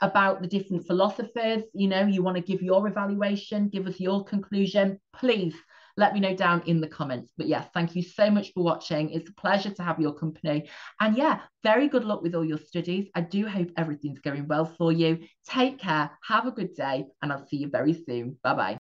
about 0.01 0.41
the 0.41 0.47
different 0.47 0.85
philosophers, 0.85 1.63
you 1.73 1.87
know, 1.87 2.05
you 2.05 2.23
want 2.23 2.37
to 2.37 2.43
give 2.43 2.61
your 2.61 2.87
evaluation, 2.87 3.69
give 3.69 3.87
us 3.87 3.99
your 3.99 4.23
conclusion, 4.23 4.99
please 5.13 5.55
let 5.98 6.14
me 6.14 6.20
know 6.20 6.36
down 6.36 6.64
in 6.65 6.82
the 6.82 6.88
comments. 6.88 7.32
But 7.38 7.48
yes, 7.48 7.68
thank 7.74 7.95
you 7.95 8.02
so 8.02 8.30
much 8.30 8.52
for 8.53 8.64
watching. 8.64 9.10
It's 9.11 9.30
a 9.30 9.34
pleasure 9.34 9.72
to 9.72 9.84
have 9.84 9.99
your 9.99 10.14
company. 10.14 10.70
And 10.99 11.18
yeah, 11.18 11.41
very 11.64 11.88
good 11.88 12.06
luck 12.06 12.22
with 12.22 12.36
all 12.36 12.45
your 12.45 12.57
studies. 12.57 13.10
I 13.15 13.22
do 13.22 13.48
hope 13.48 13.70
everything's 13.78 14.20
going 14.20 14.48
well 14.48 14.65
for 14.65 14.91
you. 14.91 15.20
Take 15.48 15.80
care, 15.80 16.11
have 16.28 16.48
a 16.48 16.52
good 16.52 16.74
day, 16.76 17.06
and 17.22 17.32
I'll 17.32 17.48
see 17.48 17.57
you 17.57 17.70
very 17.70 17.94
soon. 17.94 18.38
Bye 18.44 18.56
bye. 18.56 18.72